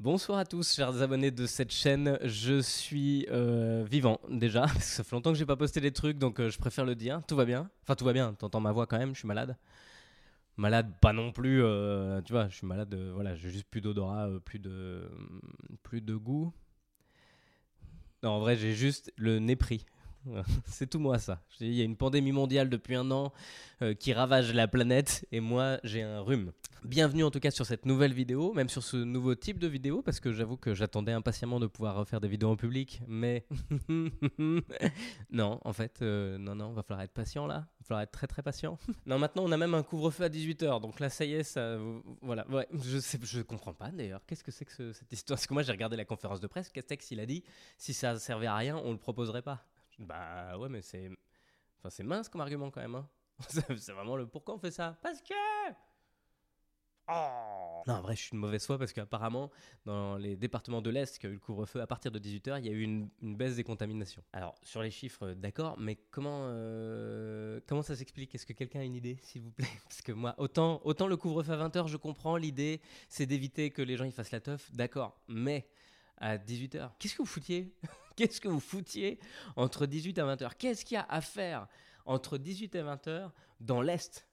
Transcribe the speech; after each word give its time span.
Bonsoir 0.00 0.38
à 0.38 0.44
tous, 0.44 0.76
chers 0.76 1.02
abonnés 1.02 1.32
de 1.32 1.44
cette 1.44 1.72
chaîne. 1.72 2.20
Je 2.22 2.60
suis 2.60 3.26
euh, 3.32 3.84
vivant 3.90 4.20
déjà, 4.28 4.60
parce 4.72 4.84
ça 4.84 5.02
fait 5.02 5.16
longtemps 5.16 5.32
que 5.32 5.38
j'ai 5.38 5.44
pas 5.44 5.56
posté 5.56 5.80
des 5.80 5.90
trucs, 5.90 6.18
donc 6.18 6.38
euh, 6.38 6.50
je 6.50 6.58
préfère 6.60 6.84
le 6.84 6.94
dire. 6.94 7.20
Tout 7.26 7.34
va 7.34 7.44
bien? 7.44 7.68
Enfin, 7.82 7.96
tout 7.96 8.04
va 8.04 8.12
bien. 8.12 8.32
T'entends 8.34 8.60
ma 8.60 8.70
voix 8.70 8.86
quand 8.86 8.96
même, 8.96 9.12
je 9.12 9.18
suis 9.18 9.26
malade. 9.26 9.56
Malade, 10.56 10.92
pas 11.00 11.12
non 11.12 11.32
plus. 11.32 11.64
euh, 11.64 12.22
tu 12.22 12.32
vois, 12.32 12.48
je 12.48 12.54
suis 12.54 12.66
malade. 12.66 12.94
voilà, 13.12 13.34
j'ai 13.34 13.50
juste 13.50 13.66
plus 13.68 13.80
d'odorat, 13.80 14.28
plus 14.44 14.60
de, 14.60 15.10
plus 15.82 16.00
de 16.00 16.14
goût. 16.14 16.52
Non, 18.22 18.30
en 18.30 18.38
vrai, 18.38 18.54
j'ai 18.54 18.74
juste 18.74 19.12
le 19.16 19.40
nez 19.40 19.56
pris. 19.56 19.84
C'est 20.66 20.88
tout 20.88 20.98
moi 20.98 21.18
ça. 21.18 21.40
Il 21.60 21.72
y 21.72 21.80
a 21.80 21.84
une 21.84 21.96
pandémie 21.96 22.32
mondiale 22.32 22.68
depuis 22.68 22.94
un 22.94 23.10
an 23.10 23.32
euh, 23.82 23.94
qui 23.94 24.12
ravage 24.12 24.52
la 24.52 24.68
planète 24.68 25.26
et 25.32 25.40
moi 25.40 25.78
j'ai 25.84 26.02
un 26.02 26.20
rhume. 26.20 26.52
Bienvenue 26.84 27.24
en 27.24 27.30
tout 27.30 27.40
cas 27.40 27.50
sur 27.50 27.66
cette 27.66 27.86
nouvelle 27.86 28.12
vidéo, 28.12 28.52
même 28.52 28.68
sur 28.68 28.82
ce 28.82 28.96
nouveau 28.96 29.34
type 29.34 29.58
de 29.58 29.66
vidéo 29.66 30.02
parce 30.02 30.20
que 30.20 30.32
j'avoue 30.32 30.56
que 30.56 30.74
j'attendais 30.74 31.12
impatiemment 31.12 31.58
de 31.60 31.66
pouvoir 31.66 31.96
refaire 31.96 32.20
des 32.20 32.28
vidéos 32.28 32.50
en 32.50 32.56
public, 32.56 33.00
mais 33.08 33.46
non, 35.30 35.60
en 35.64 35.72
fait, 35.72 36.02
euh, 36.02 36.38
non, 36.38 36.54
non, 36.54 36.72
va 36.72 36.82
falloir 36.82 37.02
être 37.02 37.12
patient 37.12 37.46
là, 37.46 37.66
va 37.80 37.84
falloir 37.84 38.02
être 38.02 38.12
très 38.12 38.26
très 38.26 38.42
patient. 38.42 38.78
non, 39.06 39.18
maintenant 39.18 39.44
on 39.44 39.52
a 39.52 39.56
même 39.56 39.74
un 39.74 39.82
couvre-feu 39.82 40.24
à 40.24 40.28
18h, 40.28 40.80
donc 40.80 41.00
là 41.00 41.08
ça 41.10 41.24
y 41.24 41.34
est, 41.34 41.42
ça, 41.42 41.78
voilà, 42.22 42.46
je 42.72 42.98
sais, 42.98 43.18
comprends 43.46 43.74
pas 43.74 43.90
d'ailleurs, 43.90 44.20
qu'est-ce 44.26 44.44
que 44.44 44.52
c'est 44.52 44.64
que 44.64 44.72
ce- 44.72 44.92
cette 44.92 45.12
histoire? 45.12 45.36
Parce 45.36 45.46
que 45.46 45.54
moi 45.54 45.62
j'ai 45.62 45.72
regardé 45.72 45.96
la 45.96 46.04
conférence 46.04 46.40
de 46.40 46.46
presse, 46.46 46.68
Castex 46.70 47.10
il 47.10 47.20
a 47.20 47.26
dit, 47.26 47.42
si 47.76 47.92
ça 47.92 48.18
servait 48.18 48.46
à 48.46 48.54
rien, 48.56 48.76
on 48.84 48.92
le 48.92 48.98
proposerait 48.98 49.42
pas. 49.42 49.64
Bah 49.98 50.56
ouais, 50.58 50.68
mais 50.68 50.82
c'est. 50.82 51.10
Enfin, 51.78 51.90
c'est 51.90 52.02
mince 52.02 52.28
comme 52.28 52.40
argument 52.40 52.70
quand 52.70 52.80
même. 52.80 52.94
Hein. 52.94 53.08
C'est 53.78 53.92
vraiment 53.92 54.16
le 54.16 54.26
pourquoi 54.26 54.56
on 54.56 54.58
fait 54.58 54.72
ça 54.72 54.96
Parce 55.00 55.22
que. 55.22 55.34
Oh 57.10 57.82
non, 57.86 57.94
en 57.94 58.02
vrai, 58.02 58.14
je 58.16 58.20
suis 58.20 58.32
une 58.32 58.40
mauvaise 58.40 58.66
foi 58.66 58.76
parce 58.78 58.92
qu'apparemment, 58.92 59.50
dans 59.86 60.16
les 60.16 60.36
départements 60.36 60.82
de 60.82 60.90
l'Est 60.90 61.18
qui 61.18 61.26
ont 61.26 61.30
eu 61.30 61.34
le 61.34 61.38
couvre-feu, 61.38 61.80
à 61.80 61.86
partir 61.86 62.10
de 62.10 62.18
18h, 62.18 62.58
il 62.58 62.66
y 62.66 62.68
a 62.68 62.72
eu 62.72 62.82
une, 62.82 63.08
une 63.22 63.34
baisse 63.34 63.56
des 63.56 63.64
contaminations. 63.64 64.22
Alors, 64.34 64.56
sur 64.62 64.82
les 64.82 64.90
chiffres, 64.90 65.28
euh, 65.28 65.34
d'accord, 65.34 65.78
mais 65.78 65.96
comment, 66.10 66.48
euh, 66.50 67.60
comment 67.66 67.80
ça 67.82 67.96
s'explique? 67.96 68.34
Est-ce 68.34 68.44
que 68.44 68.52
quelqu'un 68.52 68.80
a 68.80 68.84
une 68.84 68.94
idée, 68.94 69.16
s'il 69.22 69.40
vous 69.40 69.52
plaît? 69.52 69.66
Parce 69.84 70.02
que 70.02 70.12
moi, 70.12 70.34
autant, 70.36 70.82
autant 70.84 71.06
le 71.06 71.16
couvre-feu 71.16 71.52
à 71.52 71.68
20h, 71.68 71.86
je 71.86 71.96
comprends 71.96 72.36
l'idée, 72.36 72.82
c'est 73.08 73.24
d'éviter 73.24 73.70
que 73.70 73.80
les 73.80 73.96
gens 73.96 74.04
ils 74.04 74.12
fassent 74.12 74.32
la 74.32 74.40
teuf, 74.40 74.70
d'accord, 74.74 75.18
mais 75.28 75.66
à 76.20 76.36
18h, 76.36 76.90
qu'est-ce 76.98 77.14
que 77.14 77.22
vous 77.22 77.26
foutiez 77.26 77.74
Qu'est-ce 78.16 78.40
que 78.40 78.48
vous 78.48 78.60
foutiez 78.60 79.20
entre 79.54 79.86
18 79.86 80.18
et 80.18 80.22
20h 80.22 80.50
Qu'est-ce 80.58 80.84
qu'il 80.84 80.96
y 80.96 80.98
a 80.98 81.06
à 81.08 81.20
faire 81.20 81.68
entre 82.04 82.36
18 82.36 82.74
et 82.74 82.82
20h 82.82 83.30
dans 83.60 83.80
l'Est? 83.80 84.26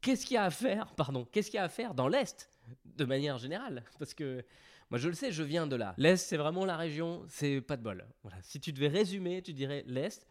Qu'est-ce 0.00 0.24
qu'il 0.24 0.34
y 0.34 0.38
a 0.38 0.44
à 0.44 0.50
faire, 0.50 0.94
pardon, 0.94 1.26
qu'est-ce 1.30 1.50
qu'il 1.50 1.58
y 1.58 1.60
a 1.60 1.64
à 1.64 1.68
faire 1.68 1.92
dans 1.92 2.08
l'Est 2.08 2.50
de 2.84 3.04
manière 3.04 3.36
générale? 3.36 3.84
Parce 3.98 4.14
que 4.14 4.42
moi 4.88 4.98
je 4.98 5.08
le 5.08 5.14
sais, 5.14 5.30
je 5.30 5.42
viens 5.42 5.66
de 5.66 5.76
là. 5.76 5.94
L'Est, 5.98 6.16
c'est 6.16 6.38
vraiment 6.38 6.64
la 6.64 6.76
région, 6.76 7.24
c'est 7.28 7.60
pas 7.60 7.76
de 7.76 7.82
bol. 7.82 8.06
Voilà. 8.22 8.38
Si 8.42 8.60
tu 8.60 8.72
devais 8.72 8.88
résumer, 8.88 9.42
tu 9.42 9.52
dirais 9.52 9.84
l'Est, 9.86 10.26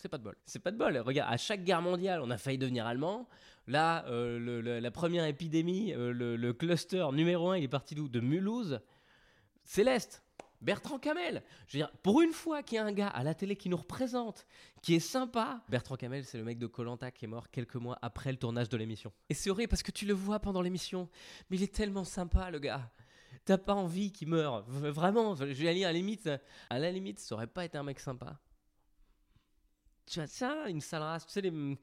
c'est 0.00 0.08
pas 0.08 0.16
de 0.16 0.22
bol. 0.22 0.34
C'est 0.46 0.60
pas 0.60 0.70
de 0.70 0.78
bol. 0.78 0.96
Regarde, 0.96 1.30
à 1.30 1.36
chaque 1.36 1.62
guerre 1.62 1.82
mondiale, 1.82 2.20
on 2.22 2.30
a 2.30 2.38
failli 2.38 2.56
devenir 2.56 2.86
allemand. 2.86 3.28
Là, 3.66 4.06
euh, 4.06 4.80
la 4.80 4.90
première 4.90 5.26
épidémie, 5.26 5.92
euh, 5.92 6.10
le, 6.12 6.36
le 6.36 6.52
cluster 6.54 7.06
numéro 7.12 7.50
1, 7.50 7.58
il 7.58 7.64
est 7.64 7.68
parti 7.68 7.94
d'où? 7.94 8.08
De 8.08 8.20
Mulhouse. 8.20 8.80
C'est 9.70 9.84
l'Est. 9.84 10.20
Bertrand 10.60 10.98
Camel. 10.98 11.44
Je 11.68 11.78
veux 11.78 11.84
dire, 11.84 11.92
pour 12.02 12.22
une 12.22 12.32
fois 12.32 12.64
qu'il 12.64 12.74
y 12.74 12.78
a 12.80 12.84
un 12.84 12.90
gars 12.90 13.06
à 13.06 13.22
la 13.22 13.34
télé 13.34 13.54
qui 13.54 13.68
nous 13.68 13.76
représente, 13.76 14.44
qui 14.82 14.96
est 14.96 14.98
sympa. 14.98 15.62
Bertrand 15.68 15.94
Camel, 15.94 16.24
c'est 16.24 16.38
le 16.38 16.42
mec 16.42 16.58
de 16.58 16.66
Colanta 16.66 17.12
qui 17.12 17.26
est 17.26 17.28
mort 17.28 17.50
quelques 17.50 17.76
mois 17.76 17.96
après 18.02 18.32
le 18.32 18.36
tournage 18.36 18.68
de 18.68 18.76
l'émission. 18.76 19.12
Et 19.28 19.34
c'est 19.34 19.48
horrible 19.48 19.68
parce 19.68 19.84
que 19.84 19.92
tu 19.92 20.06
le 20.06 20.12
vois 20.12 20.40
pendant 20.40 20.60
l'émission, 20.60 21.08
mais 21.48 21.56
il 21.56 21.62
est 21.62 21.72
tellement 21.72 22.02
sympa, 22.02 22.50
le 22.50 22.58
gars. 22.58 22.90
T'as 23.44 23.58
pas 23.58 23.74
envie 23.74 24.10
qu'il 24.10 24.26
meure. 24.26 24.64
Vraiment, 24.64 25.36
je 25.36 25.44
vais 25.44 25.68
aller 25.68 25.84
à 25.84 25.92
la 25.92 25.92
limite, 25.92 26.28
à 26.68 26.78
la 26.80 26.90
limite, 26.90 27.20
ça 27.20 27.36
aurait 27.36 27.46
pas 27.46 27.64
été 27.64 27.78
un 27.78 27.84
mec 27.84 28.00
sympa. 28.00 28.40
Tu 30.04 30.18
vois 30.18 30.26
ça, 30.26 30.68
une 30.68 30.80
sale 30.80 31.02
race, 31.02 31.26
tu 31.26 31.32
sais 31.32 31.42
les 31.42 31.78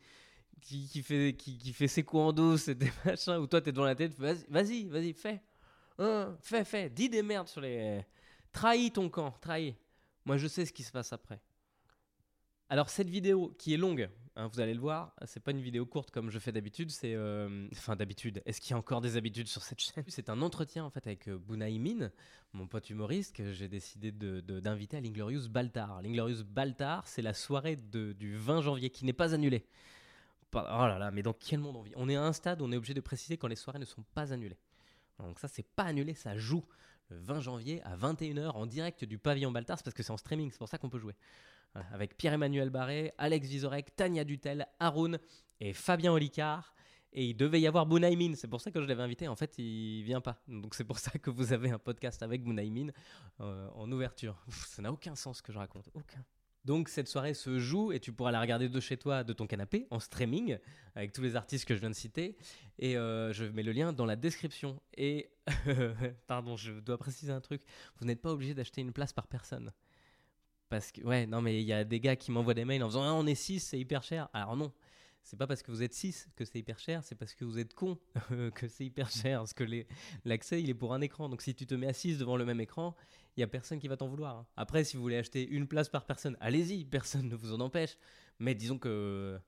qui, 0.60 0.90
qui 0.90 1.02
fait 1.04 1.38
qui, 1.38 1.58
qui 1.58 1.72
fait 1.72 1.88
ses 1.88 2.04
coups 2.04 2.20
en 2.22 2.34
douce 2.34 2.68
et 2.68 2.76
des 2.76 2.92
machins 3.06 3.38
où 3.38 3.48
toi 3.48 3.62
t'es 3.62 3.72
devant 3.72 3.86
la 3.86 3.96
tête, 3.96 4.14
vas-y, 4.20 4.90
vas-y, 4.90 5.14
fais. 5.14 5.42
Hein, 6.00 6.38
fais, 6.42 6.64
fais, 6.64 6.90
dis 6.90 7.10
des 7.10 7.24
merdes 7.24 7.48
sur 7.48 7.62
les. 7.62 8.06
Trahis 8.52 8.92
ton 8.92 9.10
camp, 9.10 9.32
trahis. 9.42 9.76
Moi, 10.26 10.38
je 10.38 10.48
sais 10.48 10.66
ce 10.66 10.74
qui 10.74 10.84
se 10.84 10.92
passe 10.92 11.14
après. 11.14 11.40
Alors, 12.70 12.90
cette 12.90 13.10
vidéo 13.10 13.56
qui 13.58 13.74
est 13.74 13.78
longue, 13.78 14.10
hein, 14.36 14.48
vous 14.52 14.60
allez 14.60 14.74
le 14.74 14.80
voir, 14.82 15.14
c'est 15.26 15.40
pas 15.42 15.52
une 15.52 15.62
vidéo 15.62 15.86
courte 15.86 16.12
comme 16.12 16.30
je 16.30 16.38
fais 16.38 16.52
d'habitude, 16.52 16.92
c'est. 16.92 17.14
euh, 17.16 17.68
Enfin, 17.72 17.96
d'habitude, 17.96 18.42
est-ce 18.46 18.60
qu'il 18.60 18.72
y 18.72 18.74
a 18.74 18.78
encore 18.78 19.00
des 19.02 19.16
habitudes 19.16 19.48
sur 19.48 19.64
cette 19.64 19.80
chaîne? 19.80 20.04
C'est 20.10 20.30
un 20.30 20.42
entretien 20.42 20.84
en 20.84 20.90
fait 20.90 21.08
avec 21.08 21.30
euh, 21.30 21.38
Bunai 21.38 21.80
Min, 21.80 22.12
mon 22.54 22.68
pote 22.68 22.90
humoriste, 22.90 23.36
que 23.36 23.54
j'ai 23.54 23.70
décidé 23.70 24.12
de- 24.12 24.42
de- 24.42 24.60
d'inviter 24.60 24.98
à 24.98 25.02
l'Inglorious 25.02 25.48
Baltar. 25.50 26.02
L'Inglorious 26.02 26.44
Baltar, 26.44 27.08
c'est 27.08 27.22
la 27.22 27.34
soirée 27.34 27.78
du 27.78 28.36
20 28.36 28.62
janvier 28.62 28.90
qui 28.90 29.06
n'est 29.06 29.14
pas 29.14 29.34
annulée. 29.34 29.66
Oh 30.54 30.58
là 30.88 30.98
là, 30.98 31.12
mais 31.12 31.22
dans 31.24 31.34
quel 31.34 31.60
monde 31.60 31.76
on 31.78 31.82
vit? 31.84 31.94
On 31.96 32.10
est 32.10 32.16
à 32.16 32.24
un 32.24 32.34
stade 32.34 32.62
où 32.62 32.66
on 32.66 32.72
est 32.72 32.78
obligé 32.78 32.94
de 32.94 33.02
préciser 33.02 33.38
quand 33.38 33.48
les 33.48 33.56
soirées 33.56 33.80
ne 33.80 33.86
sont 33.86 34.04
pas 34.14 34.34
annulées. 34.34 34.58
Donc 35.20 35.40
ça, 35.40 35.48
c'est 35.48 35.64
pas 35.64 35.84
annulé, 35.84 36.14
ça 36.14 36.38
joue 36.38 36.64
le 37.10 37.18
20 37.18 37.40
janvier 37.40 37.82
à 37.84 37.96
21h 37.96 38.52
en 38.52 38.66
direct 38.66 39.06
du 39.06 39.18
pavillon 39.18 39.52
Baltars 39.52 39.82
parce 39.84 39.94
que 39.94 40.04
c'est 40.04 40.12
en 40.12 40.18
streaming, 40.18 40.52
c'est 40.52 40.58
pour 40.58 40.70
ça 40.70 40.78
qu'on 40.78 40.90
peut 40.90 41.00
jouer. 41.00 41.16
Voilà, 41.74 41.88
avec 41.92 42.18
Pierre-Emmanuel 42.18 42.70
Barré, 42.70 43.14
Alex 43.18 43.48
Vizorek, 43.48 43.96
Tania 43.96 44.24
Dutel, 44.24 44.68
Haroun 44.80 45.20
et 45.60 45.74
Fabien 45.74 46.12
Olicard. 46.12 46.74
Et 47.14 47.30
il 47.30 47.36
devait 47.36 47.62
y 47.62 47.68
avoir 47.68 47.86
Bunaimin, 47.86 48.36
c'est 48.36 48.50
pour 48.50 48.62
ça 48.62 48.70
que 48.70 48.82
je 48.82 48.86
l'avais 48.86 49.02
invité. 49.02 49.28
En 49.28 49.36
fait, 49.36 49.58
il 49.58 50.04
vient 50.04 50.22
pas. 50.22 50.42
Donc 50.48 50.76
c'est 50.76 50.84
pour 50.84 51.00
ça 51.00 51.12
que 51.12 51.30
vous 51.30 51.54
avez 51.54 51.72
un 51.72 51.80
podcast 51.80 52.22
avec 52.22 52.44
Bunaimin 52.44 52.90
euh, 53.40 53.70
en 53.74 53.92
ouverture. 53.92 54.38
Ça 54.50 54.82
n'a 54.82 54.92
aucun 54.92 55.16
sens 55.16 55.38
ce 55.38 55.42
que 55.42 55.52
je 55.52 55.58
raconte, 55.58 55.90
aucun. 55.94 56.24
Donc 56.68 56.90
cette 56.90 57.08
soirée 57.08 57.34
se 57.34 57.60
joue 57.60 57.94
et 57.94 58.00
tu 58.02 58.12
pourras 58.12 58.32
la 58.32 58.42
regarder 58.42 58.68
de 58.68 58.80
chez 58.82 58.98
toi, 58.98 59.24
de 59.24 59.32
ton 59.32 59.48
canapé, 59.48 59.88
en 59.90 60.02
streaming, 60.02 60.58
avec 60.96 61.14
tous 61.14 61.22
les 61.22 61.38
artistes 61.38 61.64
que 61.64 61.74
je 61.74 61.80
viens 61.80 61.90
de 61.90 61.96
citer. 61.96 62.36
Et 62.78 62.98
euh, 62.98 63.32
je 63.32 63.46
mets 63.46 63.64
le 63.64 63.72
lien 63.72 63.94
dans 63.94 64.06
la 64.06 64.18
description. 64.18 64.78
Et, 64.98 65.30
pardon, 66.28 66.58
je 66.58 66.74
dois 66.74 66.98
préciser 66.98 67.32
un 67.32 67.40
truc. 67.40 67.62
Vous 67.96 68.06
n'êtes 68.06 68.22
pas 68.22 68.34
obligé 68.34 68.54
d'acheter 68.54 68.82
une 68.82 68.92
place 68.92 69.14
par 69.14 69.28
personne. 69.28 69.72
Parce 70.68 70.92
que, 70.92 71.00
ouais, 71.04 71.26
non, 71.26 71.42
mais 71.42 71.62
il 71.62 71.66
y 71.66 71.72
a 71.72 71.86
des 71.86 72.02
gars 72.02 72.18
qui 72.18 72.32
m'envoient 72.32 72.54
des 72.54 72.66
mails 72.66 72.84
en 72.84 72.88
disant 72.90 73.04
ah, 73.04 73.14
on 73.14 73.26
est 73.26 73.36
6, 73.36 73.62
c'est 73.62 73.80
hyper 73.80 74.04
cher. 74.04 74.28
Alors 74.34 74.58
non, 74.58 74.74
c'est 75.24 75.38
pas 75.38 75.48
parce 75.48 75.64
que 75.64 75.72
vous 75.72 75.84
êtes 75.84 75.94
6 75.94 76.32
que 76.36 76.44
c'est 76.44 76.60
hyper 76.60 76.80
cher, 76.80 77.02
c'est 77.02 77.16
parce 77.16 77.34
que 77.34 77.46
vous 77.46 77.60
êtes 77.60 77.74
con 77.76 77.98
que 78.56 78.68
c'est 78.68 78.84
hyper 78.84 79.10
cher. 79.10 79.40
Parce 79.40 79.54
que 79.54 79.64
l'accès, 80.26 80.62
il 80.62 80.70
est 80.70 80.74
pour 80.74 80.94
un 80.94 81.00
écran. 81.00 81.30
Donc 81.30 81.42
si 81.42 81.56
tu 81.56 81.66
te 81.66 81.76
mets 81.76 81.88
à 81.88 81.94
6 81.94 82.18
devant 82.18 82.36
le 82.36 82.44
même 82.44 82.60
écran, 82.60 82.94
il 83.38 83.42
y 83.42 83.44
a 83.44 83.48
personne 83.48 83.80
qui 83.80 83.88
va 83.88 83.96
t'en 83.98 84.08
vouloir. 84.08 84.36
hein. 84.38 84.46
Après, 84.58 84.84
si 84.84 84.98
vous 84.98 85.04
voulez 85.04 85.18
acheter 85.18 85.48
une 85.48 85.68
place 85.68 85.90
par 85.90 86.06
personne, 86.06 86.36
allez-y, 86.40 86.86
personne 86.98 87.30
ne 87.30 87.36
vous 87.36 87.54
en 87.54 87.60
empêche. 87.60 87.98
Mais 88.40 88.56
disons 88.56 88.78
que 88.78 89.40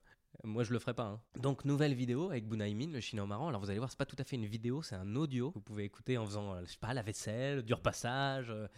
moi, 0.44 0.62
je 0.64 0.72
le 0.72 0.78
ferai 0.78 0.94
pas. 0.94 1.04
hein. 1.04 1.20
Donc, 1.38 1.64
nouvelle 1.64 1.94
vidéo 1.94 2.30
avec 2.30 2.48
Bunaimin, 2.48 2.90
le 2.92 3.00
chinois 3.00 3.26
marrant. 3.26 3.48
Alors, 3.48 3.60
vous 3.60 3.68
allez 3.70 3.78
voir, 3.78 3.90
c'est 3.90 3.98
pas 3.98 4.06
tout 4.06 4.16
à 4.18 4.24
fait 4.24 4.36
une 4.36 4.46
vidéo, 4.46 4.82
c'est 4.82 4.94
un 4.94 5.16
audio. 5.16 5.50
Vous 5.54 5.60
pouvez 5.60 5.84
écouter 5.84 6.16
en 6.18 6.24
faisant, 6.24 6.54
euh, 6.54 6.60
je 6.64 6.72
sais 6.72 6.78
pas, 6.78 6.94
la 6.94 7.02
vaisselle, 7.02 7.62
du 7.62 7.74
repassage. 7.74 8.50
euh, 8.50 8.54
euh, 8.54 8.68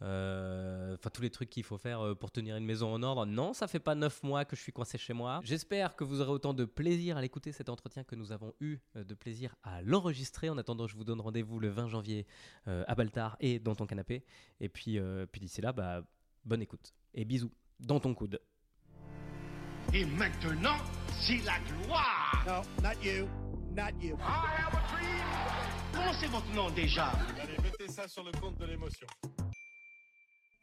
Enfin, 0.00 1.10
tous 1.12 1.22
les 1.22 1.30
trucs 1.30 1.50
qu'il 1.50 1.64
faut 1.64 1.78
faire 1.78 2.00
euh, 2.00 2.14
pour 2.14 2.30
tenir 2.30 2.56
une 2.56 2.64
maison 2.64 2.92
en 2.92 3.02
ordre. 3.02 3.26
Non, 3.26 3.52
ça 3.52 3.66
fait 3.66 3.80
pas 3.80 3.94
9 3.94 4.22
mois 4.22 4.44
que 4.44 4.56
je 4.56 4.62
suis 4.62 4.72
coincé 4.72 4.98
chez 4.98 5.12
moi. 5.12 5.40
J'espère 5.42 5.96
que 5.96 6.04
vous 6.04 6.20
aurez 6.20 6.30
autant 6.30 6.54
de 6.54 6.64
plaisir 6.64 7.16
à 7.16 7.20
l'écouter 7.20 7.52
cet 7.52 7.68
entretien 7.68 8.04
que 8.04 8.14
nous 8.14 8.32
avons 8.32 8.52
eu 8.60 8.78
euh, 8.96 9.04
de 9.04 9.14
plaisir 9.14 9.54
à 9.62 9.82
l'enregistrer. 9.82 10.50
En 10.50 10.58
attendant, 10.58 10.86
je 10.86 10.96
vous 10.96 11.04
donne 11.04 11.20
rendez-vous 11.20 11.58
le 11.58 11.68
20 11.68 11.88
janvier 11.88 12.26
euh, 12.66 12.84
à 12.86 12.94
Baltar 12.94 13.36
et 13.40 13.58
dans 13.58 13.74
ton 13.74 13.86
canapé. 13.86 14.24
Et 14.60 14.68
puis, 14.68 14.98
euh, 14.98 15.26
puis 15.26 15.40
d'ici 15.40 15.60
là, 15.60 15.72
bah, 15.72 16.02
bonne 16.44 16.62
écoute. 16.62 16.94
Et 17.14 17.24
bisous 17.24 17.52
dans 17.80 18.00
ton 18.00 18.14
coude. 18.14 18.40
Et 19.94 20.04
maintenant, 20.04 20.76
c'est 21.20 21.38
la 21.44 21.58
gloire. 21.60 22.44
No, 22.46 22.82
not 22.82 23.02
you. 23.02 23.26
Not 23.74 24.02
you. 24.02 24.16
I 24.16 24.66
have 24.66 24.74
a 24.74 24.96
dream. 24.96 25.68
Comment 25.92 26.12
c'est 26.12 26.26
votre 26.26 26.52
nom 26.54 26.70
déjà? 26.70 27.12
Allez, 27.40 27.56
mettez 27.62 27.88
ça 27.88 28.06
sur 28.08 28.24
le 28.24 28.32
compte 28.32 28.58
de 28.58 28.66
l'émotion. 28.66 29.06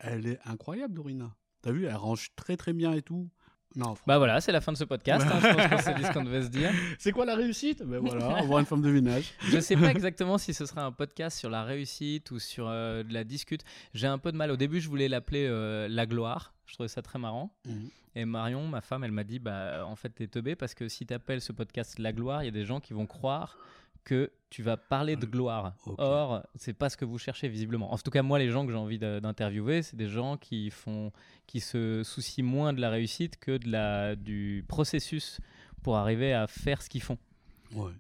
Elle 0.06 0.28
est 0.28 0.40
incroyable, 0.46 0.94
Dorina. 0.94 1.36
T'as 1.62 1.72
vu, 1.72 1.86
elle 1.86 1.96
range 1.96 2.30
très 2.36 2.58
très 2.58 2.74
bien 2.74 2.94
et 2.94 3.02
tout. 3.02 3.30
Non. 3.76 3.96
Bah 4.08 4.18
voilà, 4.18 4.40
c'est 4.40 4.54
la 4.54 4.62
fin 4.62 4.72
de 4.72 4.78
ce 4.78 4.86
podcast. 4.86 5.26
hein, 5.30 5.40
je 5.42 5.48
pense 5.54 5.68
qu'on 5.70 5.78
s'est 5.80 5.94
dit 5.96 6.04
ce 6.04 6.14
qu'on 6.14 6.24
devait 6.24 6.44
se 6.44 6.48
dire. 6.48 6.72
C'est 6.98 7.12
quoi 7.12 7.26
la 7.26 7.36
réussite? 7.36 7.84
Ben 7.84 8.00
voilà, 8.00 8.38
avoir 8.38 8.60
une 8.60 8.66
forme 8.66 8.82
de 8.82 8.90
ménage. 8.90 9.34
Je 9.50 9.60
sais 9.60 9.76
pas 9.76 9.92
exactement 9.92 10.38
si 10.38 10.54
ce 10.54 10.66
sera 10.66 10.86
un 10.86 10.94
podcast 10.94 11.38
sur 11.38 11.50
la 11.50 11.64
réussite 11.66 12.32
ou 12.32 12.40
sur 12.40 12.68
euh, 12.70 13.04
de 13.04 13.14
la 13.14 13.26
discute. 13.26 13.66
J'ai 13.94 14.08
un 14.08 14.18
peu 14.18 14.32
de 14.32 14.38
mal. 14.38 14.50
Au 14.50 14.56
début, 14.56 14.80
je 14.80 14.88
voulais 14.88 15.10
l'appeler 15.10 15.46
euh, 15.50 15.90
La 15.90 16.06
gloire. 16.06 16.54
Je 16.66 16.76
trouvais 16.76 16.88
ça 16.88 17.02
très 17.02 17.20
marrant. 17.20 17.54
Mhm. 17.68 17.90
Et 18.16 18.24
Marion, 18.24 18.66
ma 18.66 18.80
femme, 18.80 19.04
elle 19.04 19.12
m'a 19.12 19.26
dit 19.26 19.40
bah 19.40 19.86
en 19.86 19.98
fait 19.98 20.10
t'es 20.10 20.28
teubé 20.28 20.56
parce 20.56 20.74
que 20.74 20.88
si 20.88 21.06
t'appelles 21.06 21.42
ce 21.42 21.52
podcast 21.52 22.00
La 22.00 22.14
gloire, 22.14 22.44
il 22.44 22.46
y 22.46 22.50
a 22.50 22.52
des 22.52 22.64
gens 22.64 22.80
qui 22.80 22.94
vont 22.94 23.06
croire 23.06 23.58
que 24.06 24.32
tu 24.50 24.64
vas 24.64 24.78
parler 24.78 25.18
de 25.18 25.26
gloire. 25.26 25.74
Ok. 25.86 25.96
Or, 25.98 26.44
c'est 26.56 26.74
pas 26.74 26.90
ce 26.90 26.96
que 26.96 27.04
vous 27.04 27.18
cherchez 27.18 27.50
visiblement. 27.50 27.92
En 27.92 27.98
tout 27.98 28.12
cas, 28.12 28.22
moi, 28.22 28.40
les 28.40 28.50
gens 28.50 28.66
que 28.66 28.72
j'ai 28.72 28.78
envie 28.78 29.00
d'interviewer, 29.00 29.82
c'est 29.82 29.98
des 29.98 30.08
gens 30.08 30.38
qui 30.38 30.70
font, 30.70 31.12
qui 31.48 31.60
se 31.60 32.04
soucient 32.04 32.46
moins 32.46 32.72
de 32.72 32.80
la 32.80 32.90
réussite 32.90 33.38
que 33.38 33.58
de 33.58 33.70
la 33.70 34.16
du 34.16 34.64
processus 34.70 35.42
pour 35.84 35.98
arriver 35.98 36.34
à 36.34 36.48
faire 36.48 36.82
ce 36.82 36.90
qu'ils 36.90 37.02
font. 37.04 37.18
Ouais. 37.74 37.92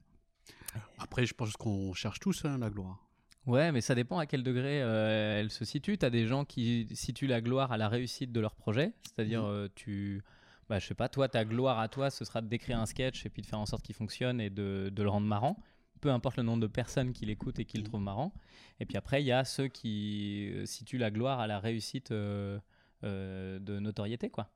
Après, 1.00 1.26
je 1.26 1.34
pense 1.34 1.54
qu'on 1.58 1.94
cherche 1.94 2.20
tous 2.20 2.46
hein, 2.46 2.58
la 2.58 2.70
gloire. 2.70 3.02
Ouais, 3.46 3.72
mais 3.72 3.82
ça 3.82 3.94
dépend 3.94 4.18
à 4.18 4.26
quel 4.26 4.42
degré 4.44 4.82
euh, 4.82 5.40
elle 5.40 5.52
se 5.52 5.66
situe. 5.66 5.98
Tu 5.98 6.06
as 6.06 6.10
des 6.10 6.26
gens 6.26 6.46
qui 6.46 6.88
situent 6.96 7.28
la 7.28 7.42
gloire 7.42 7.72
à 7.72 7.78
la 7.78 7.88
réussite 7.90 8.32
de 8.32 8.40
leur 8.40 8.56
projet, 8.56 8.94
c'est-à-dire 9.04 9.42
Mhm. 9.44 9.50
euh, 9.50 9.68
tu, 9.76 10.24
bah, 10.68 10.80
je 10.80 10.88
sais 10.88 10.96
pas, 10.96 11.10
toi, 11.10 11.28
ta 11.30 11.46
gloire 11.46 11.80
à 11.80 11.88
toi, 11.88 12.10
ce 12.10 12.26
sera 12.26 12.42
de 12.42 12.48
d'écrire 12.48 12.80
un 12.80 12.88
sketch 12.88 13.26
et 13.26 13.30
puis 13.30 13.42
de 13.44 13.48
faire 13.48 13.60
en 13.60 13.68
sorte 13.68 13.84
qu'il 13.84 13.94
fonctionne 13.96 14.42
et 14.42 14.50
de, 14.50 14.90
de 14.92 15.04
le 15.04 15.10
rendre 15.10 15.28
marrant, 15.28 15.58
peu 16.06 16.12
importe 16.12 16.38
le 16.38 16.44
nombre 16.44 16.62
de 16.62 16.68
personnes 16.68 17.14
qui 17.14 17.26
l'écoutent 17.26 17.58
et 17.58 17.66
qui 17.66 17.78
le 17.78 17.82
Mhm. 17.84 17.90
trouvent 17.90 18.02
marrant. 18.02 18.32
Et 18.80 18.86
puis 18.86 18.96
après, 18.96 19.24
il 19.24 19.26
y 19.26 19.32
a 19.32 19.44
ceux 19.44 19.68
qui 19.68 20.52
euh, 20.54 20.66
situent 20.68 21.00
la 21.00 21.10
gloire 21.10 21.40
à 21.40 21.48
la 21.48 21.60
réussite 21.60 22.12
euh, 22.12 22.60
euh, 23.04 23.58
de 23.58 23.80
notoriété, 23.80 24.30
quoi. 24.30 24.52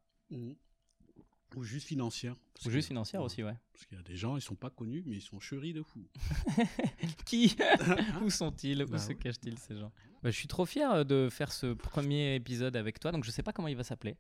Ou 1.56 1.64
juste 1.64 1.88
financière. 1.88 2.34
Ou 2.62 2.66
que- 2.66 2.70
juste 2.72 2.90
financière 2.90 3.22
ouais. 3.22 3.26
aussi, 3.26 3.44
ouais. 3.44 3.56
Parce 3.74 3.88
qu'il 3.88 3.98
y 3.98 4.00
a 4.00 4.04
des 4.04 4.16
gens, 4.16 4.38
ils 4.38 4.42
sont 4.42 4.54
pas 4.54 4.70
connus, 4.70 5.04
mais 5.08 5.16
ils 5.16 5.22
sont 5.22 5.40
chéris 5.40 5.74
de 5.74 5.82
fou. 5.82 6.06
Qui 7.26 7.58
Où 8.24 8.30
sont-ils 8.30 8.84
Où 8.84 8.88
Bah 8.88 9.00
se 9.00 9.14
cachent-ils 9.14 9.58
ces 9.58 9.76
gens? 9.76 9.92
Bah, 10.22 10.30
Je 10.30 10.36
suis 10.38 10.48
trop 10.48 10.68
fier 10.68 11.04
de 11.06 11.30
faire 11.32 11.52
ce 11.52 11.74
premier 11.74 12.36
épisode 12.36 12.76
avec 12.76 13.00
toi, 13.00 13.12
donc 13.12 13.24
je 13.24 13.32
sais 13.32 13.42
pas 13.42 13.54
comment 13.54 13.70
il 13.70 13.76
va 13.76 13.84
s'appeler. 13.84 14.16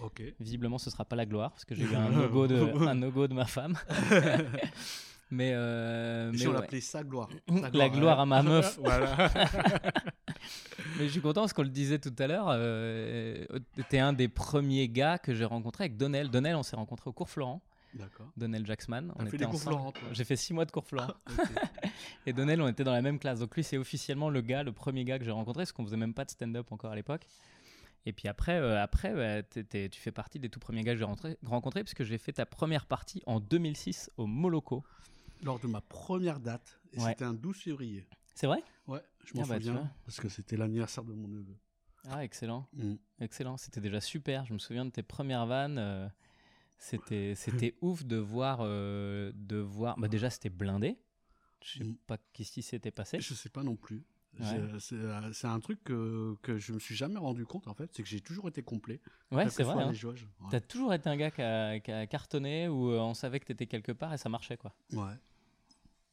Ok. 0.00 0.20
Visiblement, 0.40 0.78
ce 0.78 0.90
sera 0.90 1.04
pas 1.04 1.14
la 1.14 1.26
gloire, 1.26 1.52
parce 1.52 1.64
que 1.64 1.76
j'ai 1.76 1.84
eu 1.84 1.94
un 1.94 2.10
no-go 2.10 2.48
de, 2.48 2.56
un 2.88 2.96
no-go 2.96 3.28
de 3.28 3.34
ma 3.34 3.46
femme. 3.46 3.78
Mais 5.32 5.52
euh, 5.54 6.28
Et 6.28 6.32
mais 6.32 6.38
si 6.38 6.46
on 6.46 6.50
ouais. 6.50 6.60
l'appelait 6.60 6.82
sa 6.82 7.02
gloire. 7.02 7.30
La 7.72 7.88
gloire 7.88 8.20
à 8.20 8.26
ma 8.26 8.42
meuf. 8.42 8.78
Mais 10.98 11.06
je 11.06 11.08
suis 11.08 11.22
content 11.22 11.40
parce 11.40 11.54
qu'on 11.54 11.62
le 11.62 11.70
disait 11.70 11.98
tout 11.98 12.14
à 12.18 12.26
l'heure. 12.26 12.48
Euh, 12.50 13.46
T'es 13.88 13.98
un 13.98 14.12
des 14.12 14.28
premiers 14.28 14.90
gars 14.90 15.16
que 15.16 15.32
j'ai 15.32 15.46
rencontré 15.46 15.84
avec 15.84 15.96
Donnell. 15.96 16.28
Donnell, 16.28 16.54
on 16.54 16.62
s'est 16.62 16.76
rencontré 16.76 17.08
au 17.08 17.14
cours 17.14 17.30
Florent. 17.30 17.62
D'accord. 17.94 18.30
Donnell 18.36 18.66
Jacksman. 18.66 19.10
On 19.16 19.24
fait 19.24 19.38
cours. 19.38 19.60
Florent, 19.60 19.92
toi 19.92 20.08
J'ai 20.12 20.24
fait 20.24 20.36
six 20.36 20.52
mois 20.52 20.66
de 20.66 20.70
cours 20.70 20.86
Florent. 20.86 21.14
Et 22.26 22.34
Donnell, 22.34 22.60
on 22.60 22.68
était 22.68 22.84
dans 22.84 22.92
la 22.92 23.02
même 23.02 23.18
classe. 23.18 23.38
Donc 23.38 23.56
lui, 23.56 23.64
c'est 23.64 23.78
officiellement 23.78 24.28
le 24.28 24.42
gars, 24.42 24.62
le 24.62 24.72
premier 24.72 25.04
gars 25.04 25.18
que 25.18 25.24
j'ai 25.24 25.30
rencontré, 25.30 25.62
parce 25.62 25.72
qu'on 25.72 25.84
faisait 25.84 25.96
même 25.96 26.14
pas 26.14 26.26
de 26.26 26.30
stand-up 26.30 26.70
encore 26.72 26.90
à 26.90 26.96
l'époque. 26.96 27.26
Et 28.04 28.12
puis 28.12 28.28
après, 28.28 28.58
euh, 28.58 28.82
après 28.82 29.14
bah, 29.14 29.42
tu 29.42 30.00
fais 30.00 30.12
partie 30.12 30.38
des 30.38 30.50
tout 30.50 30.60
premiers 30.60 30.82
gars 30.82 30.92
que 30.92 30.98
j'ai 30.98 31.36
rencontrés, 31.46 31.84
puisque 31.84 32.02
j'ai 32.02 32.18
fait 32.18 32.32
ta 32.32 32.44
première 32.44 32.84
partie 32.84 33.22
en 33.26 33.40
2006 33.40 34.10
au 34.16 34.26
Moloko. 34.26 34.84
Lors 35.42 35.58
de 35.58 35.66
ma 35.66 35.80
première 35.80 36.40
date, 36.40 36.80
et 36.92 37.00
Ouais. 37.00 37.10
c'était 37.10 37.24
un 37.24 37.34
12 37.34 37.56
février. 37.56 38.06
C'est 38.34 38.46
vrai? 38.46 38.62
Ouais, 38.86 39.00
je 39.24 39.34
m'en 39.36 39.42
Ah 39.42 39.46
bah, 39.48 39.58
tu 39.58 39.66
souviens, 39.66 39.90
parce 40.04 40.20
que 40.20 40.28
c'était 40.28 40.56
l'anniversaire 40.56 41.04
de 41.04 41.12
mon 41.12 41.28
neveu. 41.28 41.56
Ah, 42.08 42.24
excellent. 42.24 42.66
Mm. 42.72 42.94
Excellent. 43.20 43.56
C'était 43.56 43.80
déjà 43.80 44.00
super. 44.00 44.44
Je 44.46 44.52
me 44.54 44.58
souviens 44.58 44.84
de 44.84 44.90
tes 44.90 45.02
premières 45.02 45.46
vannes. 45.46 45.78
euh, 45.78 46.08
c'était, 46.78 47.34
c'était 47.36 47.76
ouf 47.82 48.04
de 48.04 48.16
voir. 48.16 48.58
euh, 48.62 49.30
de 49.34 49.56
voir... 49.58 49.96
Bah, 49.98 50.08
déjà, 50.08 50.30
c'était 50.30 50.50
blindé. 50.50 50.98
Je 51.62 51.78
sais 51.78 51.84
Mm. 51.84 51.94
pas 52.06 52.18
qu'est-ce 52.32 52.50
qui 52.52 52.62
s'était 52.62 52.90
passé. 52.90 53.20
Je 53.20 53.34
sais 53.34 53.48
pas 53.50 53.62
non 53.62 53.76
plus. 53.76 54.02
Ouais. 54.40 54.46
C'est- 54.46 54.80
C'est 54.80 54.94
euh, 54.96 55.32
c'est 55.32 55.46
un 55.46 55.60
truc 55.60 55.84
que, 55.84 56.34
que 56.42 56.56
je 56.58 56.72
me 56.72 56.78
suis 56.80 56.96
jamais 56.96 57.18
rendu 57.18 57.44
compte 57.44 57.68
en 57.68 57.74
fait, 57.74 57.90
c'est 57.92 58.02
que 58.02 58.08
j'ai 58.08 58.20
toujours 58.22 58.48
été 58.48 58.62
complet. 58.62 58.98
Ouais, 59.30 59.48
c'est 59.50 59.62
vrai. 59.62 59.84
hein. 59.84 59.92
Ouais. 59.92 60.14
T'as 60.50 60.60
toujours 60.60 60.94
été 60.94 61.08
un 61.10 61.16
gars 61.18 61.30
qui 61.30 61.42
a, 61.42 61.78
qui 61.80 61.92
a 61.92 62.06
cartonné 62.06 62.66
où 62.66 62.88
on 62.92 63.12
savait 63.14 63.38
que 63.40 63.44
t'étais 63.44 63.66
quelque 63.66 63.92
part 63.92 64.12
et 64.14 64.16
ça 64.18 64.30
marchait, 64.30 64.56
quoi. 64.56 64.74
Ouais. 64.94 65.12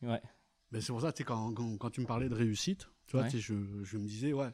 Ouais. 0.02 0.22
C'est 0.74 0.88
pour 0.88 1.02
ça, 1.02 1.12
tu 1.12 1.20
sais, 1.20 1.24
quand, 1.24 1.54
quand, 1.54 1.78
quand 1.78 1.90
tu 1.90 2.02
me 2.02 2.06
parlais 2.06 2.30
de 2.30 2.36
réussite, 2.36 2.88
tu 3.08 3.18
vois, 3.18 3.26
Ouais. 3.26 3.30
je, 3.32 3.84
je 3.84 3.98
me 3.98 4.08
disais, 4.08 4.34
ouais, 4.34 4.54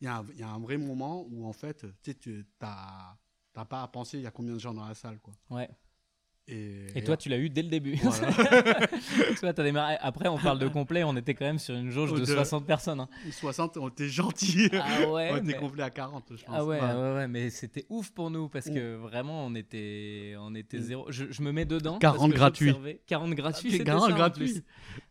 il 0.00 0.04
y, 0.04 0.08
a 0.08 0.18
un- 0.18 0.26
il 0.32 0.38
y 0.40 0.42
a 0.42 0.48
un 0.50 0.58
vrai 0.58 0.76
moment 0.76 1.24
où 1.30 1.46
en 1.46 1.52
fait, 1.52 1.86
tu 2.02 2.44
n'as 2.60 3.64
pas 3.64 3.82
à 3.82 3.88
penser 3.88 4.18
il 4.18 4.22
y 4.22 4.26
a 4.26 4.30
combien 4.32 4.54
de 4.54 4.58
gens 4.58 4.74
dans 4.74 4.86
la 4.86 4.94
salle, 4.94 5.20
quoi. 5.20 5.34
Ouais. 5.50 5.70
Et, 6.48 6.86
Et 6.96 7.04
toi, 7.04 7.16
tu 7.16 7.28
l'as 7.28 7.38
eu 7.38 7.48
dès 7.48 7.62
le 7.62 7.68
début. 7.68 7.94
Voilà. 8.02 8.32
toi, 9.40 9.52
t'as 9.52 9.62
démarré. 9.62 9.96
Après, 10.00 10.28
on 10.28 10.38
parle 10.38 10.58
de 10.58 10.66
complet. 10.68 11.04
On 11.04 11.16
était 11.16 11.34
quand 11.34 11.44
même 11.44 11.58
sur 11.60 11.74
une 11.74 11.90
jauge 11.90 12.12
de 12.12 12.18
De- 12.18 12.24
60 12.24 12.66
personnes. 12.66 12.98
hein. 13.00 13.08
60, 13.30 13.76
on 13.76 13.88
était 13.88 14.08
gentils. 14.08 14.68
Ah 14.72 15.08
ouais. 15.08 15.30
on 15.32 15.36
était 15.36 15.46
mais- 15.46 15.52
complet 15.54 15.82
à 15.84 15.90
40, 15.90 16.24
je 16.36 16.44
pense. 16.44 16.54
Ah 16.58 16.64
ouais, 16.64 16.80
Ouais. 16.80 16.86
ouais, 16.86 17.14
ouais, 17.14 17.28
mais 17.28 17.48
c'était 17.50 17.86
ouf 17.88 18.10
pour 18.10 18.30
nous 18.30 18.48
parce 18.48 18.66
que 18.68 18.96
vraiment 18.96 19.46
on 19.46 19.54
était, 19.54 20.34
on 20.40 20.54
était 20.56 20.78
Mm. 20.78 20.82
zéro. 20.82 21.06
Je, 21.10 21.26
je 21.30 21.42
me 21.42 21.52
mets 21.52 21.64
dedans. 21.64 21.98
40 22.00 22.18
parce 22.18 22.32
que 22.32 22.36
gratuits. 22.36 22.68
j'observais- 22.70 23.00
40 23.06 23.34
gratuits. 23.34 23.68
Ah, 23.68 23.72
C'était 23.72 23.84
40 23.84 24.10
ça, 24.10 24.16
gratuits. 24.16 24.62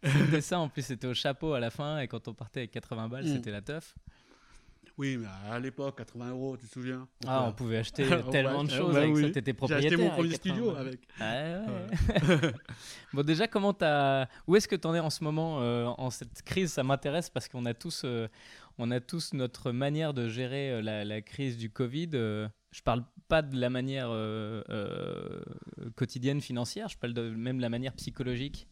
plus. 0.04 0.12
C'était 0.20 0.42
ça 0.42 0.60
en 0.60 0.68
plus. 0.70 0.82
C'était 0.82 1.08
au 1.08 1.14
chapeau 1.14 1.54
à 1.54 1.60
la 1.62 1.70
fin 1.70 2.00
et 2.00 2.08
quand 2.08 2.28
on 2.28 2.34
partait 2.34 2.60
avec 2.62 2.72
80 2.72 3.08
balles, 3.08 3.24
Mm. 3.26 3.34
c'était 3.36 3.52
la 3.52 3.62
teuf. 3.62 3.96
Oui, 5.02 5.18
mais 5.18 5.26
à 5.50 5.60
l'époque, 5.60 5.98
80 5.98 6.30
euros, 6.30 6.56
tu 6.58 6.68
te 6.68 6.74
souviens 6.74 7.08
Ah, 7.26 7.46
on 7.48 7.54
pouvait 7.54 7.78
acheter 7.78 8.06
tellement 8.32 8.64
de 8.64 8.70
choses 8.70 8.96
avec 8.96 9.16
oui. 9.16 9.24
ça. 9.24 9.30
T'étais 9.32 9.56
J'ai 9.68 9.74
acheté 9.74 9.98
mon 9.98 10.12
premier 10.12 10.30
80 10.30 10.36
studio 10.36 10.76
avec. 10.76 11.00
Ouais. 11.20 12.52
bon, 13.14 13.24
déjà, 13.24 13.48
comment 13.48 13.74
t'as. 13.74 14.28
Où 14.46 14.56
est-ce 14.56 14.68
que 14.68 14.76
t'en 14.76 14.94
es 14.94 15.00
en 15.00 15.10
ce 15.10 15.24
moment 15.24 15.60
euh, 15.60 15.86
en 15.88 16.12
cette 16.12 16.44
crise? 16.44 16.74
Ça 16.74 16.84
m'intéresse 16.84 17.32
parce 17.32 17.48
qu'on 17.48 17.66
a 17.66 17.74
tous, 17.74 18.04
euh, 18.06 18.28
on 18.78 18.92
a 18.92 19.00
tous 19.00 19.34
notre 19.34 19.72
manière 19.72 20.14
de 20.14 20.30
gérer 20.30 20.70
euh, 20.70 20.82
la, 20.84 21.04
la 21.04 21.22
crise 21.22 21.58
du 21.58 21.72
Covid. 21.72 22.12
euh, 22.14 22.48
je 22.70 22.84
parle 22.84 23.04
pas 23.28 23.42
de 23.42 23.60
la 23.60 23.72
manière 23.72 24.10
euh, 24.12 24.62
euh, 24.70 25.42
quotidienne 25.96 26.42
financière. 26.42 26.90
Je 26.90 26.98
parle 27.00 27.14
de 27.14 27.28
même 27.32 27.58
de 27.58 27.62
la 27.64 27.70
manière 27.70 27.94
psychologique. 27.94 28.68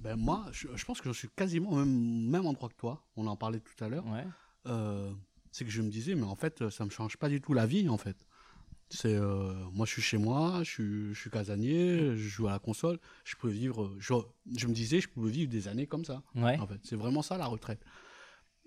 Ben 0.00 0.16
moi, 0.16 0.46
je, 0.52 0.68
je 0.74 0.84
pense 0.86 1.02
que 1.02 1.12
je 1.12 1.18
suis 1.18 1.28
quasiment 1.28 1.72
au 1.72 1.76
même, 1.76 2.30
même 2.30 2.46
endroit 2.46 2.70
que 2.70 2.74
toi. 2.76 3.02
On 3.18 3.26
en 3.26 3.36
parlait 3.36 3.60
tout 3.60 3.84
à 3.84 3.88
l'heure. 3.90 4.06
Ouais. 4.06 4.24
Euh, 4.66 5.10
c'est 5.52 5.64
que 5.64 5.70
je 5.70 5.80
me 5.82 5.88
disais, 5.90 6.14
mais 6.14 6.24
en 6.24 6.36
fait, 6.36 6.68
ça 6.70 6.84
me 6.84 6.90
change 6.90 7.16
pas 7.16 7.28
du 7.28 7.40
tout 7.40 7.54
la 7.54 7.66
vie, 7.66 7.88
en 7.88 7.96
fait. 7.96 8.16
C'est, 8.88 9.14
euh, 9.14 9.52
moi, 9.72 9.84
je 9.86 9.92
suis 9.92 10.02
chez 10.02 10.18
moi, 10.18 10.60
je 10.62 10.70
suis, 10.70 11.14
je 11.14 11.20
suis 11.20 11.30
casanier, 11.30 12.14
je 12.16 12.28
joue 12.28 12.46
à 12.46 12.52
la 12.52 12.58
console. 12.58 12.98
Je 13.24 13.34
peux 13.36 13.48
vivre. 13.48 13.94
Je, 13.98 14.14
je 14.56 14.66
me 14.68 14.72
disais, 14.74 15.00
je 15.00 15.08
pouvais 15.08 15.30
vivre 15.30 15.50
des 15.50 15.66
années 15.66 15.86
comme 15.86 16.04
ça. 16.04 16.22
Ouais. 16.34 16.56
En 16.58 16.66
fait, 16.66 16.78
c'est 16.84 16.94
vraiment 16.96 17.22
ça 17.22 17.36
la 17.38 17.46
retraite. 17.46 17.80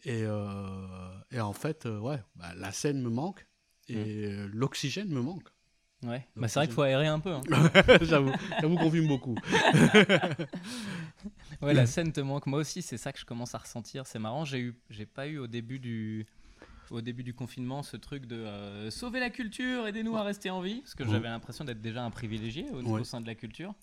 Et, 0.04 0.24
euh, 0.24 1.12
et 1.32 1.40
en 1.40 1.54
fait, 1.54 1.86
ouais, 1.86 2.22
bah, 2.36 2.54
la 2.56 2.72
scène 2.72 3.02
me 3.02 3.10
manque 3.10 3.46
et 3.88 4.26
euh, 4.26 4.50
l'oxygène 4.54 5.10
me 5.10 5.22
manque. 5.22 5.48
Ouais. 6.04 6.26
Bah, 6.38 6.48
c'est 6.48 6.60
vrai 6.60 6.68
qu'il 6.68 6.76
faut 6.76 6.82
aérer 6.84 7.08
un 7.08 7.20
peu. 7.20 7.34
hein. 7.34 7.42
j'avoue 8.02 8.32
qu'on 8.78 8.90
fume 8.92 9.08
beaucoup. 9.08 9.36
Ouais, 11.62 11.74
la 11.74 11.86
scène 11.86 12.12
te 12.14 12.22
manque. 12.22 12.46
Moi 12.48 12.60
aussi, 12.60 12.82
c'est 12.82 12.98
ça 12.98 13.12
que 13.12 13.20
je 13.20 13.26
commence 13.26 13.54
à 13.56 13.58
ressentir. 13.58 14.08
C'est 14.08 14.20
marrant. 14.20 14.46
J'ai 14.46 14.60
eu, 14.60 14.76
j'ai 14.90 15.06
pas 15.06 15.28
eu 15.28 15.38
au 15.38 15.48
début 15.48 15.80
du, 15.80 16.26
au 16.90 17.02
début 17.02 17.24
du 17.24 17.34
confinement 17.34 17.84
ce 17.84 17.98
truc 17.98 18.26
de 18.26 18.36
euh, 18.38 18.90
sauver 18.92 19.20
la 19.20 19.30
culture, 19.30 19.86
aidez-nous 19.88 20.16
à 20.16 20.24
rester 20.24 20.50
en 20.50 20.62
vie, 20.62 20.82
parce 20.82 20.96
que 20.96 21.04
Ouais. 21.04 21.10
j'avais 21.12 21.28
l'impression 21.28 21.66
d'être 21.66 21.82
déjà 21.82 22.04
un 22.04 22.12
privilégié 22.12 22.70
au, 22.72 22.82
Ouais. 22.84 23.02
au 23.02 23.04
sein 23.04 23.22
de 23.22 23.28
la 23.28 23.36
culture. 23.36 23.74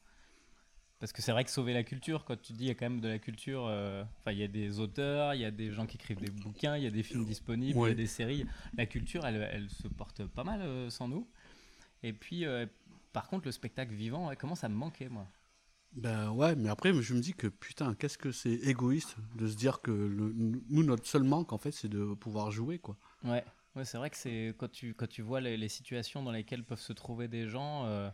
Parce 0.99 1.13
que 1.13 1.21
c'est 1.21 1.31
vrai 1.33 1.45
que 1.45 1.51
sauver 1.51 1.75
la 1.75 1.83
culture, 1.83 2.25
quand 2.25 2.41
tu 2.41 2.55
dis 2.55 2.65
il 2.65 2.69
y 2.69 2.71
a 2.71 2.75
quand 2.75 2.89
même 2.89 3.03
de 3.03 3.09
la 3.09 3.19
culture, 3.19 3.67
euh, 3.67 4.03
enfin 4.19 4.33
il 4.33 4.39
y 4.39 4.43
a 4.43 4.49
des 4.49 4.81
auteurs, 4.81 5.35
il 5.35 5.43
y 5.43 5.45
a 5.45 5.51
des 5.51 5.71
gens 5.71 5.85
qui 5.85 5.99
écrivent 5.99 6.19
des 6.21 6.31
bouquins, 6.31 6.79
il 6.79 6.85
y 6.85 6.87
a 6.87 6.91
des 6.91 7.03
films 7.03 7.27
disponibles, 7.27 7.79
il 7.79 7.89
y 7.89 7.91
a 7.91 7.95
des 7.95 8.07
séries. 8.07 8.47
La 8.79 8.87
culture, 8.87 9.27
elle, 9.27 9.47
elle 9.53 9.69
se 9.69 9.89
porte 9.89 10.25
pas 10.25 10.43
mal 10.43 10.63
euh, 10.63 10.89
sans 10.89 11.07
nous. 11.07 11.29
Et 12.03 12.15
puis, 12.15 12.45
par 13.13 13.29
contre, 13.29 13.45
le 13.47 13.53
spectacle 13.53 13.93
vivant, 13.93 14.35
commence 14.37 14.65
à 14.65 14.69
me 14.71 14.75
manquer, 14.75 15.09
moi? 15.09 15.27
Ben 15.97 16.31
ouais, 16.31 16.55
mais 16.57 16.69
après, 16.69 16.93
je 17.03 17.15
me 17.15 17.21
dis 17.21 17.33
que 17.35 17.47
putain, 17.47 17.95
qu'est-ce 17.95 18.19
que 18.19 18.31
c'est 18.31 18.53
égoïste 18.53 19.17
de 19.35 19.47
se 19.49 19.57
dire 19.57 19.81
que 19.81 19.91
le, 19.91 20.33
nous, 20.35 20.83
notre 20.83 21.07
seul 21.07 21.23
manque, 21.25 21.53
en 21.53 21.59
fait, 21.59 21.73
c'est 21.73 21.89
de 21.89 22.15
pouvoir 22.15 22.51
jouer, 22.51 22.79
quoi. 22.79 22.97
Ouais, 23.25 23.45
ouais 23.75 23.85
c'est 23.85 23.97
vrai 23.99 24.11
que 24.11 24.17
c'est 24.17 24.55
quand 24.59 24.71
tu, 24.71 24.95
quand 24.95 25.09
tu 25.09 25.23
vois 25.23 25.41
les, 25.41 25.57
les 25.57 25.69
situations 25.69 26.23
dans 26.23 26.33
lesquelles 26.33 26.65
peuvent 26.65 26.81
se 26.81 26.93
trouver 26.93 27.29
des 27.29 27.49
gens, 27.49 27.87
euh, 27.87 28.11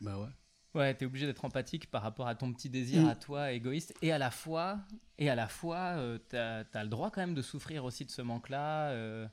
Ben 0.00 0.16
ouais. 0.18 0.28
ouais, 0.74 0.94
t'es 0.94 1.06
obligé 1.06 1.26
d'être 1.26 1.44
empathique 1.44 1.90
par 1.90 2.02
rapport 2.02 2.28
à 2.28 2.34
ton 2.34 2.52
petit 2.52 2.70
désir 2.70 3.04
Mm. 3.04 3.08
à 3.08 3.16
toi, 3.16 3.52
égoïste, 3.52 3.94
et 4.02 4.12
à 4.12 4.18
la 4.18 4.30
fois, 4.30 4.80
et 5.18 5.28
à 5.28 5.34
la 5.34 5.48
fois, 5.48 5.96
euh, 5.96 6.18
t'as 6.28 6.64
as 6.72 6.82
le 6.84 6.88
droit 6.90 7.10
quand 7.10 7.20
même 7.20 7.34
de 7.34 7.42
souffrir 7.42 7.84
aussi 7.84 8.04
de 8.04 8.10
ce 8.10 8.22
manque-là, 8.22 8.90
euh, 8.90 9.26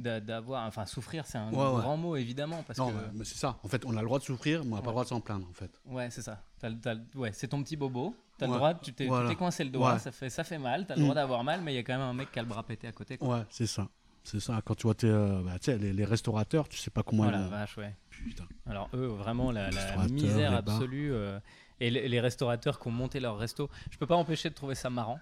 d'avoir, 0.00 0.66
enfin 0.66 0.86
souffrir, 0.86 1.26
c'est 1.26 1.38
un 1.38 1.50
Ouais, 1.52 1.56
ouais. 1.58 1.80
grand 1.80 1.96
mot 1.96 2.16
évidemment 2.16 2.62
parce 2.66 2.78
Non, 2.78 2.90
que, 2.90 2.96
mais 3.14 3.24
c'est 3.24 3.36
ça. 3.38 3.58
En 3.62 3.68
fait, 3.68 3.84
on 3.86 3.96
a 3.96 4.00
le 4.00 4.06
droit 4.06 4.18
de 4.18 4.24
souffrir, 4.24 4.64
mais 4.64 4.72
on 4.72 4.76
n'a 4.76 4.80
pas 4.82 4.86
le 4.88 4.92
droit 4.92 5.04
de 5.04 5.08
s'en 5.08 5.20
plaindre, 5.20 5.46
en 5.48 5.52
fait. 5.52 5.70
ouais, 5.86 6.10
c'est 6.10 6.22
ça. 6.22 6.42
T'as 6.58 6.70
t'as 6.72 6.94
ouais, 7.14 7.32
c'est 7.32 7.48
ton 7.48 7.62
petit 7.62 7.76
bobo. 7.76 8.14
T'as 8.38 8.46
le 8.46 8.54
droit, 8.54 8.72
tu 8.74 8.92
t'es 8.94 9.06
tu 9.06 9.12
t'es 9.28 9.34
coincé 9.36 9.64
le 9.64 9.70
doigt, 9.70 9.98
ça 9.98 10.10
fait, 10.12 10.30
ça 10.30 10.44
fait 10.44 10.58
mal. 10.58 10.86
T'as 10.86 10.94
le 10.94 11.00
Mm. 11.00 11.04
droit 11.04 11.14
d'avoir 11.14 11.44
mal, 11.44 11.60
mais 11.62 11.72
il 11.72 11.76
y 11.76 11.78
a 11.78 11.82
quand 11.82 11.92
même 11.92 12.00
un 12.00 12.14
mec 12.14 12.32
qui 12.32 12.38
a 12.38 12.42
le 12.42 12.48
bras 12.48 12.62
pété 12.62 12.86
à 12.88 12.92
côté. 12.92 13.18
Quoi. 13.18 13.38
Ouais, 13.38 13.44
c'est 13.50 13.66
ça. 13.66 13.86
C'est 14.22 14.40
ça, 14.40 14.60
quand 14.64 14.74
tu 14.74 14.82
vois 14.84 14.94
tes, 14.94 15.06
euh, 15.08 15.42
bah, 15.42 15.56
les, 15.66 15.92
les 15.94 16.04
restaurateurs, 16.04 16.68
tu 16.68 16.76
sais 16.78 16.90
pas 16.90 17.02
comment 17.02 17.24
Oh 17.26 17.30
la 17.30 17.48
vache, 17.48 17.76
ouais. 17.78 17.94
Putain. 18.10 18.44
Alors 18.66 18.88
eux, 18.94 19.06
vraiment, 19.06 19.50
la, 19.50 19.70
misère 20.10 20.54
absolue. 20.54 21.12
euh, 21.12 21.38
et 21.80 21.90
les, 21.90 22.06
les 22.08 22.20
restaurateurs 22.20 22.78
qui 22.78 22.88
ont 22.88 22.90
monté 22.92 23.18
leur 23.20 23.38
resto, 23.38 23.70
je 23.90 23.96
peux 23.96 24.06
pas 24.06 24.16
empêcher 24.16 24.50
de 24.50 24.54
trouver 24.54 24.74
ça 24.74 24.90
marrant 24.90 25.18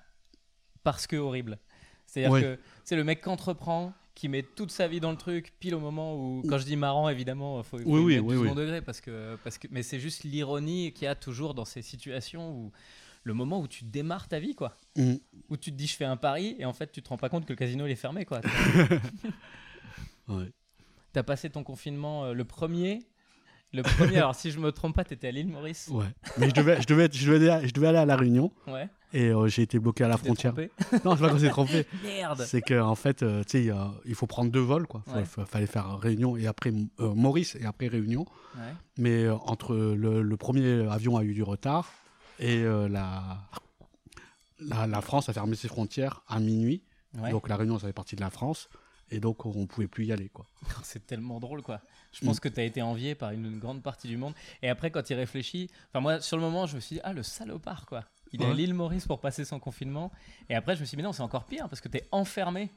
parce 0.83 1.07
que 1.07 1.17
horrible. 1.17 1.59
C'est-à-dire 2.07 2.41
que 2.41 2.59
c'est 2.85 2.97
le 2.97 3.05
mec 3.05 3.23
qui 3.23 3.29
entreprend, 3.29 3.93
qui 4.19 4.29
met 4.29 4.43
toute 4.43 4.73
sa 4.73 4.89
vie 4.89 4.99
dans 4.99 5.13
le 5.13 5.17
truc, 5.17 5.53
pile 5.61 5.77
au 5.77 5.79
moment 5.79 6.17
où, 6.17 6.43
quand 6.49 6.59
je 6.59 6.65
dis 6.65 6.75
marrant, 6.75 7.09
évidemment, 7.09 7.63
faut, 7.63 7.79
faut 7.79 7.85
Oui, 7.87 8.01
oui, 8.01 8.15
mettre 8.17 8.27
oui, 8.27 8.49
second 8.49 8.55
degré 8.57 8.83
parce 8.83 9.01
que, 9.01 9.39
parce 9.45 9.59
que, 9.59 9.69
mais 9.71 9.85
c'est 9.85 10.01
juste 10.01 10.25
l'ironie 10.25 10.93
qu'il 10.93 11.05
y 11.05 11.07
a 11.07 11.15
toujours 11.15 11.55
dans 11.55 11.65
ces 11.65 11.83
situations 11.83 12.51
où 12.51 12.73
le 13.23 13.33
moment 13.33 13.61
où 13.61 13.69
tu 13.69 13.85
démarres 13.85 14.27
ta 14.27 14.41
vie, 14.41 14.57
quoi. 14.57 14.77
Mm. 14.97 15.15
Où 15.51 15.57
tu 15.57 15.71
te 15.71 15.77
dis 15.77 15.87
je 15.87 15.95
fais 15.95 16.05
un 16.05 16.17
pari 16.17 16.57
et 16.59 16.65
en 16.65 16.73
fait 16.73 16.91
tu 16.91 17.01
te 17.01 17.09
rends 17.09 17.17
pas 17.17 17.29
compte 17.29 17.45
que 17.45 17.53
le 17.53 17.57
casino 17.57 17.87
il 17.87 17.93
est 17.93 17.97
fermé, 17.97 18.25
quoi. 18.25 18.41
Ouais. 20.27 20.53
T'as 21.15 21.23
passé 21.23 21.49
ton 21.49 21.63
confinement 21.63 22.25
euh, 22.25 22.33
le 22.35 22.45
premier. 22.45 22.99
Le 23.73 23.83
premier, 23.83 24.17
alors 24.17 24.35
si 24.35 24.51
je 24.51 24.59
me 24.59 24.73
trompe 24.73 24.97
pas, 24.97 25.05
t'étais 25.05 25.29
à 25.29 25.31
l'île 25.31 25.49
Maurice. 25.49 25.89
Ouais. 25.93 26.07
Mais 26.39 26.49
je 26.49 26.55
devais, 26.55 26.81
je, 26.81 26.87
devais, 26.87 27.05
être- 27.05 27.15
je, 27.17 27.31
devais, 27.31 27.49
aller- 27.51 27.69
je 27.69 27.75
devais 27.75 27.89
aller 27.89 27.99
à 27.99 28.07
La 28.07 28.17
Réunion 28.17 28.51
Ouais. 28.67 28.89
et 29.13 29.27
euh, 29.29 29.47
j'ai 29.49 29.61
été 29.63 29.79
bloqué 29.79 30.05
à 30.05 30.09
la 30.09 30.17
t'es 30.17 30.25
frontière. 30.25 30.55
trompé. 30.55 30.71
Non, 31.05 31.15
c'est 31.17 31.21
pas 31.23 31.29
qu'on 31.31 31.39
s'est 31.39 31.51
trompé. 31.51 31.87
Merde. 32.03 32.45
C'est 32.47 32.63
qu'en 32.63 32.89
en 32.89 32.95
fait, 32.95 33.23
euh, 33.23 33.43
tu 33.45 33.67
sais, 33.67 33.75
il 34.07 34.15
faut 34.15 34.27
prendre 34.27 34.51
deux 34.51 34.61
vols. 34.61 34.87
Quoi. 34.87 35.03
Ouais. 35.09 35.23
Il 35.37 35.45
fallait 35.45 35.67
faire 35.67 35.99
Réunion 35.99 36.37
et 36.39 36.47
après 36.47 36.73
euh, 37.01 37.15
Maurice 37.15 37.57
et 37.57 37.67
après 37.67 37.89
Réunion. 37.89 38.25
Ouais. 38.57 38.63
Mais 38.97 39.25
euh, 39.25 39.35
entre 39.35 39.75
le, 39.77 40.23
le 40.23 40.37
premier 40.39 40.89
avion 40.91 41.19
a 41.19 41.23
eu 41.25 41.35
du 41.35 41.43
retard 41.43 41.91
et 42.41 42.63
euh, 42.63 42.89
la, 42.89 43.39
la, 44.61 44.87
la 44.87 45.01
France 45.01 45.29
a 45.29 45.33
fermé 45.33 45.57
ses 45.57 45.69
frontières 45.69 46.23
à 46.27 46.41
minuit. 46.41 46.83
Ouais. 47.19 47.31
Donc 47.31 47.49
la 47.49 47.57
Réunion, 47.57 47.79
ça 47.79 47.87
fait 47.87 47.93
partie 47.93 48.17
de 48.17 48.21
la 48.21 48.31
France. 48.31 48.69
Et 49.11 49.21
donc, 49.21 49.47
on 49.47 49.67
pouvait 49.67 49.89
plus 49.89 50.05
y 50.05 50.13
aller. 50.13 50.29
Quoi. 50.29 50.47
C'est 50.83 51.07
tellement 51.07 51.41
drôle, 51.41 51.63
quoi. 51.63 51.81
Je 52.13 52.25
Mm. 52.25 52.29
pense 52.29 52.41
que 52.41 52.49
tu 52.49 52.59
as 52.61 52.65
été 52.65 52.81
envié 52.83 53.15
par 53.15 53.31
une 53.33 53.59
grande 53.59 53.83
partie 53.83 54.09
du 54.09 54.17
monde. 54.17 54.35
Et 54.63 54.69
après, 54.69 54.91
quand 54.91 55.09
il 55.11 55.15
réfléchit, 55.15 55.71
enfin, 55.91 56.01
moi, 56.01 56.21
sur 56.21 56.37
le 56.37 56.43
moment, 56.43 56.67
je 56.67 56.77
me 56.77 56.81
suis 56.81 56.97
dit, 56.97 57.01
ah, 57.05 57.13
le 57.13 57.23
salopard, 57.23 57.87
quoi. 57.87 58.05
Il 58.33 58.43
est 58.43 58.47
à 58.47 58.53
l'île 58.53 58.75
Maurice 58.75 59.07
pour 59.07 59.21
passer 59.21 59.45
son 59.45 59.59
confinement. 59.59 60.11
Et 60.51 60.55
après, 60.55 60.75
je 60.77 60.81
me 60.81 60.85
suis 60.87 60.97
dit, 60.97 61.03
mais 61.03 61.07
non, 61.07 61.13
c'est 61.13 61.23
encore 61.23 61.45
pire 61.45 61.69
parce 61.69 61.81
que 61.81 61.89
tu 61.89 61.97
es 61.99 62.09
enfermé. 62.13 62.71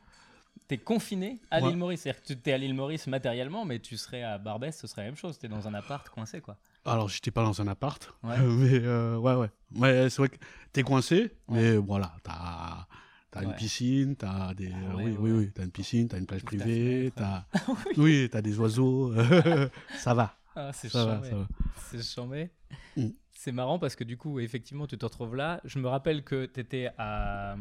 Tu 0.70 0.76
es 0.76 0.78
confiné 0.78 1.40
à 1.50 1.60
l'île 1.60 1.78
Maurice. 1.78 2.02
C'est-à-dire 2.02 2.22
que 2.24 2.34
tu 2.34 2.50
es 2.50 2.54
à 2.54 2.58
l'île 2.58 2.74
Maurice 2.74 3.08
matériellement, 3.08 3.66
mais 3.66 3.80
tu 3.80 3.98
serais 3.98 4.24
à 4.24 4.38
Barbès, 4.38 4.78
ce 4.78 4.88
serait 4.88 5.02
la 5.02 5.08
même 5.08 5.16
chose. 5.18 5.38
Tu 5.40 5.46
es 5.48 5.50
dans 5.50 5.68
un 5.68 5.74
appart 5.74 6.08
coincé, 6.10 6.40
quoi. 6.40 6.56
Alors, 6.86 7.10
j'étais 7.10 7.32
pas 7.32 7.44
dans 7.44 7.62
un 7.62 7.68
appart. 7.68 8.14
Ouais. 8.24 8.38
mais 8.40 8.80
euh, 8.82 9.18
ouais, 9.18 9.34
ouais. 9.36 9.50
Ouais, 9.76 10.10
c'est 10.10 10.18
vrai 10.18 10.30
que 10.30 10.38
t'es 10.72 10.84
coincé, 10.84 11.32
mais 11.50 11.76
voilà, 11.78 12.14
t'as. 12.24 12.86
T'as 13.32 13.44
une 13.44 13.54
piscine, 13.54 14.16
t'as 14.18 14.54
des. 14.54 14.72
Ah 14.74 14.96
oui, 14.98 15.04
ouais, 15.04 15.16
oui, 15.18 15.32
ouais. 15.32 15.38
oui. 15.38 15.52
T'as 15.56 15.64
une 15.64 15.72
piscine, 15.72 16.08
t'as 16.10 16.18
une 16.18 16.26
plage 16.26 16.44
privée, 16.44 17.14
t'as. 17.16 17.46
oui, 17.98 18.28
t'as 18.30 18.42
des 18.42 18.60
oiseaux. 18.60 19.14
ça 19.98 20.14
va. 20.14 20.36
Ah, 20.54 20.72
c'est 20.74 20.90
chambé. 20.90 21.30
C'est 21.78 22.04
chambé. 22.04 22.52
Mm. 22.98 23.08
C'est 23.32 23.54
marrant 23.54 23.80
parce 23.80 23.96
que 23.96 24.04
du 24.04 24.18
coup, 24.18 24.40
effectivement, 24.40 24.86
tu 24.86 24.98
te 24.98 25.06
retrouves 25.06 25.36
là. 25.36 25.62
Je 25.64 25.80
me 25.80 25.88
rappelle 25.88 26.24
que 26.24 26.46
tu 26.46 26.60
étais 26.60 26.90
à, 26.98 27.56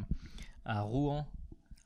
à 0.65 0.81
Rouen 0.81 1.27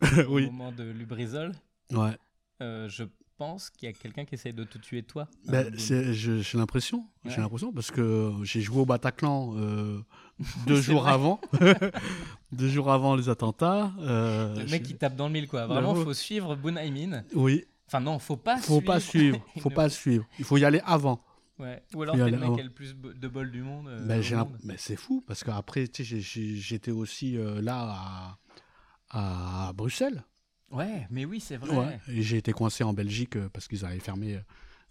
oui. 0.28 0.46
au 0.46 0.50
moment 0.50 0.72
de 0.72 0.84
Lubrizol. 0.84 1.52
Ouais. 1.92 2.16
Euh, 2.62 2.88
je 2.88 3.04
pense 3.38 3.70
qu'il 3.70 3.88
y 3.88 3.90
a 3.90 3.92
quelqu'un 3.94 4.24
qui 4.24 4.34
essaye 4.34 4.52
de 4.52 4.64
te 4.64 4.78
tuer 4.78 5.02
toi? 5.02 5.28
Ben, 5.46 5.72
j'ai 5.76 6.42
l'impression, 6.54 7.06
Ouais. 7.24 7.30
j'ai 7.30 7.40
l'impression 7.40 7.72
parce 7.72 7.90
que 7.90 8.32
j'ai 8.42 8.60
joué 8.60 8.80
au 8.80 8.86
Bataclan 8.86 9.54
euh, 9.56 10.00
deux 10.66 10.80
jours 10.80 11.02
vrai. 11.02 11.12
avant, 11.12 11.40
deux 12.52 12.68
jours 12.68 12.90
avant 12.90 13.16
les 13.16 13.28
attentats. 13.28 13.92
euh, 14.00 14.54
le 14.56 14.66
mec 14.70 14.82
qui 14.82 14.94
tape 14.96 15.16
dans 15.16 15.26
le 15.26 15.32
mille, 15.32 15.48
quoi. 15.48 15.66
Vraiment, 15.66 15.92
Bravo. 15.92 16.04
faut 16.04 16.14
suivre 16.14 16.56
Bunaimin. 16.56 17.22
Oui, 17.34 17.64
Enfin, 17.86 18.00
non, 18.00 18.18
faut 18.18 18.36
pas 18.38 18.56
faut 18.56 18.80
pas 18.80 18.98
suivre, 18.98 19.38
faut 19.60 19.70
pas 19.70 19.88
suivre. 19.90 20.24
Il 20.38 20.44
faut 20.44 20.56
y 20.56 20.64
aller 20.64 20.80
avant. 20.86 21.22
Ouais. 21.58 21.82
Ou 21.94 22.02
alors, 22.02 22.16
t'es 22.16 22.30
le 22.30 22.38
mec 22.38 22.54
qui 22.54 22.60
a 22.60 22.64
le 22.64 22.70
plus 22.70 22.94
de 22.96 23.28
bol 23.28 23.50
du 23.52 23.62
monde. 23.62 23.86
euh, 23.88 24.04
Ben, 24.06 24.22
monde. 24.36 24.58
mais 24.64 24.74
c'est 24.78 24.96
fou 24.96 25.22
parce 25.26 25.44
qu'après, 25.44 25.84
j'étais 26.00 26.90
aussi 26.90 27.36
là 27.60 28.36
à, 29.10 29.68
à 29.68 29.72
Bruxelles. 29.74 30.24
Ouais, 30.74 31.06
mais 31.10 31.24
oui, 31.24 31.40
c'est 31.40 31.56
vrai. 31.56 31.76
Ouais. 31.76 32.00
Et 32.08 32.22
j'ai 32.22 32.36
été 32.38 32.52
coincé 32.52 32.84
en 32.84 32.92
Belgique 32.92 33.36
euh, 33.36 33.48
parce 33.48 33.68
qu'ils 33.68 33.84
avaient 33.84 33.98
fermé, 34.00 34.34
euh, 34.34 34.40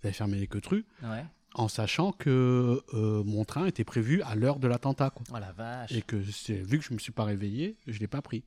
ils 0.02 0.08
avaient 0.08 0.14
fermé 0.14 0.38
les 0.38 0.48
queutrues, 0.48 0.86
Ouais. 1.04 1.26
en 1.56 1.68
sachant 1.68 2.12
que 2.14 2.82
euh, 2.94 3.24
mon 3.26 3.44
train 3.46 3.66
était 3.66 3.84
prévu 3.84 4.22
à 4.24 4.36
l'heure 4.36 4.60
de 4.60 4.68
l'attentat. 4.68 5.10
quoi. 5.10 5.24
Oh 5.34 5.40
la 5.40 5.52
vache. 5.52 5.92
Et 5.92 6.02
que 6.02 6.16
vu 6.16 6.80
que 6.80 6.86
je 6.86 6.94
me 6.94 7.00
suis 7.00 7.12
pas 7.12 7.26
réveillé, 7.26 7.78
je 7.88 8.00
l'ai 8.00 8.08
pas 8.08 8.22
pris. 8.22 8.44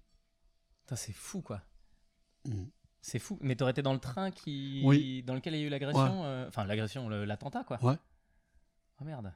Putain, 0.81 0.97
c'est 0.97 1.13
fou, 1.15 1.43
quoi. 1.43 1.63
Mm. 2.47 2.65
C'est 3.03 3.19
fou. 3.21 3.39
Mais 3.41 3.55
t'aurais 3.55 3.71
été 3.73 3.83
dans 3.83 3.93
le 3.93 4.01
train 4.01 4.31
qui... 4.33 4.83
Oui. 4.85 5.23
dans 5.23 5.35
lequel 5.35 5.55
il 5.55 5.61
y 5.61 5.65
a 5.65 5.67
eu 5.67 5.71
l'agression 5.71 6.25
euh, 6.25 6.49
Enfin, 6.49 6.65
l'agression, 6.65 7.09
le- 7.09 7.25
l'attentat, 7.25 7.63
quoi. 7.65 7.79
Ouais. 7.85 7.95
Oh 9.01 9.05
merde. 9.05 9.33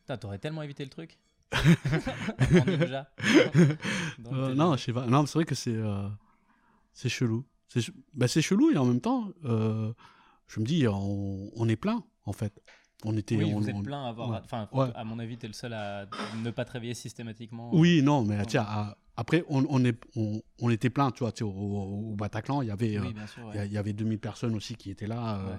Putain, 0.00 0.16
t'aurais 0.18 0.38
tellement 0.38 0.62
évité 0.62 0.84
le 0.84 0.90
truc. 0.90 1.18
Euh, 4.32 4.54
non, 4.54 4.76
je 4.76 4.82
sais 4.84 4.92
pas. 4.92 5.06
Non, 5.06 5.24
c'est 5.26 5.34
vrai 5.38 5.44
que 5.44 5.54
c'est 5.54 5.74
euh, 5.74 6.08
c'est 6.96 7.08
chelou. 7.08 7.44
C'est 7.68 7.84
bah, 8.14 8.26
chelou 8.26 8.70
et 8.70 8.76
en 8.76 8.84
même 8.86 9.00
temps, 9.00 9.28
euh, 9.44 9.92
je 10.48 10.60
me 10.60 10.64
dis, 10.64 10.86
on, 10.88 11.50
on 11.54 11.68
est 11.68 11.76
plein 11.76 12.02
en 12.24 12.32
fait. 12.32 12.60
On 13.04 13.14
était. 13.16 13.36
Oui, 13.36 13.52
on- 13.54 13.60
vous 13.60 13.68
êtes 13.68 13.74
on- 13.76 13.82
plein 13.82 14.04
à 14.06 14.08
avoir. 14.08 14.30
ouais. 14.30 14.38
Enfin, 14.42 14.68
Ouais. 14.72 14.88
à 14.94 15.04
mon 15.04 15.18
avis, 15.18 15.36
t'es 15.36 15.46
le 15.46 15.52
seul 15.52 15.72
à 15.74 16.06
ne 16.42 16.50
pas 16.50 16.64
te 16.64 16.72
réveiller 16.72 16.94
systématiquement. 16.94 17.70
Oui, 17.74 18.02
non, 18.02 18.24
mais 18.24 18.38
Ouais. 18.38 18.46
tiens, 18.46 18.64
à- 18.66 18.96
après, 19.16 19.44
on, 19.48 19.66
on, 19.68 19.84
est, 19.84 19.98
on, 20.16 20.40
on 20.60 20.70
était 20.70 20.88
plein, 20.90 21.10
tu 21.10 21.20
vois, 21.20 21.32
tu 21.32 21.38
sais, 21.38 21.44
au, 21.44 21.50
au- 21.50 22.12
au 22.12 22.16
Bataclan, 22.16 22.62
il 22.62 22.68
y 22.68 22.70
avait, 22.70 22.98
Oui, 22.98 23.08
euh, 23.08 23.10
il 23.10 23.54
y 23.54 23.58
a- 23.58 23.60
ouais. 23.60 23.66
il 23.66 23.72
y 23.72 23.78
avait 23.78 23.92
2000 23.92 24.18
personnes 24.18 24.54
aussi 24.54 24.74
qui 24.74 24.90
étaient 24.90 25.06
là. 25.06 25.36
euh, 25.38 25.50
Ouais. 25.52 25.58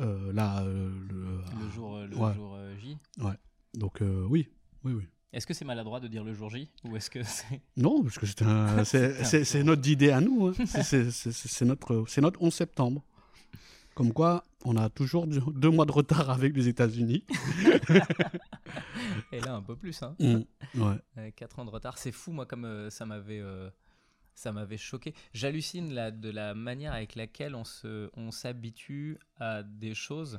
euh, 0.00 0.32
là, 0.32 0.62
euh, 0.62 0.90
le, 1.10 1.40
Le 1.64 1.70
jour, 1.70 1.96
euh, 1.96 2.06
le 2.06 2.16
ouais. 2.16 2.34
jour 2.34 2.54
euh, 2.54 2.76
J. 2.78 2.96
Donc, 3.74 4.00
euh, 4.00 4.24
oui, 4.30 4.48
oui, 4.84 4.92
oui. 4.92 5.04
Est-ce 5.32 5.46
que 5.46 5.52
c'est 5.54 5.64
maladroit 5.64 6.00
de 6.00 6.08
dire 6.08 6.24
le 6.24 6.32
jour 6.32 6.48
J 6.50 6.70
Ou 6.84 6.96
est-ce 6.96 7.10
que 7.10 7.22
c'est. 7.22 7.60
Non, 7.76 8.02
parce 8.02 8.18
que 8.18 8.26
c'est 8.26 8.42
un- 8.42 8.84
c'est- 8.84 9.24
c'est 9.24 9.44
c'est 9.44 9.62
notre 9.62 9.86
idée 9.88 10.10
à 10.10 10.20
nous. 10.20 10.48
hein. 10.48 10.52
C'est- 10.66 11.62
notre, 11.64 12.04
c'est 12.08 12.20
notre 12.20 12.42
11 12.42 12.52
septembre. 12.54 13.04
Comme 13.94 14.12
quoi, 14.12 14.44
on 14.64 14.76
a 14.76 14.88
toujours 14.90 15.26
deux, 15.26 15.70
mois 15.70 15.84
de 15.84 15.90
retard 15.92 16.30
avec 16.30 16.56
les 16.56 16.68
États-Unis. 16.68 17.24
Et 19.32 19.40
là, 19.40 19.54
un 19.54 19.62
peu 19.62 19.76
plus, 19.76 20.00
hein. 20.02 20.14
Mm. 20.20 20.80
Ouais. 20.80 21.32
4 21.32 21.58
ans 21.58 21.64
de 21.64 21.70
retard, 21.70 21.98
c'est 21.98 22.12
fou, 22.12 22.32
moi, 22.32 22.46
comme 22.46 22.64
euh, 22.64 22.90
ça 22.90 23.04
m'avait. 23.06 23.40
euh, 23.40 23.68
ça 24.34 24.52
m'avait 24.52 24.76
choqué. 24.76 25.14
J'hallucine 25.34 25.92
là, 25.92 26.12
de 26.12 26.30
la 26.30 26.54
manière 26.54 26.92
avec 26.92 27.16
laquelle 27.16 27.56
on 27.56 27.64
se, 27.64 28.08
on 28.14 28.30
s'habitue 28.30 29.18
à 29.40 29.64
des 29.64 29.94
choses. 29.94 30.38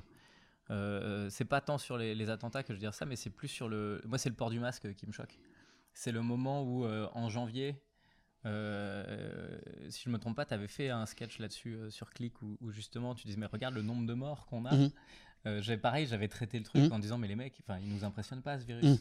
Euh, 0.71 1.29
c'est 1.29 1.45
pas 1.45 1.61
tant 1.61 1.77
sur 1.77 1.97
les, 1.97 2.13
les 2.15 2.29
attentats 2.29 2.61
que 2.63 2.69
je 2.69 2.73
veux 2.73 2.79
dire 2.79 2.93
ça, 2.93 3.05
mais 3.05 3.15
c'est 3.15 3.29
plus 3.31 3.47
sur 3.47 3.67
le. 3.69 4.01
Moi, 4.05 4.17
c'est 4.17 4.29
le 4.29 4.35
port 4.35 4.49
du 4.49 4.59
masque 4.59 4.93
qui 4.95 5.07
me 5.07 5.11
choque. 5.11 5.37
C'est 5.93 6.11
le 6.11 6.21
moment 6.21 6.63
où, 6.63 6.85
euh, 6.85 7.07
en 7.13 7.29
janvier, 7.29 7.75
euh, 8.45 9.57
si 9.89 10.03
je 10.05 10.09
me 10.09 10.17
trompe 10.17 10.35
pas, 10.35 10.45
tu 10.45 10.53
avais 10.53 10.67
fait 10.67 10.89
un 10.89 11.05
sketch 11.05 11.39
là-dessus 11.39 11.75
euh, 11.75 11.89
sur 11.89 12.09
Click 12.11 12.41
où, 12.41 12.57
où 12.61 12.71
justement 12.71 13.15
tu 13.15 13.25
disais 13.27 13.37
mais 13.39 13.45
regarde 13.47 13.75
le 13.75 13.81
nombre 13.81 14.05
de 14.05 14.13
morts 14.13 14.45
qu'on 14.47 14.65
a. 14.65 14.73
Mhm. 14.75 14.89
Euh, 15.45 15.61
j'avais 15.61 15.79
pareil, 15.79 16.05
j'avais 16.05 16.27
traité 16.27 16.57
le 16.57 16.65
truc 16.65 16.83
Mhm. 16.83 16.91
en 16.93 16.99
disant 16.99 17.17
mais 17.17 17.27
les 17.27 17.35
mecs, 17.35 17.59
enfin 17.61 17.79
ils 17.79 17.87
nous 17.89 18.03
impressionnent 18.03 18.41
pas 18.41 18.59
ce 18.59 18.65
virus. 18.65 18.83
Mhm. 18.83 18.97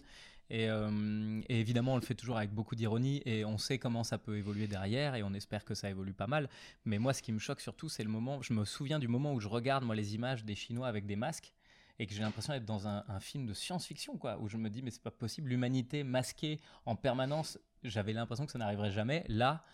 Et, 0.50 0.70
euh, 0.70 1.40
et 1.50 1.60
évidemment, 1.60 1.92
on 1.92 1.96
le 1.96 2.02
fait 2.02 2.14
toujours 2.14 2.38
avec 2.38 2.50
beaucoup 2.52 2.74
d'ironie 2.74 3.20
et 3.26 3.44
on 3.44 3.58
sait 3.58 3.78
comment 3.78 4.02
ça 4.02 4.16
peut 4.16 4.38
évoluer 4.38 4.66
derrière 4.66 5.14
et 5.14 5.22
on 5.22 5.34
espère 5.34 5.62
que 5.64 5.74
ça 5.74 5.90
évolue 5.90 6.14
pas 6.14 6.26
mal. 6.26 6.48
Mais 6.86 6.98
moi, 6.98 7.12
ce 7.12 7.20
qui 7.22 7.32
me 7.32 7.38
choque 7.38 7.60
surtout, 7.60 7.90
c'est 7.90 8.02
le 8.02 8.08
moment. 8.08 8.40
Je 8.40 8.54
me 8.54 8.64
souviens 8.64 8.98
du 8.98 9.08
moment 9.08 9.34
où 9.34 9.40
je 9.40 9.48
regarde 9.48 9.84
moi 9.84 9.94
les 9.94 10.14
images 10.14 10.44
des 10.46 10.54
Chinois 10.54 10.88
avec 10.88 11.04
des 11.04 11.16
masques 11.16 11.52
et 11.98 12.06
que 12.06 12.14
j'ai 12.14 12.20
l'impression 12.22 12.52
d'être 12.52 12.64
dans 12.64 12.86
un, 12.86 13.04
un 13.08 13.20
film 13.20 13.46
de 13.46 13.54
science-fiction, 13.54 14.16
quoi, 14.18 14.38
où 14.40 14.48
je 14.48 14.56
me 14.56 14.70
dis 14.70 14.82
mais 14.82 14.90
c'est 14.90 15.02
pas 15.02 15.10
possible, 15.10 15.48
l'humanité 15.50 16.04
masquée 16.04 16.60
en 16.86 16.94
permanence. 16.96 17.58
J'avais 17.82 18.12
l'impression 18.12 18.46
que 18.46 18.52
ça 18.52 18.58
n'arriverait 18.58 18.90
jamais. 18.92 19.24
Là, 19.28 19.64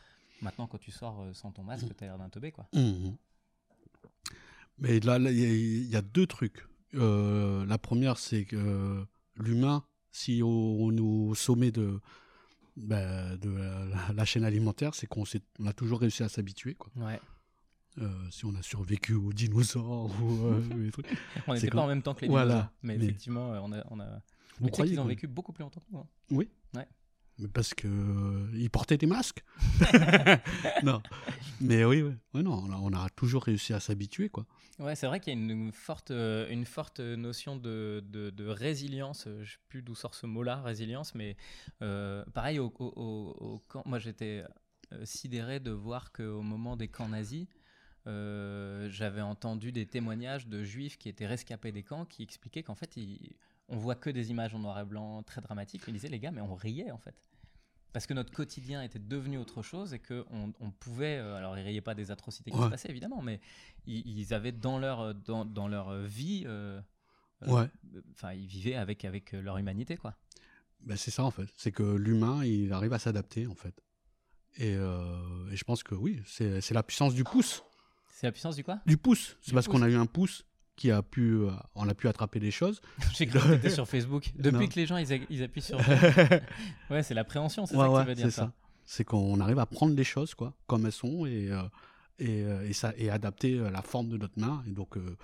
maintenant, 0.42 0.66
quand 0.66 0.78
tu 0.78 0.90
sors 0.90 1.20
euh, 1.22 1.32
sans 1.32 1.52
ton 1.52 1.62
masque, 1.62 1.86
t'as 1.96 2.06
l'air 2.06 2.18
d'un 2.18 2.28
teubé, 2.28 2.52
quoi. 2.52 2.66
Mhm. 2.74 3.16
Mais 4.78 5.00
là, 5.00 5.18
il 5.18 5.38
y, 5.38 5.44
a- 5.44 5.48
il 5.48 5.86
y 5.88 5.96
a 5.96 6.02
deux 6.02 6.26
trucs. 6.26 6.66
Euh, 6.94 7.64
la 7.66 7.78
première, 7.78 8.18
c'est 8.18 8.44
que 8.44 9.04
l'humain, 9.36 9.84
si 10.10 10.42
on, 10.44 10.92
est 10.96 11.00
au 11.00 11.34
sommet 11.34 11.70
de, 11.70 12.00
ben, 12.76 13.36
de 13.36 13.50
la, 13.50 14.12
la 14.12 14.24
chaîne 14.24 14.44
alimentaire, 14.44 14.94
c'est 14.94 15.06
qu'on 15.06 15.24
a 15.66 15.72
toujours 15.72 16.00
réussi 16.00 16.22
à 16.22 16.28
s'habituer. 16.28 16.76
Ouais. 16.96 17.20
Euh, 17.98 18.08
si 18.30 18.44
on 18.44 18.54
a 18.56 18.62
survécu 18.62 19.14
aux 19.14 19.32
dinosaures 19.32 20.10
ou 20.20 20.46
euh, 20.48 20.90
trucs. 20.92 21.06
On 21.46 21.54
n'était 21.54 21.68
pas 21.70 21.82
en 21.82 21.86
même 21.86 22.02
temps 22.02 22.12
que 22.14 22.22
les 22.22 22.28
Voilà, 22.28 22.46
dinosaures, 22.54 22.70
mais, 22.82 22.98
mais- 22.98 23.04
effectivement, 23.04 23.52
euh, 23.54 23.60
on 23.62 23.72
a, 23.72 23.84
on 23.90 24.00
a... 24.00 24.20
Vous 24.60 24.68
croyez 24.68 24.90
qu'ils 24.92 25.00
ont 25.00 25.04
vécu 25.04 25.28
beaucoup 25.28 25.52
plus 25.52 25.62
longtemps 25.62 25.80
que 25.80 25.92
nous. 25.92 25.98
hein. 25.98 26.06
Oui. 26.32 26.48
Ouais. 26.74 26.88
Mais 27.38 27.46
parce 27.48 27.72
que 27.74 27.86
euh, 27.88 28.48
ils 28.54 28.70
portaient 28.70 28.96
des 28.96 29.06
masques. 29.06 29.44
non. 30.82 31.02
Mais 31.60 31.84
oui, 31.84 32.02
oui. 32.02 32.12
Ouais, 32.32 32.42
non, 32.42 32.54
on 32.64 32.70
a, 32.72 32.76
on 32.76 32.92
a 32.92 33.08
toujours 33.10 33.44
réussi 33.44 33.72
à 33.72 33.80
s'habituer, 33.80 34.28
quoi. 34.28 34.46
Ouais, 34.78 34.94
c'est 34.96 35.06
vrai 35.06 35.20
qu'il 35.20 35.32
y 35.32 35.36
a 35.36 35.40
une, 35.40 35.50
une 35.50 35.72
forte, 35.72 36.10
une 36.10 36.64
forte 36.64 36.98
notion 37.00 37.56
de, 37.56 38.02
de, 38.08 38.30
de 38.30 38.46
résilience. 38.46 39.28
Je 39.42 39.50
sais 39.52 39.58
plus 39.68 39.82
d'où 39.82 39.94
sort 39.94 40.14
ce 40.14 40.26
mot-là, 40.26 40.60
résilience, 40.62 41.14
mais 41.14 41.36
pareil 42.32 42.58
au, 42.58 42.72
au- 42.78 42.84
au- 42.96 43.36
au 43.54 43.58
camp. 43.68 43.82
Moi, 43.86 43.98
j'étais 43.98 44.44
sidéré 45.04 45.60
de 45.60 45.70
voir 45.70 46.12
qu'au 46.12 46.42
moment 46.42 46.76
des 46.76 46.88
camps 46.88 47.08
nazis, 47.08 47.46
euh, 48.06 48.88
j'avais 48.90 49.20
entendu 49.20 49.72
des 49.72 49.86
témoignages 49.86 50.46
de 50.46 50.62
juifs 50.62 50.98
qui 50.98 51.08
étaient 51.08 51.26
rescapés 51.26 51.72
des 51.72 51.82
camps 51.82 52.04
qui 52.04 52.22
expliquaient 52.22 52.62
qu'en 52.62 52.74
fait, 52.74 52.96
ils- 52.96 53.34
on 53.68 53.76
voit 53.76 53.94
que 53.94 54.10
des 54.10 54.30
images 54.30 54.54
en 54.54 54.58
noir 54.58 54.78
et 54.80 54.84
blanc 54.84 55.22
très 55.22 55.40
dramatiques. 55.40 55.82
Ils 55.88 55.94
disaient, 55.94 56.08
les 56.08 56.18
gars, 56.20 56.30
mais 56.30 56.40
on 56.42 56.54
riait 56.54 56.90
en 56.90 56.98
fait. 56.98 57.14
Parce 57.94 58.06
que 58.06 58.12
notre 58.14 58.32
quotidien 58.32 58.82
était 58.82 58.98
devenu 58.98 59.38
autre 59.38 59.62
chose 59.62 59.94
et 59.94 60.00
qu'on 60.00 60.52
on 60.60 60.70
pouvait. 60.72 61.16
euh, 61.18 61.36
alors, 61.36 61.56
ils 61.56 61.62
riaient 61.62 61.80
pas 61.80 61.94
des 61.94 62.10
atrocités 62.10 62.50
qui 62.50 62.56
Ouais. 62.58 62.64
se 62.64 62.70
passaient, 62.70 62.90
évidemment, 62.90 63.22
mais 63.22 63.40
ils, 63.86 64.06
ils 64.18 64.34
avaient 64.34 64.52
dans 64.52 64.78
leur, 64.78 65.14
dans, 65.14 65.44
dans 65.44 65.68
leur 65.68 65.94
vie. 66.02 66.42
euh, 66.46 66.80
Ouais. 67.46 67.68
Enfin, 68.12 68.32
ils 68.32 68.46
vivaient 68.46 68.74
avec, 68.74 69.04
avec 69.04 69.32
leur 69.32 69.58
humanité, 69.58 69.96
quoi. 69.96 70.14
Ben, 70.80 70.96
c'est 70.96 71.10
ça 71.10 71.24
en 71.24 71.30
fait. 71.30 71.48
C'est 71.56 71.72
que 71.72 71.82
l'humain, 71.82 72.44
il 72.44 72.72
arrive 72.72 72.92
à 72.92 72.98
s'adapter 72.98 73.46
en 73.46 73.54
fait. 73.54 73.74
Et, 74.56 74.74
euh, 74.76 75.50
et 75.50 75.56
je 75.56 75.64
pense 75.64 75.82
que 75.82 75.94
oui, 75.94 76.20
c'est 76.26 76.60
c'est 76.60 76.74
la 76.74 76.82
puissance 76.82 77.14
du 77.14 77.24
pouce. 77.24 77.62
C'est 78.16 78.28
la 78.28 78.32
puissance 78.32 78.54
du 78.54 78.62
quoi? 78.62 78.78
Du 78.86 78.96
pouce. 78.96 79.36
C'est 79.40 79.52
parce 79.54 79.66
qu'on 79.66 79.82
a 79.82 79.88
eu 79.88 79.96
un 79.96 80.06
pouce 80.06 80.44
qui 80.76 80.90
a 80.92 81.02
pu, 81.02 81.32
euh, 81.34 81.50
on 81.74 81.88
a 81.88 81.94
pu 81.94 82.06
attraper 82.06 82.38
des 82.38 82.52
choses. 82.52 82.80
J'ai 83.14 83.26
cru 83.26 83.58
que 83.60 83.68
sur 83.70 83.88
Facebook. 83.88 84.30
Depuis 84.36 84.58
Non. 84.60 84.68
que 84.68 84.74
les 84.76 84.86
gens 84.86 84.96
ils, 84.98 85.12
a- 85.12 85.18
ils 85.28 85.42
appuient 85.42 85.60
sur. 85.62 85.78
ouais, 86.90 87.02
c'est 87.02 87.14
l'appréhension, 87.14 87.66
c'est 87.66 87.76
Ouais, 87.76 87.82
ça 87.86 87.88
que 87.88 87.94
ouais, 87.96 88.02
tu 88.02 88.08
veux 88.10 88.14
dire. 88.14 88.24
c'est 88.26 88.30
ça. 88.30 88.52
C'est 88.84 89.02
qu'on 89.04 89.40
arrive 89.40 89.58
à 89.58 89.66
prendre 89.66 89.94
les 89.96 90.04
choses 90.04 90.34
quoi, 90.34 90.54
comme 90.68 90.86
elles 90.86 90.92
sont 90.92 91.26
et 91.26 91.50
euh, 91.50 91.62
et, 92.20 92.42
euh, 92.44 92.68
et 92.68 92.72
ça 92.72 92.92
et 92.96 93.10
adapter 93.10 93.56
la 93.58 93.82
forme 93.82 94.08
de 94.08 94.16
notre 94.16 94.38
main 94.38 94.62
et 94.68 94.70
donc 94.70 94.96
euh, 94.96 95.16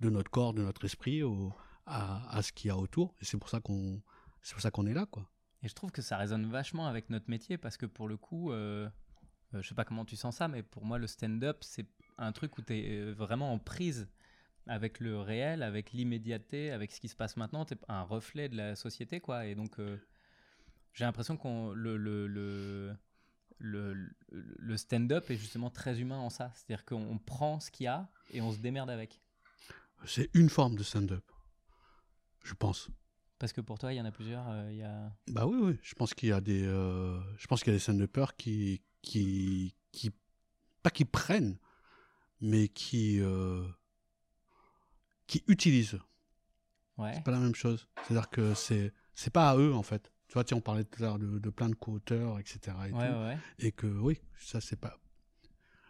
de 0.00 0.10
notre 0.10 0.30
corps, 0.30 0.52
de 0.52 0.62
notre 0.62 0.84
esprit 0.84 1.22
au, 1.22 1.52
à, 1.86 2.36
à 2.36 2.42
ce 2.42 2.52
qu'il 2.52 2.68
y 2.68 2.70
a 2.70 2.76
autour. 2.76 3.14
Et 3.22 3.24
c'est 3.24 3.38
pour 3.38 3.48
ça 3.48 3.60
qu'on 3.60 4.02
c'est 4.42 4.52
pour 4.52 4.60
ça 4.62 4.70
qu'on 4.70 4.84
est 4.86 4.92
là 4.94 5.06
quoi. 5.06 5.26
Et 5.62 5.68
je 5.68 5.74
trouve 5.74 5.92
que 5.92 6.02
ça 6.02 6.18
résonne 6.18 6.44
vachement 6.50 6.86
avec 6.88 7.08
notre 7.08 7.30
métier 7.30 7.56
parce 7.56 7.78
que 7.78 7.86
pour 7.86 8.06
le 8.08 8.18
coup, 8.18 8.52
je 8.52 8.88
sais 9.66 9.74
pas 9.74 9.84
comment 9.84 10.04
tu 10.04 10.16
sens 10.16 10.36
ça, 10.36 10.46
mais 10.48 10.62
pour 10.62 10.84
moi, 10.84 10.98
le 10.98 11.06
stand-up, 11.06 11.58
c'est 11.62 11.86
un 12.18 12.32
truc 12.32 12.56
où 12.58 12.62
tu 12.62 12.74
es 12.74 13.12
vraiment 13.12 13.52
en 13.52 13.58
prise 13.58 14.08
avec 14.66 15.00
le 15.00 15.20
réel, 15.20 15.62
avec 15.62 15.92
l'immédiateté, 15.92 16.70
avec 16.70 16.92
ce 16.92 17.00
qui 17.00 17.08
se 17.08 17.16
passe 17.16 17.36
maintenant. 17.36 17.64
Tu 17.64 17.74
es 17.74 17.78
un 17.88 18.02
reflet 18.02 18.48
de 18.48 18.56
la 18.56 18.76
société, 18.76 19.20
quoi. 19.20 19.46
Et 19.46 19.54
donc, 19.54 19.78
euh, 19.78 19.98
j'ai 20.92 21.04
l'impression 21.04 21.36
qu'on 21.36 21.72
le, 21.72 21.96
le, 21.96 22.26
le, 22.26 22.96
le, 23.58 24.10
le 24.30 24.76
stand-up 24.76 25.30
est 25.30 25.36
justement 25.36 25.70
très 25.70 26.00
humain 26.00 26.18
en 26.18 26.30
ça. 26.30 26.52
C'est-à-dire 26.54 26.84
qu'on 26.84 27.18
prend 27.18 27.60
ce 27.60 27.70
qu'il 27.70 27.84
y 27.84 27.88
a 27.88 28.08
et 28.30 28.40
on 28.40 28.52
se 28.52 28.58
démerde 28.58 28.90
avec. 28.90 29.20
C'est 30.06 30.30
une 30.34 30.48
forme 30.48 30.76
de 30.76 30.82
stand-up, 30.82 31.24
je 32.42 32.54
pense. 32.54 32.88
Parce 33.38 33.52
que 33.52 33.60
pour 33.60 33.78
toi, 33.78 33.92
il 33.92 33.96
y 33.96 34.00
en 34.00 34.04
a 34.04 34.12
plusieurs. 34.12 34.48
euh, 34.48 34.68
Il 34.70 34.78
y 34.78 34.82
a... 34.82 35.12
Bah 35.28 35.46
oui, 35.46 35.58
oui. 35.60 35.78
Je 35.82 35.94
pense 35.94 36.14
qu'il 36.14 36.28
y 36.28 36.32
a 36.32 36.40
des, 36.40 36.64
euh, 36.64 37.20
je 37.36 37.46
pense 37.46 37.62
qu'il 37.62 37.72
y 37.72 37.74
a 37.74 37.76
des 37.76 37.82
scènes 37.82 37.98
de 37.98 38.06
peur 38.06 38.36
qui, 38.36 38.80
qui, 39.02 39.74
qui, 39.92 40.10
pas 40.82 40.90
qui 40.90 41.04
prennent, 41.04 41.58
mais 42.40 42.68
qui, 42.68 43.20
euh, 43.20 43.66
qui 45.26 45.42
utilisent. 45.48 45.98
Ouais. 46.98 47.12
C'est 47.14 47.24
pas 47.24 47.30
la 47.32 47.40
même 47.40 47.54
chose. 47.54 47.88
C'est-à-dire 48.02 48.30
que 48.30 48.54
c'est, 48.54 48.92
c'est 49.14 49.32
pas 49.32 49.50
à 49.50 49.56
eux 49.56 49.74
en 49.74 49.82
fait. 49.82 50.12
Tu 50.28 50.34
vois, 50.34 50.44
tiens, 50.44 50.56
on 50.56 50.60
parlait 50.60 50.84
tout 50.84 51.02
à 51.02 51.06
l'heure 51.06 51.18
de, 51.18 51.38
de 51.38 51.50
plein 51.50 51.68
de 51.68 51.74
co-auteurs, 51.74 52.38
etc. 52.38 52.58
Et, 52.88 52.92
Ouais, 52.92 53.08
tout, 53.08 53.14
ouais, 53.14 53.24
ouais. 53.24 53.38
et 53.58 53.72
que 53.72 53.86
oui, 53.86 54.20
ça 54.38 54.60
c'est 54.60 54.78
pas, 54.80 54.98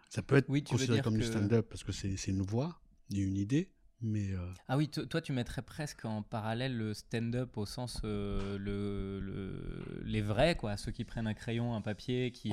ça 0.08 0.22
peut 0.22 0.36
être 0.36 0.48
Oui, 0.48 0.62
considéré 0.64 1.00
comme 1.02 1.16
du 1.16 1.22
stand-up 1.24 1.66
parce 1.68 1.84
que 1.84 1.92
c'est, 1.92 2.14
une 2.28 2.42
voix, 2.42 2.80
une 3.10 3.36
idée, 3.36 3.70
mais 4.00 4.32
euh, 4.32 4.52
Ah 4.68 4.76
oui, 4.76 4.88
to- 4.88 5.06
toi 5.06 5.20
tu 5.20 5.32
mettrais 5.32 5.62
presque 5.62 6.04
en 6.04 6.22
parallèle 6.22 6.76
le 6.76 6.94
stand-up 6.94 7.56
au 7.56 7.64
sens 7.66 8.00
euh, 8.04 8.58
le, 8.58 9.20
le- 9.20 10.02
les 10.04 10.20
vrais 10.22 10.56
quoi, 10.56 10.76
ceux 10.76 10.92
qui 10.92 11.04
prennent 11.04 11.26
un 11.26 11.34
crayon, 11.34 11.74
un 11.74 11.80
papier, 11.80 12.32
qui 12.32 12.52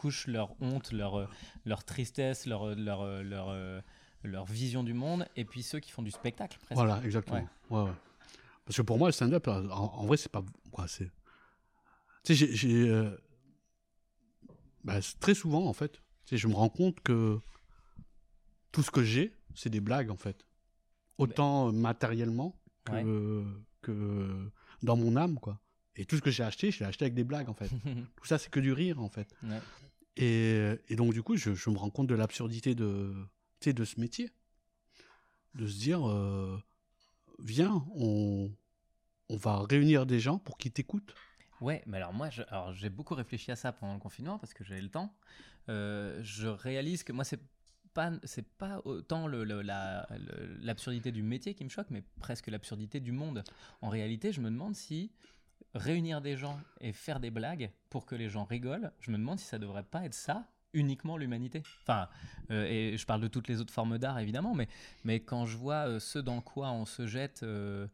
couchent 0.00 0.28
leur 0.28 0.54
honte, 0.62 0.92
leur 0.92 1.16
euh, 1.16 1.28
leur 1.66 1.84
tristesse, 1.84 2.46
leur 2.46 2.74
leur 2.74 3.02
euh, 3.02 3.22
leur, 3.22 3.50
euh, 3.50 3.80
leur 4.22 4.46
vision 4.46 4.82
du 4.82 4.94
monde, 4.94 5.28
et 5.36 5.44
puis 5.44 5.62
ceux 5.62 5.78
qui 5.78 5.90
font 5.90 6.02
du 6.02 6.10
spectacle. 6.10 6.58
Presque. 6.62 6.80
Voilà, 6.80 7.02
exactement. 7.04 7.46
Ouais, 7.68 7.82
ouais. 7.82 7.92
Parce 8.64 8.78
que 8.78 8.82
pour 8.82 8.96
moi, 8.96 9.08
le 9.08 9.12
stand-up, 9.12 9.46
en, 9.48 9.68
en 9.70 10.06
vrai, 10.06 10.16
c'est 10.16 10.32
pas. 10.32 10.42
c'est. 10.86 11.10
Tu 12.24 12.34
sais, 12.34 12.48
j'ai. 12.54 12.88
euh, 12.88 13.14
bah, 14.84 15.00
très 15.20 15.34
souvent, 15.34 15.66
en 15.66 15.74
fait, 15.74 15.92
tu 15.92 16.00
sais, 16.24 16.36
je 16.38 16.48
me 16.48 16.54
rends 16.54 16.70
compte 16.70 17.00
que 17.00 17.38
tout 18.72 18.82
ce 18.82 18.90
que 18.90 19.02
j'ai, 19.02 19.34
c'est 19.54 19.70
des 19.70 19.80
blagues, 19.80 20.10
en 20.10 20.16
fait. 20.16 20.46
Autant 21.18 21.72
matériellement 21.72 22.58
que, 22.86 24.50
dans 24.82 24.96
mon 24.96 25.16
âme, 25.16 25.38
quoi. 25.38 25.60
Et 25.96 26.06
tout 26.06 26.16
ce 26.16 26.22
que 26.22 26.30
j'ai 26.30 26.44
acheté, 26.44 26.70
je 26.70 26.78
l'ai 26.78 26.86
acheté 26.86 27.04
avec 27.04 27.14
des 27.14 27.24
blagues, 27.24 27.50
en 27.50 27.54
fait. 27.54 27.68
tout 28.16 28.24
ça, 28.24 28.38
c'est 28.38 28.48
que 28.48 28.60
du 28.60 28.72
rire, 28.72 28.98
en 29.00 29.10
fait. 29.10 29.28
Ouais. 29.42 29.60
Et, 30.20 30.96
donc, 30.96 31.14
du 31.14 31.22
coup, 31.22 31.36
je, 31.36 31.50
me 31.70 31.78
rends 31.78 31.90
compte 31.90 32.06
de 32.06 32.14
l'absurdité 32.14 32.74
de, 32.74 33.14
de 33.64 33.84
ce 33.84 33.98
métier. 33.98 34.30
De 35.54 35.66
se 35.66 35.78
dire, 35.78 36.08
euh, 36.08 36.62
viens, 37.38 37.84
on, 37.94 38.50
va 39.30 39.62
réunir 39.62 40.04
des 40.06 40.20
gens 40.20 40.38
pour 40.38 40.58
qu'ils 40.58 40.72
t'écoutent. 40.72 41.14
Ouais, 41.60 41.82
mais 41.86 41.96
alors 41.96 42.12
moi, 42.12 42.28
j'ai 42.72 42.90
beaucoup 42.90 43.14
réfléchi 43.14 43.50
à 43.50 43.56
ça 43.56 43.72
pendant 43.72 43.94
le 43.94 44.00
confinement 44.00 44.38
parce 44.38 44.52
que 44.52 44.62
j'avais 44.64 44.82
le 44.82 44.90
temps. 44.90 45.14
Euh, 45.68 46.20
je 46.22 46.48
réalise 46.48 47.02
que 47.02 47.12
moi, 47.12 47.24
c'est 47.24 47.40
pas, 47.94 48.12
c'est 48.24 48.46
pas 48.46 48.82
autant 48.84 49.26
l'absurdité 49.26 51.12
du 51.12 51.22
métier 51.22 51.54
qui 51.54 51.64
me 51.64 51.70
choque, 51.70 51.88
mais 51.90 52.02
presque 52.20 52.48
l'absurdité 52.48 53.00
du 53.00 53.12
monde. 53.12 53.42
En 53.80 53.88
réalité, 53.88 54.32
je 54.32 54.40
me 54.40 54.50
demande 54.50 54.74
si 54.74 55.12
réunir 55.74 56.20
des 56.20 56.36
gens 56.36 56.58
et 56.80 56.92
faire 56.92 57.20
des 57.20 57.30
blagues 57.30 57.70
pour 57.88 58.06
que 58.06 58.14
les 58.14 58.28
gens 58.28 58.44
rigolent, 58.44 58.92
je 59.00 59.10
me 59.10 59.18
demande 59.18 59.38
si 59.38 59.46
ça 59.46 59.58
devrait 59.58 59.84
pas 59.84 60.04
être 60.04 60.14
ça 60.14 60.46
uniquement 60.72 61.16
l'humanité. 61.16 61.62
Enfin, 61.82 62.08
euh, 62.50 62.66
et 62.66 62.96
je 62.96 63.06
parle 63.06 63.20
de 63.20 63.28
toutes 63.28 63.48
les 63.48 63.60
autres 63.60 63.72
formes 63.72 63.98
d'art 63.98 64.18
évidemment, 64.18 64.54
mais, 64.54 64.68
mais 65.04 65.20
quand 65.20 65.46
je 65.46 65.56
vois 65.56 65.88
euh, 65.88 66.00
ce 66.00 66.18
dans 66.18 66.40
quoi 66.40 66.70
on 66.70 66.84
se 66.84 67.06
jette, 67.06 67.42
euh, 67.42 67.86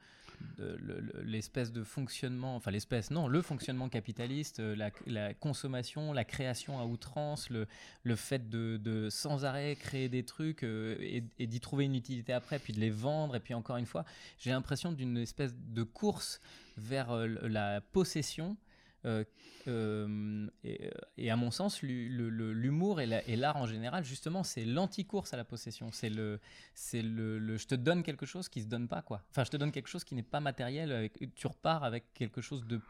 l'espèce 1.25 1.73
de 1.73 1.83
fonctionnement, 1.83 2.57
enfin 2.57 2.71
l'espèce, 2.71 3.11
non, 3.11 3.27
le 3.27 3.41
fonctionnement 3.41 3.89
capitaliste, 3.89 4.61
la, 4.61 5.33
consommation, 5.33 6.13
la 6.13 6.27
création 6.27 6.79
à 6.79 6.85
outrance, 6.85 7.49
le, 7.49 7.67
le 8.03 8.17
fait 8.17 8.51
de, 8.51 8.77
de 8.77 9.09
sans 9.09 9.47
arrêt 9.47 9.77
créer 9.77 10.11
des 10.11 10.25
trucs 10.25 10.63
et 10.63 11.23
d'y 11.39 11.61
trouver 11.61 11.87
une 11.87 11.95
utilité 11.95 12.35
après, 12.35 12.59
puis 12.59 12.75
de 12.75 12.81
les 12.81 12.91
vendre, 12.91 13.35
et 13.35 13.41
puis 13.41 13.55
encore 13.55 13.79
une 13.79 13.87
fois, 13.87 14.05
j'ai 14.39 14.51
l'impression 14.51 14.93
d'une 14.93 15.17
espèce 15.17 15.55
de 15.57 15.83
course 15.83 16.39
vers 16.77 17.11
euh, 17.11 17.27
la 17.43 17.81
possession. 17.81 18.57
euh, 19.05 19.25
euh, 19.69 20.49
et, 20.65 20.91
et 21.17 21.31
à 21.31 21.37
mon 21.37 21.51
sens, 21.53 21.83
l'humour 21.83 23.01
et 23.01 23.07
la- 23.07 23.27
et 23.29 23.37
l'art 23.37 23.57
en 23.57 23.67
général, 23.67 24.05
justement, 24.05 24.43
c'est 24.43 24.65
l'anti-course 24.65 25.33
à 25.33 25.37
la 25.37 25.45
possession. 25.45 25.91
C'est 25.93 26.09
le, 26.11 26.41
c'est 26.75 27.03
le, 27.03 27.39
le- 27.39 27.57
je 27.57 27.67
te 27.67 27.75
donne 27.77 28.03
quelque 28.03 28.27
chose 28.27 28.49
qui 28.49 28.63
se 28.63 28.67
donne 28.67 28.89
pas, 28.89 29.03
quoi. 29.03 29.23
Enfin, 29.31 29.45
je 29.45 29.51
te 29.51 29.57
donne 29.57 29.71
quelque 29.73 29.89
chose 29.89 30.03
qui 30.05 30.15
n'est 30.17 30.23
pas 30.25 30.41
matériel. 30.41 30.91
Avec, 30.93 31.35
tu 31.35 31.47
repars 31.47 31.85
avec 31.85 32.13
quelque 32.15 32.41
chose 32.41 32.65
de 32.67 32.81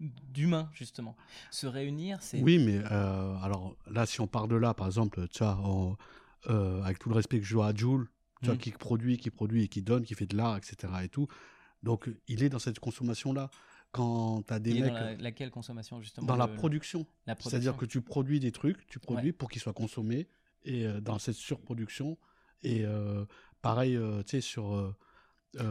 d'humain, 0.00 0.68
justement. 0.74 1.16
Se 1.50 1.66
réunir, 1.66 2.18
c'est. 2.20 2.40
Oui, 2.42 2.58
mais 2.58 2.78
euh, 2.90 3.34
alors 3.42 3.76
là, 3.90 4.06
si 4.06 4.20
on 4.20 4.26
part 4.26 4.48
de 4.48 4.56
là, 4.56 4.74
par 4.74 4.86
exemple, 4.86 5.26
tu 5.28 5.42
vois, 5.44 5.96
avec 6.84 6.98
tout 6.98 7.08
le 7.08 7.14
respect 7.14 7.38
que 7.40 7.46
je 7.46 7.54
dois 7.54 7.68
à 7.68 7.74
Jules, 7.74 8.06
tu 8.40 8.46
vois, 8.46 8.54
Mhm. 8.54 8.60
qui 8.60 8.70
produit, 8.72 9.16
qui 9.18 9.30
produit 9.30 9.64
et 9.64 9.68
qui 9.68 9.82
donne, 9.82 10.04
qui 10.04 10.14
fait 10.14 10.26
de 10.26 10.36
l'art, 10.36 10.56
etc. 10.58 10.92
et 11.04 11.08
tout. 11.08 11.26
Donc, 11.84 12.08
il 12.28 12.42
est 12.42 12.48
dans 12.48 12.58
cette 12.58 12.80
consommation-là. 12.80 13.50
Quand 13.92 14.42
tu 14.42 14.52
as 14.52 14.58
des 14.58 14.70
Il 14.72 14.78
est 14.78 14.80
mecs 14.80 14.92
dans 14.94 15.00
la, 15.00 15.14
laquelle 15.16 15.50
consommation, 15.52 16.00
justement 16.00 16.26
dans 16.26 16.36
la 16.36 16.48
production, 16.48 17.06
c'est-à-dire 17.38 17.76
que 17.76 17.84
tu 17.84 18.00
produis 18.00 18.40
des 18.40 18.50
trucs, 18.50 18.86
tu 18.88 18.98
produis 18.98 19.32
pour 19.32 19.48
qu'ils 19.50 19.62
soient 19.62 19.72
consommés, 19.72 20.26
et 20.64 20.84
euh, 20.86 21.00
dans 21.00 21.18
cette 21.20 21.36
surproduction, 21.36 22.18
et 22.62 22.84
euh, 22.84 23.24
pareil, 23.62 23.94
euh, 23.96 24.22
tu 24.24 24.30
sais, 24.30 24.40
sur... 24.40 24.74
euh, 24.74 24.92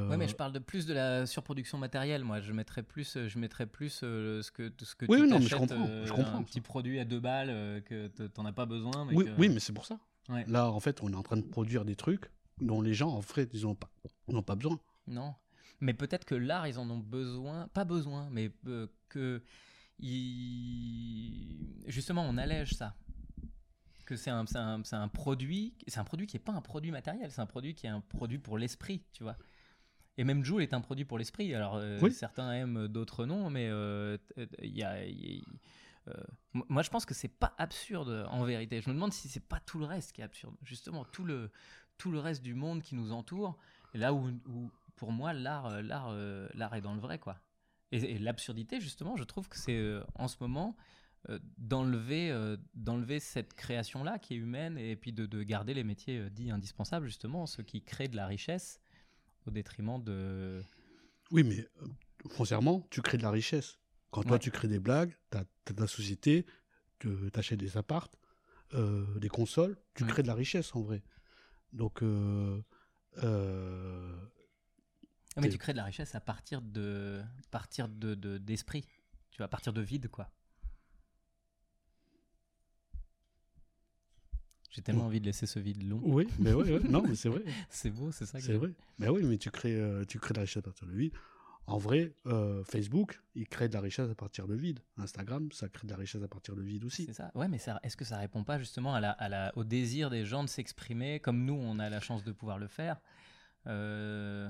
Ouais, 0.10 0.16
mais 0.16 0.30
je 0.30 0.36
parle 0.36 0.54
de 0.54 0.60
plus 0.60 0.86
de 0.86 0.94
la 0.94 1.26
surproduction 1.26 1.78
matérielle. 1.78 2.24
Moi, 2.24 2.40
je 2.40 2.54
mettrais 2.54 2.84
plus, 2.84 3.18
je 3.28 3.38
mettrais 3.40 3.66
plus 3.66 4.00
euh, 4.04 4.42
ce 4.42 4.50
que 4.50 4.72
ce 4.82 4.96
que 4.96 5.06
Oui, 5.10 5.18
tu 5.24 5.28
non, 5.28 5.40
mais 5.40 5.46
je 5.46 5.56
comprends, 5.58 5.86
euh, 5.90 6.06
je 6.06 6.14
comprends, 6.14 6.38
un 6.38 6.44
petit 6.44 6.62
produit 6.62 7.00
à 7.00 7.04
deux 7.06 7.20
balles 7.20 7.84
que 7.84 8.08
t'en 8.28 8.46
as 8.46 8.54
pas 8.54 8.66
besoin. 8.66 9.04
Mais 9.04 9.14
oui, 9.14 9.26
que- 9.26 9.32
oui, 9.38 9.50
mais 9.50 9.60
c'est 9.60 9.74
pour 9.74 9.86
ça. 9.86 10.00
Ouais. 10.30 10.46
Là, 10.48 10.72
en 10.72 10.80
fait, 10.80 11.04
on 11.04 11.12
est 11.12 11.16
en 11.16 11.24
train 11.24 11.36
de 11.36 11.42
produire 11.42 11.84
des 11.84 11.98
trucs 11.98 12.32
dont 12.62 12.82
les 12.82 12.94
gens, 12.94 13.10
en 13.10 13.22
fait, 13.22 13.50
ils 13.54 13.64
n'ont 13.64 13.76
pas, 13.76 13.90
ils 14.30 14.36
ont 14.38 14.42
pas 14.44 14.56
besoin. 14.56 14.80
Non. 15.08 15.34
Mais 15.82 15.94
peut-être 15.94 16.26
que 16.26 16.36
l'art, 16.36 16.68
ils 16.68 16.80
en 16.80 16.90
ont 16.90 17.00
besoin, 17.00 17.68
pas 17.70 17.84
besoin, 17.86 18.30
mais 18.32 18.52
euh, 18.68 18.88
que 19.10 19.42
ils- 20.44 21.84
justement, 21.88 22.24
on 22.28 22.38
allège 22.38 22.74
ça. 22.74 22.96
Que 24.06 24.16
c'est 24.16 24.30
un, 24.32 24.46
un, 24.56 24.82
un 24.92 25.08
produit, 25.08 25.76
c'est 25.88 26.00
un 26.00 26.04
produit 26.04 26.28
qui 26.28 26.36
est 26.38 26.40
pas 26.42 26.52
un 26.52 26.62
produit 26.62 26.92
matériel, 26.92 27.32
c'est 27.32 27.42
un 27.42 27.46
produit 27.46 27.74
qui 27.74 27.86
est 27.86 27.90
un 27.90 28.02
produit 28.02 28.38
pour 28.38 28.58
l'esprit, 28.58 29.04
tu 29.14 29.24
vois. 29.24 29.38
Et 30.18 30.24
même 30.26 30.44
Joule 30.44 30.62
est 30.62 30.74
un 30.74 30.82
produit 30.82 31.06
pour 31.06 31.18
l'esprit. 31.18 31.56
Alors 31.56 31.76
euh, 31.78 32.00
Oui. 32.02 32.12
certains 32.12 32.52
aiment, 32.54 32.88
d'autres 32.88 33.26
non, 33.26 33.50
mais 33.50 33.68
euh, 33.70 34.18
il 34.62 34.78
y 34.78 34.84
a, 34.84 35.06
y 35.06 35.42
euh, 36.10 36.14
moi 36.54 36.84
je 36.84 36.90
pense 36.90 37.06
que 37.06 37.14
c'est 37.14 37.30
pas 37.30 37.56
absurde 37.58 38.28
en 38.30 38.44
vérité. 38.44 38.82
Je 38.82 38.90
me 38.90 38.94
demande 38.94 39.14
si 39.14 39.30
c'est 39.30 39.40
pas 39.48 39.62
tout 39.62 39.80
le 39.80 39.86
reste 39.86 40.12
qui 40.12 40.20
est 40.22 40.26
absurde. 40.26 40.56
Justement, 40.64 41.06
tout 41.06 41.24
le, 41.24 41.50
tout 41.98 42.12
le 42.12 42.20
reste 42.20 42.44
du 42.44 42.54
monde 42.56 42.82
qui 42.82 42.96
nous 42.96 43.14
entoure, 43.14 43.58
là 43.94 44.14
où, 44.14 44.28
où, 44.50 44.70
pour 44.96 45.12
moi 45.12 45.34
l'art, 45.34 45.68
euh, 45.68 45.82
l'art, 45.82 46.10
euh, 46.10 46.48
l'art 46.54 46.76
est 46.76 46.82
dans 46.82 46.94
le 46.94 47.00
vrai 47.00 47.20
quoi. 47.20 47.40
Et, 47.92 47.98
et 47.98 48.18
l'absurdité 48.18 48.80
justement, 48.80 49.16
je 49.16 49.24
trouve 49.24 49.48
que 49.48 49.58
c'est 49.58 49.78
euh, 49.78 50.04
en 50.16 50.28
ce 50.28 50.38
moment 50.40 50.76
d'enlever 51.58 52.36
d'enlever 52.74 53.22
cette 53.22 53.54
création-là 53.54 54.20
qui 54.20 54.34
est 54.34 54.38
humaine 54.38 54.78
et 54.78 54.98
puis 54.98 55.14
de, 55.14 55.26
de 55.26 55.42
garder 55.42 55.74
les 55.74 55.86
métiers 55.86 56.30
dits 56.30 56.52
indispensables, 56.52 57.06
justement, 57.06 57.46
ceux 57.46 57.64
qui 57.64 57.82
créent 57.82 58.10
de 58.10 58.18
la 58.18 58.28
richesse 58.28 58.82
au 59.48 59.52
détriment 59.52 60.04
de. 60.04 60.62
Oui, 61.32 61.44
mais 61.44 61.66
foncièrement, 62.30 62.86
tu 62.90 63.02
crées 63.02 63.18
de 63.18 63.24
la 63.24 63.32
richesse. 63.32 63.80
Quand 64.12 64.24
toi, 64.24 64.38
tu 64.38 64.52
crées 64.52 64.68
des 64.68 64.80
blagues, 64.80 65.16
tu 65.32 65.38
as, 65.38 65.46
ta 65.74 65.88
société, 65.88 66.46
tu 67.00 67.10
achètes 67.34 67.60
des 67.60 67.78
appartes, 67.78 68.14
euh, 68.76 69.06
des 69.20 69.30
consoles, 69.30 69.78
tu 69.94 70.06
crées 70.06 70.24
de 70.24 70.28
la 70.28 70.36
richesse 70.36 70.76
en 70.76 70.82
vrai. 70.82 71.04
Donc, 71.74 72.02
euh, 72.02 72.62
mais 75.44 75.50
tu 75.50 75.58
crées 75.58 75.74
de 75.74 75.78
la 75.78 75.84
richesse 75.86 76.16
à 76.16 76.20
partir 76.22 76.62
de 76.62 77.22
partir 77.52 77.88
de 77.88 78.16
de- 78.16 78.38
d'esprit. 78.38 78.84
tu 79.32 79.38
vois, 79.38 79.46
à 79.46 79.50
partir 79.50 79.74
de 79.74 79.82
vide, 79.82 80.10
quoi. 80.10 80.30
J'ai 84.70 84.82
tellement 84.82 85.04
Mm. 85.04 85.08
envie 85.08 85.20
de 85.22 85.26
laisser 85.26 85.46
ce 85.46 85.60
vide 85.60 85.84
long. 85.88 86.02
oui, 86.04 86.28
mais 86.40 86.52
ouais, 86.54 86.72
ouais, 86.72 86.80
non, 86.90 87.04
mais 87.04 87.16
c'est 87.16 87.30
vrai. 87.30 87.44
C'est 87.70 87.92
beau, 87.92 88.12
c'est 88.12 88.26
ça. 88.26 88.40
C'est 88.40 88.54
vrai. 88.54 88.72
Mais 88.98 89.08
oui, 89.08 89.24
mais 89.24 89.38
tu 89.38 89.52
crées, 89.52 89.76
euh, 89.80 90.04
tu 90.06 90.20
crées 90.20 90.34
de 90.34 90.40
la 90.40 90.42
richesse 90.44 90.58
à 90.58 90.62
partir 90.64 90.88
de 90.88 90.94
vide. 90.94 91.14
En 91.68 91.78
vrai, 91.78 92.14
euh, 92.26 92.64
Facebook, 92.66 93.22
il 93.36 93.48
crée 93.48 93.70
de 93.70 93.74
la 93.74 93.82
richesse 93.82 94.10
à 94.10 94.16
partir 94.16 94.48
de 94.48 94.56
vide. 94.56 94.80
Instagram, 94.98 95.50
ça 95.52 95.70
crée 95.70 95.86
de 95.88 95.92
la 95.94 95.98
richesse 95.98 96.22
à 96.24 96.28
partir 96.28 96.56
de 96.56 96.62
vide 96.62 96.84
aussi. 96.86 97.06
C'est 97.06 97.14
ça. 97.14 97.32
Ouais, 97.36 97.48
mais 97.48 97.58
est-ce 97.84 97.96
que 97.96 98.04
ça 98.04 98.18
répond 98.18 98.44
pas 98.44 98.58
justement 98.60 98.94
à 98.96 99.00
la, 99.00 99.12
à 99.12 99.30
la- 99.30 99.52
au 99.58 99.64
désir 99.64 100.10
des 100.10 100.26
gens 100.26 100.44
de 100.44 100.50
s'exprimer 100.50 101.20
comme 101.20 101.46
nous, 101.46 101.54
on 101.54 101.80
a 101.80 101.90
la 101.90 102.00
chance 102.02 102.24
de 102.24 102.32
pouvoir 102.34 102.58
le 102.58 102.68
faire? 102.68 103.00
Euh, 103.68 104.50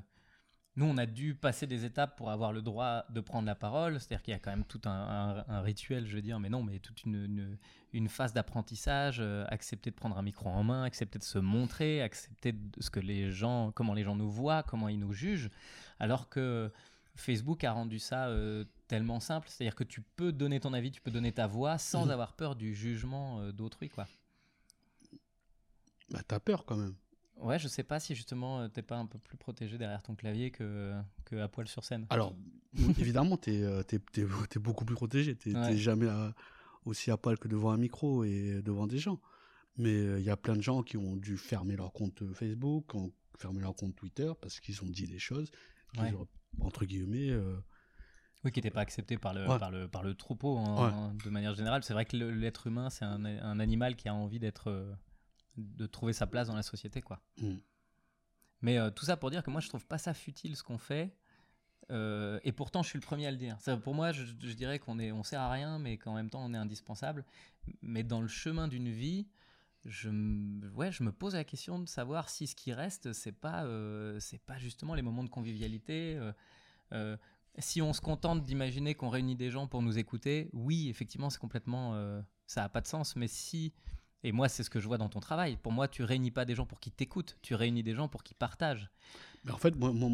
Nous, 0.75 0.85
on 0.85 0.97
a 0.97 1.05
dû 1.05 1.35
passer 1.35 1.67
des 1.67 1.85
étapes 1.85 2.17
pour 2.17 2.31
avoir 2.31 2.51
le 2.51 2.63
droit 2.63 3.05
de 3.11 3.21
prendre 3.21 3.45
la 3.45 3.53
parole. 3.53 3.99
C'est-à-dire 3.99 4.23
qu'il 4.23 4.31
y 4.31 4.35
a 4.35 4.39
quand 4.39 4.49
même 4.49 4.65
tout 4.65 4.81
un, 4.85 4.89
un- 4.89 5.45
un 5.47 5.61
rituel, 5.61 6.07
je 6.07 6.15
veux 6.15 6.21
dire, 6.23 6.39
mais 6.39 6.49
non, 6.49 6.63
mais 6.63 6.79
toute 6.79 7.03
une, 7.03 7.13
une, 7.25 7.57
une 7.93 8.09
phase 8.09 8.33
d'apprentissage. 8.33 9.17
euh, 9.19 9.45
accepter 9.49 9.91
de 9.91 9.95
prendre 9.95 10.17
un 10.17 10.23
micro 10.23 10.49
en 10.49 10.63
main, 10.63 10.83
accepter 10.83 11.19
de 11.19 11.23
se 11.23 11.37
montrer, 11.37 12.01
accepter 12.01 12.53
de- 12.53 12.81
ce 12.81 12.89
que 12.89 12.99
les 12.99 13.31
gens, 13.31 13.71
comment 13.71 13.93
les 13.93 14.03
gens 14.03 14.15
nous 14.15 14.31
voient, 14.31 14.63
comment 14.63 14.89
ils 14.89 14.97
nous 14.99 15.13
jugent. 15.13 15.51
Alors 15.99 16.27
que 16.27 16.71
Facebook 17.15 17.63
a 17.63 17.71
rendu 17.71 17.99
ça 17.99 18.29
euh, 18.29 18.65
tellement 18.87 19.19
simple, 19.19 19.49
c'est-à-dire 19.49 19.75
que 19.75 19.83
tu 19.83 20.01
peux 20.01 20.31
donner 20.31 20.59
ton 20.59 20.73
avis, 20.73 20.89
tu 20.89 21.01
peux 21.01 21.11
donner 21.11 21.31
ta 21.33 21.45
voix 21.45 21.77
sans 21.77 22.05
avoir 22.13 22.33
peur 22.33 22.55
du 22.55 22.73
jugement 22.73 23.41
euh, 23.41 23.51
d'autrui, 23.51 23.89
quoi. 23.89 24.07
Bah, 26.09 26.21
t'as 26.27 26.39
peur 26.39 26.65
quand 26.65 26.77
même. 26.77 26.95
Ouais, 27.37 27.59
je 27.59 27.67
sais 27.67 27.83
pas 27.83 27.99
si 27.99 28.15
justement 28.15 28.61
euh, 28.61 28.67
t'es 28.69 28.81
pas 28.81 28.97
un 28.97 29.05
peu 29.05 29.17
plus 29.19 29.37
protégé 29.37 29.77
derrière 29.77 30.01
ton 30.01 30.15
clavier 30.15 30.51
que, 30.51 30.93
que 31.25 31.35
à 31.37 31.47
poil 31.47 31.67
sur 31.67 31.83
scène. 31.83 32.05
Alors, 32.09 32.35
évidemment, 32.99 33.37
t'es 33.37 33.55
es, 33.61 33.83
t'es 33.83 34.59
beaucoup 34.59 34.85
plus 34.85 34.95
protégé. 34.95 35.35
T'es 35.35 35.55
Ouais. 35.55 35.75
jamais 35.77 36.07
à- 36.07 36.33
aussi 36.85 37.11
à 37.11 37.17
poil 37.17 37.37
que 37.37 37.47
devant 37.47 37.71
un 37.71 37.77
micro 37.77 38.23
et 38.23 38.61
devant 38.61 38.87
des 38.87 38.97
gens. 38.99 39.19
Mais 39.77 39.93
euh, 39.95 40.19
il 40.19 40.25
y 40.25 40.29
a 40.29 40.37
plein 40.37 40.55
de 40.55 40.61
gens 40.61 40.83
qui 40.83 40.97
ont 40.97 41.15
dû 41.15 41.37
fermer 41.37 41.75
leur 41.75 41.91
compte 41.93 42.23
Facebook, 42.33 42.91
qui 42.91 42.97
ont 42.97 43.11
fermé 43.37 43.59
leur 43.61 43.75
compte 43.75 43.95
Twitter 43.95 44.31
parce 44.41 44.59
qu'ils 44.59 44.81
ont 44.83 44.89
dit 44.89 45.07
des 45.07 45.19
choses 45.19 45.49
qui, 45.93 45.99
Ouais. 46.01 46.13
auraient, 46.13 46.27
entre 46.61 46.85
guillemets, 46.85 47.29
euh, 47.31 47.57
Oui, 48.45 48.51
qui 48.51 48.59
n'était 48.59 48.69
pas 48.71 48.81
accepté 48.81 49.17
par 49.17 49.33
le, 49.33 49.47
Ouais. 49.47 49.57
par 49.57 49.71
le, 49.71 49.87
par 49.87 50.03
le 50.03 50.13
troupeau 50.15 50.57
en- 50.57 51.13
de 51.13 51.29
manière 51.29 51.55
générale. 51.55 51.83
C'est 51.83 51.93
vrai 51.93 52.05
que 52.05 52.15
l'être 52.15 52.67
humain, 52.67 52.89
c'est 52.89 53.05
un, 53.05 53.25
un 53.25 53.59
animal 53.59 53.95
qui 53.95 54.07
a 54.09 54.13
envie 54.13 54.39
d'être, 54.39 54.69
euh, 54.69 54.93
de 55.57 55.85
trouver 55.85 56.13
sa 56.13 56.27
place 56.27 56.47
dans 56.47 56.55
la 56.55 56.63
société, 56.63 57.01
quoi. 57.01 57.21
Mm. 57.37 57.55
Mais 58.63 58.79
euh, 58.79 58.89
tout 58.89 59.05
ça 59.05 59.17
pour 59.17 59.29
dire 59.29 59.43
que 59.43 59.51
moi, 59.51 59.61
je 59.61 59.69
trouve 59.69 59.85
pas 59.85 59.97
ça 59.97 60.13
futile 60.13 60.55
ce 60.55 60.63
qu'on 60.63 60.77
fait. 60.77 61.13
Euh, 61.91 62.39
et 62.43 62.53
pourtant, 62.53 62.81
je 62.81 62.89
suis 62.89 62.97
le 62.97 63.03
premier 63.05 63.27
à 63.27 63.31
le 63.31 63.37
dire. 63.37 63.59
Ça, 63.59 63.75
pour 63.75 63.93
moi, 63.93 64.13
je, 64.13 64.23
je 64.23 64.53
dirais 64.53 64.79
qu'on 64.79 64.97
est, 64.99 65.11
on 65.11 65.21
sert 65.21 65.41
à 65.41 65.51
rien, 65.51 65.79
mais 65.79 65.97
qu'en 65.97 66.13
même 66.13 66.29
temps, 66.29 66.43
on 66.43 66.53
est 66.53 66.57
indispensable. 66.57 67.25
Mais 67.81 68.03
dans 68.03 68.21
le 68.21 68.29
chemin 68.29 68.69
d'une 68.69 68.89
vie, 68.89 69.27
je, 69.83 70.09
ouais, 70.69 70.93
je 70.93 71.03
me 71.03 71.11
pose 71.11 71.35
la 71.35 71.43
question 71.43 71.77
de 71.77 71.89
savoir 71.89 72.29
si 72.29 72.47
ce 72.47 72.55
qui 72.55 72.71
reste, 72.71 73.11
c'est 73.11 73.33
pas, 73.33 73.65
euh, 73.65 74.17
c'est 74.21 74.41
pas 74.41 74.57
justement 74.57 74.95
les 74.95 75.01
moments 75.01 75.25
de 75.25 75.29
convivialité. 75.29 76.17
si 77.59 77.81
on 77.81 77.91
se 77.91 77.99
contente 77.99 78.43
d'imaginer 78.43 78.95
qu'on 78.95 79.09
réunit 79.09 79.35
des 79.35 79.51
gens 79.51 79.67
pour 79.67 79.81
nous 79.81 79.97
écouter, 79.97 80.49
oui, 80.53 80.87
effectivement, 80.87 81.29
c'est 81.29 81.39
complètement, 81.39 82.23
ça 82.47 82.63
a 82.63 82.69
pas 82.69 82.79
de 82.79 82.87
sens. 82.87 83.17
Mais 83.17 83.27
si, 83.27 83.73
et 84.23 84.31
moi, 84.31 84.47
c'est 84.47 84.63
ce 84.63 84.69
que 84.69 84.79
je 84.79 84.87
vois 84.87 84.97
dans 84.97 85.09
ton 85.09 85.19
travail. 85.19 85.57
Pour 85.57 85.71
moi, 85.71 85.87
tu 85.87 86.03
réunis 86.03 86.31
pas 86.31 86.45
des 86.45 86.55
gens 86.55 86.65
pour 86.65 86.79
qu'ils 86.79 86.93
t'écoutent, 86.93 87.37
tu 87.41 87.55
réunis 87.55 87.83
des 87.83 87.93
gens 87.93 88.07
pour 88.07 88.23
qu'ils 88.23 88.37
partagent. 88.37 88.89
Mais 89.43 89.51
en 89.51 89.57
fait, 89.57 89.75
moi, 89.75 89.91
moi, 89.91 90.09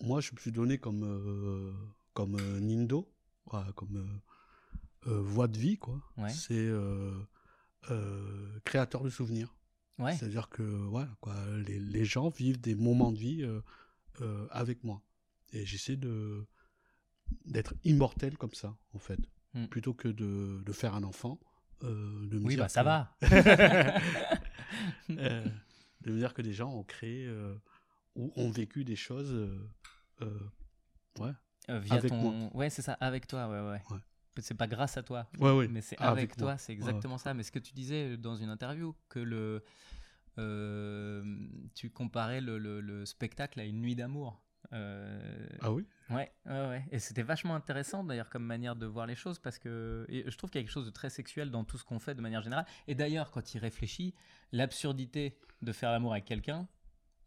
moi, 0.00 0.20
je 0.20 0.32
me 0.32 0.38
suis 0.38 0.52
donné 0.52 0.78
comme, 0.78 1.02
euh, 1.02 1.72
comme 2.14 2.36
euh, 2.38 2.60
Nindo, 2.60 3.12
comme 3.74 3.96
euh, 3.96 5.10
euh, 5.10 5.20
voix 5.20 5.48
de 5.48 5.58
vie, 5.58 5.78
quoi. 5.78 6.00
Ouais. 6.16 6.30
C'est 6.30 6.70
créateur 8.64 9.02
de 9.02 9.10
souvenirs. 9.10 9.54
Ouais. 9.98 10.14
C'est-à-dire 10.16 10.48
que 10.48 10.62
voilà, 10.62 11.10
quoi, 11.20 11.34
les, 11.66 11.80
les 11.80 12.04
gens 12.04 12.28
vivent 12.28 12.60
des 12.60 12.76
moments 12.76 13.10
de 13.10 13.18
vie 13.18 13.44
avec 14.50 14.84
moi. 14.84 15.02
Et 15.52 15.66
j'essaie 15.66 15.96
de 15.96 16.46
d'être 17.44 17.74
immortel 17.84 18.38
comme 18.38 18.54
ça, 18.54 18.76
en 18.94 18.98
fait. 18.98 19.18
Hmm. 19.54 19.66
Plutôt 19.66 19.92
que 19.92 20.08
de, 20.08 20.62
de 20.64 20.72
faire 20.72 20.94
un 20.94 21.02
enfant. 21.02 21.38
Euh, 21.84 22.26
de 22.26 22.38
me 22.38 22.44
Oui, 22.44 22.54
dire 22.54 22.64
bah 22.64 22.68
ça 22.68 22.80
que- 22.80 22.86
va. 22.86 23.16
euh, 25.10 25.44
de 26.02 26.12
me 26.12 26.18
dire 26.18 26.34
que 26.34 26.42
des 26.42 26.52
gens 26.52 26.70
ont 26.72 26.84
créé 26.84 27.26
euh, 27.26 27.54
ou 28.14 28.32
ont 28.36 28.50
vécu 28.50 28.84
des 28.84 28.96
choses 28.96 29.32
ouais 31.20 31.32
via 31.68 31.94
Avec 31.96 32.08
ton... 32.10 32.50
Ouais, 32.54 32.70
c'est 32.70 32.82
ça, 32.82 32.94
avec 32.94 33.26
toi, 33.26 33.48
ouais, 33.48 33.60
ouais. 33.70 33.82
Ouais. 33.90 33.98
C'est 34.40 34.54
pas 34.54 34.68
grâce 34.68 34.96
à 34.96 35.02
toi, 35.02 35.26
ouais 35.40 35.66
mais 35.68 35.80
c'est 35.80 35.98
avec 35.98 36.12
avec, 36.30 36.36
toi, 36.36 36.46
moi. 36.52 36.58
c'est 36.58 36.72
exactement 36.72 37.18
ça. 37.18 37.34
Mais 37.34 37.42
ce 37.42 37.50
que 37.50 37.58
tu 37.58 37.72
disais 37.74 38.16
dans 38.16 38.36
une 38.36 38.50
interview, 38.50 38.94
que 39.08 39.18
le, 39.18 39.64
euh, 40.38 41.24
tu 41.74 41.90
comparais 41.90 42.40
le, 42.40 42.56
le- 42.58 42.80
le 42.80 43.04
spectacle 43.04 43.58
à 43.58 43.64
une 43.64 43.80
nuit 43.80 43.96
d'amour. 43.96 44.40
Euh, 44.72 45.46
ah 45.60 45.72
oui? 45.72 45.84
Ouais, 46.10 46.30
ouais, 46.46 46.68
ouais. 46.68 46.84
Et 46.90 46.98
c'était 46.98 47.22
vachement 47.22 47.54
intéressant 47.54 48.02
d'ailleurs 48.02 48.30
comme 48.30 48.44
manière 48.44 48.76
de 48.76 48.86
voir 48.86 49.06
les 49.06 49.14
choses 49.14 49.38
parce 49.38 49.58
que 49.58 50.06
je 50.08 50.36
trouve 50.36 50.50
qu'il 50.50 50.60
y 50.60 50.64
a 50.64 50.64
quelque 50.64 50.72
chose 50.72 50.86
de 50.86 50.90
très 50.90 51.10
sexuel 51.10 51.50
dans 51.50 51.64
tout 51.64 51.76
ce 51.76 51.84
qu'on 51.84 51.98
fait 51.98 52.14
de 52.14 52.22
manière 52.22 52.42
générale. 52.42 52.66
Et 52.86 52.94
d'ailleurs, 52.94 53.30
quand 53.30 53.54
il 53.54 53.58
réfléchit, 53.58 54.14
l'absurdité 54.52 55.38
de 55.60 55.72
faire 55.72 55.90
l'amour 55.90 56.12
avec 56.12 56.24
quelqu'un, 56.24 56.66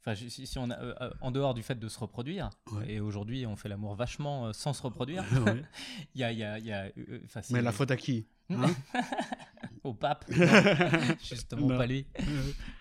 enfin, 0.01 0.15
si, 0.15 0.45
si 0.47 0.57
on 0.59 0.69
a, 0.69 0.77
euh, 0.79 0.93
euh, 1.01 1.09
en 1.21 1.31
dehors 1.31 1.53
du 1.53 1.63
fait 1.63 1.79
de 1.79 1.87
se 1.87 1.97
reproduire, 1.99 2.49
Ouais. 2.73 2.93
et 2.93 2.99
aujourd'hui 2.99 3.45
on 3.45 3.55
fait 3.55 3.69
l'amour 3.69 3.95
vachement 3.95 4.47
euh, 4.47 4.53
sans 4.53 4.73
se 4.73 4.81
reproduire, 4.81 5.23
Ouais. 5.45 5.63
il 6.15 6.21
y 6.21 6.23
a, 6.23 6.31
il 6.31 6.39
y 6.39 6.43
a, 6.43 6.57
il 6.59 6.65
y 6.65 6.71
a, 6.73 6.83
euh, 6.97 7.19
enfin, 7.25 7.41
c'est- 7.41 7.53
mais 7.53 7.61
la 7.61 7.71
faute 7.71 7.91
à 7.91 7.97
qui 7.97 8.25
hein 8.49 8.65
au 9.83 9.93
pape, 9.93 10.25
justement 11.27 11.67
Non. 11.67 11.77
pas 11.77 11.87
lui. 11.87 12.05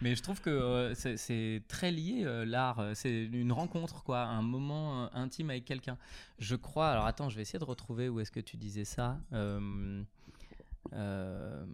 Mais 0.00 0.14
je 0.14 0.22
trouve 0.22 0.40
que 0.40 0.92
c'est- 0.94 1.62
très 1.68 1.90
lié, 1.90 2.24
l'art. 2.46 2.84
C'est 2.94 3.24
une 3.24 3.52
rencontre, 3.52 4.02
quoi, 4.02 4.22
un 4.24 4.42
moment 4.42 5.08
intime 5.14 5.50
avec 5.50 5.64
quelqu'un. 5.64 5.96
Je 6.38 6.56
crois. 6.56 6.90
Alors 6.90 7.06
attends, 7.06 7.28
je 7.30 7.36
vais 7.36 7.42
essayer 7.42 7.58
de 7.58 7.64
retrouver 7.64 8.08
où 8.08 8.20
est-ce 8.20 8.30
que 8.32 8.40
tu 8.40 8.56
disais 8.58 8.84
ça. 8.84 9.18
Euh, 10.92 11.64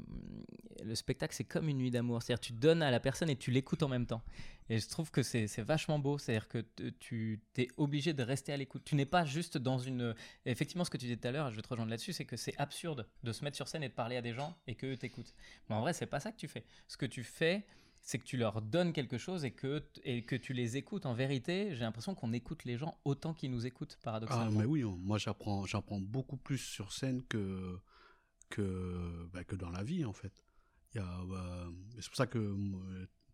le 0.85 0.95
spectacle, 0.95 1.35
c'est 1.35 1.45
comme 1.45 1.69
une 1.69 1.79
nuit 1.79 1.91
d'amour. 1.91 2.23
C'est-à-dire, 2.23 2.41
tu 2.41 2.53
donnes 2.53 2.83
à 2.83 2.91
la 2.91 3.01
personne 3.01 3.31
et 3.31 3.37
tu 3.37 3.51
l'écoutes 3.51 3.83
en 3.83 3.89
même 3.89 4.07
temps. 4.07 4.23
Et 4.69 4.79
je 4.79 4.89
trouve 4.89 5.11
que 5.11 5.23
c'est 5.23 5.47
vachement 5.63 5.99
beau. 5.99 6.19
C'est-à-dire 6.19 6.49
que 6.49 6.65
tu 6.99 7.41
es 7.57 7.69
obligé 7.77 8.13
de 8.13 8.23
rester 8.23 8.53
à 8.53 8.57
l'écoute. 8.57 8.83
Tu 8.85 8.95
n'es 8.97 9.07
pas 9.07 9.25
juste 9.25 9.59
dans 9.59 9.79
une. 9.79 10.15
Effectivement, 10.45 10.85
ce 10.85 10.91
que 10.91 10.97
tu 10.99 11.07
disais 11.07 11.17
tout 11.17 11.29
à 11.29 11.31
l'heure, 11.33 11.51
je 11.51 11.57
vais 11.57 11.63
te 11.63 11.69
rejoindre 11.69 11.91
là-dessus, 11.91 12.13
c'est 12.13 12.25
que 12.25 12.37
c'est 12.37 12.57
absurde 12.59 13.07
de 13.23 13.33
se 13.33 13.45
mettre 13.45 13.57
sur 13.57 13.69
scène 13.69 13.83
et 13.85 13.89
de 13.89 13.95
parler 13.95 14.17
à 14.17 14.23
des 14.23 14.35
gens 14.35 14.57
et 14.67 14.75
qu'eux 14.75 14.97
t'écoutent. 14.97 15.35
Mais 15.69 15.77
en 15.77 15.81
vrai, 15.81 15.93
c'est 15.93 16.07
pas 16.07 16.21
ça 16.21 16.33
que 16.33 16.37
tu 16.37 16.49
fais. 16.49 16.65
Ce 16.89 16.97
que 16.97 17.07
tu 17.07 17.23
fais, 17.23 17.65
c'est 18.03 18.19
que 18.19 18.25
tu 18.25 18.37
leur 18.37 18.61
donnes 18.61 18.93
quelque 18.93 19.19
chose 19.19 19.45
et 19.45 19.51
que, 19.53 19.83
et 20.05 20.23
que 20.23 20.37
tu 20.37 20.53
les 20.53 20.77
écoutes. 20.77 21.07
En 21.07 21.15
vérité, 21.15 21.69
j'ai 21.75 21.81
l'impression 21.81 22.15
qu'on 22.15 22.33
écoute 22.33 22.65
les 22.65 22.77
gens 22.77 22.99
autant 23.05 23.35
qu'ils 23.35 23.51
nous 23.51 23.67
écoutent, 23.67 23.97
ah 24.01 24.05
paradoxalement. 24.05 24.61
mais 24.61 24.65
oui 24.65 24.85
on- 24.85 24.97
moi 24.97 25.19
j'apprends 25.19 25.65
j'apprends 25.67 25.99
beaucoup 26.01 26.37
plus 26.37 26.59
sur 26.59 26.93
scène 26.93 27.23
que 27.29 27.81
que 28.49 29.29
bah, 29.33 29.45
que 29.45 29.57
dans 29.57 29.71
la 29.71 29.83
vie 29.83 30.05
en 30.05 30.13
fait 30.13 30.45
bah, 30.95 31.69
c'est 31.99 32.07
pour 32.07 32.17
ça 32.17 32.27
que 32.27 32.39
moi, 32.39 32.83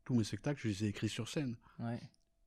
tous 0.05 0.15
mes 0.15 0.25
spectacles 0.25 0.61
je 0.61 0.69
les 0.69 0.85
ai 0.85 0.89
écrits 0.89 1.09
sur 1.09 1.29
scène. 1.29 1.57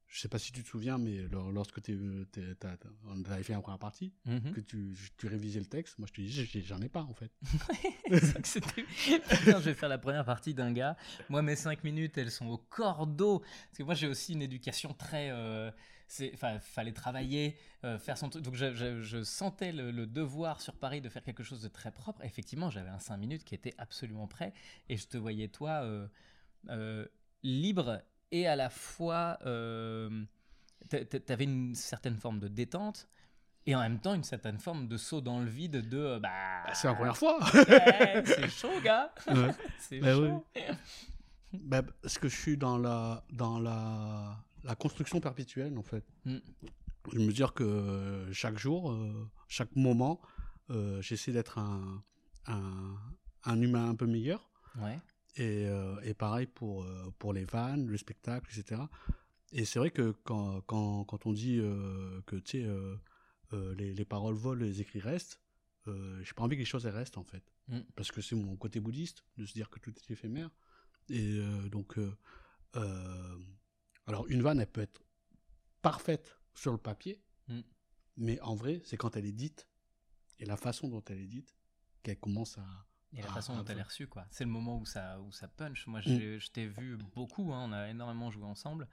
Je 0.08 0.20
sais 0.22 0.28
pas 0.30 0.38
si 0.40 0.52
tu 0.52 0.64
te 0.64 0.68
souviens 0.68 0.98
mais 0.98 1.24
lor- 1.30 1.52
lorsque 1.52 1.82
t'as- 1.82 2.76
t'as- 2.76 2.78
on 3.08 3.24
avait 3.26 3.44
fait 3.44 3.54
la 3.54 3.62
première 3.62 3.80
partie 3.80 4.14
Mhm. 4.26 4.52
que 4.54 4.60
tu, 4.62 4.96
tu 5.18 5.28
révisais 5.28 5.60
le 5.60 5.66
texte 5.66 5.98
moi 6.00 6.08
je 6.08 6.14
te 6.14 6.22
dis 6.22 6.30
j'ai- 6.32 6.62
j'en 6.62 6.80
ai 6.82 6.90
pas 6.90 7.02
en 7.04 7.14
fait 7.14 7.32
Putain, 8.10 8.42
je 9.60 9.66
vais 9.66 9.74
faire 9.74 9.90
la 9.90 9.98
première 9.98 10.26
partie 10.26 10.54
d'un 10.54 10.72
gars. 10.72 10.96
Moi, 11.30 11.42
mes 11.42 11.56
5 11.56 11.84
minutes, 11.84 12.18
elles 12.18 12.32
sont 12.32 12.48
au 12.48 12.58
cordeau. 12.58 13.40
Parce 13.40 13.78
que 13.78 13.84
moi, 13.84 13.96
j'ai 13.96 14.08
aussi 14.08 14.34
une 14.34 14.42
éducation 14.42 14.94
très. 14.94 15.30
euh, 15.32 15.72
Enfin, 16.36 16.60
fallait 16.60 16.92
travailler, 16.94 17.58
euh, 17.84 17.98
faire 17.98 18.16
son 18.16 18.30
truc. 18.30 18.44
Donc, 18.44 18.54
je, 18.54 18.76
je- 18.76 19.02
je 19.02 19.24
sentais 19.24 19.72
le, 19.72 19.90
le 19.90 20.06
devoir 20.06 20.62
sur 20.62 20.76
Paris 20.76 21.02
de 21.02 21.10
faire 21.10 21.24
quelque 21.24 21.42
chose 21.42 21.64
de 21.64 21.68
très 21.68 21.92
propre. 21.92 22.24
Effectivement, 22.24 22.70
j'avais 22.70 22.92
un 22.92 23.00
5 23.00 23.18
minutes 23.18 23.44
qui 23.44 23.56
était 23.56 23.74
absolument 23.80 24.28
prêt. 24.28 24.54
Et 24.88 24.98
je 24.98 25.08
te 25.08 25.18
voyais, 25.18 25.48
toi, 25.48 25.82
euh, 25.84 26.08
euh, 26.70 27.08
libre 27.42 28.04
et 28.32 28.48
à 28.48 28.56
la 28.56 28.70
fois. 28.70 29.38
Euh, 29.46 30.24
t'a- 30.90 31.06
t'a- 31.06 31.20
T'avais 31.20 31.44
une 31.46 31.76
certaine 31.76 32.18
forme 32.18 32.40
de 32.40 32.48
détente. 32.48 33.08
Et 33.68 33.76
en 33.76 33.80
même 33.80 34.00
temps, 34.00 34.14
une 34.14 34.24
certaine 34.24 34.60
forme 34.60 34.88
de 34.88 34.96
saut 34.96 35.22
dans 35.22 35.40
le 35.40 35.50
vide 35.50 35.90
de. 35.90 35.98
euh, 35.98 36.20
Bah, 36.20 36.30
Bah, 36.68 36.74
c'est 36.76 36.88
la 36.88 36.94
première 36.94 37.18
fois. 37.18 37.40
ouais, 37.54 38.24
c'est 38.26 38.48
chaud, 38.50 38.80
gars. 38.84 39.12
Ouais. 39.28 39.50
c'est 39.80 40.00
Bah 40.00 40.14
chaud. 40.14 40.46
Bah, 41.54 41.82
parce 42.02 42.18
que 42.20 42.28
je 42.28 42.36
suis 42.40 42.58
dans 42.58 42.78
la, 42.78 43.24
dans 43.32 43.58
la, 43.60 44.38
la 44.64 44.76
construction 44.76 45.20
perpétuelle, 45.20 45.78
en 45.78 45.84
fait. 45.84 46.04
Mm. 46.26 46.38
Je 47.14 47.20
me 47.20 47.32
dire 47.32 47.54
que 47.54 47.64
euh, 47.64 48.32
chaque 48.34 48.58
jour, 48.60 48.92
euh, 48.92 49.30
chaque 49.48 49.76
moment, 49.76 50.20
euh, 50.70 51.02
j'essaie 51.02 51.32
d'être 51.32 51.58
un, 51.58 52.04
un, 52.48 52.96
un 53.46 53.62
humain 53.62 53.90
un 53.90 53.96
peu 53.96 54.06
meilleur. 54.06 54.50
Ouais. 54.80 55.00
Et, 55.38 55.68
euh, 55.68 56.00
et 56.02 56.14
pareil 56.14 56.48
pour, 56.48 56.84
euh, 56.84 57.14
pour 57.20 57.34
les 57.34 57.44
vannes, 57.46 57.88
le 57.88 57.98
spectacle, 57.98 58.50
etc. 58.58 58.82
Et 59.52 59.66
c'est 59.66 59.80
vrai 59.80 59.92
que 59.92 60.12
quand, 60.24 60.62
quand, 60.62 61.04
quand 61.06 61.26
on 61.26 61.34
dit 61.34 61.60
euh, 61.60 62.22
que 62.26 62.38
tu 62.38 62.62
sais, 62.62 62.66
euh, 62.66 62.98
les, 63.76 63.94
les 63.94 64.06
paroles 64.06 64.36
volent, 64.36 64.64
les 64.64 64.82
écrits 64.82 65.00
restent, 65.00 65.42
j'ai 65.88 66.34
pas 66.34 66.42
envie 66.44 66.56
que 66.56 66.62
les 66.62 66.66
choses 66.66 66.86
elles 66.88 66.96
restent 66.96 67.18
en 67.18 67.24
fait. 67.24 67.44
Mm. 67.68 67.82
Parce 67.96 68.12
que 68.12 68.22
c'est 68.22 68.36
mon 68.36 68.56
côté 68.56 68.80
bouddhiste 68.80 69.24
de 69.38 69.46
se 69.46 69.54
dire 69.54 69.70
que 69.70 69.80
tout 69.80 69.94
est 69.96 70.12
éphémère. 70.12 70.50
Et 71.10 71.40
donc, 71.70 72.00
alors 74.08 74.26
une 74.28 74.42
vanne, 74.42 74.60
elle 74.60 74.72
peut 74.72 74.82
être 74.82 75.04
parfaite 75.84 76.40
sur 76.56 76.72
le 76.72 76.80
papier, 76.80 77.22
Mm. 77.48 77.62
mais 78.18 78.40
en 78.42 78.56
vrai, 78.56 78.82
c'est 78.86 78.98
quand 78.98 79.16
elle 79.16 79.26
est 79.26 79.32
dite 79.32 79.68
et 80.40 80.46
la 80.46 80.58
façon 80.58 80.88
dont 80.88 81.04
elle 81.10 81.20
est 81.20 81.28
dite 81.28 81.56
qu'elle 82.04 82.20
commence 82.20 82.58
à. 82.58 82.86
Et 83.18 83.22
la 83.22 83.30
à- 83.30 83.34
façon 83.34 83.56
dont 83.56 83.64
elle 83.66 83.80
est 83.80 83.84
reçue, 83.84 84.08
quoi. 84.08 84.26
C'est 84.30 84.44
le 84.44 84.50
moment 84.50 84.78
où 84.78 84.86
ça, 84.86 85.20
où 85.22 85.32
ça 85.32 85.48
punch. 85.48 85.88
Mm. 85.88 85.92
Moi, 85.92 86.02
j'ai- 86.02 86.40
je 86.40 86.52
t'ai 86.52 86.68
vu 86.68 86.98
beaucoup, 87.16 87.54
hein, 87.54 87.66
on 87.70 87.72
a 87.72 87.90
énormément 87.90 88.30
joué 88.32 88.44
ensemble. 88.46 88.88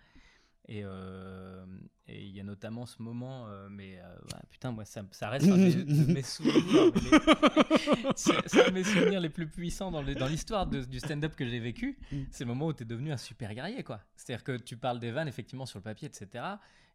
Et 0.68 0.83
euh, 0.85 1.64
et 2.09 2.20
il 2.25 2.37
y 2.37 2.40
a 2.40 2.44
notamment 2.44 2.85
ce 2.87 3.01
moment, 3.03 3.46
euh, 3.48 3.68
mais 3.70 3.98
euh, 3.98 4.14
putain, 4.51 4.70
moi, 4.70 4.85
ça, 4.85 5.03
ça 5.12 5.29
reste 5.31 5.48
un 5.48 5.57
des- 5.57 5.75
de 5.85 6.12
mes 6.12 6.22
souvenirs. 6.22 6.92
les- 6.94 8.70
mes 8.72 8.85
souvenirs 8.85 9.20
les 9.20 9.29
plus 9.29 9.46
puissants 9.48 9.90
dans 9.90 10.03
l'histoire 10.03 10.66
du 10.66 10.98
stand-up 10.98 11.35
que 11.37 11.46
j'ai 11.46 11.61
vécu. 11.61 11.98
Mm. 12.11 12.16
C'est 12.31 12.44
le 12.44 12.48
moment 12.48 12.66
où 12.66 12.72
tu 12.72 12.83
es 12.83 12.87
devenu 12.87 13.12
un 13.12 13.16
super 13.16 13.55
guerrier, 13.55 13.83
quoi. 13.83 14.01
C'est-à-dire 14.16 14.44
que 14.44 14.57
tu 14.57 14.77
parles 14.77 15.01
des 15.01 15.11
vannes, 15.11 15.29
effectivement, 15.29 15.66
sur 15.66 15.79
le 15.79 15.83
papier, 15.85 16.09
etc. 16.09 16.44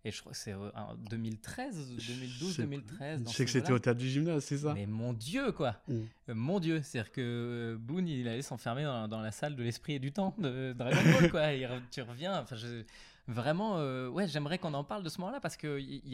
Et 0.06 0.12
je 0.12 0.20
crois 0.22 0.32
que 0.32 0.38
c'est 0.38 0.54
en 0.54 0.96
2013, 1.10 1.90
2012, 2.08 2.50
Je 2.52 2.56
sais- 2.56 2.62
2013. 2.62 3.24
dans 3.24 3.32
Je 3.32 3.36
sais 3.36 3.46
que 3.46 3.52
c'était 3.52 3.72
au 3.74 3.80
théâtre 3.80 4.00
du 4.00 4.08
gymnase, 4.10 4.44
c'est 4.46 4.58
ça? 4.60 4.74
Mais 4.74 4.86
mon 4.86 5.12
Dieu, 5.14 5.52
quoi. 5.52 5.76
Mm. 5.88 5.94
Euh, 6.30 6.36
Mon 6.36 6.60
Dieu, 6.60 6.82
c'est-à-dire 6.84 7.12
que 7.12 7.78
Boone, 7.80 8.08
il 8.08 8.28
allait 8.28 8.42
s'enfermer 8.44 8.84
dans, 8.84 9.08
dans 9.08 9.22
la 9.22 9.32
salle 9.32 9.56
de 9.56 9.64
l'esprit 9.64 9.94
et 9.96 10.00
du 10.00 10.12
temps 10.12 10.36
de 10.38 10.74
Dragon 10.74 10.98
Ball, 11.20 11.32
quoi. 11.32 11.54
Et 11.54 11.68
tu 11.92 12.02
reviens, 12.02 12.40
enfin, 12.42 12.56
je- 12.56 12.84
vraiment, 13.28 13.78
euh, 13.78 14.08
ouais, 14.10 14.28
j'aimerais 14.28 14.58
qu'on 14.58 14.74
en 14.74 14.84
parle 14.84 15.04
de 15.04 15.10
ce 15.10 15.20
moment-là 15.22 15.40
parce 15.40 15.58
que 15.58 15.80
il 15.80 16.02
y, 16.06 16.12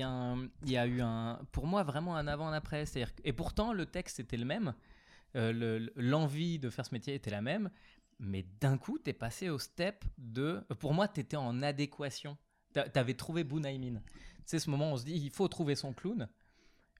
y 0.71 0.77
a 0.77 0.87
eu 0.87 1.01
un, 1.01 1.39
pour 1.51 1.67
moi, 1.67 1.83
vraiment 1.83 2.15
un 2.15 2.27
avant, 2.27 2.47
un 2.47 2.53
après. 2.53 2.85
Et 3.23 3.33
pourtant, 3.33 3.73
le 3.73 3.85
texte 3.85 4.19
était 4.19 4.37
le 4.37 4.45
même, 4.45 4.73
euh, 5.35 5.51
le- 5.51 5.91
l'envie 5.95 6.59
de 6.59 6.69
faire 6.69 6.85
ce 6.85 6.93
métier 6.93 7.13
était 7.15 7.31
la 7.31 7.41
même, 7.41 7.69
mais 8.19 8.45
d'un 8.61 8.77
coup, 8.77 8.97
t'es 8.99 9.13
passé 9.13 9.49
au 9.49 9.57
step 9.59 10.03
de, 10.17 10.63
pour 10.79 10.93
moi, 10.93 11.07
t'étais 11.07 11.37
en 11.37 11.61
adéquation. 11.61 12.37
T'a- 12.73 12.87
T'avais 12.89 13.13
trouvé 13.13 13.43
Boone 13.43 13.65
Aimin. 13.65 14.01
C'est 14.45 14.59
ce 14.59 14.69
moment 14.69 14.91
où 14.91 14.93
on 14.93 14.97
se 14.97 15.05
dit, 15.05 15.13
il 15.15 15.29
faut 15.31 15.47
trouver 15.47 15.75
son 15.75 15.93
clown. 15.93 16.27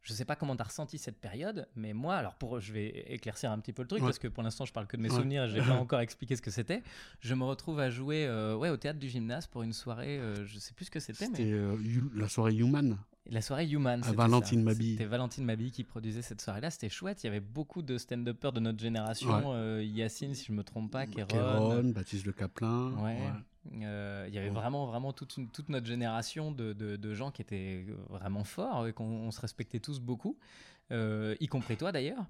Je 0.04 0.12
sais 0.13 0.26
pas 0.26 0.36
comment 0.36 0.56
tu 0.56 0.62
as 0.62 0.66
ressenti 0.66 0.98
cette 0.98 1.18
période, 1.18 1.66
mais 1.78 1.94
moi, 1.94 2.16
alors 2.16 2.36
pour, 2.36 2.60
je 2.60 2.74
vais 2.74 3.06
éclaircir 3.08 3.52
un 3.52 3.60
petit 3.60 3.72
peu 3.74 3.82
le 3.84 3.88
truc 3.88 4.02
Ouais. 4.02 4.08
parce 4.10 4.20
que 4.20 4.28
pour 4.28 4.44
l'instant, 4.44 4.66
je 4.66 4.74
parle 4.74 4.86
que 4.86 4.98
de 4.98 5.02
mes 5.02 5.10
Ouais. 5.10 5.16
souvenirs, 5.16 5.48
je 5.48 5.56
n'ai 5.58 5.62
pas 5.80 5.80
encore 5.80 6.02
expliqué 6.02 6.36
ce 6.36 6.42
que 6.42 6.52
c'était. 6.52 6.84
Je 7.22 7.34
me 7.34 7.46
retrouve 7.46 7.80
à 7.80 7.89
jouer 7.89 8.26
euh, 8.28 8.56
ouais, 8.56 8.70
au 8.70 8.76
théâtre 8.78 9.00
du 9.00 9.08
gymnase 9.10 9.48
pour 9.48 9.63
une 9.63 9.72
soirée, 9.74 10.20
euh, 10.20 10.46
je 10.46 10.60
sais 10.60 10.74
plus 10.74 10.86
ce 10.86 10.92
que 10.92 11.00
c'était, 11.00 11.30
mais 11.30 11.38
C'était 11.38 11.52
euh, 11.54 11.78
You- 11.82 12.12
la 12.16 12.28
soirée 12.28 12.54
Human. 12.56 12.98
la 13.28 13.42
soirée 13.42 13.66
Human. 13.70 14.04
C'était 14.04 14.18
Valentine 14.18 14.60
ça. 14.60 14.66
Mabille. 14.66 14.92
C'était 14.98 15.06
Valentine 15.06 15.46
Mabille 15.46 15.72
qui 15.72 15.86
produisait 15.86 16.22
cette 16.22 16.42
soirée-là. 16.42 16.70
C'était 16.70 16.89
chouette. 16.89 17.24
Il 17.24 17.28
y 17.28 17.30
avait 17.30 17.39
beaucoup 17.39 17.82
de 17.82 17.98
stand-uppers 17.98 18.52
de 18.52 18.60
notre 18.60 18.80
génération. 18.80 19.30
Ouais. 19.52 19.56
Euh, 19.56 19.84
Yacine, 19.84 20.36
si 20.36 20.46
je 20.48 20.52
me 20.52 20.66
trompe 20.66 20.92
pas, 20.92 21.06
Kéron. 21.08 21.28
Kéron, 21.28 21.84
Baptiste 21.92 22.26
Le 22.26 22.34
Caplin. 22.34 22.92
Ouais. 23.02 23.18
Euh, 23.71 24.26
Il 24.28 24.34
y 24.34 24.38
avait 24.38 24.49
Ouais. 24.49 24.54
vraiment, 24.54 24.86
vraiment 24.86 25.13
toute, 25.13 25.38
une- 25.38 25.49
toute 25.49 25.69
notre 25.69 25.86
génération 25.88 26.52
de, 26.52 26.73
de- 26.73 26.95
de 26.97 27.13
gens 27.13 27.32
qui 27.32 27.41
étaient 27.41 27.86
vraiment 28.10 28.43
forts 28.43 28.88
et 28.88 28.93
qu'on 28.93 29.06
on 29.06 29.32
se 29.32 29.39
respectait 29.39 29.80
tous 29.80 29.99
beaucoup, 29.99 30.38
euh, 30.91 31.36
y 31.39 31.47
compris 31.47 31.78
toi 31.78 31.91
d'ailleurs. 31.91 32.26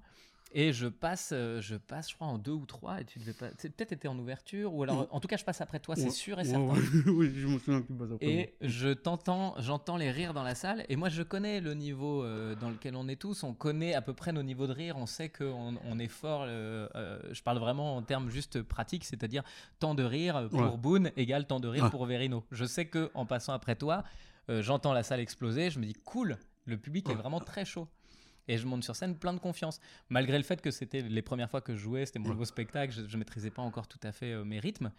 Et 0.56 0.72
je 0.72 0.86
passe, 0.86 1.30
euh, 1.32 1.60
je 1.60 1.74
passe, 1.74 2.10
je 2.10 2.14
crois, 2.14 2.28
en 2.28 2.38
deux 2.38 2.52
ou 2.52 2.64
trois, 2.64 3.00
et 3.00 3.04
tu 3.04 3.18
devais 3.18 3.32
pas. 3.32 3.46
c'est- 3.58 3.70
Peut-être 3.70 3.90
été 3.92 4.06
en 4.06 4.16
ouverture, 4.16 4.72
ou 4.72 4.84
alors, 4.84 5.00
Ouais. 5.00 5.06
en 5.10 5.18
tout 5.18 5.26
cas, 5.26 5.36
je 5.36 5.44
passe 5.44 5.60
après 5.60 5.80
toi, 5.80 5.96
c'est 5.96 6.04
Ouais. 6.04 6.10
sûr 6.10 6.38
et 6.38 6.42
Ouais, 6.42 6.48
certain. 6.48 6.64
oui, 7.10 7.32
je 7.34 7.46
me 7.48 7.58
souviens 7.58 7.82
que 7.82 7.88
tu 7.88 7.92
passes 7.92 8.12
après 8.12 8.26
Et 8.26 8.54
je 8.60 8.90
t'entends, 8.90 9.54
j'entends 9.58 9.96
les 9.96 10.12
rires 10.12 10.32
dans 10.32 10.44
la 10.44 10.54
salle. 10.54 10.84
Et 10.88 10.94
moi, 10.94 11.08
je 11.08 11.22
connais 11.24 11.60
le 11.60 11.74
niveau 11.74 12.22
euh, 12.22 12.54
dans 12.54 12.70
lequel 12.70 12.94
on 12.94 13.08
est 13.08 13.16
tous. 13.20 13.42
On 13.42 13.52
connaît 13.52 13.94
à 13.94 14.00
peu 14.02 14.12
près 14.14 14.32
nos 14.32 14.44
niveaux 14.44 14.68
de 14.68 14.72
rire. 14.72 14.96
On 14.96 15.06
sait 15.06 15.28
qu'on 15.28 15.74
on 15.84 15.98
est 15.98 16.06
fort. 16.08 16.44
euh, 16.46 16.88
euh, 16.94 17.18
je 17.32 17.42
parle 17.42 17.58
vraiment 17.58 17.96
en 17.96 18.02
termes 18.02 18.30
juste 18.30 18.62
pratiques, 18.62 19.04
c'est-à-dire 19.04 19.42
temps 19.80 19.94
de 19.96 20.04
rire 20.04 20.48
pour. 20.50 20.78
Boone 20.78 21.10
égale 21.16 21.46
temps 21.46 21.58
de 21.60 21.66
rire 21.68 21.90
pour 21.90 22.06
Verino. 22.06 22.44
Je 22.52 22.64
sais 22.64 22.86
que 22.86 23.10
en 23.14 23.26
passant 23.26 23.54
après 23.54 23.74
toi, 23.74 24.04
j'entends 24.48 24.92
la 24.92 25.02
salle 25.02 25.18
exploser. 25.20 25.70
Je 25.70 25.80
me 25.80 25.84
dis 25.86 25.94
cool, 25.94 26.36
le 26.66 26.76
public 26.76 27.08
est 27.10 27.14
vraiment 27.14 27.40
très 27.40 27.64
chaud. 27.64 27.88
Et 28.48 28.58
je 28.58 28.66
monte 28.66 28.84
sur 28.84 28.94
scène 28.96 29.16
plein 29.16 29.32
de 29.32 29.38
confiance. 29.38 29.80
Malgré 30.10 30.36
le 30.36 30.44
fait 30.44 30.60
que 30.60 30.70
c'était 30.70 31.00
les 31.02 31.22
premières 31.22 31.50
fois 31.50 31.60
que 31.60 31.74
je 31.74 31.78
jouais, 31.80 32.04
c'était 32.06 32.18
mon 32.18 32.28
nouveau 32.28 32.44
spectacle, 32.44 32.92
je, 32.92 33.06
je 33.08 33.16
maîtrisais 33.16 33.50
pas 33.50 33.62
encore 33.62 33.88
tout 33.88 34.00
à 34.02 34.12
fait 34.12 34.32
euh, 34.32 34.44
mes 34.44 34.58
rythmes. 34.60 34.92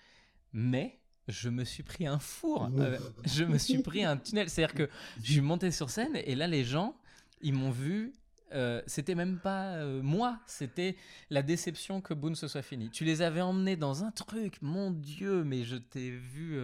Mais 0.53 0.99
je 1.27 1.49
me 1.49 1.63
suis 1.63 1.83
pris 1.83 2.07
un 2.07 2.19
four. 2.19 2.69
Euh, 2.79 2.97
je 3.25 3.43
me 3.43 3.57
suis 3.57 3.79
pris 3.83 4.03
un 4.03 4.17
tunnel. 4.17 4.49
C'est-à-dire 4.49 4.75
que 4.75 4.89
je 5.23 5.31
suis 5.33 5.41
monté 5.41 5.71
sur 5.71 5.89
scène 5.89 6.15
et 6.15 6.35
là, 6.35 6.47
les 6.47 6.63
gens, 6.63 6.95
ils 7.41 7.53
m'ont 7.53 7.71
vu. 7.71 8.13
euh, 8.53 8.81
c'était 8.87 9.15
même 9.15 9.39
pas 9.39 9.73
euh, 9.75 10.01
moi, 10.01 10.39
c'était 10.45 10.95
la 11.29 11.41
déception 11.41 11.99
que 12.01 12.13
Boone 12.13 12.35
se 12.35 12.47
soit 12.47 12.61
fini. 12.61 12.89
Tu 12.89 13.03
les 13.05 13.21
avais 13.21 13.41
emmenés 13.41 13.75
dans 13.75 14.03
un 14.03 14.11
truc, 14.11 14.59
mon 14.61 14.91
Dieu, 14.91 15.43
mais 15.43 15.63
je 15.65 15.75
t'ai 15.75 16.11
vu. 16.11 16.59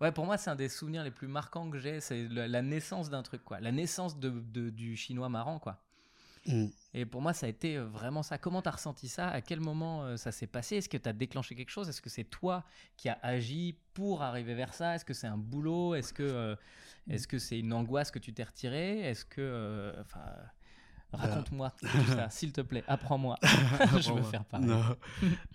Ouais, 0.00 0.12
pour 0.12 0.24
moi, 0.24 0.38
c'est 0.38 0.48
un 0.50 0.56
des 0.56 0.68
souvenirs 0.70 1.04
les 1.04 1.10
plus 1.10 1.28
marquants 1.28 1.70
que 1.70 1.78
j'ai. 1.78 2.00
C'est 2.00 2.26
la, 2.28 2.48
la 2.48 2.62
naissance 2.62 3.10
d'un 3.10 3.22
truc, 3.22 3.44
quoi. 3.44 3.60
La 3.60 3.70
naissance 3.70 4.18
de, 4.18 4.30
de- 4.30 4.70
du 4.70 4.96
chinois 4.96 5.28
marrant, 5.28 5.58
quoi. 5.58 5.82
Mm. 6.46 6.66
Et 6.94 7.06
pour 7.06 7.20
moi, 7.20 7.32
ça 7.32 7.46
a 7.46 7.48
été 7.48 7.76
euh, 7.76 7.84
vraiment 7.84 8.22
ça. 8.22 8.38
Comment 8.38 8.62
t'as 8.62 8.72
ressenti 8.72 9.08
ça? 9.08 9.28
À 9.28 9.40
quel 9.40 9.60
moment 9.60 10.04
euh, 10.04 10.16
ça 10.16 10.32
s'est 10.32 10.46
passé? 10.46 10.76
Est-ce 10.76 10.88
que 10.88 10.96
t'as 10.96 11.12
déclenché 11.12 11.54
quelque 11.54 11.70
chose? 11.70 11.88
Est-ce 11.88 12.02
que 12.02 12.10
c'est 12.10 12.24
toi 12.24 12.64
qui 12.96 13.08
as 13.08 13.18
agi 13.22 13.76
pour 13.94 14.22
arriver 14.22 14.54
vers 14.54 14.74
ça? 14.74 14.94
Est-ce 14.94 15.04
que 15.04 15.14
c'est 15.14 15.26
un 15.26 15.36
boulot? 15.36 15.94
Est-ce 15.94 16.12
que 16.12 16.22
euh, 16.22 16.56
est-ce 17.08 17.26
que 17.26 17.38
c'est 17.38 17.58
une 17.58 17.72
angoisse 17.72 18.10
que 18.10 18.18
tu 18.18 18.32
t'es 18.32 18.44
retirée? 18.44 19.00
Est-ce 19.00 19.24
que 19.24 19.40
euh, 19.40 20.00
enfin 20.00 20.24
raconte-moi 21.12 21.72
tout 21.80 21.86
ça, 22.06 22.30
s'il 22.30 22.52
te 22.52 22.60
plaît. 22.60 22.84
Apprends-moi. 22.86 23.36
Je 23.42 24.12
veux 24.12 24.22
faire 24.22 24.44
pareil. 24.44 24.66
Non. 24.66 24.96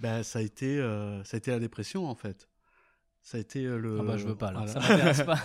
ben, 0.01 0.23
ça 0.23 0.39
a 0.39 0.41
été, 0.41 0.77
euh, 0.79 1.23
ça 1.23 1.35
a 1.35 1.37
été 1.37 1.51
la 1.51 1.59
dépression 1.59 2.07
en 2.07 2.15
fait. 2.15 2.49
Ça 3.21 3.37
a 3.37 3.41
été 3.41 3.63
le. 3.63 3.99
Ah 4.01 4.03
bah 4.03 4.17
je 4.17 4.27
veux 4.27 4.35
pas 4.35 4.51
là. 4.51 4.65
voilà. 4.65 4.73
Ça 4.73 4.79
m'intéresse 4.79 5.23
pas. 5.23 5.39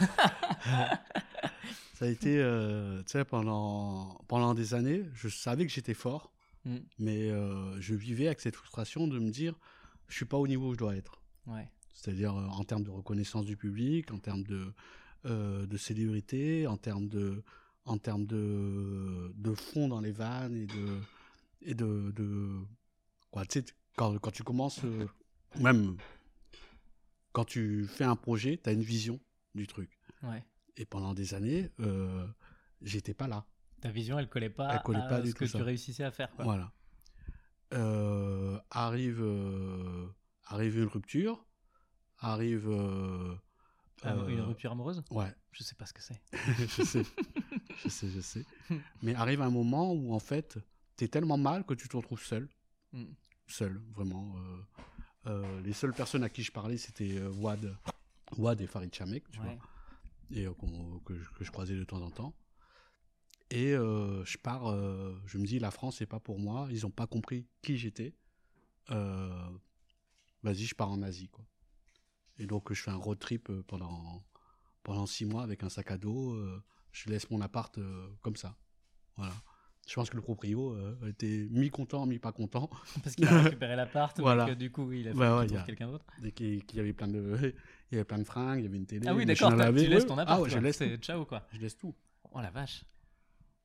Ça 2.01 2.07
a 2.07 2.09
été, 2.09 2.39
euh, 2.39 3.03
tu 3.03 3.11
sais, 3.13 3.25
pendant, 3.27 4.15
pendant 4.27 4.55
des 4.55 4.73
années, 4.73 5.05
je 5.13 5.29
savais 5.29 5.67
que 5.67 5.73
j'étais 5.73 5.95
fort, 5.95 6.33
Mm. 6.65 6.77
mais 6.99 7.31
euh, 7.31 7.81
je 7.81 7.95
vivais 7.95 8.27
avec 8.27 8.41
cette 8.41 8.57
frustration 8.57 9.07
de 9.07 9.19
me 9.19 9.31
dire, 9.31 9.55
je 10.09 10.17
suis 10.17 10.25
pas 10.27 10.37
au 10.39 10.47
niveau 10.47 10.69
où 10.71 10.73
je 10.75 10.79
dois 10.79 10.97
être. 10.97 11.23
ouais. 11.47 11.71
C'est-à-dire 11.95 12.35
euh, 12.37 12.47
en 12.47 12.65
termes 12.65 12.83
de 12.85 12.91
reconnaissance 12.91 13.45
du 13.45 13.57
public, 13.59 14.11
en 14.13 14.19
termes 14.19 14.43
de, 14.45 14.73
de 15.25 15.77
célébrité, 15.77 16.67
en 16.67 16.79
termes 16.79 17.09
de, 17.09 17.43
en 17.85 17.99
termes 17.99 18.25
de, 18.27 19.31
de 19.37 19.55
fond 19.55 19.89
dans 19.89 20.01
les 20.01 20.13
vannes 20.13 20.55
et 20.57 20.67
de, 20.67 21.01
et 21.63 21.75
de, 21.75 22.11
de 22.17 22.57
quoi, 23.31 23.45
tu 23.45 23.61
sais, 23.61 23.67
quand, 23.97 24.19
quand 24.19 24.31
tu 24.31 24.43
commences, 24.43 24.81
même 25.59 25.97
quand 27.33 27.45
tu 27.45 27.87
fais 27.87 28.05
un 28.05 28.17
projet, 28.17 28.59
tu 28.63 28.71
as 28.71 28.73
une 28.73 28.83
vision 28.83 29.21
du 29.55 29.67
truc. 29.67 29.91
Ouais. 30.23 30.43
Et 30.77 30.85
pendant 30.87 31.15
des 31.15 31.35
années, 31.35 31.71
euh, 31.81 32.27
j'étais 32.83 33.15
pas 33.15 33.29
là. 33.29 33.45
Ta 33.81 33.91
vision, 33.91 34.19
elle 34.19 34.29
collait 34.29 34.51
pas 34.51 34.75
Elle 34.75 34.83
collait 34.83 35.01
à 35.01 35.09
pas 35.09 35.25
ce 35.25 35.33
que 35.35 35.45
tout, 35.45 35.51
tu 35.51 35.59
ça. 35.59 35.65
réussissais 35.65 36.05
à 36.05 36.11
faire. 36.11 36.31
Quoi. 36.33 36.45
Voilà. 36.45 36.73
Euh, 37.73 38.59
arrive, 38.71 39.21
euh, 39.23 40.07
arrive 40.47 40.79
une 40.79 40.89
rupture, 40.89 41.47
arrive. 42.19 42.69
Ah, 44.03 44.15
Une 44.29 44.41
rupture 44.41 44.73
amoureuse? 44.73 45.03
Ouais, 45.11 45.33
Je 45.53 45.63
sais 45.63 45.75
pas 45.75 45.85
ce 45.87 45.93
que 45.93 46.03
c'est. 46.03 46.21
je 46.33 46.83
sais, 46.83 47.05
je 47.85 47.89
sais, 47.91 48.09
je 48.11 48.21
sais. 48.21 48.45
Mais 49.03 49.15
arrive 49.15 49.43
un 49.43 49.51
moment 49.51 49.93
où 49.93 50.15
en 50.15 50.19
fait, 50.19 50.59
t'es 50.97 51.07
tellement 51.09 51.37
mal 51.37 51.65
que 51.67 51.75
tu 51.75 51.89
te 51.89 51.97
retrouves 51.97 52.23
seul, 52.23 52.49
Mm. 52.93 53.05
seul, 53.47 53.81
vraiment. 53.95 54.35
les 55.63 55.73
seules 55.75 55.93
personnes 55.93 56.25
à 56.25 56.29
qui 56.31 56.43
je 56.43 56.51
parlais, 56.51 56.77
c'était 56.79 57.21
Wad, 57.23 57.77
Wad 58.39 58.61
et 58.61 58.67
Farid 58.67 58.93
Chamek, 58.95 59.29
tu 59.31 59.39
Ouais. 59.41 59.45
vois, 59.55 59.59
et 60.33 60.47
euh, 60.47 60.53
que, 61.05 61.15
je, 61.15 61.29
que 61.31 61.45
je 61.45 61.51
croisais 61.51 61.77
de 61.77 61.85
temps 61.85 62.03
en 62.03 62.11
temps. 62.11 62.35
Et 63.51 63.73
euh, 63.75 64.25
je 64.25 64.39
pars, 64.39 64.69
euh, 64.69 65.21
je 65.27 65.39
me 65.39 65.45
dis, 65.45 65.59
la 65.59 65.71
France, 65.71 65.97
c'est 65.99 66.07
pas 66.07 66.21
pour 66.21 66.39
moi. 66.39 66.69
Ils 66.71 66.87
ont 66.87 66.91
pas 66.91 67.07
compris 67.07 67.49
qui 67.63 67.77
j'étais. 67.77 68.15
Vas-y, 70.43 70.65
je 70.65 70.75
pars 70.75 70.91
en 70.91 71.03
Asie, 71.03 71.29
quoi. 71.29 71.45
Et 72.39 72.47
donc, 72.47 72.73
je 72.73 72.83
fais 72.83 72.91
un 72.91 72.97
road 72.97 73.19
trip 73.19 73.53
pendant, 73.69 74.25
pendant 74.83 75.07
six 75.07 75.27
mois 75.27 75.43
avec 75.43 75.63
un 75.63 75.69
sac 75.69 75.91
à 75.91 75.99
dos. 75.99 76.37
je 76.93 77.11
laisse 77.11 77.29
mon 77.31 77.41
appart 77.41 77.79
comme 78.23 78.37
ça. 78.37 78.57
Voilà. 79.17 79.35
Je 79.91 79.97
pense 79.97 80.09
que 80.09 80.15
le 80.15 80.23
proprio 80.23 80.73
euh, 80.73 81.09
était 81.09 81.49
mi-content, 81.51 82.07
mi-pas 82.07 82.31
content. 82.31 82.71
Parce 83.03 83.17
qu'il 83.17 83.27
a 83.27 83.43
récupéré 83.43 83.75
l'appart, 83.75 84.17
Voilà. 84.21 84.45
donc 84.45 84.53
euh, 84.53 84.55
du 84.55 84.71
coup, 84.71 84.93
il 84.93 85.09
a 85.09 85.11
fait 85.11 85.19
Bah 85.19 85.41
ouais, 85.41 85.49
qu'il 85.49 85.61
quelqu'un 85.65 85.89
d'autre. 85.89 86.07
Et 86.23 86.31
qu'il 86.31 86.65
qu'il 86.65 86.77
y 86.77 86.81
avait 86.81 86.93
plein 86.93 87.09
de, 87.09 87.37
il 87.91 87.95
y 87.97 87.99
avait 87.99 88.05
plein 88.05 88.19
de 88.19 88.25
fringues, 88.25 88.61
il 88.61 88.67
y 88.67 88.69
avait 88.69 88.77
une 88.77 88.87
télé. 88.87 89.09
Ah 89.09 89.15
oui, 89.17 89.27
d'accord, 89.27 89.51
tu 89.51 89.89
laisses 89.89 90.07
ton 90.07 90.17
appart. 90.17 90.39
Ah 90.39 90.43
ouais, 90.43 90.49
je 90.49 90.59
laisse 90.59 90.79
tout. 90.79 90.97
ciao, 90.99 91.25
quoi. 91.25 91.45
Je 91.53 91.59
laisse 91.59 91.77
tout. 91.77 91.93
Oh 92.31 92.41
la 92.41 92.51
vache. 92.53 92.85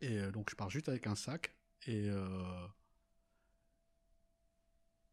Et 0.02 0.18
euh, 0.18 0.32
donc 0.32 0.50
je 0.50 0.56
pars 0.56 0.72
juste 0.72 0.90
avec 0.90 1.06
un 1.06 1.14
sac. 1.14 1.56
Et, 1.86 2.10
euh, 2.10 2.68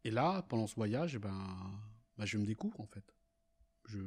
et 0.04 0.10
là, 0.10 0.40
pendant 0.48 0.66
ce 0.66 0.76
voyage, 0.76 1.14
eh 1.14 1.18
ben, 1.18 1.46
bah, 2.16 2.24
je 2.24 2.38
me 2.38 2.46
découvre 2.46 2.80
en 2.80 2.86
fait. 2.86 3.04
Je, 3.84 3.98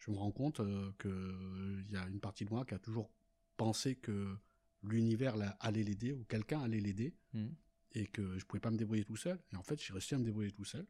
je 0.00 0.10
me 0.10 0.16
rends 0.16 0.32
compte 0.32 0.58
euh, 0.58 0.90
que 0.98 1.78
il 1.86 1.92
y 1.92 1.96
a 1.96 2.04
une 2.08 2.18
partie 2.18 2.44
de 2.44 2.50
moi 2.50 2.64
qui 2.64 2.74
a 2.74 2.80
toujours 2.80 3.12
pensé 3.56 3.94
que 3.94 4.34
l'univers 4.82 5.34
allait 5.60 5.82
l'aider 5.84 6.12
ou 6.12 6.24
quelqu'un 6.24 6.60
allait 6.62 6.80
l'aider 6.80 7.14
Mhm. 7.34 7.54
et 7.92 8.06
que 8.06 8.38
je 8.38 8.44
pouvais 8.44 8.60
pas 8.60 8.70
me 8.70 8.76
débrouiller 8.76 9.04
tout 9.04 9.16
seul. 9.16 9.38
Et 9.52 9.56
en 9.56 9.62
fait, 9.62 9.80
j'ai 9.82 9.92
réussi 9.92 10.14
à 10.14 10.18
me 10.18 10.24
débrouiller 10.24 10.52
tout 10.52 10.64
seul. 10.64 10.86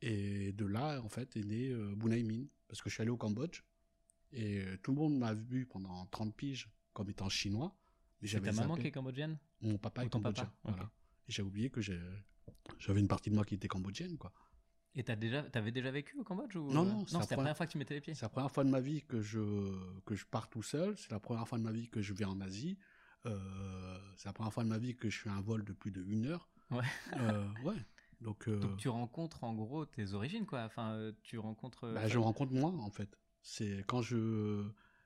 Et 0.00 0.52
de 0.52 0.64
là, 0.66 1.00
en 1.02 1.08
fait, 1.08 1.36
est 1.36 1.44
né 1.44 1.70
euh, 1.70 1.94
Bunai 1.96 2.22
Min, 2.22 2.44
parce 2.68 2.80
que 2.82 2.88
je 2.88 2.94
suis 2.94 3.02
allé 3.02 3.10
au 3.10 3.16
Cambodge 3.16 3.62
et 4.32 4.60
euh, 4.60 4.76
tout 4.82 4.92
le 4.92 4.98
monde 4.98 5.18
m'a 5.18 5.34
vu 5.34 5.66
pendant 5.66 6.06
30 6.06 6.34
piges 6.36 6.68
comme 6.92 7.08
étant 7.10 7.28
chinois. 7.28 7.74
Mais 8.20 8.28
j'avais 8.28 8.50
ta 8.50 8.56
maman 8.56 8.74
zappé. 8.74 8.82
qui 8.82 8.88
est 8.88 8.92
cambodgienne? 8.92 9.38
Mon 9.60 9.78
papa 9.78 10.02
Ou 10.02 10.06
est 10.06 10.10
cambodgien. 10.10 10.52
papa. 10.62 10.92
Et 11.28 11.32
j'ai 11.32 11.42
oublié 11.42 11.70
que 11.70 11.80
j'avais 11.80 13.00
une 13.00 13.08
partie 13.08 13.30
de 13.30 13.34
moi 13.34 13.44
qui 13.44 13.54
était 13.54 13.68
cambodgienne, 13.68 14.18
quoi. 14.18 14.32
Et 14.98 15.04
t'as 15.04 15.14
déjà, 15.16 15.42
t'avais 15.44 15.70
déjà 15.70 15.90
vécu 15.90 16.18
au 16.18 16.24
Cambodge 16.24 16.56
ou... 16.56 16.70
Non, 16.72 16.84
euh, 16.84 16.90
non, 16.90 17.06
c'est 17.06 17.30
la 17.30 17.36
première- 17.36 17.56
fois 17.56 17.66
que 17.66 17.70
tu 17.72 17.78
mettais 17.78 17.94
les 17.94 18.00
pieds. 18.00 18.14
C'est 18.14 18.22
la 18.24 18.28
première 18.28 18.50
fois 18.50 18.64
de 18.64 18.68
ma 18.70 18.80
vie 18.80 19.02
que 19.02 19.20
je, 19.22 19.40
que 20.04 20.14
je 20.16 20.26
pars 20.26 20.50
tout 20.50 20.62
seul. 20.62 20.96
C'est 20.98 21.10
la 21.12 21.20
première 21.20 21.46
fois 21.46 21.56
de 21.56 21.62
ma 21.62 21.70
vie 21.72 21.88
que 21.88 22.02
je 22.02 22.12
vais 22.12 22.24
en 22.24 22.40
Asie. 22.40 22.76
Euh, 23.26 23.98
c'est 24.16 24.28
la 24.28 24.32
première 24.32 24.52
fois 24.52 24.64
de 24.64 24.68
ma 24.68 24.78
vie 24.78 24.96
que 24.96 25.08
je 25.08 25.18
fais 25.20 25.30
un 25.30 25.40
vol 25.40 25.64
de 25.64 25.72
plus 25.72 25.90
de 25.92 26.02
une 26.02 26.26
heure. 26.26 26.48
Ouais. 26.70 26.82
Euh, 27.16 27.46
ouais. 27.64 27.76
Donc, 28.20 28.48
euh, 28.48 28.58
Donc 28.58 28.76
tu 28.76 28.88
rencontres 28.88 29.44
en 29.44 29.54
gros 29.54 29.86
tes 29.86 30.12
origines, 30.14 30.46
quoi. 30.46 30.64
Enfin, 30.64 30.92
euh, 30.94 31.12
tu 31.22 31.38
rencontres. 31.38 31.84
euh, 31.84 31.94
bah, 31.94 32.08
je 32.08 32.18
compte 32.18 32.50
moi, 32.50 32.70
en 32.72 32.90
fait. 32.90 33.16
C'est 33.42 33.84
quand 33.86 34.02
je, 34.02 34.64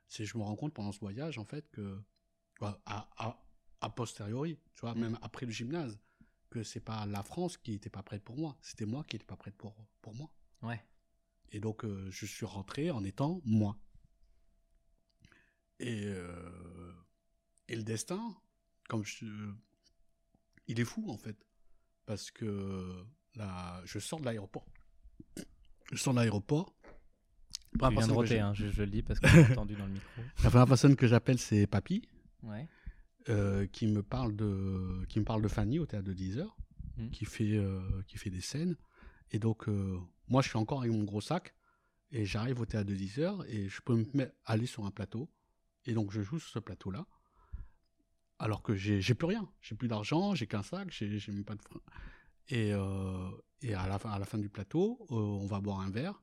c'est 0.09 0.25
je 0.25 0.39
me 0.39 0.43
rends 0.43 0.57
compte 0.57 0.73
pendant 0.73 0.93
ce 0.93 1.01
voyage, 1.01 1.37
en 1.39 1.45
fait, 1.45 1.71
que 1.71 1.99
bah, 2.61 2.81
à, 2.87 3.09
à, 3.19 3.45
a 3.83 3.91
posteriori, 3.91 4.59
tu 4.75 4.81
vois, 4.81 4.95
Mm. 4.95 5.01
même 5.01 5.19
après 5.21 5.45
le 5.45 5.53
gymnase, 5.53 5.99
que 6.53 6.63
c'est 6.63 6.81
pas 6.81 7.07
la 7.07 7.23
France 7.23 7.57
qui 7.57 7.73
était 7.73 7.91
pas 7.91 8.03
prête 8.03 8.23
pour 8.23 8.37
moi, 8.37 8.59
c'était 8.61 8.85
moi 8.85 9.05
qui 9.05 9.17
n'étais 9.17 9.25
pas 9.27 9.37
prête 9.37 9.57
pour 9.57 9.75
pour 10.03 10.15
moi. 10.15 10.31
Ouais. 10.63 10.85
Et 11.51 11.61
donc, 11.61 11.85
euh, 11.85 12.11
je 12.11 12.27
suis 12.27 12.47
rentré 12.47 12.91
en 12.91 13.03
étant 13.05 13.41
moi. 13.45 13.79
Et, 15.81 16.05
euh, 16.05 16.93
et 17.69 17.77
le 17.77 17.83
destin, 17.83 18.37
comme 18.89 19.05
je, 19.05 19.27
il 20.69 20.79
est 20.79 20.85
fou 20.85 21.11
en 21.11 21.17
fait, 21.17 21.37
parce 22.07 22.31
que 22.31 23.05
là, 23.35 23.81
je 23.85 23.99
sors 23.99 24.21
de 24.21 24.27
l'aéroport. 24.27 24.67
Je 25.91 25.97
sors 25.97 26.15
de 26.15 26.19
l'aéroport. 26.19 26.75
Tu 27.73 27.79
viens 27.89 28.07
de 28.07 28.13
roter, 28.13 28.39
hein, 28.41 28.53
je, 28.55 28.69
je 28.69 28.83
le 28.83 28.91
dis 28.91 29.03
parce 29.03 29.19
que 29.19 29.29
j'ai 29.29 29.45
entendu 29.53 29.75
dans 29.75 29.87
le 29.87 29.93
micro. 29.93 30.23
La 30.45 30.51
première 30.51 30.67
personne 30.67 30.97
que 30.97 31.07
j'appelle, 31.07 31.39
c'est 31.39 31.67
Papy, 31.67 32.07
Ouais. 32.43 32.69
Euh, 33.29 33.67
qui 33.67 33.87
me 33.87 34.03
parle 34.03 34.35
de, 34.37 35.05
qui 35.09 35.21
me 35.21 35.25
parle 35.25 35.43
de 35.43 35.49
Fanny 35.49 35.79
au 35.79 35.87
théâtre 35.87 36.07
de 36.07 36.13
10 36.13 36.39
heures, 36.39 36.57
Mhm. 36.99 37.11
qui 37.11 37.25
fait, 37.25 37.57
euh, 37.57 38.03
qui 38.07 38.19
fait 38.19 38.29
des 38.31 38.41
scènes. 38.43 38.77
Et 39.31 39.39
donc, 39.39 39.67
euh, 39.69 39.99
moi, 40.29 40.43
je 40.43 40.49
suis 40.51 40.59
encore 40.59 40.81
avec 40.81 40.93
mon 40.93 41.05
gros 41.05 41.21
sac, 41.23 41.55
et 42.11 42.25
j'arrive 42.27 42.61
au 42.61 42.67
théâtre 42.67 42.89
de 42.91 42.95
10 42.95 43.19
heures, 43.21 43.45
et 43.49 43.69
je 43.69 43.81
peux 43.81 43.95
me 43.97 44.05
mettre, 44.13 44.35
aller 44.45 44.67
sur 44.67 44.85
un 44.85 44.91
plateau, 44.91 45.31
et 45.87 45.95
donc 45.95 46.13
je 46.13 46.21
joue 46.21 46.39
sur 46.39 46.51
ce 46.51 46.59
plateau-là, 46.59 47.07
alors 48.39 48.63
que 48.63 48.75
j'ai 48.75 49.15
plus 49.15 49.27
rien, 49.27 49.49
j'ai 49.61 49.75
plus 49.75 49.89
d'argent, 49.89 50.35
j'ai 50.35 50.47
qu'un 50.47 50.63
sac, 50.63 50.91
j'ai 50.91 51.19
j'ai 51.19 51.33
même 51.33 51.45
pas 51.45 51.55
de. 51.55 51.61
Et, 52.49 52.71
et 53.67 53.75
à, 53.75 53.87
la 53.87 53.99
fin, 53.99 54.11
à 54.11 54.19
la 54.19 54.25
fin 54.27 54.37
du 54.39 54.49
plateau, 54.49 55.07
on 55.11 55.47
va 55.47 55.61
boire 55.61 55.81
un 55.81 55.91
verre, 55.91 56.21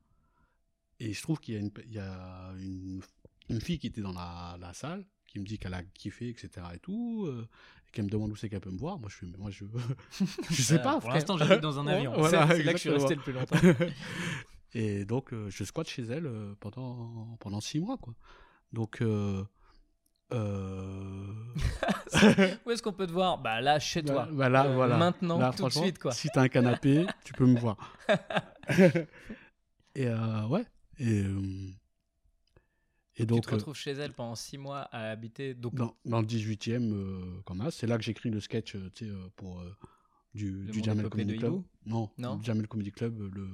et 1.00 1.08
il 1.08 1.14
se 1.14 1.22
trouve 1.22 1.40
qu'il 1.40 1.54
y 1.54 1.56
a 1.56 1.60
une, 1.60 1.70
il 1.86 1.92
y 1.92 1.98
a 1.98 2.52
une, 2.58 3.00
une 3.48 3.60
fille 3.60 3.78
qui 3.78 3.86
était 3.86 4.02
dans 4.02 4.12
la, 4.12 4.56
la 4.60 4.72
salle, 4.74 5.06
qui 5.30 5.38
me 5.38 5.46
dit 5.46 5.58
qu'elle 5.58 5.74
a 5.74 5.82
kiffé, 5.82 6.28
etc. 6.28 6.50
et 6.74 6.78
tout, 6.78 7.24
euh, 7.26 7.48
et 7.86 7.90
qu'elle 7.92 8.04
me 8.04 8.10
demande 8.10 8.32
où 8.32 8.36
c'est 8.36 8.48
qu'elle 8.48 8.60
peut 8.60 8.70
me 8.70 8.78
voir. 8.78 8.98
Moi, 8.98 9.08
je 9.08 9.24
mais 9.24 9.38
moi, 9.38 9.50
je, 9.50 9.64
je 10.50 10.62
sais 10.62 10.82
pas, 10.82 11.00
Pour 11.00 11.10
l'instant, 11.10 11.38
j'habite 11.38 11.60
dans 11.60 11.78
un 11.78 11.86
avion. 11.86 12.12
Voilà, 12.16 12.48
c'est 12.48 12.62
là 12.64 12.72
que 12.72 12.78
je 12.78 12.82
suis 12.82 12.90
resté 12.90 13.14
le 13.14 13.22
plus 13.22 13.32
longtemps. 13.32 13.56
Et 14.72 15.04
donc, 15.04 15.32
euh, 15.32 15.50
je 15.50 15.64
squatte 15.64 15.88
chez 15.88 16.02
elle 16.02 16.26
euh, 16.26 16.54
pendant, 16.60 17.36
pendant 17.40 17.60
six 17.60 17.80
mois, 17.80 17.96
quoi. 17.96 18.14
Donc, 18.72 19.02
euh, 19.02 19.42
Où 20.32 20.36
est-ce 22.70 22.82
qu'on 22.82 22.92
peut 22.92 23.06
te 23.06 23.12
voir? 23.12 23.38
Bah 23.38 23.60
là, 23.60 23.80
chez 23.80 24.04
toi. 24.04 24.28
bah, 24.30 24.48
là, 24.48 24.68
voilà. 24.68 24.96
Maintenant, 24.96 25.38
Là, 25.38 25.52
tout 25.56 25.64
de 25.64 25.70
suite, 25.70 25.98
quoi. 25.98 26.12
Si 26.12 26.28
t'as 26.32 26.42
un 26.42 26.48
canapé, 26.48 27.04
tu 27.24 27.32
peux 27.32 27.46
me 27.46 27.58
voir. 27.58 27.76
et 29.94 30.08
ouais. 30.08 30.64
Et, 31.00 31.24
euh, 33.20 33.22
et 33.22 33.26
tu 33.26 33.34
donc, 33.34 33.46
te 33.46 33.54
retrouves 33.54 33.76
chez 33.76 33.92
elle 33.92 34.12
pendant 34.12 34.34
6 34.34 34.58
mois 34.58 34.80
à 34.92 35.10
habiter. 35.10 35.50
Euh, 35.50 35.70
dans, 35.72 35.94
dans 36.04 36.20
le 36.20 36.26
18e, 36.26 36.92
euh, 36.92 37.40
comme 37.44 37.62
ça, 37.62 37.70
c'est 37.70 37.86
là 37.86 37.96
que 37.98 38.04
j'écris 38.04 38.30
le 38.30 38.40
sketch 38.40 38.74
euh, 38.76 38.90
tu 38.94 39.04
euh, 39.04 39.28
pour 39.36 39.60
euh, 39.60 39.76
du, 40.34 40.50
Le 40.64 40.72
du 40.72 40.82
Jamel 40.82 41.08
Comedy 41.08 41.36
Club. 41.36 41.62
Non, 41.86 42.10
Non 42.18 42.36
le 42.36 42.42
Jamel 42.42 42.66
Comedy 42.68 42.92
Club, 42.92 43.20
euh, 43.20 43.30
le 43.32 43.48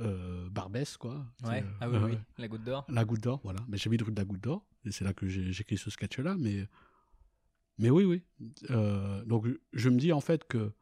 euh, 0.00 0.48
Barbès, 0.50 0.96
quoi. 0.96 1.26
tu 1.42 1.48
ouais. 1.48 1.62
euh, 1.62 1.66
Ah 1.80 1.90
oui, 1.90 1.98
oui. 2.02 2.18
La 2.38 2.48
goutte 2.48 2.64
d'or. 2.64 2.86
La 2.88 3.04
Goutte 3.04 3.20
d'Or, 3.22 3.40
voilà. 3.44 3.60
Mais 3.68 3.76
j'habite 3.76 4.02
rue 4.02 4.12
de 4.12 4.18
la 4.18 4.24
Goutte 4.24 4.40
d'Or, 4.42 4.64
et 4.84 4.92
c'est 4.92 5.04
là 5.04 5.12
que 5.12 5.26
j'ai 5.28 5.52
j'ai 5.52 5.60
écrit 5.62 5.76
ce 5.76 5.90
sketch-là. 5.90 6.36
Mais, 6.38 6.66
mais 7.78 7.90
oui, 7.90 8.04
oui. 8.04 8.22
Euh, 8.70 9.24
donc 9.26 9.46
je 9.72 9.88
me 9.90 9.98
dis 9.98 10.12
en 10.12 10.20
fait 10.20 10.44
que 10.44 10.72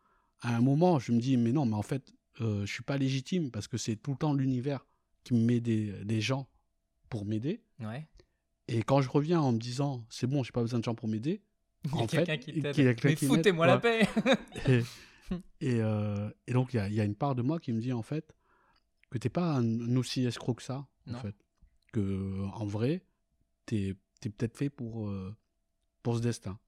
à 0.40 0.56
un 0.56 0.60
moment, 0.60 1.00
je 1.00 1.10
me 1.10 1.18
dis, 1.20 1.36
mais 1.36 1.50
non, 1.50 1.66
mais 1.66 1.74
en 1.74 1.82
fait, 1.82 2.14
euh, 2.40 2.64
je 2.64 2.72
suis 2.72 2.84
pas 2.84 2.96
légitime 2.96 3.50
parce 3.50 3.66
que 3.66 3.76
c'est 3.76 3.96
tout 3.96 4.12
le 4.12 4.16
temps 4.16 4.32
l'univers 4.34 4.86
qui 5.24 5.34
me 5.34 5.40
met 5.44 5.58
des, 5.60 5.92
des 6.04 6.20
gens 6.20 6.48
pour 7.08 7.24
m'aider. 7.24 7.62
Ouais. 7.80 8.06
Et 8.68 8.82
quand 8.82 9.00
je 9.00 9.08
reviens 9.08 9.40
en 9.40 9.52
me 9.52 9.58
disant, 9.58 10.04
c'est 10.10 10.26
bon, 10.26 10.42
j'ai 10.42 10.52
pas 10.52 10.60
besoin 10.60 10.78
de 10.78 10.84
gens 10.84 10.94
pour 10.94 11.08
m'aider, 11.08 11.42
Il 11.84 11.90
y 11.90 11.94
a 11.94 12.02
en 12.02 12.08
fait, 12.08 12.38
qui 12.38 12.60
t'aide. 12.60 12.98
Mais 13.04 13.16
foutez-moi 13.16 13.66
la 13.66 13.78
paix 13.78 14.06
et, 14.66 14.82
et, 15.60 15.80
euh, 15.80 16.30
et 16.46 16.52
donc, 16.52 16.74
il 16.74 16.76
y 16.76 16.80
a, 16.80 16.88
y 16.88 17.00
a 17.00 17.04
une 17.04 17.14
part 17.14 17.34
de 17.34 17.42
moi 17.42 17.58
qui 17.58 17.72
me 17.72 17.80
dit, 17.80 17.92
en 17.92 18.02
fait, 18.02 18.34
que 19.10 19.18
t'es 19.18 19.30
pas 19.30 19.54
un, 19.54 19.80
un 19.80 19.96
aussi 19.96 20.24
escroc 20.26 20.54
que 20.54 20.62
ça, 20.62 20.86
en 21.10 21.18
fait. 21.18 21.34
Que, 21.92 22.44
en 22.52 22.66
vrai, 22.66 23.04
t'es 23.64 23.96
es, 24.24 24.28
peut-être 24.28 24.56
fait 24.56 24.68
pour, 24.68 25.08
euh, 25.08 25.34
pour 26.02 26.16
ce 26.16 26.20
destin. 26.20 26.58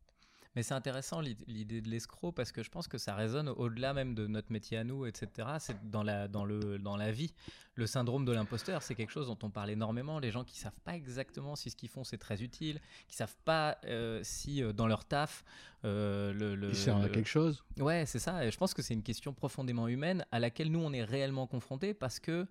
Mais 0.57 0.65
c'est 0.65 0.75
intéressant 0.75 1.21
l'id- 1.21 1.45
l'idée 1.47 1.81
de 1.81 1.89
l'escroc 1.89 2.33
parce 2.33 2.51
que 2.51 2.65
je 2.65 2.71
pense 2.71 2.89
que 2.89 2.99
ça 2.99 3.15
résonne 3.15 3.49
au-delà 3.51 3.95
même 3.95 4.17
de 4.17 4.27
notre 4.27 4.51
métier 4.51 4.79
à 4.79 4.83
nous, 4.85 5.07
etc. 5.07 5.49
C'est 5.61 5.89
dans 5.91 6.03
la, 6.03 6.27
dans, 6.27 6.45
le, 6.45 6.79
dans 6.79 6.97
la 6.97 7.13
vie. 7.13 7.33
Le 7.77 7.87
syndrome 7.87 8.25
de 8.25 8.33
l'imposteur, 8.33 8.83
c'est 8.83 8.97
quelque 8.97 9.13
chose 9.13 9.29
dont 9.29 9.39
on 9.45 9.51
parle 9.51 9.71
énormément. 9.71 10.19
Les 10.19 10.33
gens 10.33 10.43
qui 10.43 10.59
savent 10.59 10.81
pas 10.83 10.97
exactement 10.97 11.55
si 11.55 11.71
ce 11.71 11.77
qu'ils 11.77 11.89
font 11.89 12.03
c'est 12.03 12.19
très 12.19 12.43
utile, 12.43 12.81
qui 13.07 13.15
savent 13.17 13.37
pas 13.45 13.79
euh, 13.85 14.21
si 14.25 14.61
euh, 14.63 14.73
dans 14.73 14.89
leur 14.89 15.05
taf 15.05 15.45
euh, 15.85 16.33
le, 16.33 16.57
le- 16.57 16.71
Il 16.71 16.77
sert 16.77 16.97
à 16.97 17.09
quelque 17.09 17.29
chose. 17.29 17.63
Ouais, 17.79 18.05
c'est 18.07 18.19
ça. 18.19 18.45
Et 18.45 18.51
je 18.51 18.59
pense 18.59 18.75
que 18.75 18.83
c'est 18.83 18.95
une 18.95 19.05
question 19.05 19.33
profondément 19.33 19.87
humaine 19.87 20.27
à 20.33 20.41
laquelle 20.41 20.73
nous, 20.73 20.81
on 20.81 20.93
est 20.93 21.05
réellement 21.05 21.47
confrontés 21.47 21.95
parce 21.95 22.19
que 22.19 22.49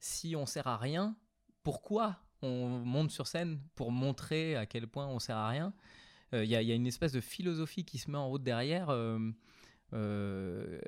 si 0.00 0.36
on 0.36 0.44
sert 0.44 0.66
à 0.66 0.76
rien, 0.76 1.16
pourquoi 1.62 2.16
on 2.42 2.68
monte 2.68 3.10
sur 3.10 3.26
scène 3.26 3.58
pour 3.74 3.90
montrer 3.90 4.54
à 4.54 4.66
quel 4.66 4.86
point 4.86 5.06
on 5.06 5.18
sert 5.18 5.36
à 5.38 5.48
rien? 5.48 5.72
Il 6.32 6.44
y, 6.44 6.54
a- 6.56 6.62
y 6.62 6.72
a 6.72 6.74
une 6.74 6.86
espèce 6.86 7.12
de 7.12 7.20
philosophie 7.20 7.84
qui 7.84 7.98
se 7.98 8.10
met 8.10 8.18
en 8.18 8.28
route 8.28 8.42
derrière. 8.42 8.90
euh, 8.90 9.18
euh, 9.94 10.78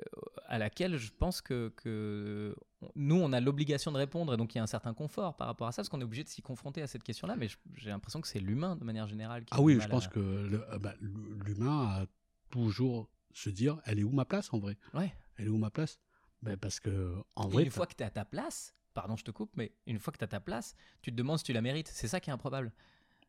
à 0.45 0.57
laquelle 0.59 0.97
je 0.97 1.11
pense 1.11 1.41
que, 1.41 1.73
que 1.75 2.55
nous, 2.95 3.15
on 3.15 3.33
a 3.33 3.39
l'obligation 3.39 3.91
de 3.91 3.97
répondre, 3.97 4.33
et 4.33 4.37
donc 4.37 4.53
il 4.53 4.57
y 4.57 4.59
a 4.59 4.63
un 4.63 4.67
certain 4.67 4.93
confort 4.93 5.35
par 5.35 5.47
rapport 5.47 5.67
à 5.67 5.71
ça, 5.71 5.77
parce 5.77 5.89
qu'on 5.89 5.99
est 6.01 6.03
obligé 6.03 6.23
de 6.23 6.29
s'y 6.29 6.41
confronter 6.43 6.81
à 6.83 6.87
cette 6.87 7.03
question-là, 7.03 7.35
mais 7.35 7.47
j'ai 7.75 7.89
l'impression 7.89 8.21
que 8.21 8.27
c'est 8.27 8.39
l'humain, 8.39 8.75
de 8.75 8.83
manière 8.83 9.07
générale. 9.07 9.43
Qui 9.45 9.53
Ah 9.55 9.61
oui, 9.61 9.79
je 9.79 9.87
pense 9.87 10.05
à- 10.05 10.09
que 10.09 10.19
euh, 10.19 10.77
bah, 10.79 10.93
l'humain 11.01 12.01
a 12.01 12.05
toujours 12.51 13.09
se 13.33 13.49
dire, 13.49 13.81
elle 13.85 13.97
est 13.99 14.03
où 14.03 14.11
ma 14.11 14.25
place 14.25 14.53
en 14.53 14.59
vrai? 14.59 14.77
Ouais. 14.93 15.11
Elle 15.37 15.45
est 15.47 15.49
où 15.49 15.57
ma 15.57 15.71
place? 15.71 15.99
Ben, 16.43 16.57
Parce 16.57 16.79
que, 16.79 17.15
en 17.35 17.47
Et 17.47 17.51
vrai, 17.53 17.63
une 17.63 17.71
fois 17.71 17.87
que 17.87 17.95
tu 17.95 18.03
es 18.03 18.05
à 18.05 18.09
ta 18.11 18.25
place, 18.25 18.75
pardon, 18.93 19.15
je 19.15 19.23
te 19.23 19.31
coupe, 19.31 19.51
mais 19.55 19.71
une 19.87 19.97
fois 19.99 20.11
que 20.13 20.17
tu 20.19 20.23
as 20.23 20.27
ta 20.27 20.39
place, 20.39 20.75
tu 21.01 21.11
te 21.11 21.15
demandes 21.15 21.37
si 21.39 21.43
tu 21.45 21.53
la 21.53 21.61
mérites. 21.61 21.87
C'est 21.87 22.07
ça 22.07 22.19
qui 22.19 22.29
est 22.29 22.33
improbable. 22.33 22.71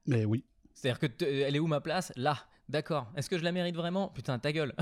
mais 0.07 0.25
oui, 0.25 0.44
C'est-à-dire 0.75 0.99
que 0.99 1.07
te- 1.07 1.25
elle 1.25 1.55
est 1.57 1.59
où 1.59 1.67
ma 1.67 1.81
place? 1.81 2.13
Là, 2.17 2.37
d'accord. 2.69 3.11
Est-ce 3.17 3.29
que 3.31 3.38
je 3.38 3.44
la 3.44 3.53
mérite 3.53 3.77
vraiment? 3.77 4.09
Putain, 4.09 4.38
ta 4.38 4.53
gueule. 4.53 4.75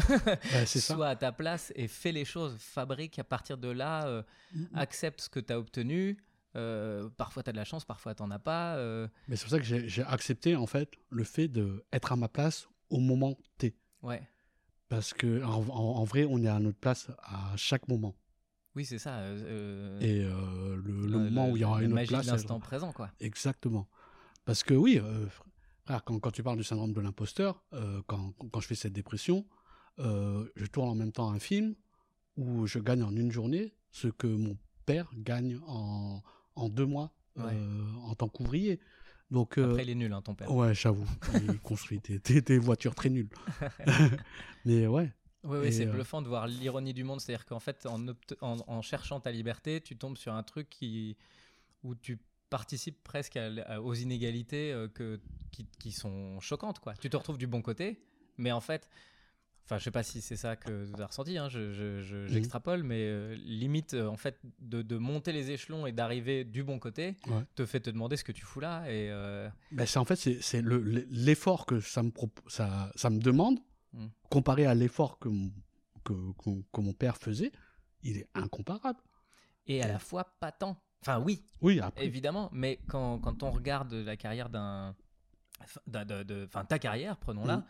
C'est 0.67 0.81
ça. 0.81 0.95
Sois 0.95 1.09
à 1.09 1.17
ta 1.17 1.33
place 1.33 1.73
et 1.77 1.89
fais 1.89 2.13
les 2.13 2.25
choses. 2.25 2.57
Fabrique 2.59 3.19
à 3.19 3.25
partir 3.25 3.59
de 3.59 3.69
là. 3.69 4.07
euh, 4.07 4.23
accepte 4.75 5.21
ce 5.23 5.29
que 5.29 5.41
tu 5.41 5.53
as 5.53 5.59
obtenu. 5.59 6.17
Euh, 6.57 7.09
parfois, 7.17 7.43
tu 7.45 7.51
as 7.51 7.53
de 7.53 7.57
la 7.59 7.65
chance, 7.65 7.85
parfois, 7.85 8.15
tu 8.15 8.23
n'en 8.23 8.31
as 8.33 8.39
pas. 8.41 8.77
euh, 8.77 9.07
Mais 9.29 9.37
c'est 9.37 9.45
pour 9.45 9.51
ça 9.53 9.59
que 9.59 9.65
j'ai 9.65 10.03
accepté 10.03 10.57
en 10.57 10.67
fait 10.67 10.91
le 11.11 11.23
fait 11.25 11.47
d'être 11.49 12.13
à 12.13 12.17
ma 12.17 12.29
place 12.29 12.69
au 12.89 12.99
moment 12.99 13.37
T. 13.59 13.77
ouais. 14.03 14.23
Parce 14.89 15.15
que 15.15 15.45
en, 15.45 16.03
vrai, 16.03 16.27
on 16.29 16.43
est 16.43 16.49
à 16.49 16.59
notre 16.59 16.79
place 16.79 17.09
à 17.23 17.53
chaque 17.57 17.87
moment. 17.87 18.17
Oui, 18.75 18.85
c'est 18.85 18.99
ça. 18.99 19.19
euh, 19.19 20.01
Et 20.01 20.23
le, 20.23 21.07
le 21.07 21.19
moment 21.19 21.49
où 21.51 21.57
il 21.57 21.61
y 21.61 21.65
aura 21.65 21.81
une 21.85 21.93
autre 21.93 22.09
place. 22.09 22.27
l'instant 22.27 22.59
présent, 22.59 22.93
quoi. 22.93 23.09
Exactement. 23.21 23.89
Parce 24.45 24.65
que 24.65 24.75
oui, 24.75 25.01
Ah, 25.93 26.01
quand, 26.05 26.19
quand 26.21 26.31
tu 26.31 26.43
parles 26.45 26.57
du 26.57 26.63
syndrome 26.65 26.93
de 26.93 27.01
l'imposteur, 27.01 27.65
euh, 27.73 28.01
quand, 28.07 28.33
quand 28.53 28.61
je 28.61 28.67
fais 28.69 28.75
cette 28.77 28.93
dépression, 28.93 29.45
euh, 29.99 30.49
je 30.55 30.67
tourne 30.67 30.89
en 30.89 30.95
même 30.95 31.11
temps 31.11 31.31
un 31.31 31.41
film 31.41 31.75
où 32.37 32.67
je 32.67 32.79
gagne 32.79 33.03
en 33.03 33.15
une 33.17 33.33
journée 33.33 33.75
ce 33.91 34.07
que 34.09 34.29
mon 34.29 34.57
père 34.87 35.11
gagne 35.17 35.59
en, 35.67 36.23
en 36.55 36.69
deux 36.69 36.87
mois 36.87 37.13
Ouais. 37.37 37.45
euh, 37.55 37.85
en 38.05 38.15
tant 38.15 38.29
qu'ouvrier. 38.29 38.81
Donc, 39.31 39.57
Après, 39.59 39.83
il 39.85 39.91
est 39.91 39.95
nul, 39.95 40.13
hein, 40.13 40.21
ton 40.23 40.35
père. 40.35 40.53
ouais, 40.53 40.75
j'avoue, 40.75 41.07
il 41.49 41.59
construit 41.61 42.01
des, 42.01 42.19
des- 42.19 42.41
des 42.43 42.59
voitures 42.59 42.95
très 42.95 43.09
nulles. 43.09 43.29
Mais 44.65 44.87
ouais, 44.87 45.13
Oui, 45.45 45.59
oui, 45.63 45.73
c'est 45.73 45.87
bluffant 45.87 46.21
de 46.23 46.29
voir 46.29 46.47
l'ironie 46.47 46.93
du 46.93 47.05
monde. 47.05 47.21
C'est-à-dire 47.21 47.47
qu'en 47.47 47.61
fait, 47.61 47.87
en, 47.87 47.99
obt- 48.09 48.37
en, 48.41 48.57
en 48.67 48.83
cherchant 48.83 49.21
ta 49.21 49.31
liberté, 49.33 49.81
tu 49.81 49.97
tombes 49.97 50.17
sur 50.17 50.35
un 50.35 50.43
truc 50.43 50.69
qui, 50.69 51.17
où 51.83 51.95
tu 51.95 52.19
participes 52.51 53.03
presque 53.03 53.37
à 53.37 53.47
l- 53.47 53.65
à- 53.67 53.81
aux 53.81 53.95
inégalités 53.95 54.73
euh, 54.73 54.89
que, 54.89 55.21
qui, 55.53 55.67
qui 55.79 55.93
sont 55.93 56.39
choquantes. 56.41 56.81
Quoi. 56.81 56.95
Tu 56.95 57.09
te 57.09 57.17
retrouves 57.17 57.39
du 57.39 57.47
bon 57.47 57.63
côté, 57.63 58.03
mais 58.37 58.53
en 58.53 58.61
fait, 58.61 58.89
enfin, 59.65 59.79
je 59.79 59.85
sais 59.85 59.91
pas 59.93 60.03
si 60.03 60.21
c'est 60.21 60.37
ça 60.37 60.57
que 60.57 60.93
tu 60.95 61.01
as 61.03 61.07
ressenti, 61.07 61.39
hein, 61.39 61.49
je- 61.49 61.73
je- 61.73 62.01
je- 62.03 62.27
j'extrapole, 62.27 62.83
mais 62.83 63.03
euh, 63.07 63.35
limite, 63.37 63.95
euh, 63.95 64.07
en 64.09 64.17
fait, 64.17 64.39
de, 64.59 64.83
de 64.83 64.97
monter 64.99 65.33
les 65.33 65.51
échelons 65.53 65.87
et 65.87 65.93
d'arriver 65.93 66.45
du 66.45 66.65
bon 66.65 66.79
côté 66.81 67.17
Ouais. 67.29 67.45
te 67.55 67.65
fait 67.65 67.81
te 67.81 67.89
demander 67.91 68.17
ce 68.17 68.25
que 68.25 68.33
tu 68.33 68.45
fous 68.45 68.61
là. 68.61 68.85
Et, 68.91 69.09
Ben, 69.73 69.87
c'est 69.87 69.99
en 69.99 70.05
fait 70.05 70.17
c'est 70.17 70.43
c'est 70.43 70.61
le- 70.61 70.81
le- 70.83 71.07
l'effort 71.11 71.67
que 71.67 71.81
ça 71.81 72.03
me 72.03 72.11
ça, 72.49 72.91
ça 72.97 73.11
me 73.11 73.21
demande 73.21 73.61
Mm. 73.93 74.07
comparé 74.29 74.67
à 74.67 74.75
l'effort 74.75 75.19
que, 75.19 75.29
mon- 75.29 75.53
que, 76.05 76.13
que- 76.43 76.63
que 76.73 76.81
mon 76.81 76.93
père 76.93 77.17
faisait, 77.17 77.51
il 78.03 78.17
est 78.19 78.29
incomparable. 78.35 78.99
et 79.67 79.83
à 79.83 79.87
la 79.89 79.99
fois, 80.01 80.25
pas 80.41 80.51
tant. 80.51 80.77
Enfin, 81.03 81.19
oui, 81.21 81.43
Oui, 81.63 81.81
après, 81.81 82.05
Évidemment, 82.05 82.51
mais 82.53 82.79
quand, 82.89 83.19
quand 83.19 83.43
on 83.43 83.51
regarde 83.51 83.93
la 83.93 84.17
carrière 84.17 84.49
d'un. 84.51 84.95
de- 85.87 86.23
de- 86.23 86.45
Enfin, 86.47 86.65
ta 86.65 86.79
carrière, 86.79 87.17
prenons-la. 87.19 87.59
Mhm. 87.59 87.65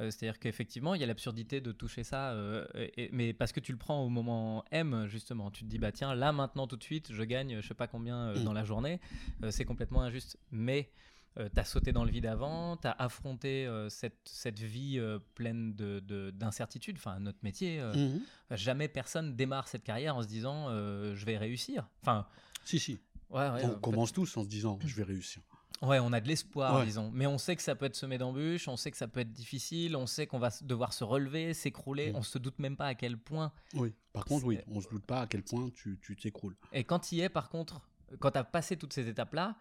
euh, 0.00 0.10
C'est-à-dire 0.10 0.38
qu'effectivement, 0.38 0.94
il 0.94 1.00
y 1.00 1.04
a 1.04 1.06
l'absurdité 1.06 1.60
de 1.60 1.70
toucher 1.72 2.02
ça, 2.04 2.30
euh, 2.32 2.66
et- 2.96 3.08
mais 3.12 3.32
parce 3.32 3.52
que 3.52 3.60
tu 3.60 3.70
le 3.72 3.78
prends 3.78 4.02
au 4.02 4.08
moment 4.08 4.64
M, 4.72 5.06
justement. 5.08 5.50
Tu 5.50 5.64
te 5.64 5.68
dis, 5.68 5.78
bah 5.78 5.92
tiens, 5.92 6.14
là, 6.14 6.32
maintenant, 6.32 6.66
tout 6.66 6.76
de 6.76 6.82
suite, 6.82 7.12
je 7.12 7.22
gagne 7.22 7.60
je 7.60 7.66
sais 7.68 7.74
pas 7.74 7.86
combien 7.86 8.16
euh, 8.16 8.38
Mhm. 8.38 8.44
dans 8.44 8.52
la 8.52 8.64
journée. 8.64 9.00
Euh, 9.42 9.50
c'est 9.50 9.64
complètement 9.64 10.02
injuste. 10.02 10.38
Mais 10.50 10.90
tu 11.36 11.60
as 11.60 11.64
sauté 11.64 11.92
dans 11.92 12.02
le 12.04 12.10
vide 12.10 12.24
avant, 12.24 12.78
tu 12.78 12.86
as 12.88 12.92
affronté 12.92 13.66
euh, 13.66 13.90
cette, 13.90 14.20
cette 14.24 14.58
vie 14.58 14.98
euh, 14.98 15.18
pleine 15.34 15.74
de- 15.74 16.00
de- 16.00 16.30
d'incertitudes. 16.30 16.96
Enfin, 16.96 17.20
notre 17.20 17.38
métier, 17.42 17.78
euh, 17.78 17.92
Mhm. 17.94 18.22
jamais 18.52 18.88
personne 18.88 19.36
démarre 19.36 19.68
cette 19.68 19.84
carrière 19.84 20.16
en 20.16 20.22
se 20.22 20.28
disant, 20.28 20.68
euh, 20.70 21.14
je 21.14 21.26
vais 21.26 21.36
réussir. 21.36 21.86
Enfin, 22.00 22.26
si, 22.66 22.78
si. 22.78 22.98
ouais, 23.30 23.48
ouais. 23.50 23.64
on 23.64 23.70
euh, 23.70 23.76
commence 23.76 24.12
tous 24.12 24.36
en 24.36 24.42
se 24.42 24.48
disant 24.48 24.78
je 24.84 24.94
vais 24.96 25.04
réussir. 25.04 25.42
Ouais, 25.82 25.98
on 25.98 26.12
a 26.12 26.20
de 26.20 26.28
l'espoir, 26.28 26.78
Ouais. 26.78 26.86
disons. 26.86 27.10
Mais 27.12 27.26
on 27.26 27.36
sait 27.36 27.54
que 27.54 27.62
ça 27.62 27.74
peut 27.74 27.84
être 27.84 27.96
semé 27.96 28.16
d'embûches, 28.16 28.66
on 28.66 28.76
sait 28.76 28.90
que 28.90 28.96
ça 28.96 29.08
peut 29.08 29.20
être 29.20 29.32
difficile, 29.32 29.94
on 29.94 30.06
sait 30.06 30.26
qu'on 30.26 30.38
va 30.38 30.48
devoir 30.62 30.94
se 30.94 31.04
relever, 31.04 31.52
s'écrouler. 31.52 32.12
Mm. 32.12 32.16
On 32.16 32.22
se 32.22 32.38
doute 32.38 32.58
même 32.58 32.76
pas 32.76 32.86
à 32.86 32.94
quel 32.94 33.18
point. 33.18 33.52
Oui. 33.74 33.92
Par 34.12 34.24
contre, 34.24 34.46
oui, 34.46 34.58
on 34.68 34.80
se 34.80 34.88
doute 34.88 35.04
pas 35.04 35.22
à 35.22 35.26
quel 35.26 35.42
point 35.42 35.68
tu 35.74 35.98
tu 36.00 36.16
t'écroules. 36.16 36.56
Et 36.72 36.84
quand 36.84 37.12
il 37.12 37.20
est, 37.20 37.28
par 37.28 37.50
contre, 37.50 37.82
quand 38.20 38.30
tu 38.30 38.38
as 38.38 38.44
passé 38.44 38.76
toutes 38.76 38.94
ces 38.94 39.06
étapes-là, 39.08 39.56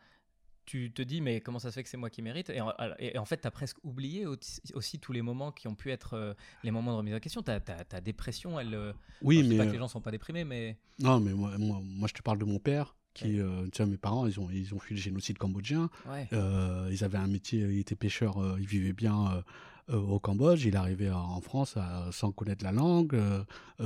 tu 0.66 0.91
te 0.91 1.01
dis, 1.01 1.22
mais 1.22 1.41
comment 1.41 1.59
ça 1.59 1.70
se 1.70 1.76
fait 1.76 1.84
que 1.84 1.89
c'est 1.89 1.97
moi 1.97 2.09
qui 2.09 2.22
mérite? 2.22 2.49
Et 2.49 2.59
en, 2.61 2.74
et 2.99 3.18
en 3.18 3.26
fait, 3.26 3.41
tu 3.41 3.47
as 3.47 3.51
presque 3.51 3.78
oublié 3.84 4.26
aussi, 4.26 4.99
tous 4.99 5.11
les 5.13 5.22
moments 5.22 5.51
qui 5.51 5.68
ont 5.68 5.76
pu 5.76 5.91
être 5.91 6.13
euh, 6.16 6.34
les 6.63 6.72
moments 6.72 6.91
de 6.93 6.97
remise 6.97 7.13
en 7.16 7.20
question. 7.20 7.41
Ta, 7.43 7.59
ta, 7.59 7.84
ta 7.84 8.01
dépression, 8.01 8.59
elle. 8.59 8.74
euh, 8.74 8.93
Oui, 9.22 9.43
je 9.43 9.49
mais 9.49 9.57
pas 9.57 9.63
que 9.66 9.70
euh, 9.70 9.74
les 9.74 9.78
gens 9.80 9.88
sont 9.88 10.01
pas 10.01 10.11
déprimés, 10.11 10.43
mais. 10.43 10.78
non, 10.99 11.20
mais 11.20 11.34
moi, 11.34 11.57
moi, 11.57 11.80
moi, 11.84 12.07
je 12.07 12.13
te 12.13 12.22
parle 12.22 12.39
de 12.39 12.45
mon 12.45 12.59
père 12.59 12.95
qui, 13.13 13.39
euh, 13.39 13.68
tu 13.72 13.82
vois, 13.82 13.89
mes 13.89 13.97
parents, 13.97 14.28
ils 14.28 14.39
ont 14.39 14.49
ils 14.49 14.74
ont 14.74 14.80
fui 14.80 14.93
le 14.95 14.99
génocide 15.01 15.38
cambodgien. 15.38 15.89
Ouais. 16.09 16.28
Euh, 16.34 16.89
ils 16.91 17.03
avaient 17.03 17.18
un 17.18 17.28
métier, 17.28 17.59
ils 17.61 17.80
étaient 17.80 17.95
pêcheurs, 17.95 18.41
euh, 18.41 18.57
ils 18.59 18.68
vivaient 18.68 18.91
bien 18.93 19.43
au 19.88 20.20
Cambodge. 20.20 20.66
Il 20.66 20.76
arrivait 20.76 21.11
en- 21.11 21.39
France 21.41 21.78
sans 22.11 22.32
connaître 22.32 22.63
la 22.66 22.72
langue, 22.72 23.16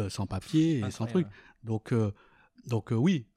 sans 0.07 0.25
papier 0.25 0.79
et 0.79 0.91
sans 0.91 1.05
truc. 1.05 1.27
Donc, 1.63 1.93
donc 2.65 2.91
oui, 2.91 3.27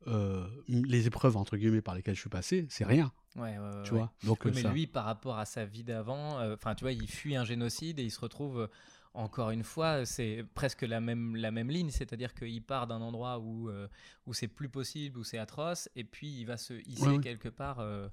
les 0.69 1.07
épreuves 1.07 1.37
entre 1.37 1.57
guillemets 1.57 1.83
par 1.83 1.95
lesquelles 1.95 2.15
je 2.15 2.21
suis 2.21 2.31
passé, 2.31 2.67
c'est 2.71 2.85
rien, 2.85 3.13
Ouais, 3.37 3.59
ouais, 3.59 3.59
ouais, 3.59 3.83
tu 3.83 3.91
ouais. 3.91 3.97
vois. 3.97 4.13
Donc 4.23 4.47
Oui, 4.47 4.51
euh, 4.51 4.53
mais 4.55 4.63
ça- 4.63 4.69
lui, 4.73 4.87
par 4.87 5.05
rapport 5.05 5.39
à 5.39 5.45
sa 5.47 5.65
vie 5.65 5.85
d'avant, 5.85 6.39
euh, 6.41 6.55
enfin, 6.55 6.75
tu 6.75 6.85
vois, 6.85 6.93
il 6.93 7.09
fuit 7.09 7.35
un 7.37 7.45
génocide 7.45 7.99
et 7.99 8.05
il 8.05 8.11
se 8.11 8.21
retrouve 8.21 8.61
euh, 8.61 8.67
encore 9.15 9.51
une 9.51 9.65
fois, 9.65 10.05
c'est 10.07 10.45
presque 10.55 10.83
la 10.83 11.01
même, 11.01 11.37
la 11.37 11.51
même 11.51 11.71
ligne, 11.71 11.91
c'est-à-dire 11.91 12.35
qu'il 12.35 12.63
part 12.63 12.87
d'un 12.87 13.01
endroit 13.01 13.39
où, 13.39 13.69
euh, 13.69 13.89
où 14.27 14.35
c'est 14.35 14.49
plus 14.49 14.69
possible, 14.69 15.19
où 15.19 15.25
c'est 15.25 15.39
atroce, 15.39 15.89
et 15.97 16.05
puis 16.05 16.29
il 16.41 16.45
va 16.47 16.57
se 16.57 16.75
hisser 16.89 17.05
Ouais, 17.05 17.19
quelque 17.19 17.49
part. 17.49 17.81
euh, 17.81 18.09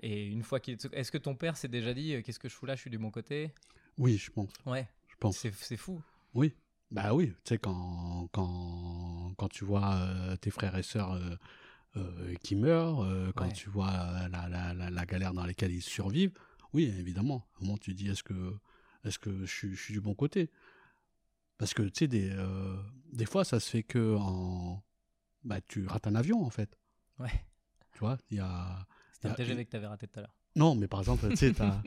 et 0.00 0.26
une 0.26 0.42
fois 0.42 0.60
qu'il 0.60 0.74
est. 0.74 0.88
Est-ce 0.92 1.10
que 1.10 1.18
ton 1.18 1.34
père 1.34 1.56
s'est 1.56 1.68
déjà 1.68 1.94
dit 1.94 2.22
qu'est-ce 2.22 2.38
que 2.38 2.48
je 2.48 2.54
fous 2.54 2.66
là, 2.66 2.74
je 2.76 2.80
suis 2.82 2.90
du 2.90 2.98
bon 2.98 3.10
côté? 3.10 3.52
Oui, 3.98 4.16
je 4.16 4.30
pense, 4.30 4.50
Ouais, 4.66 4.88
je 5.08 5.14
pense. 5.18 5.36
c'est 5.38 5.54
c'est 5.54 5.76
fou. 5.76 6.00
Oui, 6.34 6.54
bah 6.90 7.14
oui, 7.14 7.28
tu 7.44 7.54
sais 7.54 7.58
quand 7.58 8.28
quand 8.32 9.34
quand 9.36 9.48
tu 9.48 9.64
vois 9.64 10.08
tes 10.40 10.50
frères 10.50 10.76
et 10.76 10.82
sœurs 10.82 11.18
euh, 11.96 12.34
qui 12.42 12.56
meurent, 12.56 13.02
euh, 13.04 13.32
quand 13.34 13.46
Ouais. 13.46 13.52
tu 13.52 13.68
vois 13.68 13.90
la, 14.30 14.48
la, 14.48 14.72
la, 14.74 14.90
la 14.90 15.06
galère 15.06 15.34
dans 15.34 15.44
laquelle 15.46 15.72
ils 15.72 15.82
survivent, 15.82 16.32
oui, 16.72 16.84
évidemment. 16.84 17.46
À 17.56 17.62
un 17.62 17.66
moment, 17.66 17.78
tu 17.78 17.92
te 17.92 17.96
dis 17.98 18.08
est-ce 18.08 18.22
que 18.22 18.54
est-ce 19.04 19.18
que 19.18 19.44
je 19.44 19.52
suis, 19.52 19.74
je 19.74 19.82
suis 19.82 19.92
du 19.94 20.00
bon 20.00 20.14
côté? 20.14 20.50
Parce 21.58 21.74
que 21.74 21.82
tu 21.82 21.90
sais 22.00 22.08
des 22.08 22.30
euh, 22.30 22.76
des 23.12 23.26
fois 23.26 23.44
ça 23.44 23.60
se 23.60 23.68
fait 23.70 23.82
que 23.82 24.16
en 24.16 24.82
bah 25.44 25.60
tu 25.60 25.86
rates 25.86 26.06
un 26.06 26.14
avion 26.14 26.42
en 26.44 26.50
fait. 26.50 26.78
Ouais. 27.18 27.44
Tu 27.92 27.98
vois, 27.98 28.16
il 28.30 28.38
y 28.38 28.40
a 28.40 28.86
C'était 29.12 29.28
un 29.28 29.34
TGV 29.34 29.64
que 29.66 29.70
tu 29.70 29.76
avais 29.76 29.86
raté 29.86 30.08
tout 30.08 30.18
à 30.18 30.22
l'heure. 30.22 30.34
non, 30.56 30.74
mais 30.74 30.88
par 30.88 31.00
exemple, 31.00 31.28
tu 31.30 31.36
sais, 31.36 31.52
t'as 31.52 31.82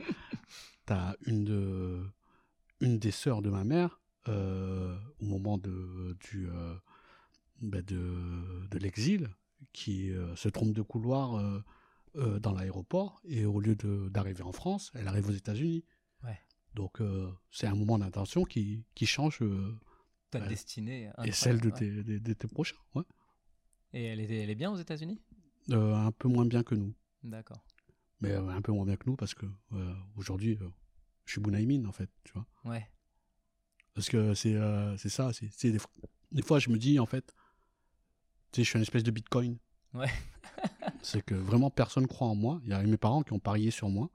as 0.88 1.16
une, 1.26 1.44
de, 1.44 2.06
une 2.80 2.98
des 2.98 3.10
sœurs 3.10 3.42
de 3.42 3.50
ma 3.50 3.64
mère, 3.64 4.00
au 4.28 5.24
moment 5.24 5.58
de, 5.58 6.16
du, 6.20 6.48
bah, 7.60 7.82
de, 7.82 8.66
de 8.70 8.78
l'exil, 8.78 9.28
qui 9.72 10.10
euh, 10.10 10.34
se 10.36 10.48
trompe 10.48 10.72
de 10.72 10.82
couloir 10.82 11.34
euh, 11.36 11.62
euh, 12.16 12.38
dans 12.40 12.52
l'aéroport, 12.52 13.20
et 13.24 13.44
au 13.44 13.60
lieu 13.60 13.74
d'arriver 14.10 14.42
en 14.42 14.52
France, 14.52 14.90
elle 14.94 15.08
arrive 15.08 15.28
aux 15.28 15.32
États-Unis. 15.32 15.84
Ouais. 16.24 16.38
Donc, 16.74 17.00
c'est 17.50 17.66
un 17.66 17.74
moment 17.74 17.98
d'intention 17.98 18.44
qui, 18.44 18.84
qui 18.94 19.06
change, 19.06 19.42
Ta 20.30 20.40
destinée. 20.40 21.10
et 21.24 21.32
celle 21.32 21.60
de 21.60 21.68
ouais. 21.70 21.74
tes, 21.78 21.90
de- 22.02 22.18
de 22.18 22.32
tes 22.32 22.48
prochains. 22.48 22.76
Ouais. 22.94 23.02
Et 23.92 24.04
elle 24.04 24.20
est, 24.20 24.30
elle 24.42 24.50
est 24.50 24.54
bien 24.54 24.70
aux 24.70 24.76
États-Unis? 24.76 25.20
Euh, 25.70 25.94
un 25.94 26.12
peu 26.12 26.28
moins 26.28 26.44
bien 26.46 26.62
que 26.62 26.74
nous. 26.74 26.94
D'accord. 27.22 27.64
Mais 28.20 28.32
euh, 28.32 28.48
un 28.48 28.60
peu 28.62 28.72
moins 28.72 28.84
bien 28.84 28.96
que 28.96 29.08
nous, 29.08 29.16
parce 29.16 29.34
que 29.34 29.46
aujourd'hui, 30.16 30.58
je 31.24 31.32
suis 31.32 31.40
Bounaïmine, 31.40 31.86
en 31.86 31.92
fait, 31.92 32.10
tu 32.24 32.32
vois. 32.32 32.46
Ouais. 32.64 32.86
Parce 33.94 34.08
que 34.10 34.34
c'est 34.34 34.54
ça. 35.08 35.32
c'est 35.32 35.70
des 36.32 36.42
fois, 36.42 36.58
je 36.58 36.70
me 36.70 36.76
dis, 36.78 36.98
en 36.98 37.06
fait, 37.06 37.34
tu 38.52 38.60
sais, 38.60 38.64
je 38.64 38.68
suis 38.70 38.76
une 38.76 38.82
espèce 38.82 39.02
de 39.02 39.10
bitcoin. 39.10 39.58
Ouais. 39.94 40.10
c'est 41.02 41.22
que 41.22 41.34
vraiment 41.34 41.70
personne 41.70 42.06
croit 42.06 42.28
en 42.28 42.34
moi. 42.34 42.60
Il 42.64 42.70
y 42.70 42.72
a 42.72 42.82
mes 42.82 42.96
parents 42.96 43.22
qui 43.22 43.32
ont 43.32 43.38
parié 43.38 43.70
sur 43.70 43.88
moi. 43.88 44.10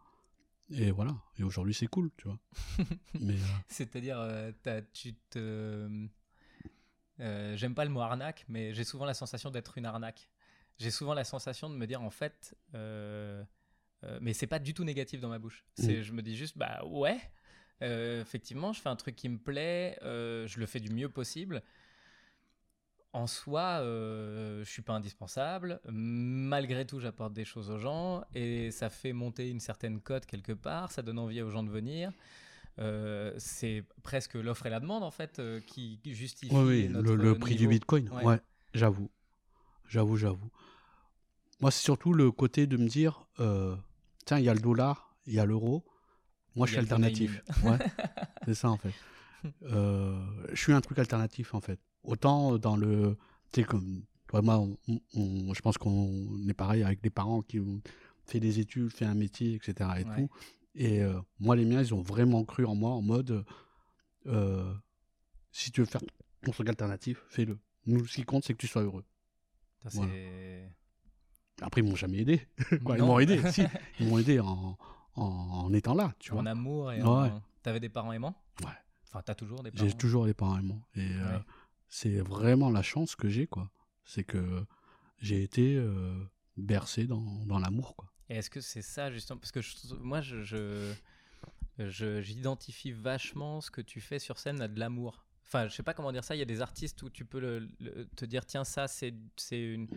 Et 0.73 0.91
voilà. 0.91 1.15
Et 1.37 1.43
aujourd'hui, 1.43 1.73
c'est 1.73 1.87
cool, 1.87 2.11
tu 2.17 2.27
vois. 2.27 2.39
Mais 3.19 3.33
euh, 3.33 3.45
C'est-à-dire, 3.67 4.17
euh, 4.19 4.51
tu 4.93 5.13
te. 5.29 5.89
euh, 7.19 7.57
J'aime 7.57 7.75
pas 7.75 7.83
le 7.83 7.91
mot 7.91 7.99
arnaque, 7.99 8.45
mais 8.47 8.73
j'ai 8.73 8.85
souvent 8.85 9.05
la 9.05 9.13
sensation 9.13 9.51
d'être 9.51 9.77
une 9.77 9.85
arnaque. 9.85 10.29
J'ai 10.77 10.91
souvent 10.91 11.13
la 11.13 11.25
sensation 11.25 11.69
de 11.69 11.75
me 11.75 11.85
dire, 11.85 12.01
en 12.01 12.09
fait. 12.09 12.55
mais 12.73 14.33
c'est 14.33 14.47
pas 14.47 14.59
du 14.59 14.73
tout 14.73 14.83
négatif 14.85 15.19
dans 15.19 15.29
ma 15.29 15.39
bouche. 15.39 15.65
C'est, 15.75 16.03
Je 16.03 16.13
me 16.13 16.21
dis 16.21 16.35
juste, 16.37 16.57
bah 16.57 16.81
ouais, 16.85 17.19
effectivement, 17.81 18.71
je 18.71 18.79
fais 18.81 18.89
un 18.89 18.95
truc 18.95 19.15
qui 19.15 19.27
me 19.29 19.37
plaît, 19.37 19.97
je 20.01 20.57
le 20.59 20.65
fais 20.65 20.79
du 20.79 20.89
mieux 20.89 21.09
possible. 21.09 21.61
En 23.13 23.27
soi, 23.27 23.79
euh, 23.81 24.63
je 24.63 24.69
suis 24.69 24.81
pas 24.81 24.93
indispensable. 24.93 25.81
Malgré 25.89 26.85
tout, 26.85 26.99
j'apporte 26.99 27.33
des 27.33 27.43
choses 27.43 27.69
aux 27.69 27.77
gens 27.77 28.23
et 28.33 28.71
ça 28.71 28.89
fait 28.89 29.11
monter 29.11 29.49
une 29.49 29.59
certaine 29.59 29.99
cote 29.99 30.25
quelque 30.25 30.53
part. 30.53 30.91
Ça 30.91 31.01
donne 31.01 31.19
envie 31.19 31.41
aux 31.41 31.49
gens 31.49 31.63
de 31.63 31.69
venir. 31.69 32.11
Euh, 32.79 33.33
c'est 33.37 33.83
presque 34.01 34.35
l'offre 34.35 34.65
et 34.65 34.69
la 34.69 34.79
demande 34.79 35.03
en 35.03 35.11
fait 35.11 35.39
euh, 35.39 35.59
qui 35.59 35.99
justifie 36.05 36.55
oui, 36.55 36.63
oui, 36.63 36.89
notre 36.89 37.13
le, 37.13 37.23
le 37.23 37.37
prix 37.37 37.55
du 37.55 37.67
bitcoin. 37.67 38.09
Ouais. 38.09 38.23
Ouais, 38.23 38.39
j'avoue. 38.73 39.11
J'avoue, 39.87 40.15
j'avoue. 40.15 40.49
Moi, 41.59 41.69
c'est 41.69 41.83
surtout 41.83 42.13
le 42.13 42.31
côté 42.31 42.65
de 42.65 42.77
me 42.77 42.87
dire, 42.87 43.27
euh, 43.39 43.75
tiens, 44.25 44.39
il 44.39 44.45
y 44.45 44.49
a 44.49 44.53
le 44.53 44.61
dollar, 44.61 45.15
il 45.27 45.33
y 45.33 45.39
a 45.39 45.45
l'euro. 45.45 45.85
Moi, 46.55 46.65
je 46.65 46.71
suis 46.71 46.79
alternatif. 46.79 47.43
Ouais, 47.63 47.77
c'est 48.45 48.55
ça, 48.55 48.69
en 48.69 48.77
fait. 48.77 48.93
Je 49.61 50.55
suis 50.55 50.73
un 50.73 50.81
truc 50.81 50.97
alternatif, 50.97 51.53
en 51.53 51.61
fait. 51.61 51.79
Autant 52.03 52.57
dans 52.57 52.75
le. 52.75 53.17
Tu 53.51 53.61
sais, 53.61 53.67
comme. 53.67 54.03
toi, 54.27 54.41
moi, 54.41 54.57
on- 54.59 54.77
on- 55.15 55.53
je 55.53 55.61
pense 55.61 55.77
qu'on 55.77 56.47
est 56.47 56.53
pareil 56.53 56.83
avec 56.83 57.01
des 57.01 57.09
parents 57.09 57.41
qui 57.41 57.59
ont 57.59 57.81
fait 58.25 58.39
des 58.39 58.59
études, 58.59 58.89
fait 58.91 59.05
un 59.05 59.13
métier, 59.13 59.55
etc. 59.55 59.89
Et, 59.99 60.05
Ouais. 60.05 60.15
tout. 60.15 60.29
et 60.75 61.01
euh, 61.01 61.19
moi, 61.39 61.55
les 61.55 61.65
miens, 61.65 61.81
ils 61.81 61.93
ont 61.93 62.01
vraiment 62.01 62.43
cru 62.45 62.65
en 62.65 62.75
moi 62.75 62.91
en 62.91 63.01
mode. 63.01 63.43
euh, 64.27 64.73
si 65.51 65.71
tu 65.71 65.81
veux 65.81 65.85
faire 65.87 66.01
ton 66.43 66.51
truc 66.51 66.69
alternatif, 66.69 67.21
fais-le. 67.27 67.57
Nous, 67.87 68.05
ce 68.05 68.15
qui 68.15 68.23
compte, 68.23 68.43
c'est 68.45 68.53
que 68.53 68.59
tu 68.59 68.67
sois 68.67 68.83
heureux. 68.83 69.03
Ça, 69.83 69.89
Voilà. 69.93 70.11
c'est- 70.11 70.71
Après, 71.61 71.81
ils 71.81 71.87
m'ont 71.89 71.95
jamais 71.95 72.19
aidé. 72.19 72.41
Quoi, 72.85 72.97
ils 72.97 73.03
m'ont 73.03 73.19
aidé, 73.19 73.39
si. 73.51 73.63
Ils 73.99 74.07
m'ont 74.07 74.17
aidé 74.19 74.39
en, 74.39 74.77
en, 75.15 75.23
en 75.25 75.73
étant 75.73 75.93
là, 75.95 76.13
tu 76.19 76.31
en 76.31 76.41
vois. 76.41 76.49
amour 76.51 76.91
et 76.91 77.01
Ouais. 77.01 77.07
en... 77.07 77.41
T'avais 77.63 77.79
des 77.79 77.89
parents 77.89 78.11
aimants? 78.13 78.35
Ouais. 78.61 78.67
Enfin, 79.07 79.21
t'as 79.25 79.35
toujours 79.35 79.61
des 79.63 79.71
parents? 79.71 79.87
J'ai 79.87 79.93
toujours 79.95 80.25
des 80.25 80.33
parents 80.33 80.57
aimants. 80.59 80.81
Et 80.95 81.01
euh. 81.15 81.37
C'est 81.91 82.19
vraiment 82.21 82.71
la 82.71 82.81
chance 82.81 83.15
que 83.15 83.29
j'ai, 83.29 83.45
quoi. 83.45 83.69
C'est 84.05 84.23
que 84.23 84.65
j'ai 85.19 85.43
été 85.43 85.79
bercé 86.57 87.05
dans, 87.05 87.45
dans 87.45 87.59
l'amour, 87.59 87.95
quoi. 87.95 88.11
Est-ce 88.29 88.49
que 88.49 88.61
c'est 88.61 88.81
ça 88.81 89.11
justement? 89.11 89.39
Parce 89.39 89.51
que 89.51 89.59
moi, 90.01 90.21
je, 90.21 90.41
je- 91.77 92.21
j'identifie 92.21 92.91
vachement 92.91 93.61
ce 93.61 93.69
que 93.69 93.81
tu 93.81 93.99
fais 94.01 94.19
sur 94.19 94.39
scène 94.39 94.61
à 94.61 94.67
de 94.67 94.79
l'amour. 94.79 95.25
Enfin, 95.45 95.67
je 95.67 95.75
sais 95.75 95.83
pas 95.83 95.93
comment 95.93 96.11
dire 96.13 96.23
ça. 96.23 96.33
Il 96.35 96.39
y 96.39 96.43
a 96.43 96.45
des 96.45 96.61
artistes 96.61 97.03
où 97.03 97.09
tu 97.09 97.25
peux 97.25 97.67
te 98.15 98.25
dire, 98.25 98.45
tiens, 98.45 98.63
ça, 98.63 98.87
c'est, 98.87 99.13
c'est 99.35 99.61
une. 99.61 99.87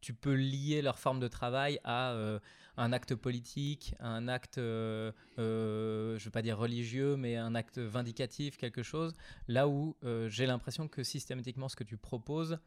Tu 0.00 0.14
peux 0.14 0.34
lier 0.34 0.82
leur 0.82 0.98
forme 0.98 1.20
de 1.20 1.28
travail 1.28 1.78
à 1.84 2.12
euh, 2.12 2.38
un 2.76 2.92
acte 2.92 3.14
politique, 3.14 3.94
un 4.00 4.28
acte, 4.28 4.58
euh, 4.58 5.12
euh, 5.38 6.18
je 6.18 6.24
veux 6.24 6.30
pas 6.30 6.42
dire 6.42 6.58
religieux, 6.58 7.16
mais 7.16 7.36
un 7.36 7.54
acte 7.54 7.78
vindicatif, 7.78 8.56
quelque 8.56 8.82
chose. 8.82 9.12
Là 9.48 9.68
où 9.68 9.96
j'ai 10.28 10.46
l'impression 10.46 10.88
que 10.88 11.02
systématiquement, 11.02 11.68
ce 11.68 11.76
que 11.76 11.84
tu 11.84 11.96
proposes, 11.96 12.58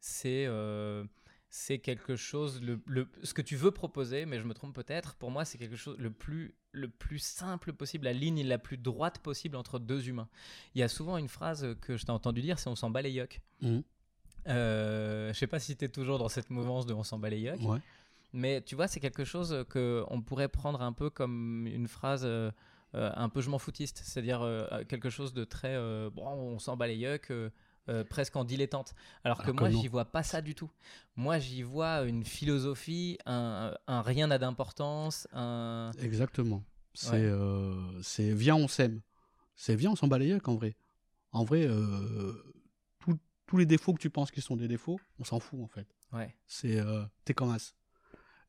c'est 0.00 0.46
c'est 1.50 1.78
quelque 1.78 2.14
chose, 2.14 2.60
le, 2.60 2.78
le- 2.86 3.08
ce 3.22 3.32
que 3.32 3.40
tu 3.40 3.56
veux 3.56 3.70
proposer, 3.70 4.26
mais 4.26 4.38
je 4.38 4.44
me 4.44 4.52
trompe 4.52 4.74
peut-être, 4.74 5.14
pour 5.14 5.30
moi 5.30 5.46
c'est 5.46 5.56
quelque 5.56 5.76
chose 5.76 5.96
le 5.98 6.10
plus, 6.10 6.54
le 6.72 6.88
plus 6.88 7.18
simple 7.20 7.72
possible, 7.72 8.04
la 8.04 8.12
ligne 8.12 8.46
la 8.46 8.58
plus 8.58 8.76
droite 8.76 9.20
possible 9.20 9.56
entre 9.56 9.78
deux 9.78 10.08
humains. 10.08 10.28
Il 10.74 10.80
y 10.80 10.82
a 10.82 10.88
souvent 10.88 11.16
une 11.16 11.28
phrase 11.28 11.74
que 11.80 11.96
je 11.96 12.04
t'ai 12.04 12.10
entendu 12.12 12.42
dire, 12.42 12.58
c'est 12.58 12.68
on 12.68 12.76
s'en 12.76 12.90
bat 12.90 13.00
les 13.00 13.12
yeux. 13.12 13.28
Mhm. 13.62 13.82
Euh, 14.48 15.32
je 15.32 15.38
sais 15.38 15.46
pas 15.46 15.58
si 15.58 15.76
tu 15.76 15.84
es 15.84 15.88
toujours 15.88 16.18
dans 16.18 16.28
cette 16.28 16.50
mouvance 16.50 16.86
de 16.86 16.94
on 16.94 17.02
s'en 17.02 17.18
bat 17.18 17.30
les 17.30 17.40
yeux. 17.40 17.56
Ouais. 17.60 17.80
Mais 18.32 18.60
tu 18.60 18.74
vois, 18.74 18.88
c'est 18.88 19.00
quelque 19.00 19.24
chose 19.24 19.64
que 19.70 20.04
on 20.08 20.20
pourrait 20.20 20.48
prendre 20.48 20.82
un 20.82 20.92
peu 20.92 21.10
comme 21.10 21.66
une 21.66 21.88
phrase 21.88 22.22
euh, 22.24 22.50
euh, 22.94 23.10
un 23.16 23.28
peu 23.28 23.40
je 23.40 23.50
m'en 23.50 23.58
foutiste, 23.58 24.00
c'est-à-dire 24.04 24.42
euh, 24.42 24.84
quelque 24.84 25.10
chose 25.10 25.32
de 25.32 25.44
très 25.44 25.76
bon, 26.10 26.26
on 26.26 26.58
s'en 26.58 26.76
bat 26.76 26.86
les 26.86 26.96
yeux, 26.96 27.18
presque 28.10 28.36
en 28.36 28.44
dilettante. 28.44 28.94
Alors 29.24 29.38
que 29.38 29.44
Alors 29.44 29.56
que 29.56 29.60
moi, 29.60 29.70
j'y 29.70 29.88
vois 29.88 30.04
pas 30.04 30.22
ça 30.22 30.42
du 30.42 30.54
tout. 30.54 30.70
Moi, 31.16 31.38
j'y 31.38 31.62
vois 31.62 32.02
une 32.02 32.24
philosophie, 32.24 33.18
un, 33.24 33.74
un 33.86 34.02
rien 34.02 34.26
n'a 34.26 34.38
d'importance, 34.38 35.26
un 35.32 35.90
Exactement. 35.98 36.62
C'est 36.94 37.32
Ouais. 37.32 38.32
viens, 38.34 38.56
on 38.56 38.68
s'aime. 38.68 39.00
C'est 39.56 39.74
viens, 39.74 39.92
on 39.92 39.96
s'en 39.96 40.08
bat 40.08 40.18
les 40.18 40.26
yeux, 40.28 40.40
qu'en 40.40 40.56
vrai. 40.56 40.76
En 41.32 41.44
vrai, 41.44 41.66
tous 43.48 43.56
les 43.56 43.66
défauts 43.66 43.92
que 43.94 43.98
tu 44.00 44.10
penses 44.10 44.30
qui 44.30 44.40
sont 44.40 44.54
des 44.56 44.68
défauts, 44.68 45.00
on 45.18 45.24
s'en 45.24 45.40
fout, 45.40 45.58
en 45.60 45.66
fait. 45.66 45.86
ouais. 46.12 46.32
C'est 46.46 46.78
euh, 46.78 47.02
t'es 47.24 47.34
comme 47.34 47.50
as. 47.50 47.74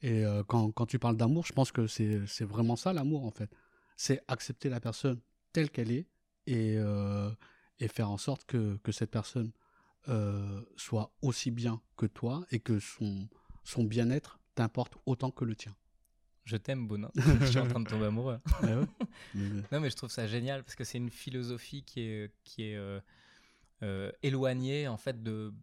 Et 0.02 0.24
euh, 0.24 0.44
quand, 0.44 0.72
quand 0.72 0.86
tu 0.86 1.00
parles 1.00 1.18
d'amour, 1.18 1.46
je 1.46 1.54
pense 1.54 1.72
que 1.72 1.88
c'est 1.88 2.46
vraiment 2.46 2.76
ça 2.76 2.94
l'amour 2.94 3.26
en 3.26 3.32
fait. 3.32 3.50
C'est 3.98 4.22
accepter 4.30 4.70
la 4.70 4.80
personne 4.80 5.20
telle 5.52 5.70
qu'elle 5.72 5.92
est 5.92 6.08
et, 6.48 6.76
euh, 6.78 7.30
et 7.80 7.88
faire 7.90 8.10
en 8.10 8.18
sorte 8.18 8.46
que, 8.46 8.78
que 8.84 8.92
cette 8.94 9.12
personne 9.12 9.52
euh, 10.08 10.62
soit 10.78 11.12
aussi 11.22 11.52
bien 11.52 11.82
que 11.98 12.06
toi 12.06 12.46
et 12.52 12.60
que 12.62 12.80
son, 12.80 13.28
son 13.66 13.84
bien-être 13.84 14.40
t'importe 14.56 14.96
autant 15.06 15.32
que 15.32 15.44
le 15.44 15.56
tien. 15.56 15.76
Je 16.46 16.56
t'aime, 16.56 16.88
Bonin. 16.88 17.12
je 17.42 17.46
suis 17.46 17.60
en 17.60 17.68
train 17.68 17.82
de 17.82 17.90
tomber 17.90 18.06
amoureux. 18.06 18.40
Mais- 18.64 19.44
Non, 19.72 19.80
mais 19.82 19.90
je 19.90 19.96
trouve 19.98 20.10
ça 20.10 20.28
génial 20.28 20.64
parce 20.64 20.76
que 20.76 20.84
c'est 20.86 20.98
une 20.98 21.12
philosophie 21.12 21.84
qui 21.84 22.02
est, 22.02 22.32
qui 22.46 22.64
est 22.64 22.78
euh, 23.84 24.12
éloignée 24.24 24.88
en 24.88 24.98
fait 24.98 25.24
de, 25.24 25.54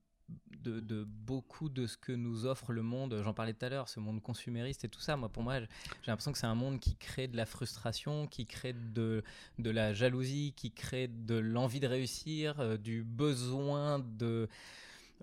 de, 0.65 1.05
beaucoup 1.05 1.69
de 1.69 1.87
ce 1.87 1.97
que 1.97 2.13
nous 2.13 2.47
offre 2.47 2.73
le 2.73 2.83
monde. 2.83 3.21
J'en 3.23 3.33
parlais 3.35 3.53
tout 3.55 3.65
à 3.65 3.69
l'heure, 3.69 3.89
ce 3.89 4.01
monde 4.01 4.21
consumériste 4.21 4.85
et 4.85 4.89
tout 4.89 5.01
ça. 5.01 5.17
Moi, 5.17 5.29
pour 5.29 5.43
moi, 5.45 5.61
j'ai 5.61 5.67
l'impression 6.09 6.33
que 6.33 6.39
c'est 6.39 6.47
un 6.47 6.55
monde 6.57 6.81
qui 6.81 6.97
crée 6.97 7.29
de 7.29 7.37
la 7.37 7.47
frustration, 7.47 8.27
qui 8.27 8.47
crée 8.47 8.73
de, 8.73 9.23
de 9.59 9.71
la 9.71 9.95
jalousie, 9.95 10.55
qui 10.57 10.73
crée 10.73 11.07
de 11.09 11.37
l'envie 11.37 11.79
de 11.81 11.87
réussir, 11.87 12.59
euh, 12.59 12.77
du 12.77 13.05
besoin 13.05 14.01
de, 14.01 14.49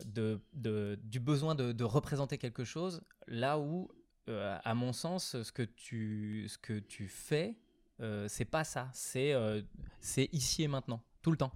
de, 0.06 0.40
de- 0.54 0.98
du 1.04 1.20
besoin 1.20 1.56
de, 1.56 1.84
représenter 1.84 2.38
quelque 2.38 2.64
chose. 2.64 3.02
Là 3.28 3.60
où, 3.60 3.90
euh, 4.30 4.58
à 4.64 4.74
mon 4.74 4.94
sens, 4.94 5.42
ce 5.42 5.52
que 5.52 5.64
tu, 5.64 6.46
ce 6.48 6.58
que 6.58 6.80
tu 6.80 7.08
fais, 7.10 7.58
c'est 8.28 8.46
pas 8.46 8.64
ça. 8.66 8.90
C'est 8.94 10.30
ici 10.34 10.64
et 10.64 10.68
maintenant, 10.68 11.02
tout 11.22 11.32
le 11.32 11.38
temps. 11.38 11.52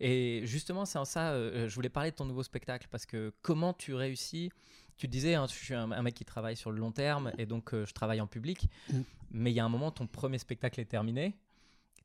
Et 0.00 0.42
justement, 0.44 0.84
c'est 0.86 0.98
en 0.98 1.04
ça, 1.04 1.32
euh, 1.32 1.68
je 1.68 1.74
voulais 1.74 1.88
parler 1.88 2.10
de 2.10 2.16
ton 2.16 2.24
nouveau 2.24 2.42
spectacle 2.42 2.88
parce 2.90 3.06
que 3.06 3.32
comment 3.42 3.72
tu 3.74 3.94
réussis 3.94 4.50
Tu 4.96 5.08
disais, 5.08 5.34
hein, 5.34 5.46
je 5.48 5.54
suis 5.54 5.74
un, 5.74 5.92
un 5.92 6.02
mec 6.02 6.14
qui 6.14 6.24
travaille 6.24 6.56
sur 6.56 6.70
le 6.70 6.78
long 6.78 6.92
terme 6.92 7.32
et 7.38 7.46
donc 7.46 7.74
euh, 7.74 7.84
je 7.86 7.92
travaille 7.92 8.20
en 8.20 8.26
public. 8.26 8.68
Mm. 8.90 9.00
Mais 9.32 9.50
il 9.52 9.54
y 9.54 9.60
a 9.60 9.64
un 9.64 9.68
moment, 9.68 9.90
ton 9.90 10.06
premier 10.06 10.38
spectacle 10.38 10.80
est 10.80 10.86
terminé. 10.86 11.36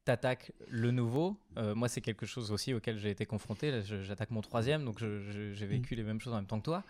T'attaques 0.03 0.51
le 0.67 0.91
nouveau. 0.91 1.39
Euh, 1.57 1.73
moi, 1.73 1.87
c'est 1.87 2.01
quelque 2.01 2.25
chose 2.27 2.51
aussi 2.51 2.73
auquel 2.73 2.99
j'ai 2.99 3.09
été 3.09 3.25
confronté. 3.25 3.81
J'attaque 3.81 4.29
mon 4.29 4.41
troisième, 4.41 4.85
donc 4.85 4.99
j'ai 4.99 5.65
vécu 5.65 5.95
les 5.95 6.03
mêmes 6.03 6.21
choses 6.21 6.33
en 6.33 6.37
même 6.37 6.45
temps 6.45 6.59
que 6.59 6.65
toi. 6.65 6.83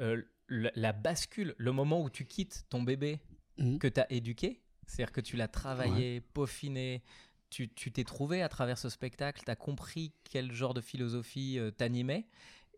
Euh, 0.00 0.22
la, 0.48 0.70
la 0.74 0.92
bascule, 0.92 1.54
le 1.58 1.72
moment 1.72 2.02
où 2.02 2.08
tu 2.08 2.24
quittes 2.24 2.64
ton 2.70 2.82
bébé 2.82 3.20
Mhm. 3.58 3.78
que 3.78 3.88
tu 3.88 4.00
as 4.00 4.10
éduqué, 4.12 4.60
c'est-à-dire 4.86 5.12
que 5.12 5.20
tu 5.20 5.36
l'as 5.36 5.48
travaillé, 5.48 6.20
peaufiné, 6.20 7.02
tu 7.50 7.68
tu 7.68 7.90
t'es 7.92 8.04
trouvé 8.04 8.42
à 8.42 8.48
travers 8.48 8.78
ce 8.78 8.88
spectacle, 8.88 9.42
tu 9.44 9.50
as 9.50 9.56
compris 9.56 10.12
quel 10.24 10.52
genre 10.52 10.74
de 10.74 10.80
philosophie 10.80 11.58
euh, 11.58 11.70
t'animait, 11.70 12.26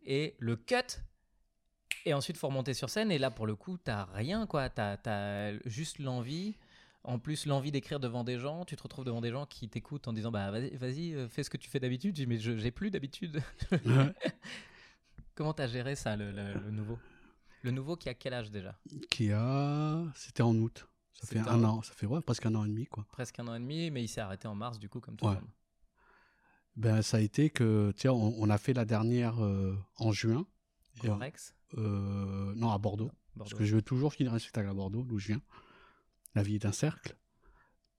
et 0.05 0.35
le 0.39 0.57
cut, 0.57 1.01
et 2.07 2.15
ensuite 2.15 2.37
faut 2.37 2.49
remonter 2.49 2.75
sur 2.75 2.89
scène, 2.91 3.11
et 3.11 3.19
là 3.19 3.31
pour 3.31 3.47
le 3.47 3.57
coup, 3.57 3.77
t'as 3.79 4.05
rien, 4.07 4.47
quoi, 4.47 4.69
t'as 4.71 4.97
as 5.07 5.53
juste 5.69 5.99
l'envie. 5.99 6.57
En 7.03 7.19
plus, 7.19 7.47
l'envie 7.47 7.73
d'écrire 7.73 7.99
devant 7.99 8.25
des 8.25 8.39
gens, 8.39 8.67
tu 8.67 8.77
te 8.77 8.83
retrouves 8.83 9.07
devant 9.07 9.23
des 9.23 9.31
gens 9.31 9.47
qui 9.47 9.71
t'écoutent 9.71 10.07
en 10.07 10.13
disant 10.13 10.31
bah 10.31 10.51
vas-y, 10.51 11.15
euh, 11.15 11.29
fais 11.31 11.43
ce 11.43 11.49
que 11.49 11.57
tu 11.57 11.71
fais 11.71 11.81
d'habitude. 11.81 12.15
Je 12.15 12.23
dis 12.23 12.27
mais 12.27 12.39
je 12.39 12.59
j'ai 12.59 12.71
plus 12.71 12.91
d'habitude. 12.91 13.41
Comment 15.35 15.55
t'as 15.55 15.67
géré 15.67 15.95
ça, 15.97 16.17
le, 16.17 16.31
le- 16.31 16.53
le 16.53 16.71
nouveau? 16.71 16.99
Le 17.63 17.71
nouveau 17.71 17.97
qui 17.97 18.09
a 18.11 18.15
quel 18.15 18.35
âge 18.35 18.51
déjà? 18.51 18.79
Qui 19.11 19.33
a. 19.33 20.05
C'était 20.15 20.43
en 20.43 20.55
août. 20.57 20.87
Ça 21.21 21.27
fait 21.27 21.39
un 21.39 21.63
an. 21.65 21.83
Ça 21.83 21.93
fait 21.95 22.07
ouais, 22.07 22.21
presque 22.21 22.47
un 22.47 22.55
an 22.55 22.65
et 22.65 22.69
demi, 22.69 22.87
quoi. 22.87 23.05
Presque 23.13 23.39
un 23.39 23.47
an 23.49 23.55
et 23.55 23.59
demi, 23.61 23.91
mais 23.91 24.03
il 24.03 24.09
s'est 24.09 24.21
arrêté 24.21 24.49
en 24.49 24.55
mars 24.55 24.79
du 24.79 24.89
coup 24.89 25.01
comme 25.01 25.17
tout 25.17 25.27
Ouais. 25.27 25.35
le 25.35 25.41
monde. 25.41 25.51
Ben, 26.77 27.03
ça 27.03 27.19
a 27.19 27.21
été 27.21 27.51
que, 27.51 27.93
tiens, 27.97 28.13
on, 28.13 28.35
on 28.39 28.49
a 28.49 28.57
fait 28.57 28.73
la 28.73 28.85
dernière 28.85 29.43
euh, 29.45 29.77
en 29.99 30.13
juin. 30.13 30.47
Et, 31.05 31.09
Au 31.09 31.17
Rex, 31.17 31.55
euh, 31.77 32.55
non, 32.57 32.71
à 32.71 32.79
Bordeaux. 32.79 33.05
Bordeaux. 33.07 33.13
Parce 33.37 33.55
que 33.55 33.65
je 33.65 33.75
veux 33.77 33.83
toujours 33.83 34.13
finir 34.15 34.33
un 34.35 34.39
spectacle 34.39 34.69
à 34.69 34.75
Bordeaux, 34.75 35.03
d'où 35.03 35.19
je 35.19 35.29
viens. 35.29 35.43
La 36.35 36.43
vie 36.43 36.55
est 36.55 36.65
un 36.65 36.73
cercle. 36.73 37.17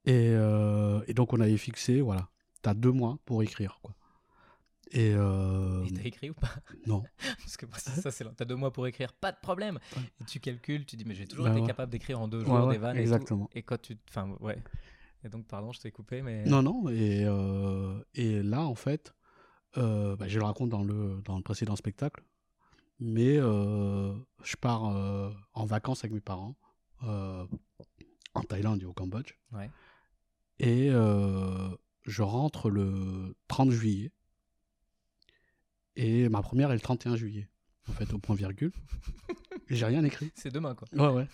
Et, 0.06 0.30
euh, 0.32 1.02
et 1.08 1.14
donc, 1.14 1.34
on 1.34 1.40
avait 1.40 1.58
fixé, 1.58 2.02
voilà, 2.02 2.30
t'as 2.62 2.74
deux 2.74 2.92
mois 2.92 3.20
pour 3.26 3.44
écrire, 3.44 3.80
quoi. 3.84 3.94
Et, 4.94 5.14
euh, 5.16 5.86
Et 5.86 5.94
t'as 5.94 6.04
écrit 6.04 6.30
ou 6.30 6.34
pas? 6.34 6.54
Non. 6.88 7.04
Parce 7.40 7.56
que 7.58 7.66
ça, 7.78 7.92
ça, 7.92 8.12
c'est. 8.12 8.26
T'as 8.36 8.44
deux 8.46 8.56
mois 8.58 8.74
pour 8.74 8.86
écrire, 8.88 9.14
pas 9.14 9.32
de 9.32 9.38
problème. 9.42 9.80
Et 10.20 10.26
tu 10.26 10.40
calcules, 10.42 10.86
tu 10.86 10.98
dis 10.98 11.06
mais 11.06 11.16
j'ai 11.16 11.28
toujours 11.28 11.46
Bah 11.46 11.52
été 11.52 11.62
ouais. 11.62 11.68
capable 11.68 11.92
d'écrire 11.92 12.20
en 12.20 12.28
deux 12.28 12.44
jours 12.44 12.66
ouais, 12.68 12.74
des 12.74 12.78
vannes 12.80 12.98
et 12.98 13.00
tout. 13.00 13.04
exactement. 13.04 13.50
Et 13.54 13.64
quand 13.64 13.82
tu, 13.82 13.98
enfin 14.10 14.30
ouais. 14.42 14.58
Et 15.24 15.30
donc 15.30 15.48
pardon, 15.48 15.72
je 15.72 15.80
t'ai 15.80 15.92
coupé, 15.92 16.22
mais 16.22 16.44
Non, 16.46 16.62
non. 16.62 16.90
Et, 16.90 17.24
euh, 17.26 18.04
et 18.16 18.44
là, 18.44 18.62
en 18.64 18.76
fait, 18.76 19.14
euh, 19.78 20.16
bah, 20.18 20.28
je 20.28 20.40
le 20.40 20.46
raconte 20.46 20.70
dans 20.70 20.84
le, 20.84 21.22
dans 21.24 21.38
le 21.38 21.44
précédent 21.44 21.76
spectacle, 21.78 22.24
mais 23.00 23.36
je 23.38 24.56
pars 24.60 24.84
en 25.54 25.66
vacances 25.66 26.04
avec 26.04 26.14
mes 26.14 26.22
parents 26.22 26.58
en 27.02 28.44
Thaïlande 28.48 28.82
et 28.82 28.86
au 28.86 28.94
Cambodge. 28.94 29.36
Ouais. 29.54 29.70
Et 30.60 30.90
je 30.90 32.22
rentre 32.24 32.70
le 32.70 33.36
30 33.48 33.72
juillet. 33.72 34.12
Et 35.96 36.30
ma 36.30 36.42
première 36.42 36.72
est 36.72 36.76
le 36.76 36.80
31 36.82 37.16
juillet, 37.16 37.50
en 37.90 37.94
fait, 37.94 38.14
au 38.14 38.18
point 38.18 38.36
virgule. 38.36 38.72
Et 39.70 39.76
j'ai 39.76 39.86
rien 39.86 40.04
écrit. 40.04 40.32
c'est 40.36 40.52
demain 40.52 40.76
quoi. 40.76 40.88
Ouais, 40.94 41.14
ouais. 41.16 41.28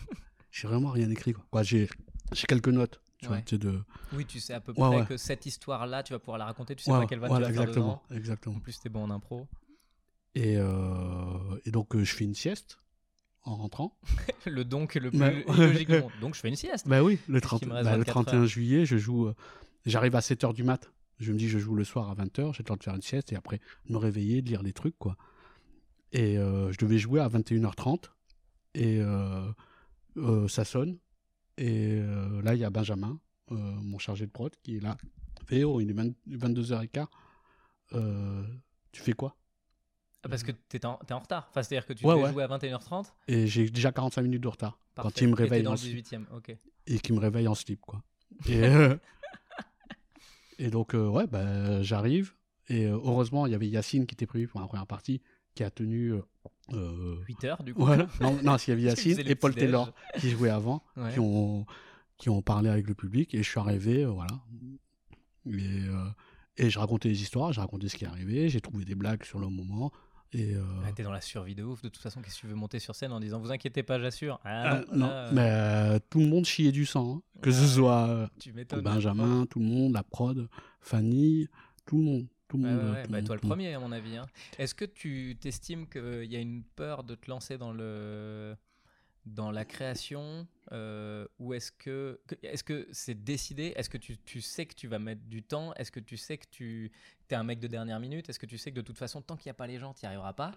J'ai 0.51 0.67
vraiment 0.67 0.91
rien 0.91 1.09
écrit, 1.09 1.33
quoi. 1.33 1.45
Quoi, 1.51 1.63
j'ai, 1.63 1.87
quelques 2.47 2.67
notes, 2.69 3.01
tu 3.19 3.27
vois, 3.27 3.37
Ouais. 3.37 3.43
sais, 3.47 3.57
de... 3.57 3.79
Oui, 4.13 4.25
tu 4.25 4.39
sais 4.39 4.53
à 4.53 4.59
peu 4.59 4.73
près 4.73 4.87
ouais. 4.87 5.05
que 5.05 5.17
cette 5.17 5.45
histoire-là, 5.45 6.03
tu 6.03 6.13
vas 6.13 6.19
pouvoir 6.19 6.37
la 6.37 6.45
raconter. 6.45 6.75
Tu 6.75 6.83
sais 6.83 6.91
pas 6.91 7.05
quelle 7.05 7.19
vanne 7.19 7.29
voilà, 7.29 7.47
tu 7.47 7.53
vas 7.53 7.61
exactement, 7.63 8.03
exactement. 8.11 8.55
En 8.55 8.59
plus, 8.59 8.79
t'es 8.79 8.89
bon 8.89 9.03
en 9.03 9.09
impro. 9.11 9.47
Et, 10.35 10.55
euh, 10.57 11.59
et 11.65 11.71
donc, 11.71 11.95
euh, 11.95 12.03
je 12.03 12.13
fais 12.13 12.23
une 12.23 12.35
sieste 12.35 12.79
en 13.43 13.55
rentrant. 13.55 13.97
le 14.45 14.63
donc 14.65 14.95
le 14.95 15.09
plus 15.09 15.19
du 15.85 15.91
monde. 15.91 16.11
Donc 16.21 16.35
je 16.35 16.39
fais 16.41 16.49
une 16.49 16.55
sieste. 16.55 16.87
Bah 16.87 17.01
oui, 17.01 17.17
le, 17.27 17.39
Parce 17.39 17.49
30, 17.49 17.59
qu'il 17.59 17.69
me 17.69 17.73
reste 17.73 17.85
bah, 17.85 17.91
le 17.93 17.97
24 17.99 18.13
31 18.13 18.39
heures. 18.41 18.45
juillet, 18.45 18.85
je 18.85 18.97
joue. 18.97 19.27
euh, 19.27 19.35
J'arrive 19.85 20.15
à 20.15 20.19
7h 20.19 20.53
du 20.53 20.63
mat. 20.63 20.91
Je 21.19 21.31
me 21.33 21.37
dis, 21.37 21.49
je 21.49 21.57
joue 21.59 21.75
le 21.75 21.83
soir 21.83 22.09
à 22.09 22.15
20h, 22.15 22.53
j'ai 22.53 22.59
le 22.59 22.63
temps 22.65 22.75
de 22.75 22.83
faire 22.83 22.95
une 22.95 23.01
sieste 23.01 23.31
et 23.33 23.35
après 23.35 23.59
me 23.89 23.97
réveiller, 23.97 24.41
de 24.41 24.49
lire 24.49 24.63
des 24.63 24.73
trucs, 24.73 24.97
quoi. 24.97 25.17
Et 26.11 26.37
euh, 26.37 26.71
je 26.71 26.77
devais 26.77 26.97
jouer 26.99 27.19
à 27.19 27.27
21h30 27.27 28.05
et 28.75 28.99
euh, 29.01 29.51
euh, 30.17 30.47
ça 30.47 30.63
sonne. 30.63 30.97
Et 31.57 31.99
là, 32.43 32.53
il 32.53 32.59
y 32.59 32.63
a 32.63 32.69
Benjamin, 32.69 33.19
mon 33.49 33.97
chargé 33.97 34.27
de 34.27 34.31
prod, 34.31 34.53
qui 34.61 34.77
est 34.77 34.79
là. 34.79 34.95
Féo, 35.47 35.81
il 35.81 35.89
est 35.89 35.93
20 35.93 36.11
22h15. 36.29 37.07
Euh, 37.93 38.43
tu 38.91 39.01
fais 39.01 39.13
quoi? 39.13 39.35
Ah, 40.23 40.29
parce 40.29 40.43
que 40.43 40.51
t'es 40.51 40.85
en, 40.85 40.97
t'es 40.97 41.13
en 41.13 41.19
retard. 41.19 41.47
Enfin, 41.49 41.63
c'est-à-dire 41.63 41.87
que 41.87 41.93
tu 41.93 42.05
Ouais, 42.05 42.13
devais 42.13 42.25
ouais. 42.25 42.31
jouer 42.33 42.43
à 42.43 42.47
21h30 42.47 43.05
Et 43.27 43.47
j'ai 43.47 43.69
déjà 43.69 43.91
45 43.91 44.21
minutes 44.21 44.43
de 44.43 44.47
retard 44.47 44.79
quand 44.95 45.19
il 45.21 45.27
me 45.29 45.33
Et 45.33 45.35
t'es 45.37 45.43
réveille 45.43 45.63
dans 45.63 45.71
en 45.71 45.73
le 45.73 45.77
slip. 45.77 46.03
18 46.03 46.19
ok. 46.35 46.57
et 46.87 46.99
qui 46.99 47.13
me 47.13 47.19
réveille 47.19 47.47
en 47.47 47.55
slip 47.55 47.79
quoi. 47.81 48.03
Et, 48.47 48.61
euh, 48.63 48.95
et 50.59 50.69
donc 50.69 50.93
euh, 50.95 51.07
ouais 51.07 51.27
bah, 51.27 51.81
j'arrive 51.83 52.33
et 52.67 52.85
euh, 52.85 52.93
heureusement 52.93 53.45
il 53.45 53.51
y 53.51 53.55
avait 53.55 53.67
Yacine 53.67 54.05
qui 54.05 54.15
était 54.15 54.25
prévu 54.25 54.47
pour 54.47 54.59
la 54.59 54.67
première 54.67 54.87
partie 54.87 55.21
qui 55.55 55.63
a 55.63 55.71
tenu 55.71 56.13
euh, 56.13 56.21
euh, 56.73 57.15
8 57.27 57.43
heures, 57.45 57.63
du 57.63 57.73
coup. 57.73 57.85
non 58.21 58.37
non 58.43 58.57
s'il 58.57 58.73
y 58.73 58.77
avait 58.77 58.83
Yacine 58.89 59.19
et 59.25 59.35
Paul. 59.35 59.55
Taylor 59.55 59.91
qui 60.19 60.29
jouaient 60.31 60.49
avant 60.49 60.83
Ouais. 60.97 61.13
qui 61.13 61.19
ont 61.19 61.65
qui 62.17 62.29
ont 62.29 62.41
parlé 62.41 62.69
avec 62.69 62.87
le 62.87 62.95
public 62.95 63.33
et 63.35 63.43
je 63.43 63.49
suis 63.49 63.59
arrivé 63.59 64.03
euh, 64.03 64.09
voilà 64.09 64.33
et, 65.45 65.51
euh, 65.87 66.09
et 66.57 66.69
je 66.69 66.77
racontais 66.79 67.09
des 67.09 67.21
histoires 67.21 67.53
j'ai 67.53 67.61
raconté 67.61 67.87
ce 67.89 67.95
qui 67.95 68.03
est 68.05 68.07
arrivé 68.07 68.49
j'ai 68.49 68.61
trouvé 68.61 68.83
des 68.85 68.95
blagues 68.95 69.23
sur 69.23 69.39
le 69.39 69.47
moment 69.47 69.91
et 70.33 70.53
euh, 70.55 70.61
Ouais, 70.83 70.91
t'es 70.93 71.03
dans 71.03 71.11
la 71.11 71.21
survie 71.21 71.55
de 71.55 71.63
ouf. 71.63 71.81
De 71.81 71.89
toute 71.89 72.01
façon, 72.01 72.21
qu'est-ce 72.21 72.35
que 72.35 72.41
tu 72.41 72.47
veux 72.47 72.55
monter 72.55 72.79
sur 72.79 72.95
scène 72.95 73.11
en 73.11 73.19
disant 73.19 73.39
Vous 73.39 73.51
inquiétez 73.51 73.83
pas, 73.83 73.99
j'assure 73.99 74.39
Ah, 74.43 74.77
euh, 74.77 74.85
non 74.93 75.07
là, 75.07 75.29
mais 75.31 75.49
euh, 75.51 75.99
tout 76.09 76.19
le 76.19 76.27
monde 76.27 76.45
chiait 76.45 76.71
du 76.71 76.85
sang 76.85 77.17
hein. 77.17 77.39
que 77.41 77.51
ce 77.51 77.65
soit 77.65 78.07
euh, 78.09 78.27
Tu. 78.39 78.53
Benjamin, 78.81 79.45
tout 79.45 79.59
le 79.59 79.65
monde, 79.65 79.93
la 79.93 80.03
prod, 80.03 80.49
Fanny, 80.81 81.47
tout 81.85 81.97
le 81.97 82.03
monde. 82.03 82.27
Tout 82.49 82.57
le 82.57 82.63
monde. 82.63 82.77
ouais, 82.77 82.83
euh, 82.99 83.03
tout 83.03 83.11
bah, 83.11 83.17
monde, 83.17 83.25
toi 83.27 83.35
le 83.35 83.41
premier 83.41 83.73
à 83.73 83.79
mon 83.79 83.91
avis. 83.91 84.15
hein. 84.17 84.25
Est-ce 84.57 84.73
que 84.73 84.85
tu 84.85 85.37
t'estimes 85.39 85.87
qu'il 85.87 86.31
y 86.31 86.35
a 86.35 86.39
une 86.39 86.63
peur 86.63 87.03
de 87.03 87.15
te 87.15 87.29
lancer 87.29 87.57
dans 87.57 87.73
le 87.73 88.55
dans 89.25 89.51
la 89.51 89.65
création 89.65 90.47
euh, 90.71 91.25
ou 91.39 91.53
est-ce 91.53 91.71
que 91.71 92.19
est-ce 92.43 92.63
que 92.63 92.87
c'est 92.91 93.23
décidé? 93.23 93.73
Est-ce 93.75 93.89
que 93.89 93.97
tu, 93.97 94.17
tu 94.17 94.41
sais 94.41 94.65
que 94.65 94.75
tu 94.75 94.87
vas 94.87 94.99
mettre 94.99 95.23
du 95.23 95.43
temps? 95.43 95.73
Est-ce 95.75 95.91
que 95.91 95.99
tu 95.99 96.17
sais 96.17 96.37
que 96.37 96.45
tu 96.49 96.91
es 97.29 97.35
un 97.35 97.43
mec 97.43 97.59
de 97.59 97.67
dernière 97.67 97.99
minute? 97.99 98.29
Est-ce 98.29 98.39
que 98.39 98.45
tu 98.45 98.57
sais 98.57 98.71
que 98.71 98.75
de 98.77 98.81
toute 98.81 98.97
façon 98.97 99.21
tant 99.21 99.35
qu'il 99.37 99.47
n'y 99.47 99.51
a 99.51 99.55
pas 99.55 99.67
les 99.67 99.79
gens, 99.79 99.93
tu 99.93 100.03
n'y 100.05 100.07
arriveras 100.07 100.33
pas? 100.33 100.51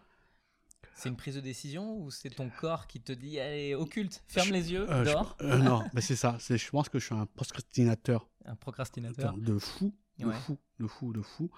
C'est 0.94 1.08
une 1.08 1.16
prise 1.16 1.34
de 1.36 1.40
décision 1.40 1.96
ou 1.98 2.10
c'est 2.10 2.30
ton 2.30 2.50
corps 2.50 2.86
qui 2.86 3.00
te 3.00 3.12
dit 3.12 3.38
allez 3.38 3.74
occulte, 3.74 4.22
ferme 4.26 4.48
Je- 4.48 4.52
les 4.52 4.72
yeux, 4.72 4.90
Euh, 4.90 5.04
je- 5.04 5.10
dors? 5.12 5.36
euh, 5.42 5.58
non, 5.58 5.84
mais 5.94 6.00
c'est 6.00 6.16
ça. 6.16 6.36
c'est- 6.40 6.58
Je 6.58 6.70
pense 6.70 6.88
que 6.88 6.98
je 6.98 7.06
suis 7.06 7.14
un 7.14 7.26
procrastinateur 7.26 8.28
Un 8.44 8.56
procrastinateur. 8.56 9.34
de 9.36 9.58
fou, 9.58 9.94
de 10.18 10.26
Ouais. 10.26 10.34
fou, 10.34 10.58
de 10.78 10.86
fou, 10.86 11.12
de 11.12 11.22
fou. 11.22 11.50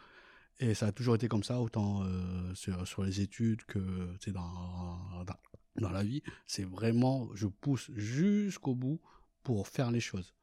Et 0.59 0.75
ça 0.75 0.87
a 0.89 0.93
toujours 0.93 1.15
été 1.17 1.27
comme 1.29 1.43
ça, 1.43 1.61
autant 1.61 2.05
euh, 2.05 2.55
sur, 2.55 2.87
sur 2.87 3.03
les 3.03 3.21
études 3.21 3.65
que 3.65 4.17
dans, 4.31 5.25
dans, 5.25 5.35
dans 5.77 5.91
la 5.91 6.03
vie. 6.03 6.23
C'est 6.47 6.65
vraiment, 6.65 7.29
je 7.35 7.47
pousse 7.47 7.91
jusqu'au 7.97 8.75
bout 8.75 9.01
pour 9.43 9.69
faire 9.69 9.91
les 9.91 10.01
choses. 10.01 10.35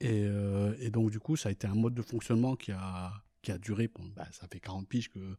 Et, 0.00 0.24
euh, 0.24 0.74
et 0.78 0.90
donc, 0.90 1.10
du 1.10 1.18
coup, 1.20 1.36
ça 1.36 1.48
a 1.48 1.52
été 1.52 1.66
un 1.66 1.74
mode 1.74 1.94
de 1.94 2.02
fonctionnement 2.02 2.54
qui 2.56 2.70
a, 2.72 3.12
qui 3.42 3.50
a 3.52 3.58
duré. 3.58 3.88
pendant- 3.88 4.10
bah, 4.14 4.26
ça 4.32 4.46
fait 4.46 4.60
40 4.60 4.86
piges 4.88 5.08
que, 5.10 5.36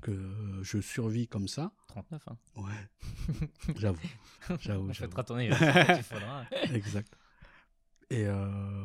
que 0.00 0.60
je 0.62 0.80
survis 0.80 1.26
comme 1.26 1.48
ça. 1.48 1.72
39 1.88 2.22
hein. 2.28 2.38
Ouais, 2.56 2.90
j'avoue. 3.76 3.98
J'avoue, 4.60 4.92
j'avoue. 4.92 5.12
tu 5.48 6.02
faudra. 6.04 6.44
exact. 6.72 7.12
Et, 8.10 8.26
euh, 8.26 8.84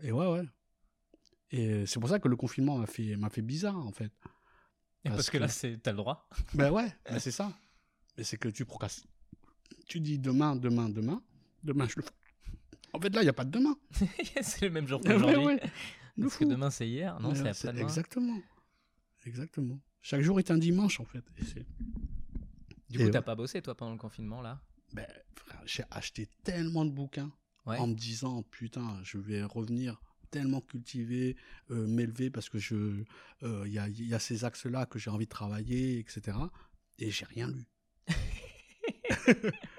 et 0.00 0.12
ouais, 0.12 0.26
ouais. 0.32 0.44
Et 1.50 1.84
c'est 1.86 2.00
pour 2.00 2.08
ça 2.08 2.18
que 2.18 2.28
le 2.28 2.36
confinement 2.36 2.78
m'a 2.78 2.86
fait, 2.86 3.16
m'a 3.16 3.28
fait 3.30 3.42
bizarre, 3.42 3.76
en 3.76 3.92
fait. 3.92 4.10
Et 5.04 5.10
parce, 5.10 5.16
Parce 5.16 5.30
que 5.30 5.38
là 5.38 5.46
que- 5.46 5.52
c'est 5.52 5.76
t'as 5.82 5.90
le 5.92 5.98
droit. 5.98 6.26
Ben 6.54 6.70
ouais, 6.72 6.90
ben 7.04 7.18
c'est 7.18 7.30
ça. 7.30 7.52
Mais 8.16 8.24
c'est 8.24 8.36
que 8.38 8.48
tu 8.48 8.64
procrastines. 8.64 9.10
Tu 9.86 10.00
dis 10.00 10.18
demain, 10.18 10.56
demain, 10.56 10.88
demain. 10.88 11.22
Demain, 11.62 11.86
je 11.88 11.94
le 11.96 12.02
fais. 12.02 12.10
En 12.92 13.00
fait, 13.00 13.08
là, 13.14 13.22
il 13.22 13.24
n'y 13.24 13.30
a 13.30 13.32
pas 13.34 13.44
de 13.44 13.50
demain. 13.50 13.76
c'est 14.42 14.62
le 14.66 14.70
même 14.70 14.86
jour 14.86 15.00
qu'aujourd'hui. 15.00 15.36
ouais. 15.44 15.60
Parce 16.20 16.36
que 16.36 16.44
demain 16.44 16.70
c'est 16.70 16.88
hier, 16.88 17.18
non 17.20 17.34
c'est 17.34 17.42
c'est- 17.54 17.66
après-demain. 17.68 17.82
Exactement. 17.82 18.40
Exactement. 19.26 19.80
Chaque 20.00 20.20
jour 20.20 20.38
est 20.38 20.50
un 20.50 20.58
dimanche, 20.58 21.00
en 21.00 21.04
fait. 21.04 21.24
Et 21.38 21.42
Du 22.90 22.98
coup 22.98 23.10
t'as 23.10 23.18
ouais. 23.18 23.24
pas 23.24 23.34
bossé 23.34 23.60
toi 23.62 23.74
pendant 23.74 23.92
le 23.92 23.98
confinement 23.98 24.40
là? 24.40 24.60
Ben, 24.92 25.06
j'ai 25.66 25.82
acheté 25.90 26.28
tellement 26.44 26.84
de 26.84 26.90
bouquins 26.90 27.32
Ouais. 27.66 27.78
en 27.78 27.86
me 27.88 27.94
disant 27.94 28.42
putain 28.42 29.00
je 29.02 29.16
vais 29.16 29.42
revenir 29.42 29.98
tellement 30.30 30.60
cultivé 30.60 31.34
euh, 31.70 31.86
m'élever 31.86 32.28
parce 32.30 32.50
que 32.50 32.58
je 32.58 33.02
euh, 33.42 33.62
il 33.66 33.72
y, 33.72 33.78
a, 33.78 33.88
y 33.88 34.12
a 34.14 34.18
ces 34.18 34.44
axes 34.44 34.66
là 34.66 34.84
que 34.84 34.98
j'ai 34.98 35.08
envie 35.08 35.24
de 35.24 35.30
travailler 35.30 35.98
etc 35.98 36.36
et 36.98 37.10
j'ai 37.10 37.24
rien 37.24 37.48
lu 37.48 37.64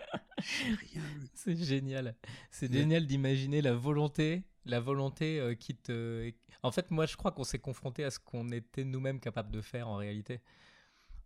C'est 1.34 1.56
génial. 1.58 2.16
C'est 2.52 2.70
Ouais. 2.72 2.80
génial 2.80 3.06
d'imaginer 3.08 3.62
la 3.62 3.74
volonté, 3.74 4.44
la 4.66 4.80
volonté 4.80 5.40
euh, 5.40 5.56
qui 5.56 5.76
te. 5.76 6.32
En 6.64 6.72
fait, 6.72 6.92
moi, 6.92 7.06
je 7.06 7.16
crois 7.16 7.32
qu'on 7.32 7.44
s'est 7.44 7.60
confronté 7.60 8.04
à 8.04 8.12
ce 8.12 8.20
qu'on 8.20 8.50
était 8.52 8.84
nous-mêmes 8.84 9.20
capables 9.20 9.52
de 9.52 9.62
faire 9.62 9.88
en 9.88 9.98
réalité. 9.98 10.42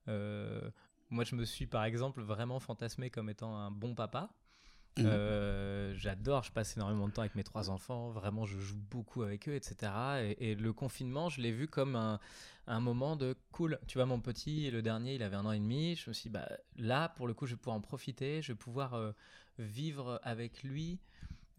Euh, 0.08 0.70
moi, 1.10 1.24
je 1.24 1.36
me 1.36 1.46
suis, 1.46 1.66
par 1.68 1.84
exemple, 1.86 2.22
vraiment 2.22 2.60
fantasmé 2.60 3.10
comme 3.10 3.30
étant 3.30 3.56
un 3.58 3.72
bon 3.72 3.96
papa. 3.96 4.30
Mhm. 5.00 5.08
Euh, 5.08 5.94
J'adore, 5.96 6.44
je 6.44 6.52
passe 6.52 6.76
énormément 6.78 7.08
de 7.08 7.14
temps 7.14 7.22
avec 7.22 7.36
mes 7.36 7.44
trois 7.44 7.70
enfants. 7.70 8.10
Vraiment, 8.12 8.46
je 8.46 8.58
joue 8.60 8.78
beaucoup 8.90 9.24
avec 9.24 9.48
eux, 9.50 9.56
etc. 9.56 9.92
Et, 10.40 10.52
et 10.52 10.56
le 10.56 10.74
confinement, 10.74 11.30
je 11.30 11.42
l'ai 11.42 11.52
vu 11.52 11.68
comme 11.68 11.96
un, 11.96 12.20
un 12.68 12.80
moment 12.80 13.16
de 13.16 13.36
cool. 13.52 13.80
Tu 13.88 13.98
vois, 13.98 14.06
mon 14.06 14.20
petit, 14.20 14.70
le 14.72 14.82
dernier, 14.82 15.16
il 15.16 15.24
avait 15.24 15.36
un 15.36 15.46
an 15.46 15.52
et 15.52 15.60
demi. 15.60 15.96
Je 15.96 16.10
me 16.10 16.14
suis 16.14 16.30
dit, 16.30 16.34
bah, 16.34 16.50
là, 16.78 17.10
pour 17.10 17.28
le 17.28 17.34
coup, 17.34 17.46
je 17.46 17.54
vais 17.56 17.58
pouvoir 17.60 17.76
en 17.78 17.82
profiter. 17.82 18.42
Je 18.42 18.52
vais 18.54 18.58
pouvoir 18.58 18.94
euh, 18.94 19.12
vivre 19.58 20.20
avec 20.24 20.64
lui 20.64 21.00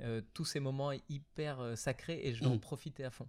euh, 0.00 0.22
tous 0.34 0.44
ces 0.44 0.60
moments 0.60 0.92
hyper 1.08 1.76
sacrés 1.76 2.20
et 2.24 2.32
je 2.34 2.40
vais 2.40 2.46
en 2.46 2.56
Mm. 2.56 2.60
profiter 2.60 3.04
à 3.04 3.10
fond. 3.10 3.28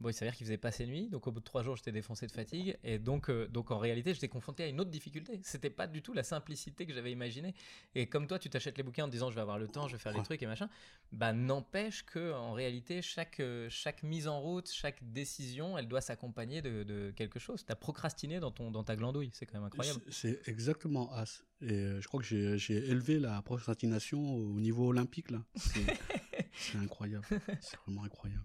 Bon, 0.00 0.08
il 0.10 0.12
s'avère 0.12 0.36
qu'il 0.36 0.46
faisait 0.46 0.58
passer 0.58 0.86
nuit, 0.86 1.08
donc 1.08 1.26
au 1.26 1.32
bout 1.32 1.40
de 1.40 1.44
trois 1.44 1.64
jours, 1.64 1.74
j'étais 1.76 1.90
défoncé 1.90 2.28
de 2.28 2.32
fatigue, 2.32 2.78
et 2.84 3.00
donc, 3.00 3.28
euh, 3.30 3.48
donc 3.48 3.72
en 3.72 3.78
réalité, 3.78 4.14
j'étais 4.14 4.28
confronté 4.28 4.62
à 4.62 4.68
une 4.68 4.80
autre 4.80 4.90
difficulté. 4.90 5.40
C'était 5.42 5.70
pas 5.70 5.88
du 5.88 6.02
tout 6.02 6.12
la 6.12 6.22
simplicité 6.22 6.86
que 6.86 6.92
j'avais 6.94 7.10
imaginée. 7.10 7.52
Et 7.96 8.06
comme 8.06 8.28
toi, 8.28 8.38
tu 8.38 8.48
t'achètes 8.48 8.76
les 8.78 8.84
bouquins 8.84 9.04
en 9.04 9.06
te 9.08 9.12
disant 9.12 9.28
je 9.30 9.34
vais 9.34 9.40
avoir 9.40 9.58
le 9.58 9.66
temps, 9.66 9.88
je 9.88 9.96
vais 9.96 9.98
faire 9.98 10.12
des 10.12 10.18
Ouais. 10.20 10.24
trucs 10.24 10.40
et 10.42 10.46
machin, 10.46 10.68
bah 11.10 11.32
n'empêche 11.32 12.04
que 12.04 12.32
en 12.32 12.52
réalité, 12.52 13.02
chaque, 13.02 13.40
euh, 13.40 13.66
chaque 13.70 14.04
mise 14.04 14.28
en 14.28 14.40
route, 14.40 14.70
chaque 14.70 15.02
décision, 15.12 15.76
elle 15.76 15.88
doit 15.88 16.00
s'accompagner 16.00 16.62
de, 16.62 16.84
de 16.84 17.10
quelque 17.16 17.40
chose. 17.40 17.64
Tu 17.66 17.72
as 17.72 17.76
procrastiné 17.76 18.38
dans, 18.38 18.52
ton, 18.52 18.70
dans 18.70 18.84
ta 18.84 18.94
glandouille, 18.94 19.30
c'est 19.32 19.46
quand 19.46 19.58
même 19.58 19.66
incroyable. 19.66 20.00
C'est- 20.10 20.46
exactement 20.48 21.12
as 21.12 21.42
et 21.60 21.72
euh, 21.72 22.00
je 22.00 22.06
crois 22.06 22.20
que 22.22 22.56
j'ai 22.56 22.76
élevé 22.88 23.18
la 23.18 23.42
procrastination 23.42 24.32
au 24.36 24.60
niveau 24.60 24.86
olympique 24.88 25.32
là 25.32 25.42
c'est 25.56 26.76
incroyable 26.78 27.24
c'est 27.60 27.76
vraiment 27.84 28.04
incroyable 28.04 28.44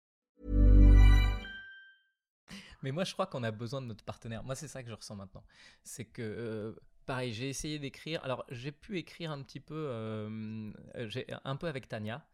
Mais 2.81 2.91
moi, 2.91 3.03
je 3.03 3.13
crois 3.13 3.27
qu'on 3.27 3.43
a 3.43 3.51
besoin 3.51 3.81
de 3.81 3.87
notre 3.87 4.03
partenaire. 4.03 4.43
Moi, 4.43 4.55
c'est 4.55 4.67
ça 4.67 4.81
que 4.83 4.89
je 4.89 4.95
ressens 4.95 5.15
maintenant. 5.15 5.43
C'est 5.83 6.05
que, 6.05 6.21
euh, 6.21 6.73
pareil, 7.05 7.33
j'ai 7.33 7.49
essayé 7.49 7.79
d'écrire. 7.79 8.23
Alors, 8.23 8.45
j'ai 8.49 8.71
pu 8.71 8.97
écrire 8.97 9.31
un 9.31 9.41
petit 9.43 9.59
peu, 9.59 9.75
euh, 9.89 10.71
un 11.43 11.55
peu 11.55 11.67
avec 11.67 11.87
Tania, 11.87 12.25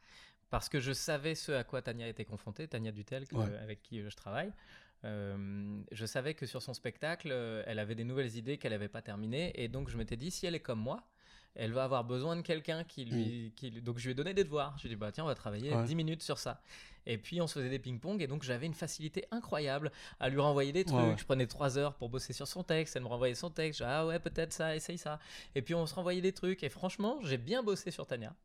parce 0.50 0.70
que 0.70 0.80
je 0.80 0.94
savais 0.94 1.36
ce 1.36 1.52
à 1.52 1.64
quoi 1.64 1.82
Tania 1.82 2.08
était 2.08 2.26
confrontée, 2.26 2.68
Tania 2.68 2.92
Dutel, 2.92 3.28
que- 3.28 3.36
Ouais. 3.36 3.58
avec 3.58 3.82
qui 3.84 4.00
euh, 4.00 4.10
je 4.10 4.16
travaille. 4.16 4.54
Euh, 5.04 5.80
je 5.92 6.06
savais 6.06 6.34
que 6.34 6.46
sur 6.46 6.62
son 6.62 6.74
spectacle, 6.74 7.32
elle 7.68 7.78
avait 7.80 7.94
des 7.96 8.04
nouvelles 8.04 8.36
idées 8.36 8.58
qu'elle 8.58 8.72
n'avait 8.72 8.88
pas 8.88 9.02
terminées. 9.02 9.52
Et 9.62 9.68
donc, 9.68 9.90
je 9.90 9.98
m'étais 9.98 10.18
dit, 10.18 10.32
si 10.32 10.46
elle 10.48 10.56
est 10.56 10.60
comme 10.60 10.80
moi, 10.80 11.08
Elle 11.60 11.74
va 11.74 11.84
avoir 11.86 12.04
besoin 12.04 12.36
de 12.36 12.42
quelqu'un 12.42 12.84
qui 12.84 13.04
lui, 13.06 13.52
qui 13.56 13.72
lui- 13.72 13.82
Donc 13.82 13.98
je 13.98 14.06
lui 14.06 14.12
ai 14.12 14.14
donné 14.14 14.34
des 14.34 14.44
devoirs. 14.44 14.76
Je 14.78 14.84
lui 14.84 14.90
ai 14.90 14.96
dit, 14.96 14.96
bah 14.96 15.12
tiens, 15.12 15.24
on 15.24 15.28
va 15.28 15.36
travailler 15.36 15.72
Mm. 15.74 15.78
Ouais. 15.80 15.86
10 15.86 15.96
minutes 15.96 16.22
sur 16.24 16.38
ça. 16.38 16.62
Et 17.08 17.18
puis 17.18 17.42
on 17.42 17.48
se 17.48 17.54
faisait 17.58 17.70
des 17.70 17.80
ping-pong 17.80 18.22
et 18.22 18.28
donc 18.28 18.44
j'avais 18.44 18.66
une 18.68 18.74
facilité 18.74 19.26
incroyable 19.32 19.92
à 20.20 20.30
lui 20.30 20.40
renvoyer 20.40 20.72
des 20.72 20.86
trucs. 20.86 20.98
Ouais, 21.00 21.10
ouais. 21.10 21.18
Je 21.18 21.26
prenais 21.26 21.48
3 21.48 21.78
heures 21.78 21.96
pour 21.96 22.10
bosser 22.10 22.32
sur 22.34 22.48
son 22.48 22.64
texte. 22.64 22.96
Elle 22.96 23.04
me 23.04 23.08
renvoyait 23.08 23.34
son 23.34 23.50
texte. 23.50 23.80
Je 23.80 23.84
dis, 23.86 23.90
ah 23.92 24.06
ouais, 24.06 24.20
peut-être 24.20 24.54
ça, 24.54 24.76
essaye 24.76 24.98
ça. 24.98 25.20
Et 25.56 25.62
puis 25.62 25.74
on 25.74 25.86
se 25.88 25.96
renvoyait 25.96 26.22
des 26.22 26.34
trucs. 26.34 26.64
Et 26.64 26.70
franchement, 26.70 27.18
j'ai 27.24 27.38
bien 27.38 27.64
bossé 27.64 27.92
sur 27.92 28.06
Tania. 28.06 28.36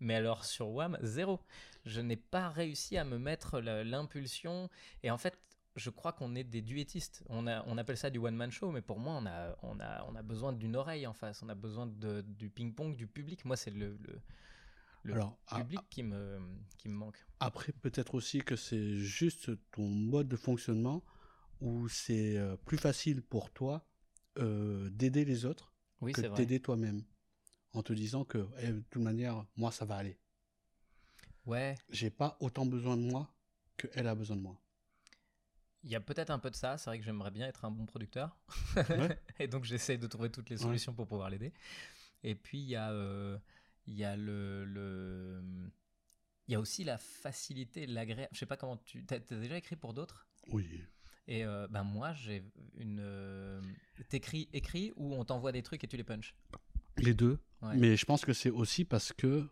Mais 0.00 0.14
alors 0.14 0.44
sur 0.44 0.68
WAM, 0.68 0.98
zéro. 1.02 1.40
Je 1.84 2.00
n'ai 2.00 2.16
pas 2.16 2.48
réussi 2.48 2.96
à 2.96 3.04
me 3.04 3.18
mettre 3.18 3.60
l'impulsion. 3.60 4.70
Et 5.02 5.10
en 5.10 5.18
fait, 5.18 5.38
je 5.76 5.90
crois 5.90 6.12
qu'on 6.12 6.34
est 6.34 6.44
des 6.44 6.62
duettistes. 6.62 7.22
On, 7.28 7.46
a, 7.46 7.62
on 7.66 7.76
appelle 7.78 7.98
ça 7.98 8.10
du 8.10 8.18
one-man 8.18 8.50
show, 8.50 8.70
mais 8.72 8.80
pour 8.80 8.98
moi, 8.98 9.14
on 9.14 9.26
a, 9.26 9.56
on 9.62 9.78
a, 9.78 10.04
on 10.08 10.14
a 10.16 10.22
besoin 10.22 10.52
d'une 10.52 10.74
oreille 10.74 11.06
en 11.06 11.12
face. 11.12 11.42
On 11.42 11.48
a 11.48 11.54
besoin 11.54 11.86
de, 11.86 12.22
du 12.22 12.48
ping-pong, 12.48 12.96
du 12.96 13.06
public. 13.06 13.44
Moi, 13.44 13.56
c'est 13.56 13.70
le, 13.70 13.96
le, 13.98 14.20
le 15.02 15.12
Alors, 15.14 15.38
ah, 15.48 15.60
public 15.60 15.80
qui, 15.90 16.02
me, 16.02 16.40
qui 16.78 16.88
me 16.88 16.94
manque. 16.94 17.24
Après, 17.40 17.72
peut-être 17.72 18.14
aussi 18.14 18.38
que 18.38 18.56
c'est 18.56 18.96
juste 18.96 19.50
ton 19.72 19.86
mode 19.86 20.28
de 20.28 20.36
fonctionnement 20.36 21.04
où 21.60 21.88
c'est 21.88 22.38
euh, 22.38 22.56
plus 22.56 22.78
facile 22.78 23.22
pour 23.22 23.50
toi 23.50 23.86
euh, 24.38 24.88
d'aider 24.90 25.24
les 25.24 25.44
autres 25.44 25.74
Oui, 26.00 26.12
que 26.12 26.22
t'aider 26.22 26.60
toi-même. 26.60 27.02
En 27.72 27.82
te 27.82 27.92
disant 27.92 28.24
que, 28.24 28.48
eh, 28.60 28.72
de 28.72 28.80
toute 28.88 29.02
manière, 29.02 29.44
moi, 29.56 29.70
ça 29.70 29.84
va 29.84 29.96
aller. 29.96 30.18
Ouais, 31.44 31.76
J'ai 31.90 32.10
pas 32.10 32.38
autant 32.40 32.64
besoin 32.64 32.96
de 32.96 33.02
moi 33.02 33.30
qu'elle 33.76 34.08
a 34.08 34.14
besoin 34.14 34.36
de 34.36 34.40
moi. 34.40 34.58
Il 35.86 35.92
y 35.92 35.94
a 35.96 36.00
peut-être 36.00 36.30
un 36.30 36.38
peu 36.38 36.50
de 36.50 36.56
ça. 36.56 36.76
C'est 36.78 36.90
vrai 36.90 36.98
que 36.98 37.04
j'aimerais 37.04 37.30
bien 37.30 37.46
être 37.46 37.64
un 37.64 37.70
bon 37.70 37.86
producteur. 37.86 38.36
Ouais. 38.76 39.18
et 39.38 39.46
donc, 39.48 39.64
j'essaie 39.64 39.96
de 39.96 40.06
trouver 40.06 40.30
toutes 40.30 40.50
les 40.50 40.56
Ouais. 40.56 40.62
solutions 40.62 40.92
pour 40.92 41.06
pouvoir 41.06 41.30
l'aider. 41.30 41.52
Et 42.22 42.34
puis, 42.34 42.58
il 42.58 42.68
y 42.68 42.76
a, 42.76 42.90
euh, 42.90 43.38
il 43.86 43.94
y 43.94 44.04
a 44.04 44.16
le. 44.16 44.64
le... 44.64 45.42
Il 46.48 46.52
y 46.52 46.54
a 46.54 46.60
aussi 46.60 46.84
la 46.84 46.98
facilité, 46.98 47.86
l'agréable. 47.86 48.28
Je 48.32 48.38
sais 48.40 48.46
pas 48.46 48.56
comment 48.56 48.76
tu. 48.78 49.04
T'as 49.04 49.20
t'as 49.20 49.36
déjà 49.36 49.56
écrit 49.56 49.76
pour 49.76 49.94
d'autres? 49.94 50.26
Oui. 50.48 50.82
Et 51.28 51.44
euh, 51.44 51.66
ben 51.68 51.82
moi, 51.84 52.12
j'ai 52.14 52.44
une. 52.78 52.98
euh, 53.00 53.60
T'écris 54.08 54.48
écrit 54.52 54.92
ou 54.96 55.14
on 55.14 55.24
t'envoie 55.24 55.50
des 55.52 55.62
trucs 55.62 55.82
et 55.84 55.88
tu 55.88 55.96
les 55.96 56.04
punches? 56.04 56.34
Les 56.98 57.14
deux. 57.14 57.38
Ouais. 57.62 57.76
Mais 57.76 57.96
je 57.96 58.04
pense 58.06 58.24
que 58.24 58.32
c'est 58.32 58.50
aussi 58.50 58.84
parce 58.84 59.12
que 59.12 59.48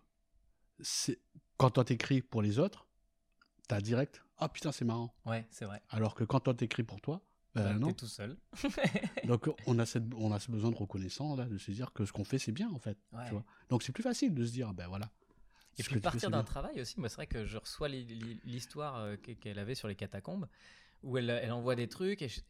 c'est 0.80 1.20
quand 1.56 1.70
toi 1.70 1.84
t'écris 1.84 2.22
pour 2.22 2.42
les 2.42 2.58
autres, 2.58 2.86
t'as 3.68 3.80
direct 3.80 4.22
Ah 4.38 4.48
putain, 4.48 4.72
c'est 4.72 4.84
marrant. 4.84 5.14
Ouais, 5.26 5.46
c'est 5.50 5.64
vrai. 5.64 5.82
Alors 5.90 6.14
que 6.14 6.24
quand 6.24 6.40
toi 6.40 6.54
t'écris 6.54 6.82
pour 6.82 7.00
toi, 7.00 7.20
ben 7.54 7.78
non. 7.78 7.88
T'es 7.88 7.94
tout 7.94 8.06
seul. 8.06 8.36
Donc 9.24 9.48
on 9.66 9.78
a, 9.78 9.86
cette, 9.86 10.04
on 10.16 10.32
a 10.32 10.40
ce 10.40 10.50
besoin 10.50 10.70
de 10.70 10.76
reconnaissance, 10.76 11.38
là, 11.38 11.44
de 11.44 11.56
se 11.58 11.70
dire 11.70 11.92
que 11.92 12.04
ce 12.04 12.12
qu'on 12.12 12.24
fait, 12.24 12.38
c'est 12.38 12.52
bien 12.52 12.70
en 12.70 12.78
fait. 12.78 12.98
Ouais. 13.12 13.24
Tu 13.26 13.32
vois 13.32 13.44
Donc 13.68 13.82
c'est 13.82 13.92
plus 13.92 14.02
facile 14.02 14.34
de 14.34 14.44
se 14.44 14.52
dire, 14.52 14.72
ben 14.74 14.88
voilà. 14.88 15.10
Et 15.78 15.82
puis 15.82 15.98
partir 16.00 16.30
d'un 16.30 16.44
travail 16.44 16.80
aussi, 16.80 16.98
moi 17.00 17.08
c'est 17.08 17.16
vrai 17.16 17.26
que 17.26 17.44
je 17.46 17.58
reçois 17.58 17.88
l'histoire 17.88 18.96
euh, 18.96 19.16
qu'e- 19.16 19.34
qu'elle 19.36 19.58
avait 19.58 19.74
sur 19.74 19.88
les 19.88 19.96
catacombes, 19.96 20.46
où 21.04 21.16
elle, 21.18 21.30
elle 21.30 21.52
envoie 21.52 21.76
des 21.76 21.88
trucs 21.88 22.20
et, 22.22 22.28
je- 22.28 22.40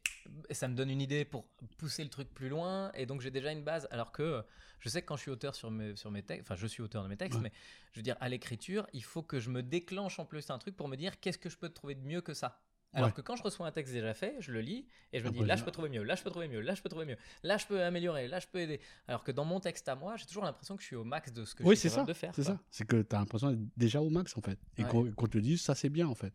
et 0.49 0.53
ça 0.55 0.67
me 0.67 0.75
donne 0.75 0.89
une 0.89 1.01
idée 1.01 1.23
pour 1.25 1.45
pousser 1.77 2.03
le 2.03 2.09
truc 2.09 2.33
plus 2.33 2.49
loin, 2.49 2.91
et 2.93 3.05
donc 3.05 3.21
j'ai 3.21 3.29
déjà 3.31 3.51
une 3.51 3.63
base. 3.63 3.87
Alors 3.91 4.11
que 4.11 4.43
je 4.79 4.89
sais 4.89 5.01
que 5.01 5.07
quand 5.07 5.15
je 5.17 5.21
suis 5.21 5.31
auteur 5.31 5.53
sur 5.55 5.69
mes, 5.69 5.95
sur 5.95 6.09
mes 6.09 6.23
textes, 6.23 6.47
enfin 6.49 6.55
je 6.59 6.65
suis 6.67 6.81
auteur 6.81 7.03
de 7.03 7.07
mes 7.09 7.17
textes, 7.17 7.37
Ouais. 7.37 7.43
mais 7.43 7.51
je 7.93 7.99
veux 7.99 8.03
dire 8.03 8.17
à 8.19 8.27
l'écriture, 8.29 8.87
il 8.93 9.03
faut 9.03 9.21
que 9.21 9.39
je 9.39 9.49
me 9.51 9.61
déclenche 9.61 10.17
en 10.19 10.25
plus 10.25 10.49
un 10.49 10.57
truc 10.57 10.75
pour 10.75 10.87
me 10.87 10.95
dire 10.97 11.19
qu'est-ce 11.19 11.37
que 11.37 11.49
je 11.49 11.57
peux 11.57 11.69
trouver 11.69 11.93
de 11.95 12.01
mieux 12.05 12.21
que 12.21 12.33
ça? 12.33 12.61
Alors 12.93 13.09
Ouais. 13.09 13.13
que 13.13 13.19
quand 13.21 13.35
je 13.35 13.43
reçois 13.43 13.67
un 13.67 13.71
texte 13.73 13.91
déjà 13.93 14.13
fait, 14.13 14.37
je 14.39 14.53
le 14.53 14.61
lis 14.61 14.87
et 15.11 15.19
je 15.19 15.25
me 15.25 15.29
dis 15.29 15.43
là 15.43 15.57
je 15.57 15.65
peux 15.65 15.71
trouver 15.71 15.89
mieux, 15.89 16.01
là 16.03 16.15
je 16.15 16.23
peux 16.23 16.29
trouver 16.29 16.47
mieux, 16.47 16.61
là 16.61 16.75
je 16.75 16.81
peux 16.81 16.87
trouver 16.87 17.05
mieux, 17.05 17.17
là 17.43 17.57
je 17.57 17.65
peux 17.67 17.83
améliorer, 17.83 18.29
là 18.29 18.39
je 18.39 18.47
peux 18.47 18.59
aider. 18.59 18.79
Alors 19.09 19.23
que 19.25 19.33
dans 19.33 19.43
mon 19.43 19.59
texte 19.59 19.89
à 19.89 19.95
moi, 19.95 20.15
j'ai 20.15 20.25
toujours 20.25 20.45
l'impression 20.45 20.77
que 20.77 20.81
je 20.81 20.87
suis 20.87 20.95
au 20.95 21.03
max 21.03 21.33
de 21.33 21.43
ce 21.43 21.53
que 21.55 21.63
Oui, 21.63 21.75
je 21.75 21.81
suis 21.81 21.89
c'est 21.89 21.95
capable 21.95 22.07
ça. 22.07 22.13
de 22.13 22.17
faire. 22.17 22.31
C'est 22.35 22.43
ça. 22.43 22.59
C'est 22.71 22.87
que 22.87 23.01
tu 23.01 23.15
as 23.15 23.19
l'impression 23.19 23.51
d'être 23.51 23.69
déjà 23.75 24.01
au 24.01 24.09
max 24.09 24.37
en 24.37 24.41
fait. 24.41 24.57
Et 24.77 24.83
Ouais. 24.83 24.89
qu'on 24.89 25.11
qu'on 25.11 25.27
te 25.27 25.37
dise, 25.37 25.61
ça 25.61 25.75
c'est 25.75 25.89
bien 25.89 26.07
en 26.07 26.15
fait. 26.15 26.33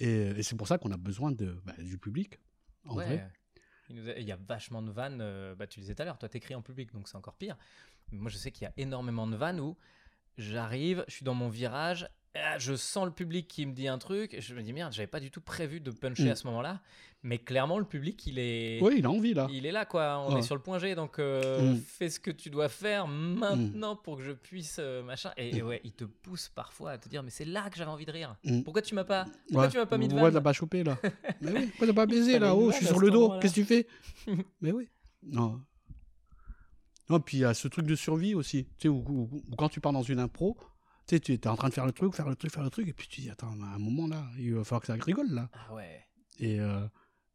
Et, 0.00 0.28
et 0.30 0.42
c'est 0.42 0.56
pour 0.56 0.66
ça 0.66 0.78
qu'on 0.78 0.90
a 0.90 0.96
besoin 0.96 1.30
de, 1.30 1.60
bah, 1.64 1.74
du 1.78 1.98
public. 1.98 2.38
En 2.86 2.94
vrai. 2.94 3.30
Il, 3.90 4.22
y 4.22 4.32
a 4.32 4.36
vachement 4.36 4.82
de 4.82 4.90
vannes, 4.90 5.18
euh, 5.20 5.54
bah, 5.54 5.66
tu 5.66 5.80
le 5.80 5.82
disais 5.82 5.94
tout 5.94 6.02
à 6.02 6.04
l'heure, 6.04 6.18
toi 6.18 6.28
t'écris 6.28 6.54
en 6.54 6.62
public 6.62 6.92
donc 6.92 7.08
c'est 7.08 7.16
encore 7.16 7.34
pire. 7.34 7.56
Moi 8.12 8.30
je 8.30 8.36
sais 8.36 8.52
qu'il 8.52 8.62
y 8.62 8.66
a 8.66 8.72
énormément 8.76 9.26
de 9.26 9.36
vannes 9.36 9.58
où 9.58 9.76
j'arrive, 10.38 11.04
je 11.08 11.14
suis 11.14 11.24
dans 11.24 11.34
mon 11.34 11.48
virage, 11.48 12.08
ah, 12.34 12.58
je 12.58 12.74
sens 12.76 13.04
le 13.06 13.12
public 13.12 13.48
qui 13.48 13.66
me 13.66 13.72
dit 13.72 13.88
un 13.88 13.98
truc, 13.98 14.36
je 14.38 14.54
me 14.54 14.62
dis 14.62 14.72
merde, 14.72 14.92
j'avais 14.92 15.06
pas 15.08 15.20
du 15.20 15.30
tout 15.30 15.40
prévu 15.40 15.80
de 15.80 15.90
puncher 15.90 16.24
Mm. 16.26 16.30
à 16.30 16.36
ce 16.36 16.46
moment-là, 16.46 16.80
mais 17.22 17.38
clairement 17.38 17.78
le 17.78 17.84
public 17.84 18.24
il 18.26 18.38
est, 18.38 18.80
Oui, 18.82 18.94
il 18.98 19.06
a 19.06 19.10
envie 19.10 19.34
là. 19.34 19.48
il 19.50 19.66
est 19.66 19.72
là 19.72 19.84
quoi, 19.84 20.18
on 20.26 20.32
Ouais. 20.34 20.38
est 20.38 20.42
sur 20.42 20.54
le 20.54 20.62
point 20.62 20.78
G 20.78 20.94
donc 20.94 21.18
euh, 21.18 21.72
Mm. 21.74 21.80
fais 21.80 22.08
ce 22.08 22.20
que 22.20 22.30
tu 22.30 22.48
dois 22.50 22.68
faire 22.68 23.06
maintenant 23.08 23.96
pour 23.96 24.16
que 24.16 24.22
je 24.22 24.32
puisse 24.32 24.76
euh, 24.78 25.02
machin. 25.02 25.32
Et, 25.36 25.56
et 25.56 25.62
ouais, 25.62 25.80
il 25.84 25.92
te 25.92 26.04
pousse 26.04 26.48
parfois 26.48 26.92
à 26.92 26.98
te 26.98 27.08
dire 27.08 27.22
mais 27.22 27.30
c'est 27.30 27.44
là 27.44 27.68
que 27.68 27.76
j'avais 27.76 27.90
envie 27.90 28.06
de 28.06 28.12
rire. 28.12 28.36
Mm. 28.44 28.62
Pourquoi 28.62 28.82
tu 28.82 28.94
m'as 28.94 29.04
pas, 29.04 29.24
pourquoi 29.48 29.64
Ouais. 29.64 29.70
tu 29.70 29.76
m'as 29.78 29.86
pas 29.86 29.98
mis 29.98 30.06
de 30.06 30.12
Pourquoi 30.12 30.30
t'as 30.32 30.40
pas 30.40 30.52
chopé 30.52 30.84
là 30.84 30.98
Mais 31.40 31.52
oui, 31.52 31.66
pourquoi 31.66 31.86
t'as 31.88 31.92
pas 31.94 32.06
baisé 32.06 32.38
là 32.38 32.54
Oh, 32.54 32.70
je 32.70 32.76
suis 32.76 32.86
sur 32.86 33.00
le 33.00 33.10
dos, 33.10 33.38
qu'est-ce 33.40 33.54
que 33.54 33.60
tu 33.60 33.66
fais 33.66 33.86
Mais 34.60 34.70
oui. 34.72 34.88
Non. 35.22 35.60
Non, 37.08 37.18
puis 37.18 37.38
il 37.38 37.40
y 37.40 37.44
a 37.44 37.54
ce 37.54 37.66
truc 37.66 37.86
de 37.86 37.96
survie 37.96 38.34
aussi. 38.34 38.66
Tu 38.78 38.82
sais, 38.82 38.88
où, 38.88 39.04
où- 39.08 39.42
où 39.50 39.56
quand 39.56 39.68
tu 39.68 39.80
pars 39.80 39.92
dans 39.92 40.02
une 40.02 40.20
impro, 40.20 40.56
tu 41.18 41.32
sais, 41.32 41.38
tu 41.38 41.46
es 41.46 41.48
en 41.48 41.56
train 41.56 41.68
de 41.68 41.74
faire 41.74 41.86
le 41.86 41.92
truc, 41.92 42.14
faire 42.14 42.28
le 42.28 42.36
truc, 42.36 42.52
faire 42.52 42.62
le 42.62 42.70
truc, 42.70 42.86
et 42.88 42.92
puis 42.92 43.08
tu 43.08 43.20
dis, 43.22 43.30
attends, 43.30 43.50
à 43.62 43.74
un 43.74 43.78
moment 43.78 44.06
là, 44.06 44.26
il 44.38 44.54
va 44.54 44.64
falloir 44.64 44.80
que 44.82 44.86
ça 44.86 44.94
rigole 44.94 45.30
là. 45.32 45.48
Ah 45.52 45.74
ouais, 45.74 46.04
Et, 46.38 46.60
euh, 46.60 46.86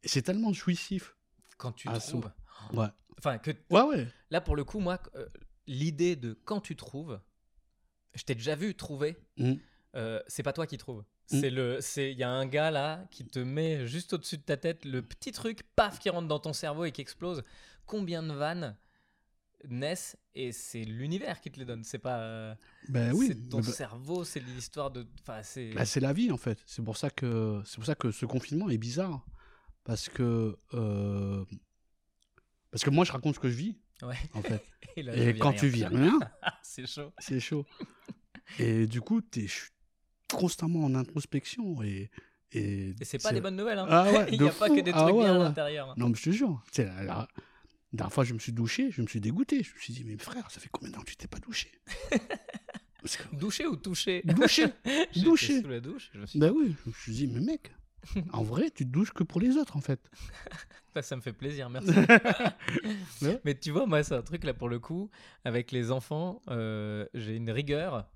et 0.02 0.08
c'est 0.08 0.22
tellement 0.22 0.52
jouissif. 0.52 1.14
quand 1.58 1.72
tu 1.72 1.88
Ah, 1.90 1.98
son- 2.00 2.20
trouves. 2.20 2.32
Ouais. 2.74 2.88
Enfin, 3.18 3.38
que 3.38 3.50
Ouais, 3.70 3.80
ouais. 3.82 4.08
Là, 4.30 4.40
pour 4.42 4.56
le 4.56 4.64
coup, 4.64 4.78
moi, 4.78 4.98
euh, 5.14 5.26
l'idée 5.66 6.16
de 6.16 6.34
quand 6.44 6.60
tu 6.60 6.76
trouves, 6.76 7.18
je 8.14 8.22
t'ai 8.24 8.34
déjà 8.34 8.54
vu 8.54 8.74
trouver, 8.74 9.16
Mm. 9.38 9.54
euh, 9.96 10.20
c'est 10.26 10.42
pas 10.42 10.52
toi 10.52 10.66
qui 10.66 10.76
trouves. 10.76 11.00
Mm. 11.30 11.40
C'est 11.40 11.50
le, 11.50 11.78
c'est, 11.80 12.12
il 12.12 12.18
y 12.18 12.22
a 12.24 12.30
un 12.30 12.44
gars 12.46 12.70
là 12.70 13.06
qui 13.10 13.26
te 13.26 13.38
met 13.38 13.86
juste 13.86 14.12
au-dessus 14.12 14.36
de 14.36 14.42
ta 14.42 14.56
tête 14.58 14.84
le 14.84 15.00
petit 15.02 15.32
truc, 15.32 15.62
paf, 15.76 15.98
qui 15.98 16.10
rentre 16.10 16.28
dans 16.28 16.38
ton 16.38 16.52
cerveau 16.52 16.84
et 16.84 16.92
qui 16.92 17.00
explose. 17.00 17.42
Combien 17.86 18.22
de 18.22 18.32
vannes 18.34 18.76
naissent 19.68 20.16
et 20.34 20.52
c'est 20.52 20.84
l'univers 20.84 21.40
qui 21.40 21.50
te 21.50 21.58
les 21.58 21.64
donne. 21.64 21.82
C'est 21.84 21.98
pas, 21.98 22.18
euh, 22.20 22.54
Ben 22.88 23.12
oui. 23.14 23.28
c'est 23.28 23.48
ton 23.48 23.58
bah- 23.60 23.64
cerveau, 23.72 24.24
c'est 24.24 24.40
l'histoire 24.40 24.90
de, 24.90 25.06
enfin, 25.22 25.42
c'est. 25.42 25.72
Bah, 25.72 25.84
c'est 25.86 26.00
la 26.00 26.12
vie 26.12 26.30
en 26.30 26.36
fait. 26.36 26.58
C'est 26.66 26.82
pour 26.84 26.96
ça 26.96 27.10
que 27.10 27.62
c'est 27.64 27.76
pour 27.76 27.86
ça 27.86 27.94
que 27.94 28.10
ce 28.10 28.26
confinement 28.26 28.68
est 28.70 28.78
bizarre 28.78 29.24
parce 29.84 30.08
que 30.08 30.56
euh, 30.74 31.44
parce 32.70 32.84
que 32.84 32.90
moi 32.90 33.04
je 33.04 33.12
raconte 33.12 33.34
ce 33.36 33.40
que 33.40 33.48
je 33.48 33.56
vis 33.56 33.78
Ouais. 34.02 34.16
en 34.34 34.42
fait. 34.42 34.62
Et, 34.96 35.02
là, 35.02 35.16
je 35.16 35.22
Et 35.22 35.32
vis 35.32 35.38
quand 35.40 35.50
rien. 35.50 35.58
tu 35.58 35.68
vis 35.68 35.84
rien, 35.86 36.18
c'est 36.62 36.86
chaud. 36.86 37.12
c'est 37.18 37.40
chaud. 37.40 37.64
Et 38.58 38.86
du 38.86 39.00
coup, 39.00 39.20
es 39.36 39.46
constamment 40.32 40.84
en 40.84 40.94
introspection 40.94 41.82
et 41.82 42.10
et, 42.52 42.94
Et 43.00 43.04
c'est 43.04 43.20
pas 43.22 43.32
des 43.32 43.40
bonnes 43.40 43.56
nouvelles. 43.56 43.78
Hein. 43.78 43.86
Ah 43.88 44.10
ouais, 44.12 44.28
Il 44.32 44.40
n'y 44.40 44.48
a 44.48 44.52
pas 44.52 44.68
que 44.68 44.80
des 44.80 44.92
Ah 44.94 45.02
trucs 45.02 45.14
ouais, 45.16 45.24
bien 45.24 45.34
à 45.40 45.44
l'intérieur. 45.44 45.90
hein. 45.90 45.94
Non, 45.96 46.08
mais 46.10 46.14
je 46.14 46.22
te 46.24 46.30
jure. 46.30 46.62
Sais, 46.70 46.84
la, 46.84 47.02
la- 47.02 47.28
la 47.92 47.98
dernière 47.98 48.12
fois, 48.12 48.24
je 48.24 48.34
me 48.34 48.38
suis 48.38 48.52
douché, 48.52 48.90
je 48.90 49.00
me 49.02 49.06
suis 49.06 49.20
dégoûté. 49.20 49.62
Je 49.62 49.72
me 49.74 49.78
suis 49.78 49.92
dit, 49.92 50.04
mais 50.04 50.16
frère, 50.18 50.50
ça 50.50 50.60
fait 50.60 50.68
combien 50.70 50.90
de 50.90 50.94
temps 50.94 51.02
que 51.02 51.10
tu 51.10 51.16
t'es 51.16 51.28
pas 51.28 51.38
douché? 51.38 51.70
Que- 53.06 53.36
Doucher 53.36 53.66
ou 53.68 53.76
toucher 53.76 54.22
Doucher 54.24 54.66
J'étais 54.84 55.20
Doucher. 55.20 55.60
sous 55.62 55.68
la 55.68 55.78
douche. 55.78 56.10
Je 56.12 56.18
me 56.18 56.26
suis 56.26 56.40
Ben 56.40 56.50
oui, 56.50 56.74
je 56.84 56.88
me 56.90 56.94
suis 56.94 57.12
dit, 57.12 57.26
mais 57.28 57.38
mec, 57.38 57.72
en 58.32 58.42
vrai, 58.42 58.68
tu 58.70 58.84
te 58.84 58.90
douches 58.90 59.12
que 59.12 59.22
pour 59.22 59.40
les 59.40 59.56
autres 59.56 59.76
en 59.76 59.80
fait. 59.80 60.00
Ça, 60.94 61.02
ça 61.02 61.14
me 61.14 61.20
fait 61.20 61.32
plaisir, 61.34 61.68
merci. 61.70 61.90
Ouais. 63.22 63.40
Mais 63.44 63.54
tu 63.54 63.70
vois, 63.70 63.86
moi, 63.86 64.02
c'est 64.02 64.14
un 64.14 64.22
truc 64.22 64.42
là 64.44 64.54
pour 64.54 64.68
le 64.68 64.78
coup, 64.78 65.10
avec 65.44 65.70
les 65.70 65.90
enfants, 65.90 66.40
euh, 66.48 67.06
j'ai 67.14 67.36
une 67.36 67.50
rigueur 67.50 68.08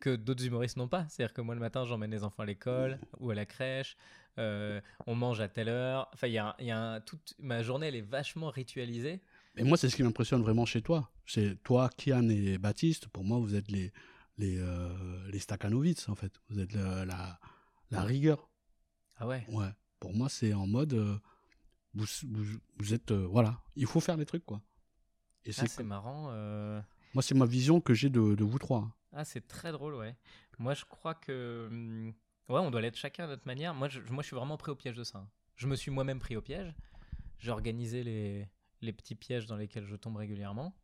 que 0.00 0.16
d'autres 0.16 0.44
humoristes 0.44 0.76
n'ont 0.78 0.88
pas. 0.88 1.06
C'est-à-dire 1.08 1.34
que 1.34 1.40
moi, 1.42 1.54
le 1.54 1.60
matin, 1.60 1.84
j'emmène 1.84 2.10
les 2.10 2.24
enfants 2.24 2.42
à 2.42 2.46
l'école 2.46 2.98
ou 3.20 3.30
à 3.30 3.34
la 3.34 3.44
crèche, 3.46 3.96
euh, 4.38 4.80
on 5.06 5.14
mange 5.14 5.40
à 5.40 5.48
telle 5.48 5.68
heure. 5.68 6.08
Enfin, 6.14 6.26
il 6.26 6.32
y 6.34 6.38
a, 6.38 6.48
un- 6.48 6.54
il 6.58 6.66
y 6.66 6.70
a 6.70 6.78
un- 6.94 7.00
toute 7.00 7.34
ma 7.38 7.62
journée, 7.62 7.86
elle 7.88 7.96
est 7.96 8.00
vachement 8.00 8.50
ritualisée. 8.50 9.20
Et 9.56 9.64
moi, 9.64 9.76
c'est 9.76 9.90
ce 9.90 9.96
qui 9.96 10.02
m'impressionne 10.02 10.40
vraiment 10.42 10.64
chez 10.64 10.80
toi. 10.82 11.10
C'est 11.26 11.62
toi, 11.62 11.90
Kian 11.98 12.28
et 12.30 12.56
Baptiste. 12.58 13.08
Pour 13.08 13.24
moi, 13.24 13.38
vous 13.38 13.54
êtes 13.54 13.70
les 13.70 13.92
les 14.38 14.56
euh, 14.58 15.28
les 15.30 15.38
Stakhanovitz 15.38 16.08
en 16.08 16.14
fait. 16.14 16.32
Vous 16.48 16.58
êtes 16.58 16.72
la 16.72 17.04
la, 17.04 17.38
la 17.90 18.02
rigueur. 18.02 18.48
Ah 19.16 19.26
ouais 19.26 19.44
Ouais. 19.48 19.68
Pour 20.00 20.14
moi, 20.14 20.28
c'est 20.30 20.54
en 20.54 20.66
mode 20.66 20.94
euh, 20.94 21.18
vous, 21.94 22.06
vous, 22.30 22.44
vous 22.78 22.94
êtes 22.94 23.12
voilà. 23.12 23.60
Il 23.76 23.86
faut 23.86 24.00
faire 24.00 24.16
les 24.16 24.24
trucs 24.26 24.46
quoi. 24.46 24.62
Et 25.44 25.50
Ah, 25.58 25.66
c'est 25.66 25.82
marrant. 25.82 26.28
moi, 27.12 27.22
c'est 27.22 27.34
ma 27.34 27.44
vision 27.46 27.80
que 27.82 27.92
j'ai 27.94 28.08
de, 28.08 28.34
de 28.34 28.44
vous 28.44 28.58
trois. 28.58 28.96
Ah, 29.12 29.24
c'est 29.26 29.46
très 29.46 29.70
drôle, 29.72 29.94
ouais. 29.96 30.16
Moi, 30.58 30.72
je 30.72 30.84
crois 30.86 31.14
que. 31.14 32.10
Ouais, 32.48 32.58
on 32.60 32.70
doit 32.70 32.80
l'être 32.80 32.96
chacun 32.96 33.24
à 33.24 33.26
notre 33.28 33.46
manière. 33.46 33.74
Moi 33.74 33.88
je, 33.88 34.00
moi, 34.10 34.22
je 34.22 34.26
suis 34.28 34.36
vraiment 34.36 34.56
pris 34.56 34.70
au 34.70 34.74
piège 34.76 34.96
de 34.96 35.04
ça. 35.04 35.18
hein. 35.18 35.28
Je 35.56 35.66
me 35.66 35.76
suis 35.76 35.90
moi-même 35.90 36.18
pris 36.18 36.36
au 36.36 36.42
piège. 36.42 36.74
J'ai 37.38 37.50
organisé 37.50 38.02
les, 38.02 38.48
les 38.80 38.92
petits 38.92 39.14
pièges 39.14 39.46
dans 39.46 39.56
lesquels 39.56 39.86
je 39.86 39.96
tombe 39.96 40.16
régulièrement. 40.16 40.74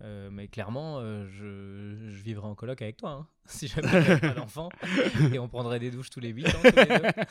Euh, 0.00 0.30
mais 0.30 0.48
clairement, 0.48 0.98
euh, 1.00 1.26
je, 1.28 2.10
je 2.10 2.22
vivrai 2.22 2.46
en 2.46 2.54
coloc 2.54 2.80
avec 2.82 2.96
toi, 2.96 3.10
hein, 3.10 3.28
si 3.46 3.68
jamais 3.68 3.88
j'avais 3.88 4.18
pas 4.20 4.34
d'enfant. 4.34 4.68
Et 5.32 5.38
on 5.38 5.48
prendrait 5.48 5.78
des 5.78 5.90
douches 5.90 6.10
tous 6.10 6.20
les 6.20 6.30
8 6.30 6.46
ans. 6.48 6.62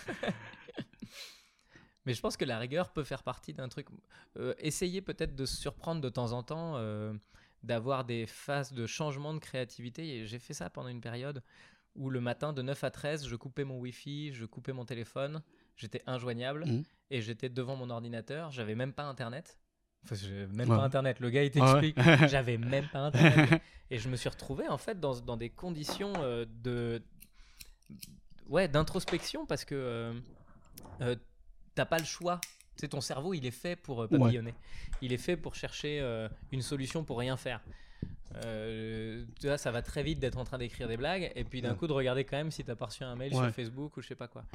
mais 2.05 2.13
je 2.13 2.21
pense 2.21 2.37
que 2.37 2.45
la 2.45 2.57
rigueur 2.59 2.91
peut 2.91 3.03
faire 3.03 3.23
partie 3.23 3.53
d'un 3.53 3.67
truc. 3.67 3.87
Euh, 4.37 4.53
essayer 4.57 5.01
peut-être 5.01 5.35
de 5.35 5.45
se 5.45 5.55
surprendre 5.57 6.01
de 6.01 6.09
temps 6.09 6.31
en 6.31 6.43
temps. 6.43 6.79
d'avoir 7.63 8.05
des 8.05 8.25
phases 8.25 8.73
de 8.73 8.87
changement 8.87 9.33
de 9.33 9.39
créativité. 9.39 10.07
Et 10.17 10.25
j'ai 10.25 10.39
fait 10.39 10.53
ça 10.53 10.69
pendant 10.69 10.87
une 10.89 11.01
période 11.01 11.43
où 11.95 12.09
le 12.09 12.21
matin, 12.21 12.53
de 12.53 12.61
9 12.61 12.83
à 12.83 12.91
13, 12.91 13.27
je 13.27 13.35
coupais 13.35 13.63
mon 13.63 13.77
Wi-Fi, 13.79 14.33
je 14.33 14.45
coupais 14.45 14.73
mon 14.73 14.85
téléphone, 14.85 15.41
j'étais 15.75 16.01
injoignable 16.07 16.65
Mhm. 16.65 16.83
et 17.09 17.21
j'étais 17.21 17.49
devant 17.49 17.75
mon 17.75 17.89
ordinateur. 17.89 18.51
J'avais 18.51 18.75
même 18.75 18.93
pas 18.93 19.03
Internet. 19.03 19.57
Enfin, 20.03 20.15
même 20.53 20.69
Ouais. 20.69 20.77
pas 20.77 20.83
Internet. 20.83 21.19
Le 21.19 21.29
gars, 21.29 21.43
il 21.43 21.51
Ah 21.59 21.79
t'explique. 21.79 21.97
ouais. 21.97 22.03
J'avais 22.29 22.57
même 22.57 22.87
pas 22.89 22.99
Internet. 22.99 23.61
et 23.91 23.97
je 23.99 24.09
me 24.09 24.15
suis 24.15 24.29
retrouvé, 24.29 24.67
en 24.67 24.77
fait, 24.77 24.99
dans, 24.99 25.19
dans 25.19 25.37
des 25.37 25.49
conditions 25.49 26.13
euh, 26.17 26.45
de. 26.63 27.03
Ouais, 28.47 28.67
d'introspection 28.67 29.45
parce 29.45 29.63
que 29.65 29.75
euh, 29.75 30.13
euh, 31.01 31.15
t'as 31.75 31.85
pas 31.85 31.97
le 31.99 32.05
choix. 32.05 32.39
Sais, 32.77 32.87
ton 32.87 33.01
cerveau, 33.01 33.33
il 33.33 33.45
est 33.45 33.51
fait 33.51 33.75
pour 33.75 34.01
euh, 34.01 34.07
Ouais. 34.07 34.17
papillonner. 34.17 34.55
Il 35.01 35.13
est 35.13 35.17
fait 35.17 35.37
pour 35.37 35.55
chercher 35.55 35.99
euh, 36.01 36.27
une 36.51 36.61
solution 36.61 37.03
pour 37.03 37.19
rien 37.19 37.37
faire. 37.37 37.61
Euh, 38.45 39.25
tu 39.39 39.47
vois, 39.47 39.57
ça 39.57 39.71
va 39.71 39.81
très 39.81 40.03
vite 40.03 40.19
d'être 40.19 40.37
en 40.37 40.43
train 40.43 40.57
d'écrire 40.57 40.87
des 40.87 40.97
blagues 40.97 41.31
et 41.35 41.43
puis 41.43 41.61
d'un 41.61 41.71
Ouais. 41.71 41.77
coup 41.77 41.87
de 41.87 41.93
regarder 41.93 42.23
quand 42.23 42.37
même 42.37 42.51
si 42.51 42.63
t'as 42.63 42.75
pas 42.75 42.85
reçu 42.85 43.03
un 43.03 43.15
mail 43.15 43.33
Ouais. 43.33 43.43
sur 43.45 43.51
Facebook 43.53 43.97
ou 43.97 44.01
je 44.01 44.07
sais 44.07 44.15
pas 44.15 44.27
quoi. 44.27 44.45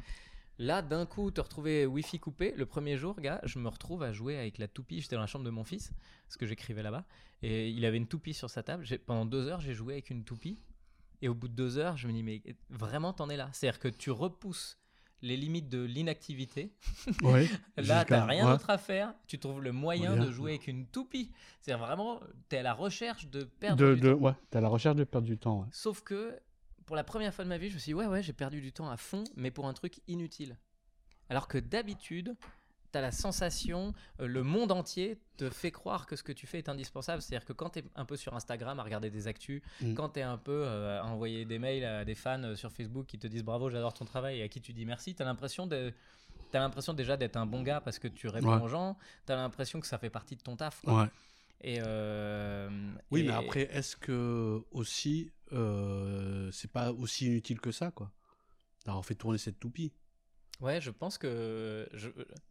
Là, 0.58 0.80
d'un 0.80 1.04
coup, 1.04 1.30
te 1.30 1.40
retrouver 1.42 1.84
Wi-Fi 1.84 2.18
coupé. 2.18 2.54
Le 2.56 2.64
premier 2.64 2.96
jour, 2.96 3.20
gars, 3.20 3.40
je 3.44 3.58
me 3.58 3.68
retrouve 3.68 4.02
à 4.02 4.12
jouer 4.12 4.38
avec 4.38 4.56
la 4.56 4.68
toupie. 4.68 5.02
J'étais 5.02 5.14
dans 5.14 5.20
la 5.20 5.26
chambre 5.26 5.44
de 5.44 5.50
mon 5.50 5.64
fils, 5.64 5.92
parce 6.26 6.38
que 6.38 6.46
j'écrivais 6.46 6.82
là-bas. 6.82 7.04
Et 7.42 7.68
il 7.68 7.84
avait 7.84 7.98
une 7.98 8.06
toupie 8.06 8.32
sur 8.32 8.48
sa 8.48 8.62
table. 8.62 8.86
Pendant 9.04 9.26
deux 9.26 9.46
heures, 9.48 9.60
j'ai 9.60 9.74
joué 9.74 9.92
avec 9.94 10.08
une 10.08 10.24
toupie. 10.24 10.58
Et 11.20 11.28
au 11.28 11.34
bout 11.34 11.48
de 11.48 11.52
deux 11.54 11.76
heures, 11.76 11.98
je 11.98 12.08
me 12.08 12.12
dis, 12.14 12.22
mais 12.22 12.42
vraiment, 12.70 13.12
t'en 13.12 13.28
es 13.28 13.36
là. 13.36 13.50
C'est-à-dire 13.52 13.78
que 13.78 13.88
tu 13.88 14.10
repousses 14.10 14.78
les 15.22 15.36
limites 15.36 15.68
de 15.68 15.82
l'inactivité. 15.82 16.72
Ouais, 17.22 17.46
Là, 17.76 17.82
jusqu'à- 17.82 18.04
t'as 18.04 18.24
rien 18.26 18.46
ouais. 18.46 18.52
d'autre 18.52 18.70
à 18.70 18.78
faire. 18.78 19.14
Tu 19.26 19.38
trouves 19.38 19.62
le 19.62 19.72
moyen 19.72 20.16
de 20.16 20.30
jouer 20.30 20.52
avec 20.52 20.66
une 20.66 20.86
toupie. 20.86 21.32
C'est 21.60 21.72
vraiment, 21.74 22.20
t'es 22.48 22.58
à 22.58 22.62
la 22.62 22.74
recherche 22.74 23.26
de 23.28 23.44
perdre 23.44 23.82
De, 23.82 23.94
du 23.94 24.00
de, 24.00 24.12
temps. 24.12 24.18
ouais, 24.20 24.32
à 24.54 24.60
la 24.60 24.68
recherche 24.68 24.96
de 24.96 25.04
perdre 25.04 25.26
du 25.26 25.38
temps. 25.38 25.66
Sauf 25.72 26.02
que 26.02 26.38
pour 26.84 26.94
la 26.96 27.04
première 27.04 27.34
fois 27.34 27.44
de 27.44 27.48
ma 27.48 27.58
vie, 27.58 27.68
je 27.70 27.74
me 27.74 27.78
suis 27.80 27.90
dit, 27.90 27.94
ouais, 27.94 28.06
ouais, 28.06 28.22
j'ai 28.22 28.32
perdu 28.32 28.60
du 28.60 28.72
temps 28.72 28.88
à 28.90 28.96
fond, 28.96 29.24
mais 29.36 29.50
pour 29.50 29.66
un 29.66 29.72
truc 29.72 30.00
inutile. 30.06 30.56
Alors 31.28 31.48
que 31.48 31.58
d'habitude, 31.58 32.36
tu 32.96 32.98
as 32.98 33.02
la 33.02 33.12
sensation, 33.12 33.92
euh, 34.20 34.26
le 34.26 34.42
monde 34.42 34.72
entier 34.72 35.18
te 35.36 35.50
fait 35.50 35.70
croire 35.70 36.06
que 36.06 36.16
ce 36.16 36.22
que 36.22 36.32
tu 36.32 36.46
fais 36.46 36.58
est 36.58 36.68
indispensable. 36.68 37.20
C'est-à-dire 37.22 37.44
que 37.46 37.52
quand 37.52 37.70
tu 37.70 37.80
es 37.80 37.84
un 37.94 38.04
peu 38.04 38.16
sur 38.16 38.34
Instagram 38.34 38.80
à 38.80 38.82
regarder 38.82 39.10
des 39.10 39.26
actus, 39.28 39.62
Mm. 39.80 39.94
quand 39.94 40.10
tu 40.10 40.20
es 40.20 40.22
un 40.22 40.38
peu 40.38 40.62
euh, 40.64 41.00
à 41.00 41.04
envoyer 41.06 41.44
des 41.44 41.58
mails 41.58 41.84
à 41.84 42.04
des 42.04 42.14
fans 42.14 42.42
euh, 42.42 42.56
sur 42.56 42.72
Facebook 42.72 43.06
qui 43.06 43.18
te 43.18 43.26
disent 43.26 43.44
bravo, 43.44 43.70
j'adore 43.70 43.94
ton 43.94 44.04
travail 44.04 44.40
et 44.40 44.42
à 44.42 44.48
qui 44.48 44.60
tu 44.60 44.72
dis 44.72 44.84
merci, 44.86 45.14
tu 45.14 45.22
as 45.22 45.26
l'impression 45.26 45.66
de. 45.66 45.92
T'as 46.52 46.60
l'impression 46.60 46.94
déjà 46.94 47.16
d'être 47.16 47.36
un 47.36 47.46
bon 47.46 47.62
gars 47.62 47.80
parce 47.80 47.98
que 47.98 48.08
tu 48.08 48.28
réponds 48.28 48.56
Ouais. 48.56 48.62
aux 48.62 48.68
gens. 48.68 48.96
T'as 49.26 49.36
l'impression 49.36 49.80
que 49.80 49.86
ça 49.86 49.98
fait 49.98 50.10
partie 50.10 50.36
de 50.36 50.42
ton 50.42 50.56
taf. 50.56 50.80
quoi. 50.82 51.02
Ouais. 51.02 51.08
Et 51.62 51.80
euh, 51.84 52.68
Oui, 53.10 53.20
et- 53.20 53.24
mais 53.24 53.32
après, 53.32 53.62
est-ce 53.72 53.96
que 53.96 54.62
aussi, 54.70 55.32
euh, 55.52 56.50
c'est 56.52 56.70
pas 56.70 56.92
aussi 56.92 57.26
inutile 57.26 57.60
que 57.60 57.72
ça, 57.72 57.90
quoi? 57.90 58.12
D'avoir 58.84 59.04
fait 59.04 59.14
tourner 59.16 59.38
cette 59.38 59.58
toupie. 59.58 59.92
Ouais, 60.60 60.80
je 60.80 60.90
pense 60.90 61.18
que 61.18 61.88
je- 61.92 62.10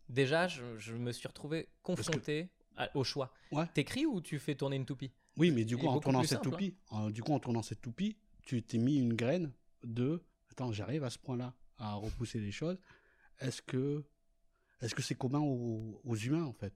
déjà, 0.09 0.47
je, 0.47 0.77
je 0.77 0.93
me 0.95 1.11
suis 1.11 1.27
retrouvé 1.27 1.69
confronté 1.81 2.49
à- 2.77 2.95
au 2.95 3.03
choix. 3.03 3.33
Ouais. 3.51 3.65
T'écris 3.73 4.05
ou 4.05 4.21
tu 4.21 4.37
fais 4.39 4.55
tourner 4.55 4.75
une 4.75 4.85
toupie? 4.85 5.11
Oui, 5.37 5.51
mais 5.51 5.65
du 5.65 5.75
coup, 5.77 5.87
en 5.87 5.99
tournant 5.99 6.21
cette 6.21 6.43
simple, 6.43 6.47
hein. 6.47 6.51
toupie, 6.51 6.75
du 7.13 7.23
coup, 7.23 7.33
en 7.33 7.39
tournant 7.39 7.61
cette 7.63 7.81
toupie, 7.81 8.15
tu 8.43 8.61
t'es 8.63 8.77
mis 8.77 8.97
une 8.97 9.13
graine 9.13 9.51
de 9.83 10.23
attends, 10.51 10.71
j'arrive 10.71 11.03
à 11.03 11.09
ce 11.09 11.17
point-là 11.19 11.53
à 11.77 11.93
repousser 11.95 12.39
les 12.39 12.51
choses. 12.51 12.77
Est-ce 13.39 13.61
que 13.61 14.05
est-ce 14.81 14.93
que 14.95 15.01
c'est 15.01 15.15
commun 15.15 15.39
aux, 15.39 15.99
aux 16.03 16.15
humains 16.15 16.43
en 16.45 16.53
fait? 16.53 16.73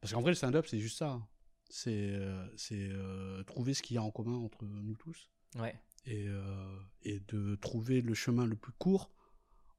Parce 0.00 0.12
qu'en 0.12 0.20
vrai, 0.20 0.30
le 0.32 0.36
stand-up, 0.36 0.66
c'est 0.68 0.78
juste 0.78 0.98
ça. 0.98 1.10
hein. 1.10 1.26
C'est 1.68 2.10
euh, 2.12 2.46
c'est 2.56 2.88
euh, 2.92 3.42
trouver 3.42 3.74
ce 3.74 3.82
qu'il 3.82 3.96
y 3.96 3.98
a 3.98 4.02
en 4.02 4.10
commun 4.12 4.36
entre 4.36 4.64
nous 4.64 4.94
tous 4.96 5.28
Ouais. 5.56 5.74
et, 6.04 6.26
euh, 6.28 6.78
et 7.02 7.18
de 7.20 7.56
trouver 7.56 8.00
le 8.02 8.14
chemin 8.14 8.46
le 8.46 8.54
plus 8.54 8.72
court 8.72 9.10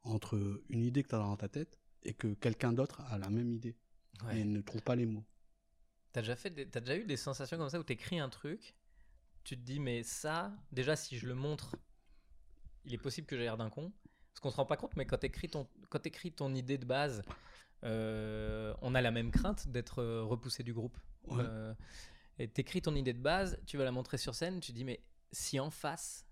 entre 0.03 0.61
une 0.69 0.83
idée 0.83 1.03
que 1.03 1.09
tu 1.09 1.15
as 1.15 1.19
dans 1.19 1.35
ta 1.37 1.49
tête 1.49 1.79
et 2.03 2.13
que 2.13 2.33
quelqu'un 2.35 2.73
d'autre 2.73 3.01
a 3.09 3.17
la 3.17 3.29
même 3.29 3.51
idée 3.51 3.75
ouais. 4.25 4.39
et 4.39 4.43
ne 4.45 4.61
trouve 4.61 4.81
pas 4.81 4.95
les 4.95 5.05
mots. 5.05 5.25
T'as 6.13 6.21
déjà, 6.21 6.35
fait 6.35 6.49
des- 6.49 6.65
déjà 6.65 6.95
eu 6.95 7.05
des 7.05 7.17
sensations 7.17 7.57
comme 7.57 7.69
ça 7.69 7.79
où 7.79 7.83
t'écris 7.83 8.19
un 8.19 8.29
truc, 8.29 8.75
tu 9.43 9.55
te 9.57 9.61
dis, 9.61 9.79
mais 9.79 10.03
ça, 10.03 10.53
déjà, 10.71 10.95
si 10.95 11.17
je 11.17 11.27
le 11.27 11.35
montre, 11.35 11.75
il 12.85 12.93
est 12.93 12.97
possible 12.97 13.27
que 13.27 13.35
j'ai 13.37 13.43
l'air 13.43 13.57
d'un 13.57 13.69
con. 13.69 13.91
Parce 14.33 14.39
qu'on 14.41 14.51
se 14.51 14.55
rend 14.57 14.65
pas 14.65 14.77
compte, 14.77 14.95
mais 14.95 15.05
quand 15.05 15.17
t'écris 15.17 15.49
ton, 15.49 15.67
quand 15.89 15.99
t'écris 15.99 16.31
ton 16.31 16.53
idée 16.53 16.77
de 16.77 16.85
base, 16.85 17.23
euh, 17.83 18.73
on 18.81 18.93
a 18.93 19.01
la 19.01 19.09
même 19.09 19.31
crainte 19.31 19.67
d'être 19.67 19.99
euh, 20.03 20.23
repoussé 20.23 20.63
du 20.63 20.73
groupe. 20.73 20.97
Ouais. 21.27 21.37
Euh, 21.39 21.73
et 22.37 22.47
t'écris 22.47 22.81
ton 22.83 22.93
idée 22.95 23.13
de 23.13 23.21
base, 23.21 23.59
tu 23.65 23.77
vas 23.77 23.83
la 23.83 23.91
montrer 23.91 24.17
sur 24.17 24.35
scène, 24.35 24.59
tu 24.59 24.71
te 24.71 24.77
dis, 24.77 24.83
mais 24.83 25.01
si 25.31 25.59
en 25.59 25.71
face, 25.71 26.26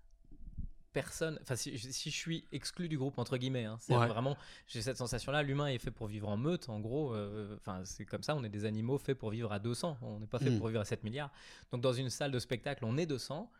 personne, 1.00 1.38
enfin, 1.42 1.56
si, 1.56 1.76
si 1.78 2.10
je 2.10 2.16
suis 2.16 2.46
exclu 2.52 2.88
du 2.88 2.96
groupe, 2.96 3.18
entre 3.18 3.36
guillemets, 3.36 3.66
hein, 3.66 3.76
c'est 3.80 3.94
Ouais. 3.94 4.06
vraiment, 4.08 4.34
j'ai 4.66 4.80
cette 4.80 4.96
sensation-là, 4.96 5.42
l'humain 5.42 5.66
est 5.66 5.76
fait 5.78 5.90
pour 5.90 6.06
vivre 6.06 6.26
en 6.26 6.38
meute, 6.38 6.70
en 6.70 6.80
gros, 6.80 7.12
euh, 7.14 7.54
enfin, 7.60 7.82
c'est 7.84 8.06
comme 8.06 8.22
ça, 8.22 8.34
on 8.34 8.42
est 8.44 8.48
des 8.48 8.64
animaux 8.64 8.96
faits 8.96 9.18
pour 9.18 9.28
vivre 9.28 9.52
à 9.52 9.58
200, 9.58 9.98
on 10.00 10.20
n'est 10.20 10.26
pas 10.26 10.38
fait 10.38 10.48
Mm. 10.50 10.56
pour 10.58 10.68
vivre 10.68 10.80
à 10.80 10.86
7 10.86 11.04
milliards. 11.04 11.30
Donc, 11.70 11.82
dans 11.82 11.92
une 11.92 12.08
salle 12.08 12.30
de 12.30 12.38
spectacle, 12.38 12.86
on 12.86 12.96
est 12.96 13.04
200. 13.04 13.50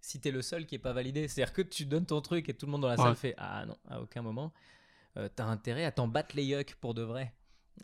Si 0.00 0.18
t'es 0.20 0.32
le 0.32 0.42
seul 0.42 0.66
qui 0.66 0.74
est 0.74 0.80
pas 0.80 0.92
validé, 0.92 1.28
c'est-à-dire 1.28 1.52
que 1.54 1.62
tu 1.62 1.86
donnes 1.86 2.06
ton 2.06 2.20
truc 2.20 2.48
et 2.48 2.54
tout 2.54 2.66
le 2.66 2.72
monde 2.72 2.82
dans 2.82 2.88
la 2.88 2.96
Ouais. 2.96 3.02
salle 3.04 3.14
fait 3.14 3.34
Ah 3.38 3.64
non, 3.64 3.76
à 3.88 4.00
aucun 4.00 4.22
moment, 4.22 4.52
euh, 5.16 5.28
t'as 5.32 5.44
intérêt 5.44 5.84
à 5.84 5.92
t'en 5.92 6.08
battre 6.08 6.34
les 6.34 6.44
yucks 6.44 6.74
pour 6.80 6.94
de 6.94 7.02
vrai. 7.02 7.32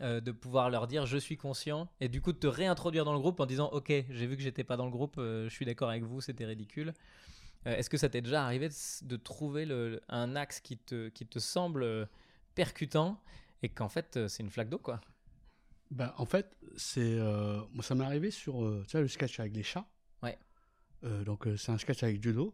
Euh, 0.01 0.21
de 0.21 0.31
pouvoir 0.31 0.69
leur 0.69 0.85
dire 0.85 1.07
je 1.07 1.17
suis 1.17 1.35
conscient 1.35 1.89
et 1.99 2.09
du 2.09 2.21
coup 2.21 2.31
de 2.31 2.37
te 2.37 2.45
réintroduire 2.45 3.05
dans 3.05 3.11
le 3.13 3.19
groupe 3.19 3.39
en 3.39 3.47
disant 3.47 3.69
ok 3.73 3.87
j'ai 3.87 4.27
vu 4.27 4.37
que 4.37 4.41
j'étais 4.43 4.63
pas 4.63 4.77
dans 4.77 4.85
le 4.85 4.91
groupe 4.91 5.15
euh, 5.17 5.49
je 5.49 5.53
suis 5.53 5.65
d'accord 5.65 5.89
avec 5.89 6.03
vous 6.03 6.21
c'était 6.21 6.45
ridicule 6.45 6.93
Euh, 7.67 7.75
est-ce 7.75 7.89
que 7.89 7.97
ça 7.97 8.09
t'est 8.09 8.21
déjà 8.21 8.43
arrivé 8.45 8.69
de, 9.01 9.15
trouver 9.17 9.65
le, 9.65 10.01
un 10.07 10.35
axe 10.35 10.59
qui 10.61 10.77
te, 10.77 11.09
qui 11.09 11.25
te 11.27 11.39
semble 11.39 11.83
euh, 11.83 12.05
percutant 12.55 13.21
et 13.61 13.69
qu'en 13.69 13.89
fait 13.89 14.15
euh, 14.17 14.27
c'est 14.27 14.43
une 14.43 14.49
flaque 14.49 14.69
d'eau 14.69 14.77
quoi? 14.77 15.01
Ben, 15.91 16.13
en 16.17 16.25
fait, 16.25 16.55
c'est 16.77 17.17
euh, 17.17 17.61
moi 17.73 17.83
ça 17.83 17.95
m'est 17.95 18.05
arrivé 18.05 18.31
sur 18.31 18.63
euh, 18.63 18.83
tu 18.87 18.91
vois, 18.91 19.01
le 19.01 19.07
sketch 19.07 19.39
avec 19.39 19.55
les 19.55 19.63
chats. 19.63 19.87
Ouais. 20.21 20.37
Donc 21.25 21.47
c'est 21.57 21.71
un 21.71 21.77
sketch 21.77 22.03
avec 22.03 22.21
Judo, 22.21 22.53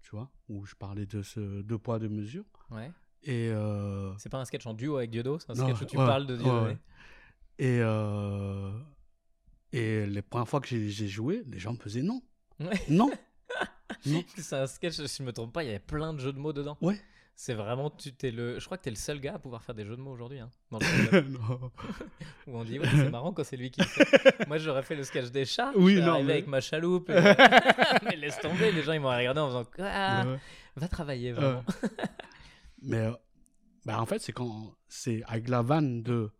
tu 0.00 0.10
vois, 0.10 0.30
où 0.48 0.64
je 0.64 0.74
parlais 0.74 1.04
de 1.06 1.22
ce 1.22 1.60
deux 1.62 1.78
poids 1.78 1.98
deux 1.98 2.08
mesures. 2.08 2.44
ouais 2.70 2.90
Et 3.22 3.50
c'est 4.18 4.30
pas 4.30 4.38
un 4.38 4.44
sketch 4.46 4.66
en 4.66 4.74
duo 4.74 4.96
avec 4.96 5.10
Diodo 5.10 5.38
c'est 5.38 5.50
un 5.50 5.54
Non, 5.54 5.68
sketch 5.68 5.82
où 5.82 5.84
tu 5.84 5.98
ouais, 5.98 6.06
parles 6.06 6.26
de 6.26 6.36
Diodo 6.36 6.64
ouais. 6.66 6.78
et 7.58 7.80
et 9.74 10.06
les 10.06 10.22
premières 10.22 10.48
fois 10.48 10.60
que 10.60 10.68
j'ai 10.68 11.08
joué, 11.08 11.42
les 11.46 11.58
gens 11.58 11.72
me 11.72 11.78
faisaient 11.78 12.02
non, 12.02 12.22
Ouais. 12.60 12.80
non, 12.88 13.08
non. 13.08 13.12
C'est 14.38 14.56
un 14.56 14.66
sketch, 14.66 14.94
si 15.06 15.16
je 15.18 15.22
me 15.22 15.32
trompe 15.32 15.52
pas, 15.52 15.62
il 15.62 15.66
y 15.66 15.70
avait 15.70 15.78
plein 15.78 16.12
de 16.14 16.18
jeux 16.20 16.32
de 16.32 16.38
mots 16.38 16.52
dedans. 16.52 16.76
Ouais. 16.80 17.00
C'est 17.34 17.54
vraiment, 17.54 17.88
tu 17.88 18.12
t'es 18.12 18.30
le, 18.30 18.58
je 18.60 18.64
crois 18.66 18.76
que 18.76 18.82
t'es 18.82 18.90
le 18.90 18.96
seul 18.96 19.18
gars 19.18 19.34
à 19.34 19.38
pouvoir 19.38 19.62
faire 19.64 19.74
des 19.74 19.86
jeux 19.86 19.96
de 19.96 20.02
mots 20.02 20.10
aujourd'hui, 20.12 20.38
hein, 20.38 20.50
dans 20.70 20.78
le 20.78 20.84
stand-up, 21.06 21.26
Non. 21.28 21.70
où 22.46 22.58
on 22.58 22.64
dit 22.64 22.78
ouais, 22.78 22.86
c'est 22.94 23.10
marrant 23.10 23.32
quand 23.32 23.42
c'est 23.42 23.56
lui 23.56 23.70
qui 23.70 23.80
le 23.80 23.86
fait. 23.86 24.04
Moi, 24.48 24.58
j'aurais 24.58 24.82
fait 24.82 24.94
le 24.94 25.02
sketch 25.02 25.30
des 25.30 25.46
chats. 25.46 25.72
Oui, 25.74 25.94
je 25.94 25.98
serais 25.98 26.06
non, 26.08 26.12
arrivé 26.14 26.26
mais- 26.26 26.32
avec 26.34 26.46
ma 26.46 26.60
chaloupe. 26.60 27.08
et- 27.08 27.14
mais 28.04 28.16
laisse 28.16 28.38
tomber, 28.38 28.70
les 28.70 28.82
gens 28.82 28.92
ils 28.92 29.00
m'ont 29.00 29.08
regardé 29.16 29.40
en 29.40 29.48
faisant 29.48 29.64
quoi 29.64 29.84
Ouais. 29.86 30.38
Va 30.76 30.88
travailler 30.88 31.32
vraiment. 31.32 31.64
Mais 32.82 32.98
euh, 32.98 33.12
bah, 33.86 34.00
en 34.00 34.06
fait, 34.06 34.18
c'est 34.20 34.32
quand 34.32 34.74
c'est 34.88 35.22
avec 35.26 35.48
la 35.48 35.62
vanne 35.62 36.02
de 36.02 36.30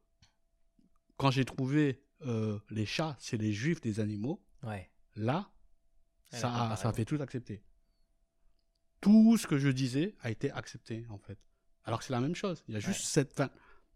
quand 1.16 1.30
j'ai 1.30 1.44
trouvé 1.44 2.02
euh, 2.26 2.58
les 2.70 2.86
chats, 2.86 3.16
c'est 3.18 3.36
les 3.38 3.52
juifs 3.52 3.80
des 3.80 3.98
animaux. 4.00 4.42
Ouais. 4.62 4.90
Là, 5.16 5.48
Elle 6.33 6.39
ça, 6.41 6.72
a, 6.72 6.76
ça 6.76 6.89
a 6.89 6.93
fait 6.93 7.05
tout 7.05 7.18
accepter. 7.20 7.62
Tout 9.01 9.37
ce 9.37 9.47
que 9.47 9.59
je 9.59 9.68
disais 9.68 10.14
a 10.20 10.30
été 10.30 10.51
accepté, 10.51 11.07
en 11.11 11.18
fait. 11.18 11.39
Alors 11.85 11.99
que 11.99 12.05
c'est 12.05 12.12
la 12.12 12.20
même 12.20 12.35
chose. 12.37 12.62
Il 12.68 12.74
y 12.74 12.76
a 12.76 12.80
juste 12.80 13.01
Ouais. 13.01 13.07
cette, 13.07 13.33
fin- 13.35 13.51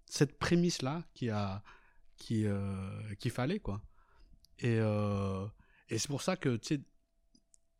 cette 0.07 0.39
prémisse-là 0.39 1.05
qui 1.15 1.31
a, 1.31 1.63
qui, 2.17 2.45
euh, 2.47 3.15
qu'il 3.17 3.31
fallait, 3.31 3.61
quoi. 3.61 3.81
Et, 4.59 4.79
euh, 4.81 5.47
et 5.89 5.99
c'est 5.99 6.09
pour 6.09 6.23
ça 6.23 6.37
que, 6.37 6.57
tu 6.57 6.83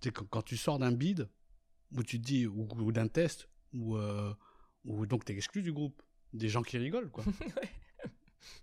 sais, 0.01 0.11
quand, 0.13 0.43
tu 0.43 0.57
sors 0.57 0.79
d'un 0.79 0.93
bid, 0.93 1.29
où 1.93 2.03
tu 2.03 2.21
te 2.21 2.25
dis, 2.25 2.47
ou, 2.47 2.69
ou 2.77 2.93
d'un 2.93 3.09
test, 3.09 3.49
où, 3.73 3.97
euh, 3.97 4.33
où 4.85 5.07
donc 5.07 5.25
t'es 5.25 5.33
exclu 5.35 5.63
du 5.63 5.73
groupe, 5.73 6.01
des 6.33 6.49
gens 6.49 6.63
qui 6.63 6.79
rigolent, 6.79 7.11
quoi. 7.11 7.25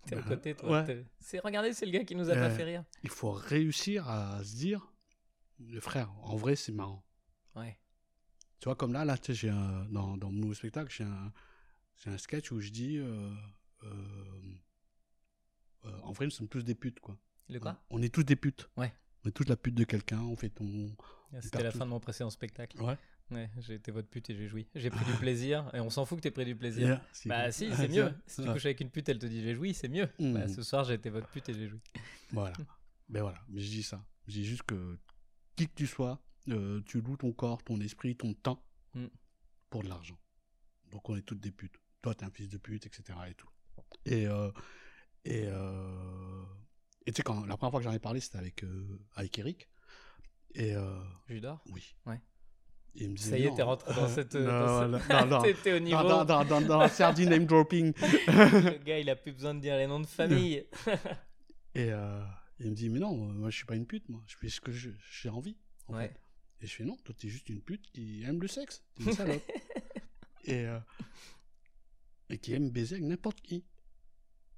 T'es 0.05 0.15
à 0.15 0.21
Ben, 0.21 0.27
côté, 0.29 0.55
toi. 0.55 0.83
ouais. 0.85 1.05
C'est 1.19 1.39
regardez, 1.39 1.73
c'est 1.73 1.85
le 1.85 1.91
gars 1.91 2.05
qui 2.05 2.15
nous 2.15 2.29
a 2.29 2.33
pas 2.35 2.49
Euh, 2.49 2.55
fait 2.55 2.63
rire. 2.63 2.85
Il 3.03 3.09
faut 3.09 3.31
réussir 3.31 4.07
à 4.09 4.41
se 4.43 4.55
dire, 4.55 4.92
frère, 5.79 6.11
en 6.23 6.35
vrai, 6.35 6.55
c'est 6.55 6.71
marrant. 6.71 7.03
Ouais. 7.55 7.77
Tu 8.59 8.65
vois, 8.65 8.75
comme 8.75 8.93
là, 8.93 9.03
là 9.05 9.17
tu 9.17 9.35
sais, 9.35 9.49
un- 9.49 9.85
dans, 9.89 10.17
dans 10.17 10.31
mon 10.31 10.39
nouveau 10.41 10.53
spectacle, 10.53 10.91
j'ai 10.95 11.03
un, 11.03 11.31
un 12.05 12.17
sketch 12.17 12.51
où 12.51 12.59
je 12.59 12.69
dis 12.69 12.97
euh, 12.97 13.33
euh, 13.83 14.41
euh, 15.85 15.99
En 16.03 16.11
vrai, 16.11 16.25
nous 16.25 16.31
sommes 16.31 16.47
tous 16.47 16.63
des 16.63 16.75
putes, 16.75 16.99
quoi. 16.99 17.17
Le 17.49 17.59
quoi? 17.59 17.77
On 17.89 18.01
est 18.01 18.13
tous 18.13 18.23
des 18.23 18.35
putes. 18.35 18.69
Ouais. 18.77 18.93
On 19.25 19.29
est 19.29 19.31
tous 19.31 19.47
la 19.47 19.55
pute 19.57 19.75
de 19.75 19.83
quelqu'un, 19.83 20.19
on 20.21 20.35
fait 20.35 20.49
ton. 20.49 20.95
C'était 21.41 21.63
la 21.63 21.71
fin 21.71 21.85
de 21.85 21.89
mon 21.91 21.99
précédent 21.99 22.29
spectacle. 22.29 22.81
Ouais. 22.81 22.97
Ouais, 23.31 23.49
j'ai 23.59 23.75
été 23.75 23.91
votre 23.91 24.09
pute 24.09 24.29
et 24.29 24.35
j'ai 24.35 24.47
joui. 24.47 24.67
J'ai 24.75 24.89
pris 24.89 25.03
du 25.05 25.11
plaisir 25.19 25.69
et 25.73 25.79
on 25.79 25.89
s'en 25.89 26.05
fout 26.05 26.17
que 26.19 26.23
t'aies 26.23 26.31
pris 26.31 26.45
du 26.45 26.55
plaisir. 26.55 26.87
Yeah, 26.87 27.01
Bah 27.25 27.43
cool. 27.45 27.53
si, 27.53 27.69
Ah, 27.71 27.75
c'est 27.77 27.87
mieux. 27.87 28.13
Si 28.27 28.41
tu 28.43 28.51
couches 28.51 28.65
avec 28.65 28.81
une 28.81 28.89
pute, 28.89 29.07
elle 29.09 29.17
te 29.19 29.25
dit 29.25 29.41
j'ai 29.41 29.55
joui, 29.55 29.73
c'est 29.73 29.87
mieux. 29.87 30.07
Bah, 30.19 30.47
ce 30.47 30.61
soir, 30.61 30.83
j'ai 30.83 30.93
été 30.95 31.09
votre 31.09 31.27
pute 31.29 31.47
et 31.49 31.53
j'ai 31.53 31.67
joui. 31.69 31.79
Voilà. 32.31 32.53
ben 33.09 33.21
voilà, 33.21 33.39
mais 33.49 33.61
je 33.61 33.69
dis 33.69 33.83
ça. 33.83 34.05
Je 34.27 34.33
dis 34.33 34.45
juste 34.45 34.63
que 34.63 34.97
qui 35.55 35.67
que 35.67 35.73
tu 35.75 35.87
sois, 35.87 36.19
euh, 36.49 36.81
tu 36.85 37.01
loues 37.01 37.17
ton 37.17 37.31
corps, 37.31 37.63
ton 37.63 37.79
esprit, 37.81 38.15
ton 38.15 38.33
temps 38.33 38.63
Mm. 38.95 39.07
pour 39.71 39.83
de 39.83 39.89
l'argent. 39.89 40.17
Donc 40.91 41.09
on 41.09 41.15
est 41.15 41.21
toutes 41.23 41.39
des 41.39 41.51
putes. 41.51 41.79
Toi, 42.03 42.13
t'es 42.13 42.25
un 42.25 42.29
fils 42.29 42.49
de 42.49 42.57
pute, 42.57 42.85
etc. 42.85 43.17
Et 43.29 43.33
tout. 43.33 43.49
Et 44.05 44.27
euh, 44.27 44.51
et 45.25 45.45
euh, 45.47 46.43
tu 47.07 47.13
sais 47.13 47.23
quand 47.23 47.45
la 47.45 47.57
première 47.57 47.71
fois 47.71 47.79
que 47.79 47.85
j'en 47.85 47.91
ai 47.93 47.99
parlé, 47.99 48.19
c'était 48.19 48.37
avec 48.37 48.63
euh, 48.63 48.99
avec 49.15 49.37
Eric. 49.39 49.67
Et 50.55 50.75
euh, 50.75 50.99
Judor 51.27 51.63
oui. 51.71 51.95
Ouais. 52.05 52.21
Et 52.95 53.05
il 53.05 53.09
me 53.09 53.15
disait, 53.15 53.31
Ça 53.31 53.37
y 53.39 53.45
est, 53.47 53.55
t'es 53.55 53.63
rentré 53.63 53.91
dans 53.95 54.07
cette. 54.15 54.35
Non, 54.35 54.87
dans 54.87 54.87
non, 54.89 55.25
non. 55.25 55.41
T'es- 55.41 55.73
au 55.75 55.79
niveau. 55.79 56.03
Dans, 56.03 56.23
dans, 56.25 56.45
dans, 56.45 56.61
dans 56.61 56.79
la 56.81 57.11
name 57.25 57.45
dropping. 57.47 57.91
Le 57.97 58.77
gars, 58.83 58.99
il 58.99 59.09
a 59.09 59.15
plus 59.15 59.31
besoin 59.31 59.55
de 59.55 59.59
dire 59.61 59.75
les 59.77 59.87
noms 59.87 59.99
de 60.01 60.05
famille. 60.05 60.63
Et 61.73 61.91
euh, 61.91 62.23
il 62.63 62.71
me 62.71 62.75
dit, 62.75 62.89
mais 62.89 62.99
non, 62.99 63.15
moi 63.15 63.49
je 63.49 63.55
suis 63.57 63.65
pas 63.65 63.75
une 63.75 63.85
pute, 63.85 64.07
moi. 64.09 64.23
Je 64.27 64.35
fais 64.37 64.49
ce 64.49 64.61
que 64.61 64.71
j'ai 64.71 65.29
envie. 65.29 65.57
en 65.87 65.95
Ouais. 65.95 66.07
fait. 66.09 66.19
Et 66.61 66.67
je 66.67 66.73
fais, 66.75 66.83
non, 66.85 66.95
toi 67.03 67.13
t'es 67.17 67.27
juste 67.29 67.49
une 67.49 67.61
pute 67.61 67.91
qui 67.91 68.23
aime 68.23 68.41
le 68.41 68.47
sexe. 68.47 68.83
T'es 68.95 69.03
une 69.03 69.13
salope. 69.13 69.43
et, 70.45 70.65
euh, 70.65 70.79
et 72.29 72.37
qui 72.37 72.53
aime 72.53 72.69
baiser 72.69 72.95
avec 72.95 73.07
n'importe 73.07 73.41
qui. 73.41 73.65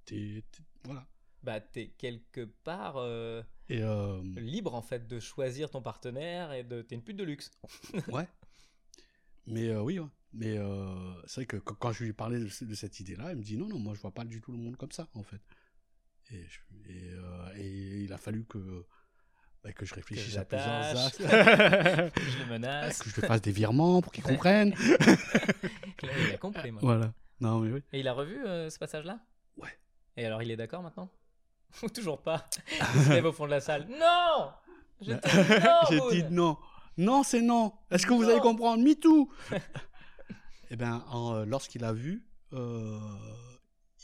T'es, 0.06 0.44
voilà. 0.84 1.08
bah, 1.42 1.60
t'es 1.60 1.88
quelque 1.98 2.42
part 2.46 2.98
euh, 2.98 3.42
Et 3.70 3.82
euh, 3.82 4.22
libre 4.36 4.76
en 4.76 4.84
fait 4.84 5.08
de 5.08 5.20
choisir 5.20 5.72
ton 5.72 5.82
partenaire 5.82 6.54
et 6.54 6.64
de. 6.64 6.82
T'es 6.84 6.94
une 6.96 7.04
pute 7.04 7.18
de 7.18 7.24
luxe. 7.24 7.50
ouais. 8.10 8.28
Mais 9.48 9.76
oui, 9.76 10.00
ouais. 10.00 10.08
mais 10.34 10.58
c'est 11.28 11.36
vrai 11.42 11.46
que 11.46 11.58
quand, 11.58 11.92
je 11.92 12.04
lui 12.04 12.14
parlais 12.14 12.40
de, 12.40 12.66
de 12.66 12.76
cette 12.76 13.00
idée-là, 13.00 13.32
il 13.32 13.38
me 13.38 13.44
dit, 13.44 13.58
non, 13.58 13.68
non, 13.68 13.78
moi 13.80 13.94
je 13.96 14.00
vois 14.02 14.12
pas 14.14 14.26
du 14.26 14.42
tout 14.42 14.52
le 14.52 14.58
monde 14.58 14.76
comme 14.78 14.92
ça, 14.92 15.08
en 15.14 15.24
fait. 15.24 15.42
Et, 16.32 16.46
je- 16.48 16.92
et, 16.92 17.12
euh, 17.14 17.50
et 17.58 18.04
il 18.04 18.14
a 18.14 18.18
fallu 18.18 18.46
que, 18.46 18.86
bah, 19.64 19.72
que 19.74 19.86
je 19.86 19.94
réfléchisse 19.94 20.38
à 20.38 20.46
plusieurs 20.46 21.06
axes. 21.06 21.18
que 21.18 22.22
je 22.22 22.40
le 22.40 22.46
menace. 22.50 23.00
que 23.04 23.10
je 23.10 23.16
lui 23.16 23.28
fasse 23.28 23.42
des 23.42 23.52
virements 23.52 24.02
pour 24.02 24.12
qu'il 24.12 24.24
comprenne. 24.24 24.74
Là, 26.04 26.12
il 26.28 26.34
a 26.34 26.38
compris, 26.38 26.72
moi. 26.72 26.82
voilà. 26.84 27.14
Non, 27.42 27.60
mais 27.60 27.72
oui. 27.72 27.84
Et 27.94 28.00
il 28.00 28.08
a 28.08 28.14
revu 28.14 28.44
euh, 28.46 28.70
ce 28.70 28.78
passage-là? 28.80 29.20
Ouais. 29.58 29.70
Et 30.18 30.26
alors, 30.26 30.42
il 30.42 30.52
est 30.52 30.56
d'accord 30.58 30.82
maintenant? 30.82 31.10
Ou 31.84 31.90
toujours 31.90 32.22
pas? 32.22 32.46
Il 32.96 33.02
se 33.04 33.10
lève 33.10 33.26
au 33.26 33.32
fond 33.32 33.46
de 33.46 33.52
la 33.52 33.60
salle. 33.62 33.88
Non 33.90 34.52
non, 35.06 35.20
J'ai 35.90 36.00
dit 36.12 36.24
non. 36.32 36.58
Non, 36.98 37.24
c'est 37.24 37.42
non. 37.42 37.74
Est-ce 37.92 38.06
que 38.08 38.14
vous 38.14 38.24
allez 38.30 38.40
comprendre? 38.40 38.82
Me 38.82 38.94
too. 38.98 39.30
Eh 40.72 40.78
bien, 40.78 41.04
en, 41.10 41.36
euh, 41.36 41.46
lorsqu'il 41.46 41.84
a 41.84 41.92
vu, 41.92 42.24
euh, 42.54 42.98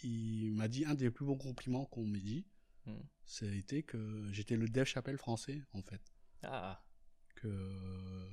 il 0.04 0.52
m'a 0.54 0.68
dit 0.68 0.86
un 0.86 0.96
des 0.96 1.12
plus 1.12 1.26
bons 1.26 1.38
compliments 1.38 1.86
qu'on 1.86 2.06
m'ait 2.06 2.20
dit. 2.20 2.46
Hmm. 2.86 3.00
C'était 3.26 3.84
que 3.84 4.30
j'étais 4.32 4.58
le 4.58 4.68
Dave 4.68 4.86
Chappelle 4.88 5.18
français, 5.18 5.62
en 5.74 5.82
fait. 5.82 6.02
Ah, 6.44 6.84
Que 7.36 8.28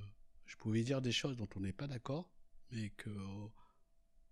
je 0.47 0.57
pouvais 0.57 0.83
dire 0.83 1.03
des 1.03 1.13
choses 1.13 1.37
dont 1.37 1.49
on 1.57 1.61
n'est 1.61 1.73
pas 1.73 1.87
d'accord, 1.87 2.31
mais 2.71 2.91
que 2.91 3.11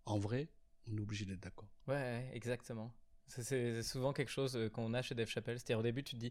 en 0.04 0.18
vrai, 0.18 0.48
on 0.86 0.96
est 0.96 1.00
obligé 1.00 1.24
d'être 1.24 1.40
d'accord. 1.40 1.68
ouais, 1.88 2.30
exactement. 2.32 2.94
C'est- 3.28 3.82
souvent 3.82 4.12
quelque 4.12 4.30
chose 4.30 4.56
euh, 4.56 4.68
qu'on 4.68 4.94
a 4.94 5.02
chez 5.02 5.14
Dave 5.14 5.28
Chappelle. 5.28 5.58
C'est-à-dire, 5.58 5.80
au 5.80 5.82
début, 5.82 6.02
tu 6.02 6.14
te 6.14 6.20
dis 6.20 6.30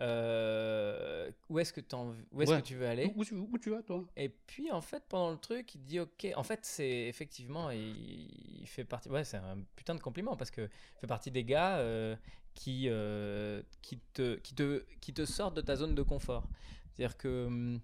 euh, 0.00 1.30
où 1.48 1.58
est-ce 1.58 1.72
que, 1.72 1.80
t'en- 1.80 2.14
où 2.32 2.42
est-ce 2.42 2.50
Ouais. 2.52 2.60
que 2.60 2.66
tu 2.66 2.76
veux 2.76 2.86
aller 2.86 3.10
Où, 3.16 3.24
tu, 3.24 3.34
où 3.34 3.58
tu 3.58 3.70
vas, 3.70 3.82
toi? 3.82 4.04
Et 4.16 4.28
puis, 4.28 4.70
en 4.70 4.80
fait, 4.82 5.02
pendant 5.08 5.30
le 5.32 5.38
truc, 5.38 5.74
il 5.74 5.82
dit 5.84 5.98
Ok. 6.00 6.26
En 6.36 6.42
fait, 6.42 6.60
c'est 6.64 7.06
effectivement, 7.08 7.70
il, 7.70 8.60
il 8.60 8.66
fait 8.66 8.84
partie. 8.84 9.08
Ouais, 9.08 9.24
c'est 9.24 9.38
un 9.38 9.58
putain 9.74 9.94
de 9.94 10.00
compliment 10.00 10.36
parce 10.36 10.50
que 10.50 10.62
il 10.62 11.00
fait 11.00 11.06
partie 11.06 11.30
des 11.30 11.44
gars 11.44 11.78
euh, 11.78 12.14
qui, 12.54 12.84
euh, 12.88 13.62
qui, 13.82 13.98
te, 14.12 14.36
qui, 14.36 14.54
te, 14.54 14.84
qui 15.00 15.14
te 15.14 15.24
sortent 15.24 15.56
de 15.56 15.62
ta 15.62 15.76
zone 15.76 15.94
de 15.94 16.02
confort. 16.02 16.46
C'est-à-dire 16.94 17.16
que. 17.16 17.46
hum, 17.46 17.80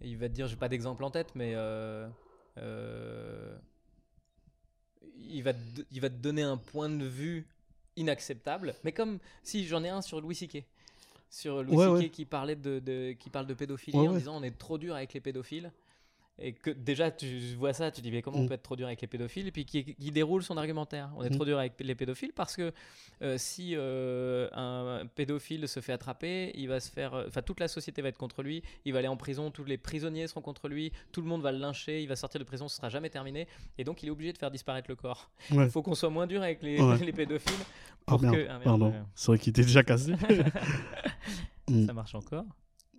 il 0.00 0.16
va 0.18 0.28
te 0.28 0.34
dire, 0.34 0.46
j'ai 0.48 0.56
pas 0.56 0.68
d'exemple 0.68 1.04
en 1.04 1.10
tête, 1.10 1.34
mais. 1.34 1.54
il, 5.16 5.42
va 5.42 5.52
te, 5.54 5.58
il 5.90 6.00
va 6.00 6.10
te 6.10 6.14
donner 6.16 6.42
un 6.42 6.56
point 6.56 6.88
de 6.88 7.04
vue 7.06 7.46
inacceptable. 7.96 8.74
Mais 8.84 8.92
comme 8.92 9.18
si 9.42 9.66
j'en 9.66 9.82
ai 9.84 9.88
un 9.88 10.02
sur 10.02 10.20
Louis 10.20 10.34
C.K. 10.34 10.64
Sur 11.30 11.62
Louis 11.62 11.76
Ouais, 11.76 11.86
ouais. 11.86 12.08
qui 12.10 12.24
parlait 12.24 12.54
de, 12.56 12.78
de- 12.78 13.12
qui 13.18 13.28
parle 13.30 13.46
de 13.46 13.54
pédophilie 13.54 13.98
Ouais, 13.98 14.08
en 14.08 14.12
disant 14.14 14.36
on 14.36 14.42
est 14.42 14.56
trop 14.56 14.78
dur 14.78 14.94
avec 14.94 15.12
les 15.14 15.20
pédophiles. 15.20 15.72
Et 16.40 16.52
que 16.52 16.70
déjà 16.70 17.12
tu 17.12 17.54
vois 17.56 17.72
ça, 17.72 17.92
tu 17.92 18.00
dis 18.00 18.10
mais 18.10 18.20
comment 18.20 18.38
on 18.38 18.42
Mm. 18.42 18.48
peut 18.48 18.54
être 18.54 18.62
trop 18.64 18.74
dur 18.74 18.86
avec 18.88 19.00
les 19.00 19.06
pédophiles? 19.06 19.46
Et 19.46 19.52
puis 19.52 19.64
qui, 19.64 19.84
qui 19.94 20.10
déroule 20.10 20.42
son 20.42 20.56
argumentaire. 20.56 21.10
On 21.16 21.22
est 21.22 21.30
Mm. 21.30 21.34
trop 21.36 21.44
dur 21.44 21.58
avec 21.60 21.74
les 21.78 21.94
pédophiles 21.94 22.32
parce 22.34 22.56
que 22.56 22.72
euh, 23.22 23.38
si 23.38 23.74
euh, 23.76 24.48
un 24.52 25.06
pédophile 25.14 25.68
se 25.68 25.78
fait 25.78 25.92
attraper, 25.92 26.50
il 26.56 26.66
va 26.68 26.80
se 26.80 26.90
faire, 26.90 27.14
euh, 27.14 27.26
enfin 27.28 27.40
toute 27.42 27.60
la 27.60 27.68
société 27.68 28.02
va 28.02 28.08
être 28.08 28.18
contre 28.18 28.42
lui. 28.42 28.64
Il 28.84 28.92
va 28.92 28.98
aller 28.98 29.06
en 29.06 29.16
prison, 29.16 29.52
tous 29.52 29.62
les 29.64 29.78
prisonniers 29.78 30.26
seront 30.26 30.40
contre 30.40 30.68
lui, 30.68 30.90
tout 31.12 31.20
le 31.22 31.28
monde 31.28 31.40
va 31.40 31.52
le 31.52 31.58
lyncher, 31.58 32.02
il 32.02 32.08
va 32.08 32.16
sortir 32.16 32.40
de 32.40 32.44
prison, 32.44 32.66
ce 32.66 32.76
sera 32.78 32.88
jamais 32.88 33.10
terminé. 33.10 33.46
Et 33.78 33.84
donc 33.84 34.02
il 34.02 34.08
est 34.08 34.12
obligé 34.12 34.32
de 34.32 34.38
faire 34.38 34.50
disparaître 34.50 34.90
le 34.90 34.96
corps. 34.96 35.30
Ouais. 35.52 35.66
Il 35.66 35.70
faut 35.70 35.82
qu'on 35.82 35.94
soit 35.94 36.10
moins 36.10 36.26
dur 36.26 36.42
avec 36.42 36.62
les, 36.64 36.80
Ouais. 36.80 36.98
les 37.04 37.12
pédophiles 37.12 37.54
Ah 38.08 38.12
pour 38.18 38.22
merde, 38.22 38.34
que. 38.34 38.40
ah, 38.48 38.52
merde, 38.54 38.62
pardon. 38.64 38.90
ouais. 38.90 39.02
C'est 39.14 39.26
vrai 39.28 39.38
qu'il 39.38 39.50
était 39.50 39.62
déjà 39.62 39.84
cassé. 39.84 40.14
Mm. 41.66 41.86
Ça 41.86 41.92
marche 41.94 42.14
encore. 42.14 42.44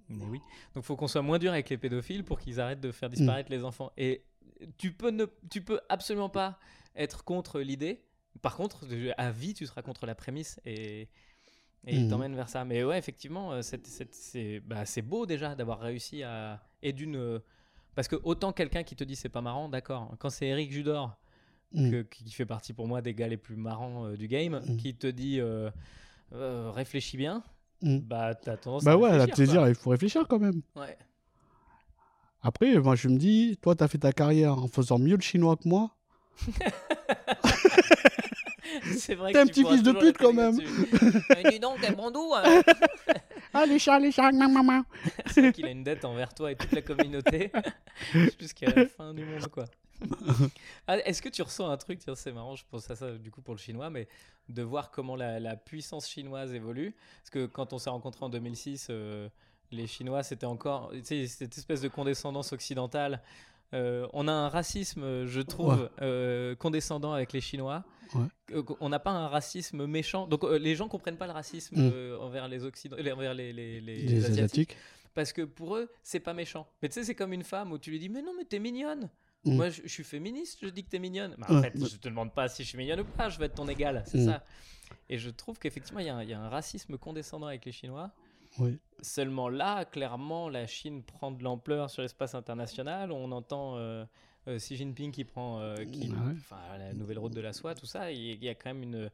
Mais 0.09 0.25
oui. 0.25 0.39
Donc 0.73 0.83
il 0.83 0.85
faut 0.85 0.95
qu'on 0.95 1.07
soit 1.07 1.21
moins 1.21 1.39
dur 1.39 1.51
avec 1.51 1.69
les 1.69 1.77
pédophiles 1.77 2.23
pour 2.23 2.39
qu'ils 2.39 2.59
arrêtent 2.59 2.81
de 2.81 2.91
faire 2.91 3.09
disparaître 3.09 3.49
les 3.51 3.63
enfants. 3.63 3.91
Et 3.97 4.23
tu 4.77 4.91
peux, 4.91 5.09
ne, 5.09 5.25
tu 5.49 5.61
peux 5.61 5.79
absolument 5.89 6.29
pas 6.29 6.59
être 6.95 7.23
contre 7.23 7.59
l'idée. 7.59 8.03
Par 8.41 8.55
contre, 8.55 8.85
à 9.17 9.31
vie, 9.31 9.53
tu 9.53 9.65
seras 9.65 9.81
contre 9.81 10.05
la 10.05 10.15
prémisse 10.15 10.59
et, 10.65 11.07
et 11.87 11.99
Mhm. 11.99 12.09
t'emmène 12.09 12.35
vers 12.35 12.49
ça. 12.49 12.65
Mais 12.65 12.83
ouais, 12.83 12.97
effectivement, 12.97 13.51
euh, 13.53 13.61
c'est- 13.61 14.59
bah, 14.61 14.85
c'est 14.85 15.01
beau 15.01 15.25
déjà 15.25 15.55
d'avoir 15.55 15.79
réussi 15.79 16.23
à. 16.23 16.61
Et 16.81 16.93
d'une. 16.93 17.41
Parce 17.95 18.07
que 18.07 18.17
autant 18.23 18.51
quelqu'un 18.51 18.83
qui 18.83 18.95
te 18.95 19.03
dit 19.03 19.15
c'est 19.15 19.29
pas 19.29 19.41
marrant, 19.41 19.69
d'accord. 19.69 20.13
Quand 20.19 20.29
c'est 20.29 20.47
Eric 20.47 20.71
Judor, 20.71 21.17
Mm. 21.71 21.91
que- 21.91 22.01
qui 22.03 22.29
fait 22.31 22.45
partie 22.45 22.73
pour 22.73 22.87
moi 22.87 23.01
des 23.01 23.13
gars 23.13 23.27
les 23.27 23.37
plus 23.37 23.55
marrants 23.55 24.05
euh, 24.05 24.15
du 24.17 24.27
game, 24.27 24.61
Mm. 24.65 24.77
qui 24.77 24.95
te 24.95 25.07
dit 25.07 25.39
euh, 25.39 25.69
euh, 26.33 26.71
réfléchis 26.71 27.17
bien, 27.17 27.43
Mm. 27.81 27.97
bah 27.99 28.33
t'as 28.35 28.57
tendance 28.57 28.83
Bah 28.83 28.93
à 28.93 28.97
ouais, 28.97 29.11
réfléchir, 29.17 29.45
dire, 29.45 29.59
quoi. 29.61 29.69
il 29.69 29.75
faut 29.75 29.89
réfléchir 29.91 30.25
quand 30.27 30.39
même. 30.39 30.61
Ouais. 30.75 30.97
Après, 32.41 32.77
moi, 32.79 32.95
je 32.95 33.07
me 33.07 33.17
dis, 33.17 33.57
toi, 33.61 33.75
t'as 33.75 33.87
fait 33.87 33.97
ta 33.97 34.11
carrière 34.11 34.57
en 34.57 34.67
faisant 34.67 34.99
mieux 34.99 35.15
le 35.15 35.21
chinois 35.21 35.55
que 35.57 35.67
moi. 35.67 35.91
C'est 38.97 39.15
vrai 39.15 39.31
T'es 39.31 39.39
un 39.39 39.47
petit 39.47 39.63
fils 39.65 39.83
de 39.83 39.91
pute, 39.93 40.17
quand 40.17 40.33
l'appeler 40.33 40.65
là-dessus. 40.65 41.27
Euh, 41.31 41.49
dis 41.49 41.59
donc, 41.59 41.79
t'es 41.81 41.91
brandou 41.91 42.33
hein. 42.35 42.43
Ah, 43.53 43.65
les 43.65 43.79
chats, 43.79 43.99
les 43.99 44.11
chats, 44.11 44.31
maman. 44.31 44.83
C'est 45.27 45.41
vrai 45.41 45.53
qu'il 45.53 45.65
a 45.65 45.69
une 45.69 45.83
dette 45.83 46.03
envers 46.03 46.33
toi 46.33 46.51
et 46.51 46.55
toute 46.55 46.73
la 46.73 46.81
communauté 46.81 47.51
jusqu'à 48.39 48.69
la 48.75 48.85
fin 48.87 49.13
du 49.13 49.23
monde, 49.23 49.47
quoi. 49.47 49.65
Ah, 50.87 50.97
Est-ce 50.99 51.21
que 51.21 51.29
tu 51.29 51.41
ressens 51.41 51.69
un 51.69 51.77
truc, 51.77 51.99
tiens, 51.99 52.15
c'est 52.15 52.31
marrant, 52.31 52.55
je 52.55 52.63
pense 52.69 52.89
à 52.89 52.95
ça 52.95 53.11
du 53.13 53.31
coup 53.31 53.41
pour 53.41 53.53
le 53.55 53.59
chinois, 53.59 53.89
mais 53.89 54.07
de 54.49 54.61
voir 54.61 54.91
comment 54.91 55.15
la, 55.15 55.39
la 55.39 55.55
puissance 55.55 56.07
chinoise 56.09 56.53
évolue? 56.53 56.95
Parce 57.21 57.29
que 57.31 57.45
quand 57.45 57.73
on 57.73 57.77
s'est 57.79 57.89
rencontrés 57.89 58.25
en 58.25 58.29
2006, 58.29 58.87
euh, 58.89 59.29
les 59.71 59.87
Chinois, 59.87 60.21
c'était 60.23 60.45
encore 60.45 60.91
tu 60.91 61.03
sais, 61.03 61.27
cette 61.27 61.57
espèce 61.57 61.81
de 61.81 61.87
condescendance 61.87 62.53
occidentale. 62.53 63.21
Euh, 63.73 64.07
on 64.13 64.27
a 64.27 64.31
un 64.31 64.47
racisme, 64.47 65.25
je 65.25 65.41
trouve, 65.41 65.81
Ouais. 65.81 65.89
euh, 66.03 66.55
condescendant 66.55 67.13
avec 67.13 67.33
les 67.33 67.41
Chinois. 67.41 67.83
Ouais. 68.13 68.61
On 68.79 68.89
n'a 68.89 68.99
pas 68.99 69.09
un 69.11 69.27
racisme 69.27 69.87
méchant. 69.87 70.27
Donc 70.27 70.43
les 70.43 70.75
gens 70.75 70.87
comprennent 70.87 71.17
pas 71.17 71.25
le 71.25 71.33
racisme 71.33 71.75
Mm. 71.81 72.17
envers 72.21 72.47
les 72.47 72.63
Occidentaux, 72.63 73.01
envers 73.11 73.33
les, 73.33 73.51
les, 73.53 73.81
les- 73.81 73.95
Les 73.97 74.03
les 74.03 74.17
Asiatiques. 74.25 74.29
Asiatiques. 74.71 74.77
Parce 75.15 75.33
que 75.33 75.41
pour 75.41 75.77
eux, 75.77 75.89
c'est 76.03 76.19
pas 76.19 76.33
méchant. 76.33 76.67
Mais 76.81 76.89
tu 76.89 76.93
sais, 76.93 77.03
c'est 77.03 77.15
comme 77.15 77.33
une 77.33 77.43
femme 77.43 77.71
où 77.71 77.77
tu 77.79 77.89
lui 77.89 77.97
dis 77.99 78.09
Mais 78.09 78.21
non, 78.21 78.33
mais 78.37 78.43
t'es 78.45 78.59
mignonne. 78.59 79.09
Mm. 79.45 79.55
Moi, 79.55 79.69
je, 79.69 79.81
je 79.83 79.87
suis 79.87 80.03
féministe, 80.03 80.59
je 80.63 80.69
dis 80.69 80.83
que 80.83 80.89
t'es 80.89 80.99
mignonne. 80.99 81.35
Mais 81.37 81.45
en 81.49 81.55
Ouais, 81.61 81.69
fait, 81.71 81.77
bah- 81.79 81.87
je 81.89 81.97
te 81.97 82.07
demande 82.09 82.33
pas 82.33 82.47
si 82.47 82.63
je 82.63 82.69
suis 82.69 82.77
mignonne 82.77 83.01
ou 83.01 83.05
pas, 83.05 83.29
je 83.29 83.37
vais 83.39 83.45
être 83.45 83.55
ton 83.55 83.67
égal. 83.67 84.03
C'est 84.07 84.19
Mm. 84.19 84.25
ça. 84.25 84.43
Et 85.09 85.17
je 85.17 85.29
trouve 85.29 85.59
qu'effectivement, 85.59 85.99
il 85.99 86.07
y, 86.07 86.09
a 86.09 86.15
un- 86.15 86.23
il 86.23 86.29
y 86.29 86.33
a 86.33 86.39
un 86.39 86.49
racisme 86.49 86.97
condescendant 86.97 87.47
avec 87.47 87.63
les 87.65 87.71
Chinois. 87.71 88.11
Oui. 88.57 88.79
Seulement 89.01 89.49
là, 89.49 89.83
clairement, 89.85 90.47
la 90.49 90.65
Chine 90.65 91.03
prend 91.03 91.29
de 91.31 91.43
l'ampleur 91.43 91.89
sur 91.89 92.01
l'espace 92.01 92.33
international. 92.35 93.11
On 93.11 93.31
entend 93.31 93.77
euh, 93.77 94.05
euh, 94.47 94.57
Xi 94.57 94.77
Jinping 94.77 95.11
qui 95.11 95.25
prend 95.25 95.59
euh, 95.59 95.75
qui, 95.85 96.09
Ouais. 96.09 96.15
enfin, 96.37 96.57
la 96.77 96.93
nouvelle 96.93 97.19
route 97.19 97.33
de 97.33 97.41
la 97.41 97.51
soie, 97.53 97.75
tout 97.75 97.85
ça. 97.85 98.11
Il 98.11 98.43
y- 98.43 98.47
a 98.49 98.55
quand 98.55 98.69
même 98.73 98.83
une. 98.83 99.11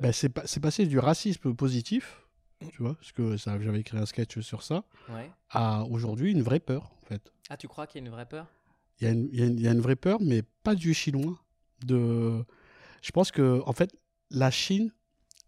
Ben, 0.00 0.12
c'est 0.12 0.28
pas- 0.28 0.46
c'est 0.46 0.60
passé 0.60 0.86
du 0.86 0.98
racisme 0.98 1.54
positif, 1.54 2.22
tu 2.70 2.82
vois, 2.82 2.94
parce 2.94 3.12
que 3.12 3.36
j'avais 3.36 3.80
écrit 3.80 3.96
un 3.98 4.06
sketch 4.06 4.40
sur 4.40 4.62
ça, 4.62 4.84
à 5.50 5.84
aujourd'hui 5.84 6.32
une 6.32 6.42
vraie 6.42 6.60
peur, 6.60 6.92
en 7.02 7.06
fait. 7.06 7.32
Ah, 7.48 7.56
tu 7.56 7.66
crois 7.68 7.86
qu'il 7.86 8.00
y 8.00 8.04
a 8.04 8.06
une 8.06 8.12
vraie 8.12 8.26
peur? 8.26 8.46
Il 9.00 9.04
y, 9.06 9.06
a 9.08 9.12
une- 9.12 9.30
y 9.32 9.62
y 9.62 9.68
a 9.68 9.74
vraie 9.74 9.96
peur, 9.96 10.18
mais 10.20 10.42
pas 10.62 10.74
du 10.74 10.92
chinois. 10.94 11.38
De... 11.86 12.44
Je 13.02 13.10
pense 13.12 13.30
que, 13.32 13.62
en 13.64 13.72
fait, 13.72 13.94
la 14.30 14.50
Chine, 14.50 14.92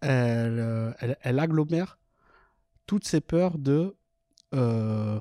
elle, 0.01 0.59
euh, 0.59 0.93
elle, 1.01 1.19
elle 1.21 1.39
agglomère 1.39 1.99
toutes 2.87 3.07
ces 3.07 3.21
peurs 3.21 3.59
de. 3.59 3.95
euh, 4.55 5.21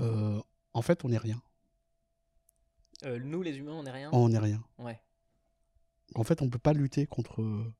euh, 0.00 0.40
en 0.72 0.82
fait, 0.82 1.04
on 1.04 1.08
n'est 1.08 1.18
rien. 1.18 1.40
Euh, 3.04 3.18
Nous, 3.20 3.42
les 3.42 3.56
humains, 3.58 3.72
on 3.74 3.82
n'est 3.84 3.90
rien. 3.92 4.10
On 4.12 4.28
n'est 4.28 4.38
rien. 4.38 4.62
Ouais. 4.78 5.00
En 6.16 6.24
fait, 6.24 6.42
on 6.42 6.50
peut 6.50 6.58
pas 6.58 6.72
lutter 6.72 7.06
contre 7.06 7.72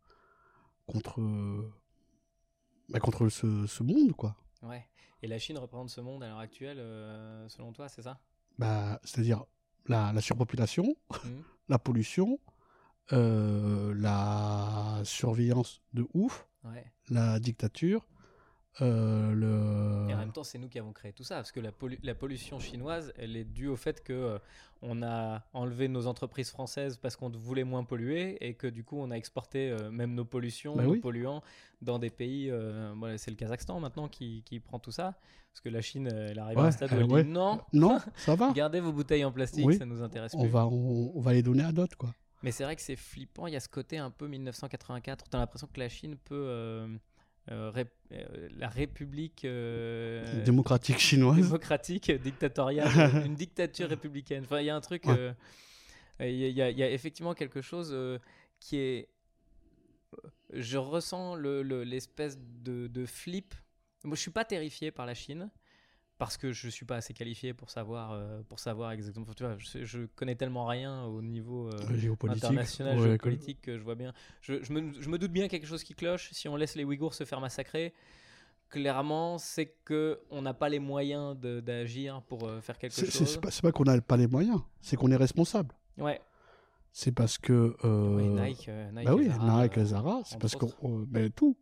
contre 0.86 1.20
bah, 2.88 3.00
contre 3.00 3.28
ce, 3.28 3.66
ce 3.66 3.82
monde, 3.82 4.12
quoi. 4.12 4.36
Ouais. 4.62 4.86
Et 5.22 5.26
la 5.26 5.38
Chine 5.38 5.56
représente 5.58 5.88
ce 5.90 6.00
monde 6.00 6.22
à 6.22 6.28
l'heure 6.28 6.38
actuelle, 6.38 6.78
selon 7.48 7.72
toi, 7.72 7.88
c'est 7.88 8.02
ça? 8.02 8.20
Bah, 8.58 9.00
C'est-à-dire 9.04 9.44
la, 9.86 10.12
la 10.12 10.20
surpopulation, 10.20 10.84
Mhm. 10.84 10.94
la 11.68 11.78
pollution, 11.78 12.38
euh, 13.12 13.94
la 13.96 15.00
surveillance 15.04 15.82
de 15.92 16.06
ouf, 16.14 16.46
Ouais. 16.64 16.84
la 17.10 17.38
dictature, 17.38 18.06
euh, 18.80 19.32
le... 19.32 20.10
Et 20.10 20.14
en 20.14 20.18
même 20.18 20.32
temps, 20.32 20.42
c'est 20.44 20.58
nous 20.58 20.68
qui 20.68 20.78
avons 20.78 20.92
créé 20.92 21.12
tout 21.12 21.22
ça, 21.24 21.36
parce 21.36 21.52
que 21.52 21.60
la, 21.60 21.70
pollu- 21.70 21.98
la 22.02 22.14
pollution 22.14 22.58
chinoise, 22.58 23.12
elle 23.16 23.36
est 23.36 23.44
due 23.44 23.68
au 23.68 23.76
fait 23.76 24.02
que 24.02 24.12
euh, 24.12 24.38
on 24.82 25.02
a 25.02 25.42
enlevé 25.52 25.88
nos 25.88 26.06
entreprises 26.06 26.50
françaises 26.50 26.96
parce 26.96 27.14
qu'on 27.16 27.30
voulait 27.30 27.64
moins 27.64 27.84
polluer, 27.84 28.36
et 28.46 28.54
que 28.54 28.66
du 28.66 28.82
coup, 28.84 28.98
on 28.98 29.10
a 29.10 29.14
exporté 29.16 29.70
euh, 29.70 29.90
même 29.90 30.14
nos 30.14 30.24
pollutions, 30.24 30.74
Bah 30.76 30.82
nos 30.84 30.90
oui. 30.92 30.98
polluants, 31.00 31.42
dans 31.82 31.98
des 31.98 32.10
pays. 32.10 32.50
voilà, 32.96 33.16
c'est 33.18 33.30
le 33.30 33.36
Kazakhstan 33.36 33.78
maintenant 33.80 34.08
qui, 34.08 34.42
qui 34.44 34.58
prend 34.60 34.78
tout 34.78 34.90
ça, 34.92 35.14
parce 35.52 35.60
que 35.60 35.68
la 35.68 35.80
Chine, 35.80 36.08
elle 36.08 36.38
arrive 36.40 36.58
à 36.58 36.62
un 36.64 36.70
stade 36.72 36.92
où 36.92 36.96
elle 36.96 37.04
ouais. 37.04 37.24
dit 37.24 37.30
non, 37.30 37.60
Non, 37.72 38.00
ça 38.16 38.34
va. 38.36 38.50
gardez 38.52 38.80
vos 38.80 38.92
bouteilles 38.92 39.24
en 39.24 39.30
plastique, 39.32 39.66
Oui. 39.66 39.76
ça 39.76 39.86
nous 39.86 40.02
intéresse 40.02 40.32
On 40.34 40.40
plus. 40.42 40.48
va, 40.50 40.66
on, 40.66 41.12
on 41.14 41.20
va 41.20 41.32
les 41.32 41.42
donner 41.42 41.62
à 41.62 41.70
d'autres, 41.72 41.96
quoi. 41.96 42.12
Mais 42.42 42.50
c'est 42.50 42.64
vrai 42.64 42.74
que 42.76 42.82
c'est 42.82 42.96
flippant, 42.96 43.46
il 43.46 43.52
y 43.54 43.56
a 43.56 43.60
ce 43.60 43.68
côté 43.70 43.96
un 43.98 44.10
peu 44.10 44.26
1984, 44.28 45.26
t'as 45.30 45.38
l'impression 45.38 45.68
que 45.72 45.78
la 45.80 45.88
Chine 45.88 46.16
peut. 46.24 46.88
Euh, 47.50 47.54
euh, 47.66 47.70
ré- 47.70 47.86
euh, 48.12 48.48
la 48.56 48.68
République 48.68 49.44
euh, 49.44 50.44
Démocratique 50.44 50.98
chinoise. 50.98 51.36
démocratique, 51.40 52.10
dictatoriale, 52.10 52.88
une 53.26 53.34
dictature 53.34 53.88
républicaine. 53.88 54.44
Enfin, 54.44 54.60
il 54.60 54.66
y 54.66 54.70
a 54.70 54.76
un 54.76 54.80
truc. 54.80 55.04
Ouais. 55.06 55.34
Il 56.20 56.30
y, 56.36 56.62
a- 56.62 56.70
y 56.70 56.74
y 56.78 56.82
effectivement 56.82 57.34
quelque 57.34 57.60
chose 57.60 57.94
qui 58.60 58.76
est. 58.78 59.08
Je 60.52 60.78
ressens 60.78 61.34
le- 61.34 61.62
le- 61.62 61.82
l'espèce 61.84 62.38
de, 62.62 62.86
de 62.86 63.06
flip. 63.06 63.54
Moi, 64.04 64.14
je 64.16 64.20
suis 64.20 64.30
pas 64.30 64.44
terrifié 64.44 64.90
par 64.90 65.06
la 65.06 65.14
Chine 65.14 65.50
parce 66.18 66.36
que 66.36 66.52
je 66.52 66.68
suis 66.68 66.86
pas 66.86 66.96
assez 66.96 67.12
qualifié 67.12 67.54
pour 67.54 67.70
savoir, 67.70 68.12
euh, 68.12 68.40
pour 68.48 68.58
savoir 68.60 68.92
exactement. 68.92 69.26
Tu 69.36 69.42
vois, 69.44 69.56
je, 69.58 69.84
je 69.84 70.06
connais 70.14 70.36
tellement 70.36 70.66
rien 70.66 71.04
au 71.04 71.20
niveau 71.22 71.68
euh, 71.68 71.94
géopolitique. 71.96 72.44
international, 72.44 72.98
Ouais, 72.98 73.04
géopolitique 73.08 73.60
que 73.62 73.76
je 73.78 73.82
vois 73.82 73.94
bien. 73.96 74.12
Je, 74.40 74.62
je 74.62 74.72
me, 74.72 74.92
je 75.00 75.08
me 75.08 75.18
doute 75.18 75.32
bien 75.32 75.48
quelque 75.48 75.66
chose 75.66 75.82
qui 75.82 75.94
cloche. 75.94 76.30
Si 76.32 76.48
on 76.48 76.56
laisse 76.56 76.76
les 76.76 76.84
Ouïghours 76.84 77.14
se 77.14 77.24
faire 77.24 77.40
massacrer, 77.40 77.92
clairement, 78.70 79.38
c'est 79.38 79.74
que 79.84 80.20
on 80.30 80.42
n'a 80.42 80.54
pas 80.54 80.68
les 80.68 80.78
moyens 80.78 81.36
d'agir 81.38 82.22
pour 82.22 82.44
euh, 82.44 82.60
faire 82.60 82.78
quelque 82.78 82.94
chose. 82.94 83.10
c'est 83.10 83.40
pas, 83.40 83.50
pas 83.62 83.72
qu'on 83.72 83.84
n'a 83.84 84.00
pas 84.00 84.16
les 84.16 84.26
moyens, 84.26 84.60
c'est 84.80 84.96
qu'on 84.96 85.10
est 85.10 85.16
responsable. 85.16 85.74
Ouais. 85.98 86.20
C'est 86.92 87.12
parce 87.12 87.38
que. 87.38 87.76
euh, 87.84 88.16
Oui, 88.16 88.28
Nike, 88.28 88.68
Nike, 88.92 89.04
bah 89.06 89.14
oui, 89.16 89.26
Zara, 89.28 89.62
Nike, 89.64 89.78
Zara, 89.84 90.20
c'est 90.24 90.38
parce 90.38 90.54
euh, 90.54 91.04
mais 91.10 91.28
tout. 91.30 91.56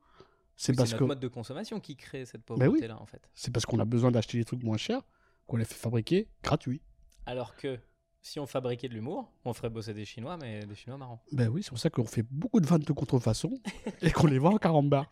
C'est 0.63 0.77
parce 0.77 0.93
notre 0.93 1.01
que. 1.01 1.05
mode 1.09 1.19
de 1.19 1.27
consommation 1.27 1.81
qui 1.81 1.97
crée 1.97 2.25
cette 2.25 2.49
oui. 2.51 2.57
pauvreté-là, 2.59 3.03
en 3.03 3.07
fait. 3.07 3.29
C'est 3.35 3.53
parce 3.53 3.67
qu'on 3.67 3.81
a 3.81 3.85
besoin 3.85 4.13
d'acheter 4.13 4.39
des 4.39 4.45
trucs 4.45 4.63
moins 4.63 4.77
chers 4.77 5.03
qu'on 5.49 5.57
les 5.57 5.65
fait 5.65 5.75
fabriquer 5.75 6.29
gratuits. 6.45 6.81
Alors 7.27 7.57
que 7.57 7.81
si 8.21 8.39
on 8.39 8.47
fabriquait 8.47 8.89
de 8.89 8.95
l'humour, 8.95 9.33
on 9.45 9.55
ferait 9.55 9.71
bosser 9.71 9.93
des 9.93 10.05
Chinois, 10.05 10.37
mais 10.37 10.65
des 10.65 10.77
Chinois 10.77 10.99
marrants. 10.99 11.21
Ben 11.33 11.49
oui, 11.49 11.65
c'est 11.65 11.71
pour 11.71 11.81
ça 11.81 11.91
qu'on 11.91 12.05
fait 12.05 12.23
beaucoup 12.23 12.61
de 12.61 12.67
ventes 12.67 12.87
de 12.87 12.93
contrefaçon 12.93 13.59
et 14.03 14.13
qu'on 14.13 14.29
les 14.29 14.39
vend 14.39 14.55
en 14.55 14.59
carambar. 14.59 15.11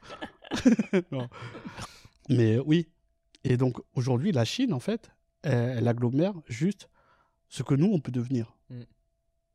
Mais 2.29 2.59
euh, 2.59 2.63
oui. 2.65 2.89
Et 3.43 3.57
donc 3.57 3.81
aujourd'hui, 3.95 4.31
la 4.31 4.45
Chine, 4.45 4.73
en 4.73 4.79
fait, 4.79 5.11
elle, 5.43 5.79
elle 5.79 5.89
agglomère 5.89 6.35
juste 6.47 6.89
ce 7.49 7.65
que 7.65 7.75
nous, 7.75 7.91
on 7.93 7.99
peut 7.99 8.13
devenir. 8.13 8.57
Mm. 8.69 8.83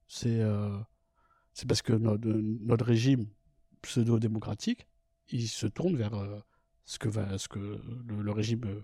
C'est 0.08 0.42
euh, 0.42 0.78
c'est 1.54 1.70
parce 1.70 1.82
que 1.82 1.94
notre, 1.94 2.28
notre 2.28 2.84
régime 2.84 3.28
pseudo-démocratique, 3.82 4.88
il 5.30 5.48
se 5.48 5.68
tourne 5.68 5.96
vers 5.96 6.14
euh, 6.14 6.40
ce 6.86 7.00
que, 7.00 7.10
va, 7.10 7.38
ce 7.38 7.48
que 7.48 7.60
le, 7.60 8.22
le 8.22 8.32
régime 8.32 8.64
euh, 8.66 8.82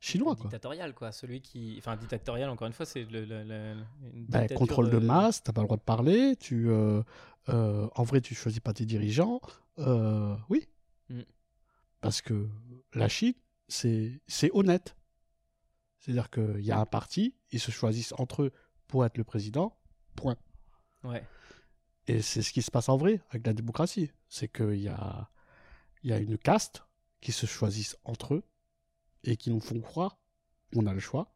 chinois. 0.00 0.34
Quoi. 0.36 0.44
Dictatorial, 0.44 0.94
quoi. 0.94 1.12
Celui 1.12 1.40
qui. 1.40 1.76
Enfin, 1.78 1.96
dictatorial, 1.96 2.50
encore 2.50 2.66
une 2.66 2.72
fois, 2.72 2.86
c'est 2.86 3.04
le, 3.04 3.24
le- 3.24 3.44
le- 3.44 3.76
une 4.14 4.24
dictature 4.24 4.56
contrôle 4.58 4.90
de 4.90 4.98
masse, 4.98 5.42
t'as 5.42 5.52
pas 5.52 5.60
le 5.62 5.66
droit 5.66 5.76
de 5.76 5.82
parler, 5.82 6.36
tu, 6.36 6.68
euh, 6.68 7.02
euh, 7.48 7.88
en 7.94 8.02
vrai, 8.02 8.20
tu 8.20 8.34
choisis 8.34 8.60
pas 8.60 8.72
tes 8.72 8.84
dirigeants. 8.86 9.40
euh, 9.78 10.36
oui. 10.48 10.68
Mm. 11.08 11.20
Parce 12.00 12.22
que 12.22 12.48
la 12.94 13.08
Chine, 13.08 13.34
c'est 13.68 14.20
c'est 14.26 14.50
honnête. 14.54 14.96
C'est-à-dire 15.98 16.30
qu'il 16.30 16.60
y 16.64 16.72
a 16.72 16.78
un 16.78 16.86
parti, 16.86 17.34
ils 17.52 17.60
se 17.60 17.70
choisissent 17.70 18.14
entre 18.16 18.44
eux 18.44 18.52
pour 18.88 19.04
être 19.04 19.18
le 19.18 19.24
président, 19.24 19.76
point. 20.16 20.36
Ouais. 21.04 21.22
Et 22.06 22.22
c'est 22.22 22.40
ce 22.42 22.52
qui 22.54 22.62
se 22.62 22.70
passe 22.70 22.88
en 22.88 22.96
vrai 22.96 23.20
avec 23.30 23.46
la 23.46 23.52
démocratie. 23.52 24.10
C'est 24.28 24.48
qu'il 24.48 24.80
y 24.80 24.88
a, 24.88 25.28
il 26.02 26.10
y 26.10 26.12
a 26.12 26.18
une 26.18 26.38
caste 26.38 26.82
qui 27.20 27.32
se 27.32 27.46
choisissent 27.46 27.96
entre 28.04 28.34
eux 28.34 28.42
et 29.24 29.36
qui 29.36 29.50
nous 29.50 29.60
font 29.60 29.80
croire 29.80 30.18
qu'on 30.72 30.86
a 30.86 30.94
le 30.94 31.00
choix. 31.00 31.34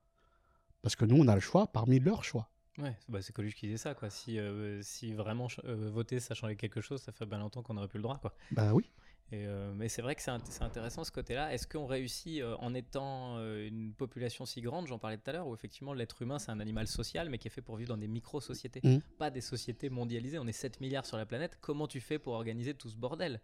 Parce 0.82 0.96
que 0.96 1.04
nous, 1.04 1.16
on 1.16 1.28
a 1.28 1.34
le 1.34 1.40
choix 1.40 1.66
parmi 1.66 1.98
leurs 1.98 2.24
choix. 2.24 2.50
Ouais, 2.78 2.96
bah, 3.08 3.22
c'est 3.22 3.32
Coluche 3.32 3.54
qui 3.54 3.66
disait 3.66 3.78
ça, 3.78 3.94
quoi. 3.94 4.10
Si, 4.10 4.38
euh, 4.38 4.82
si 4.82 5.12
vraiment 5.14 5.48
euh, 5.64 5.88
voter, 5.90 6.18
ça 6.20 6.34
changeait 6.34 6.56
quelque 6.56 6.80
chose, 6.80 7.00
ça 7.00 7.12
fait 7.12 7.24
bien 7.26 7.38
longtemps 7.38 7.62
qu'on 7.62 7.76
aurait 7.76 7.88
plus 7.88 7.98
le 7.98 8.02
droit, 8.02 8.18
quoi. 8.18 8.34
Bah 8.50 8.74
oui. 8.74 8.90
Et, 9.32 9.46
euh, 9.46 9.72
mais 9.74 9.88
c'est 9.88 10.02
vrai 10.02 10.14
que 10.14 10.20
c'est 10.22 10.30
int- 10.30 10.44
c'est 10.50 10.62
intéressant 10.62 11.02
ce 11.04 11.10
côté-là. 11.12 11.52
Est-ce 11.54 11.66
qu'on 11.66 11.86
réussit 11.86 12.42
en 12.58 12.74
étant 12.74 13.38
une 13.38 13.94
population 13.94 14.44
si 14.44 14.60
grande, 14.60 14.86
j'en 14.86 14.98
parlais 14.98 15.16
tout 15.16 15.30
à 15.30 15.32
l'heure, 15.32 15.46
où 15.46 15.54
effectivement 15.54 15.94
l'être 15.94 16.20
humain 16.20 16.38
c'est 16.38 16.50
un 16.50 16.60
animal 16.60 16.86
social, 16.86 17.30
mais 17.30 17.38
qui 17.38 17.48
est 17.48 17.50
fait 17.50 17.62
pour 17.62 17.76
vivre 17.76 17.88
dans 17.88 17.96
des 17.96 18.08
micro-sociétés, 18.08 18.80
Mhm. 18.84 19.00
pas 19.18 19.30
des 19.30 19.40
sociétés 19.40 19.88
mondialisées. 19.88 20.38
On 20.38 20.46
est 20.46 20.52
7 20.52 20.80
milliards 20.80 21.06
sur 21.06 21.16
la 21.16 21.24
planète. 21.26 21.56
Comment 21.62 21.86
tu 21.88 22.00
fais 22.00 22.18
pour 22.18 22.34
organiser 22.34 22.74
tout 22.74 22.90
ce 22.90 22.96
bordel? 22.96 23.40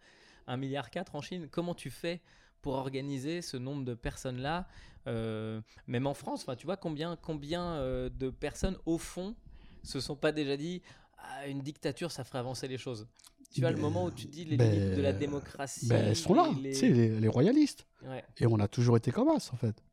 1 0.47 0.57
milliard 0.57 0.89
4 0.89 1.15
en 1.15 1.21
Chine, 1.21 1.47
comment 1.51 1.75
tu 1.75 1.89
fais 1.89 2.21
pour 2.61 2.73
organiser 2.73 3.41
ce 3.41 3.57
nombre 3.57 3.83
de 3.85 3.93
personnes-là 3.93 4.67
Euh, 5.07 5.61
Même 5.87 6.05
en 6.05 6.13
France, 6.13 6.45
tu 6.59 6.65
vois 6.67 6.77
combien, 6.77 7.15
combien 7.15 7.73
euh, 7.73 8.09
de 8.09 8.29
personnes 8.29 8.77
au 8.85 8.97
fond 8.99 9.35
se 9.83 9.99
sont 9.99 10.15
pas 10.15 10.31
déjà 10.31 10.55
dit 10.57 10.81
Ah, 11.17 11.47
une 11.47 11.61
dictature, 11.61 12.11
ça 12.11 12.23
ferait 12.23 12.37
avancer 12.39 12.67
les 12.67 12.77
choses? 12.77 13.07
Tu 13.51 13.61
vois, 13.61 13.71
le 13.71 13.77
moment 13.77 14.05
où 14.05 14.11
tu 14.11 14.27
dis 14.27 14.45
les 14.45 14.57
ben, 14.57 14.71
limites 14.71 14.95
de 14.97 15.01
la 15.01 15.11
démocratie. 15.11 15.87
Ben, 15.87 16.05
elles 16.05 16.15
sont 16.15 16.33
là, 16.35 16.47
les- 16.61 16.71
tu 16.71 16.79
sais, 16.79 16.89
les, 16.89 17.19
les 17.19 17.27
royalistes. 17.27 17.85
Ouais. 18.03 18.23
Et 18.37 18.45
on 18.47 18.59
a 18.59 18.67
toujours 18.67 18.95
été 18.95 19.11
comme 19.11 19.37
ça, 19.39 19.51
en 19.53 19.57
fait. 19.57 19.83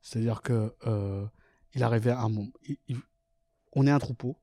C'est-à-dire 0.00 0.40
que 0.42 0.74
euh, 0.86 1.26
il 1.74 1.82
arrivait 1.82 2.12
un 2.12 2.28
moment. 2.28 2.48
il- 2.66 2.78
il- 2.88 3.00
on 3.72 3.86
est 3.86 3.90
un 3.90 3.98
troupeau 3.98 4.36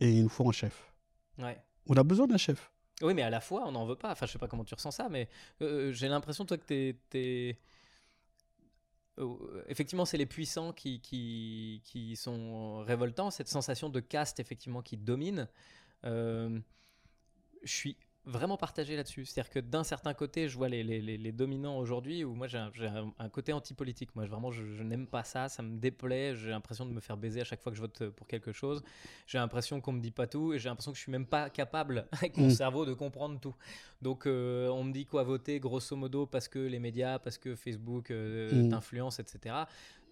et 0.00 0.10
il 0.10 0.22
nous 0.24 0.28
faut 0.28 0.46
un 0.48 0.52
chef. 0.52 0.92
Ouais. 1.38 1.56
On 1.86 1.94
a 1.94 2.02
besoin 2.02 2.26
d'un 2.26 2.36
chef. 2.36 2.72
Oui, 3.02 3.14
mais 3.14 3.22
à 3.22 3.30
la 3.30 3.40
fois, 3.40 3.64
on 3.66 3.72
n'en 3.72 3.86
veut 3.86 3.96
pas. 3.96 4.10
Enfin, 4.12 4.26
je 4.26 4.32
sais 4.32 4.38
pas 4.38 4.48
comment 4.48 4.64
tu 4.64 4.74
ressens 4.74 4.90
ça, 4.90 5.08
mais 5.08 5.28
euh, 5.62 5.92
j'ai 5.92 6.08
l'impression, 6.08 6.44
toi, 6.44 6.58
que 6.58 6.92
t'es. 7.08 7.58
Euh, 9.18 9.64
effectivement, 9.68 10.04
c'est 10.04 10.18
les 10.18 10.26
puissants 10.26 10.72
qui 10.72 12.14
sont 12.16 12.78
révoltants, 12.80 13.30
cette 13.30 13.48
sensation 13.48 13.88
de 13.88 14.00
caste, 14.00 14.40
effectivement, 14.40 14.82
qui 14.82 14.96
domine. 14.96 15.48
Euh, 16.04 16.58
je 17.62 17.72
suis 17.72 17.96
vraiment 18.26 18.56
partagé 18.56 18.96
là-dessus. 18.96 19.24
C'est-à-dire 19.24 19.50
que 19.50 19.58
d'un 19.60 19.82
certain 19.84 20.12
côté, 20.14 20.48
je 20.48 20.56
vois 20.56 20.68
les, 20.68 20.82
les, 20.82 21.00
les- 21.00 21.32
dominants 21.32 21.78
aujourd'hui, 21.78 22.22
où 22.24 22.34
moi 22.34 22.46
j'ai 22.48 22.58
un, 22.58 22.70
j'ai 22.74 22.86
un- 22.86 23.12
un 23.18 23.28
côté 23.28 23.52
anti-politique. 23.52 24.14
Moi, 24.14 24.26
je- 24.26 24.30
vraiment, 24.30 24.50
je, 24.50 24.64
je 24.64 24.82
n'aime 24.82 25.06
pas 25.06 25.24
ça, 25.24 25.48
ça 25.48 25.62
me 25.62 25.78
déplaît. 25.78 26.36
J'ai 26.36 26.50
l'impression 26.50 26.84
de 26.84 26.92
me 26.92 27.00
faire 27.00 27.16
baiser 27.16 27.40
à 27.40 27.44
chaque 27.44 27.62
fois 27.62 27.72
que 27.72 27.76
je 27.76 27.82
vote 27.82 28.08
pour 28.10 28.26
quelque 28.26 28.52
chose. 28.52 28.82
J'ai 29.26 29.38
l'impression 29.38 29.80
qu'on 29.80 29.92
me 29.92 30.00
dit 30.00 30.10
pas 30.10 30.26
tout, 30.26 30.52
et 30.52 30.58
j'ai 30.58 30.68
l'impression 30.68 30.92
que 30.92 30.98
je 30.98 31.02
suis 31.02 31.12
même 31.12 31.26
pas 31.26 31.48
capable, 31.50 32.06
avec 32.12 32.36
mon 32.36 32.46
Mm. 32.46 32.50
cerveau, 32.50 32.84
de 32.84 32.92
comprendre 32.94 33.40
tout. 33.40 33.54
Donc, 34.02 34.26
euh, 34.26 34.68
on 34.68 34.84
me 34.84 34.92
dit 34.92 35.06
quoi 35.06 35.22
voter, 35.22 35.58
grosso 35.60 35.96
modo, 35.96 36.26
parce 36.26 36.48
que 36.48 36.58
les 36.58 36.78
médias, 36.78 37.18
parce 37.18 37.38
que 37.38 37.54
Facebook 37.54 38.10
euh, 38.10 38.64
Mm. 38.64 38.68
t'influence, 38.68 39.18
etc. 39.18 39.54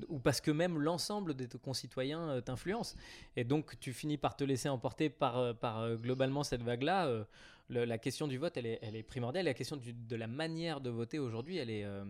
Ou 0.09 0.18
parce 0.20 0.40
que 0.40 0.51
même 0.52 0.78
l'ensemble 0.78 1.35
de 1.35 1.44
tes 1.44 1.59
concitoyens 1.59 2.28
euh, 2.30 2.40
t'influence. 2.40 2.94
Et 3.36 3.44
donc, 3.44 3.78
tu 3.80 3.93
finis 3.93 4.16
par 4.16 4.36
te 4.36 4.44
laisser 4.44 4.68
emporter 4.68 5.10
par, 5.10 5.36
euh, 5.39 5.52
par 5.52 5.80
euh, 5.80 5.97
globalement 5.97 6.43
cette 6.44 6.62
vague-là. 6.62 7.26
Le- 7.69 7.85
la 7.85 7.99
question 7.99 8.27
du 8.28 8.39
vote, 8.39 8.57
elle 8.57 8.66
est, 8.66 8.78
elle 8.82 8.97
est 8.97 9.03
primordiale. 9.03 9.45
La 9.45 9.55
question 9.55 9.77
du- 9.77 9.93
de 9.93 10.16
la 10.16 10.27
manière 10.27 10.81
de 10.81 10.90
voter 10.90 11.19
aujourd'hui, 11.19 11.57
elle 11.59 11.70
est, 11.70 11.85
euh, 11.85 12.05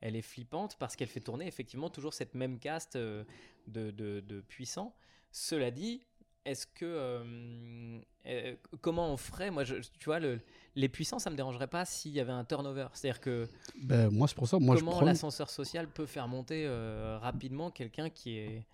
elle 0.00 0.16
est 0.16 0.22
flippante 0.22 0.76
parce 0.78 0.96
qu'elle 0.96 1.08
fait 1.08 1.20
tourner 1.20 1.46
effectivement 1.46 1.90
toujours 1.90 2.14
cette 2.14 2.34
même 2.34 2.58
caste 2.58 2.96
euh, 2.96 3.24
de, 3.66 3.90
de- 3.90 4.20
de 4.20 4.40
puissants. 4.40 4.94
Cela 5.30 5.70
dit, 5.70 6.02
est-ce 6.44 6.66
que 6.66 6.84
euh, 6.84 8.00
euh, 8.26 8.56
comment 8.80 9.12
on 9.12 9.16
ferait? 9.16 9.50
Moi, 9.50 9.64
je- 9.64 9.76
tu 9.76 10.06
vois, 10.06 10.18
le- 10.18 10.40
les 10.74 10.88
puissants, 10.88 11.18
ça 11.18 11.30
me 11.30 11.36
dérangerait 11.36 11.68
pas 11.68 11.84
s'il 11.84 12.12
y 12.12 12.20
avait 12.20 12.32
un 12.32 12.44
turnover. 12.44 12.88
C'est-à-dire 12.94 13.20
que 13.20 13.48
Ben, 13.82 14.10
moi, 14.10 14.26
c'est 14.26 14.34
pour 14.34 14.48
ça. 14.48 14.58
Moi, 14.58 14.76
comment 14.76 14.92
prends. 14.92 15.04
l'ascenseur 15.04 15.50
social 15.50 15.88
peut 15.88 16.06
faire 16.06 16.26
monter 16.26 16.64
euh, 16.66 17.18
rapidement 17.20 17.70
quelqu'un 17.70 18.08
qui 18.10 18.38
est 18.38 18.66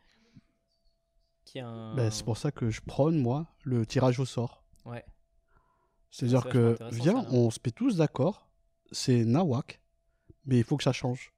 qui 1.45 1.59
a 1.61 1.67
un 1.67 1.95
Ben, 1.97 2.11
c'est 2.11 2.25
pour 2.25 2.37
ça 2.37 2.51
que 2.53 2.71
je 2.71 2.81
prône, 2.83 3.19
moi, 3.19 3.47
le 3.65 3.85
tirage 3.87 4.19
au 4.21 4.25
sort. 4.27 4.63
ouais 4.85 5.05
C'est-à-dire 6.11 6.43
C'est 6.45 6.51
que, 6.51 6.77
viens, 6.93 7.27
on 7.31 7.51
se 7.51 7.59
met 7.65 7.71
tous 7.71 7.97
d'accord, 7.97 8.49
c'est 8.93 9.25
nawak, 9.25 9.81
mais 10.47 10.59
il 10.59 10.65
faut 10.65 10.77
que 10.77 10.85
ça 10.85 10.93
change. 10.93 11.33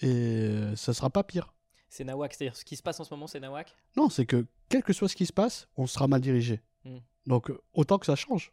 Et 0.00 0.08
euh, 0.08 0.74
ça 0.76 0.94
sera 0.94 1.10
pas 1.10 1.22
pire. 1.22 1.52
c'est 1.88 2.04
Nawak 2.04 2.32
c'est-à-dire 2.34 2.56
ce 2.56 2.64
qui 2.64 2.76
se 2.76 2.82
passe 2.82 2.98
en 2.98 3.04
ce 3.04 3.12
moment 3.12 3.26
c'est 3.26 3.38
Nawak? 3.40 3.76
Non, 3.96 4.08
c'est 4.08 4.24
que, 4.24 4.46
quel 4.70 4.82
que 4.82 4.92
soit 4.94 5.08
ce 5.08 5.14
qui 5.16 5.26
se 5.26 5.32
passe, 5.32 5.68
on 5.76 5.86
sera 5.86 6.08
mal 6.08 6.20
dirigé. 6.22 6.60
Mm. 6.84 6.96
Donc, 7.26 7.50
euh, 7.50 7.60
autant 7.74 7.98
que 7.98 8.06
ça 8.06 8.16
change, 8.16 8.52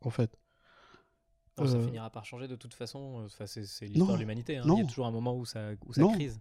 en 0.00 0.10
fait. 0.10 0.36
Non, 1.58 1.66
Ça 1.66 1.76
Euh, 1.76 1.84
finira 1.86 2.10
par 2.10 2.24
changer 2.24 2.48
de 2.48 2.56
toute 2.56 2.74
façon. 2.74 3.22
Enfin, 3.24 3.46
c'est 3.46 3.60
l'histoire 3.86 4.12
de 4.14 4.18
l'humanité. 4.18 4.58
hein. 4.58 4.64
Il 4.66 4.78
y 4.78 4.80
a 4.82 4.84
toujours 4.84 5.06
un 5.06 5.10
moment 5.12 5.34
où 5.36 5.46
ça, 5.46 5.70
où 5.86 5.92
ça 5.94 6.00
Non. 6.02 6.12
crise. 6.12 6.38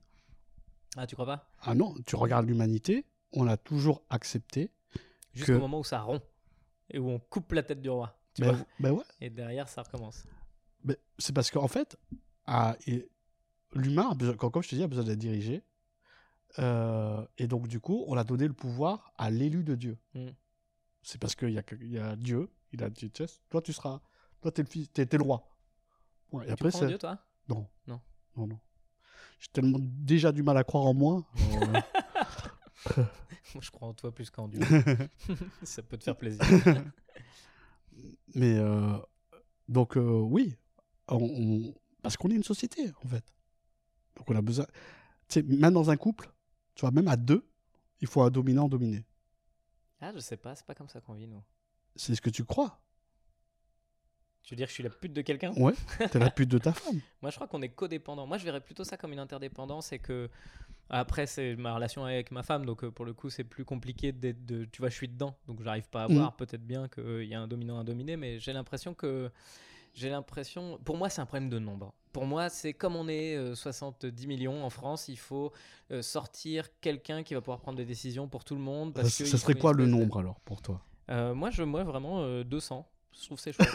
Ah, 0.98 1.06
tu 1.08 1.16
crois 1.16 1.26
pas? 1.28 1.50
Ah 1.62 1.76
non, 1.76 1.94
tu 2.06 2.16
regardes 2.16 2.48
l'humanité, 2.48 3.06
on 3.32 3.48
a 3.48 3.56
toujours 3.58 4.02
accepté. 4.10 4.72
Jusqu'au 5.34 5.54
Que- 5.54 5.58
moment 5.60 5.80
où 5.80 5.84
ça 5.84 6.02
rompt 6.02 6.24
et 6.90 7.00
où 7.00 7.10
on 7.10 7.20
coupe 7.20 7.52
la 7.54 7.64
tête 7.64 7.82
du 7.82 7.90
roi. 7.90 8.18
Tu 8.34 8.42
Ben, 8.42 8.52
vois 8.54 8.66
ben 8.80 8.92
ouais, 8.92 9.04
et 9.22 9.30
derrière, 9.30 9.68
ça 9.70 9.82
recommence. 9.84 10.26
ben, 10.84 10.96
c'est 11.18 11.34
parce 11.34 11.50
qu'en 11.52 11.68
fait, 11.68 11.98
ah, 12.46 12.76
l'humain, 13.74 14.12
a 14.12 14.16
besoin- 14.16 14.36
comme 14.36 14.62
je 14.64 14.70
te 14.70 14.76
dis, 14.76 14.84
a 14.84 14.88
besoin 14.88 15.04
d'être 15.06 15.20
dirigé. 15.20 15.64
Euh, 16.60 17.26
et 17.38 17.48
donc, 17.48 17.68
du 17.68 17.80
coup, 17.80 18.04
on 18.08 18.16
a 18.18 18.24
donné 18.24 18.48
le 18.48 18.54
pouvoir 18.54 19.14
à 19.18 19.30
l'élu 19.30 19.64
de 19.64 19.76
Dieu. 19.76 19.98
Mm. 20.14 20.30
C'est 21.02 21.20
parce 21.20 21.36
qu'il 21.36 21.50
y 21.50 21.54
y 21.92 21.98
a 22.00 22.16
Dieu, 22.16 22.50
il 22.72 22.84
a 22.84 22.90
dit, 22.90 23.12
toi, 23.50 23.62
tu 23.62 23.74
seras, 23.74 24.02
toi, 24.42 24.52
t'es 24.52 24.64
le 24.64 24.68
fils, 24.70 24.92
t'es, 24.92 25.06
t'es 25.06 25.18
le 25.18 25.24
roi. 25.24 25.48
Ouais, 26.32 26.44
et 26.44 26.48
tu 26.48 26.54
après, 26.54 26.70
crois 26.70 26.80
en 26.80 26.84
c'est- 26.84 26.88
Dieu, 26.88 26.98
toi? 26.98 27.18
Non. 27.50 27.68
Non. 27.88 28.02
Non, 28.38 28.48
non. 28.48 28.60
J'ai 29.40 29.50
tellement 29.52 29.80
déjà 29.82 30.32
du 30.32 30.44
mal 30.44 30.58
à 30.58 30.64
croire 30.64 30.86
en 30.86 30.94
moi. 30.94 31.24
euh, 32.98 33.04
Moi, 33.56 33.62
je 33.64 33.72
crois 33.72 33.88
en 33.88 33.94
toi 33.94 34.14
plus 34.14 34.30
qu'en 34.30 34.48
Dieu. 34.50 34.60
ça 35.64 35.82
peut 35.82 35.98
te 35.98 36.04
faire 36.04 36.16
plaisir. 36.18 36.44
Mais 38.36 38.58
euh, 38.58 38.98
donc 39.70 39.96
euh, 39.98 40.02
oui, 40.20 40.56
on, 41.08 41.18
on- 41.24 41.74
parce 42.02 42.18
qu'on 42.18 42.30
est 42.30 42.36
une 42.36 42.44
société 42.44 42.92
en 43.04 43.08
fait. 43.08 43.24
Donc 44.18 44.30
on 44.30 44.36
a 44.36 44.42
besoin. 44.42 44.66
Tu 45.28 45.40
sais, 45.40 45.44
même 45.44 45.74
dans 45.74 45.90
un 45.90 45.98
couple, 45.98 46.30
tu 46.76 46.82
vois, 46.82 46.92
même 46.92 47.08
à 47.08 47.16
deux, 47.16 47.48
il 48.02 48.08
faut 48.08 48.22
un 48.22 48.30
dominant 48.30 48.68
dominé. 48.68 49.04
ah, 50.02 50.12
je 50.14 50.20
sais 50.20 50.38
pas, 50.38 50.54
c'est 50.56 50.66
pas 50.66 50.76
comme 50.76 50.90
ça 50.90 51.00
qu'on 51.02 51.14
vit, 51.14 51.28
nous. 51.28 51.42
C'est 51.96 52.14
ce 52.14 52.22
que 52.22 52.30
tu 52.30 52.44
crois. 52.44 52.80
Tu 54.44 54.54
veux 54.54 54.58
dire 54.58 54.68
que 54.68 54.72
je 54.72 54.76
suis 54.76 54.84
la 54.84 54.90
pute 54.92 55.14
de 55.14 55.22
quelqu'un? 55.22 55.54
Ouais. 55.54 55.74
T'es 56.12 56.20
la 56.20 56.30
pute 56.30 56.50
de 56.50 56.60
ta 56.60 56.72
femme. 56.74 57.00
Moi, 57.22 57.32
je 57.32 57.36
crois 57.36 57.48
qu'on 57.48 57.62
est 57.64 57.70
codépendant. 57.70 58.28
Moi, 58.28 58.38
je 58.38 58.44
verrais 58.44 58.62
plutôt 58.62 58.84
ça 58.84 58.96
comme 58.98 59.14
une 59.14 59.20
interdépendance 59.20 59.92
et 59.94 59.98
que. 60.00 60.30
Après, 60.90 61.26
c'est 61.26 61.56
ma 61.56 61.74
relation 61.76 62.06
avec 62.06 62.32
ma 62.32 62.44
femme, 62.44 62.66
donc 62.66 62.84
euh, 62.84 62.92
pour 62.92 63.06
le 63.06 63.14
coup, 63.14 63.30
c'est 63.30 63.44
plus 63.44 63.66
compliqué 63.66 64.12
d'être. 64.12 64.46
De... 64.46 64.66
Tu 64.66 64.82
vois, 64.82 64.90
je 64.90 64.96
suis 64.96 65.08
dedans, 65.08 65.36
donc 65.48 65.62
j'arrive 65.64 65.90
pas 65.90 66.04
à 66.04 66.08
Mhm. 66.08 66.16
voir. 66.16 66.36
Peut-être 66.36 66.66
bien 66.66 66.88
qu'il 66.88 67.24
y 67.26 67.34
a 67.34 67.42
un 67.42 67.48
dominant, 67.48 67.80
un 67.80 67.84
dominé, 67.84 68.18
mais 68.18 68.40
j'ai 68.40 68.54
l'impression 68.54 68.94
que. 68.94 69.32
J'ai 69.94 70.10
l'impression. 70.10 70.78
Pour 70.84 70.98
moi, 70.98 71.10
c'est 71.10 71.22
un 71.22 71.26
problème 71.26 71.50
de 71.50 71.58
nombre. 71.58 71.94
Pour 72.12 72.26
moi, 72.26 72.50
c'est 72.50 72.74
comme 72.74 72.96
on 72.96 73.08
est 73.08 73.36
euh, 73.36 73.56
70 73.56 74.28
millions 74.28 74.64
en 74.64 74.70
France, 74.70 75.08
il 75.08 75.18
faut 75.18 75.52
euh, 75.92 76.02
sortir 76.02 76.68
quelqu'un 76.82 77.24
qui 77.24 77.34
va 77.34 77.42
pouvoir 77.42 77.60
prendre 77.60 77.78
des 77.78 77.86
décisions 77.86 78.28
pour 78.28 78.44
tout 78.44 78.56
le 78.56 78.62
monde. 78.62 78.94
Parce 78.94 79.10
ça 79.12 79.24
que 79.24 79.30
ça 79.30 79.38
il 79.38 79.40
serait 79.40 79.56
quoi 79.56 79.74
le 79.74 79.86
de- 79.86 79.92
nombre 79.92 80.20
alors 80.20 80.40
pour 80.42 80.62
toi? 80.62 80.82
Euh, 81.10 81.34
Moi, 81.34 81.50
je 81.50 81.64
moi 81.64 81.84
vraiment 81.84 82.24
euh, 82.24 82.44
200. 82.44 82.88
Je 83.14 83.26
trouve 83.26 83.40
c'est 83.40 83.54
chouette. 83.56 83.70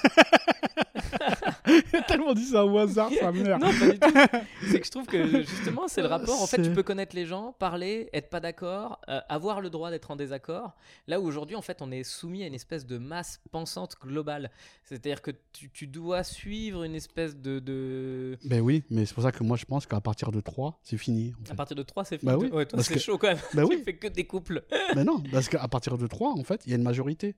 Tellement 2.09 2.35
dit 2.35 2.45
ça 2.45 2.65
au 2.65 2.79
hasard, 2.79 3.11
ça 3.19 3.33
merde. 3.33 3.63
Non, 3.63 3.71
pas 3.73 3.89
du 3.91 3.99
tout. 3.99 4.39
C'est 4.71 4.81
que 4.81 4.87
je 4.87 4.91
trouve 4.91 5.07
que 5.07 5.41
justement, 5.41 5.89
c'est 5.89 6.03
le 6.03 6.09
rapport. 6.09 6.41
En 6.43 6.47
fait, 6.47 6.63
tu 6.63 6.73
peux 6.73 6.83
connaître 6.83 7.15
les 7.17 7.27
gens, 7.27 7.55
parler, 7.59 8.09
être 8.13 8.29
pas 8.31 8.41
d'accord, 8.41 9.01
euh, 9.09 9.21
avoir 9.29 9.61
le 9.61 9.71
droit 9.71 9.91
d'être 9.91 10.11
en 10.11 10.17
désaccord. 10.17 10.75
Là 11.07 11.21
où 11.21 11.25
aujourd'hui, 11.27 11.57
en 11.57 11.63
fait, 11.63 11.83
on 11.83 11.91
est 11.91 12.03
soumis 12.05 12.43
à 12.43 12.47
une 12.47 12.55
espèce 12.55 12.87
de 12.87 12.99
masse 12.99 13.41
pensante 13.51 13.97
globale. 14.03 14.51
C'est-à-dire 14.85 15.23
que 15.23 15.31
tu, 15.53 15.71
tu 15.71 15.87
dois 15.87 16.23
suivre 16.25 16.85
une 16.85 16.95
espèce 16.95 17.37
de. 17.37 17.59
de... 17.59 18.39
Ben 18.45 18.61
oui, 18.61 18.83
mais 18.91 19.07
c'est 19.07 19.15
pour 19.15 19.23
ça 19.23 19.33
que 19.33 19.43
moi 19.43 19.57
je 19.57 19.65
pense 19.65 19.87
qu'à 19.87 20.01
partir 20.01 20.31
de 20.33 20.41
3, 20.41 20.79
c'est 20.83 20.99
fini. 20.99 21.33
en 21.41 21.45
fait. 21.47 21.53
À 21.53 21.55
partir 21.55 21.77
de 21.77 21.83
3, 21.83 22.05
c'est 22.05 22.19
fini. 22.19 22.31
Bah 22.33 22.39
oui, 22.39 22.49
ouais, 22.51 22.67
toi, 22.67 22.83
c'est 22.83 22.95
que- 22.95 23.01
chaud 23.01 23.19
quand 23.19 23.29
même. 23.29 23.39
Bah 23.55 23.63
tu 23.69 23.77
oui. 23.77 23.83
fais 23.85 23.95
que 23.97 24.09
des 24.09 24.25
couples. 24.27 24.63
Mais 24.95 25.05
non, 25.05 25.23
parce 25.33 25.49
qu'à 25.49 25.67
partir 25.69 25.97
de 25.99 26.07
3, 26.07 26.33
en 26.33 26.45
fait, 26.45 26.63
il 26.67 26.71
y 26.71 26.73
a 26.73 26.77
une 26.77 26.83
majorité. 26.83 27.35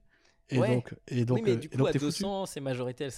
Et 0.53 0.59
Ouais. 0.59 0.75
donc, 0.75 0.95
et 1.07 1.25
donc, 1.25 1.37
oui, 1.37 1.43
mais 1.45 1.51
euh, 1.51 1.55
du 1.57 1.67
et 1.67 1.69
coup, 1.69 1.77
donc 1.77 1.87
à 1.87 1.91
t'es 1.91 1.99
foutu. 1.99 2.23
200, 2.23 2.45
ces 2.45 2.59
majorités, 2.59 3.03
elles 3.05 3.11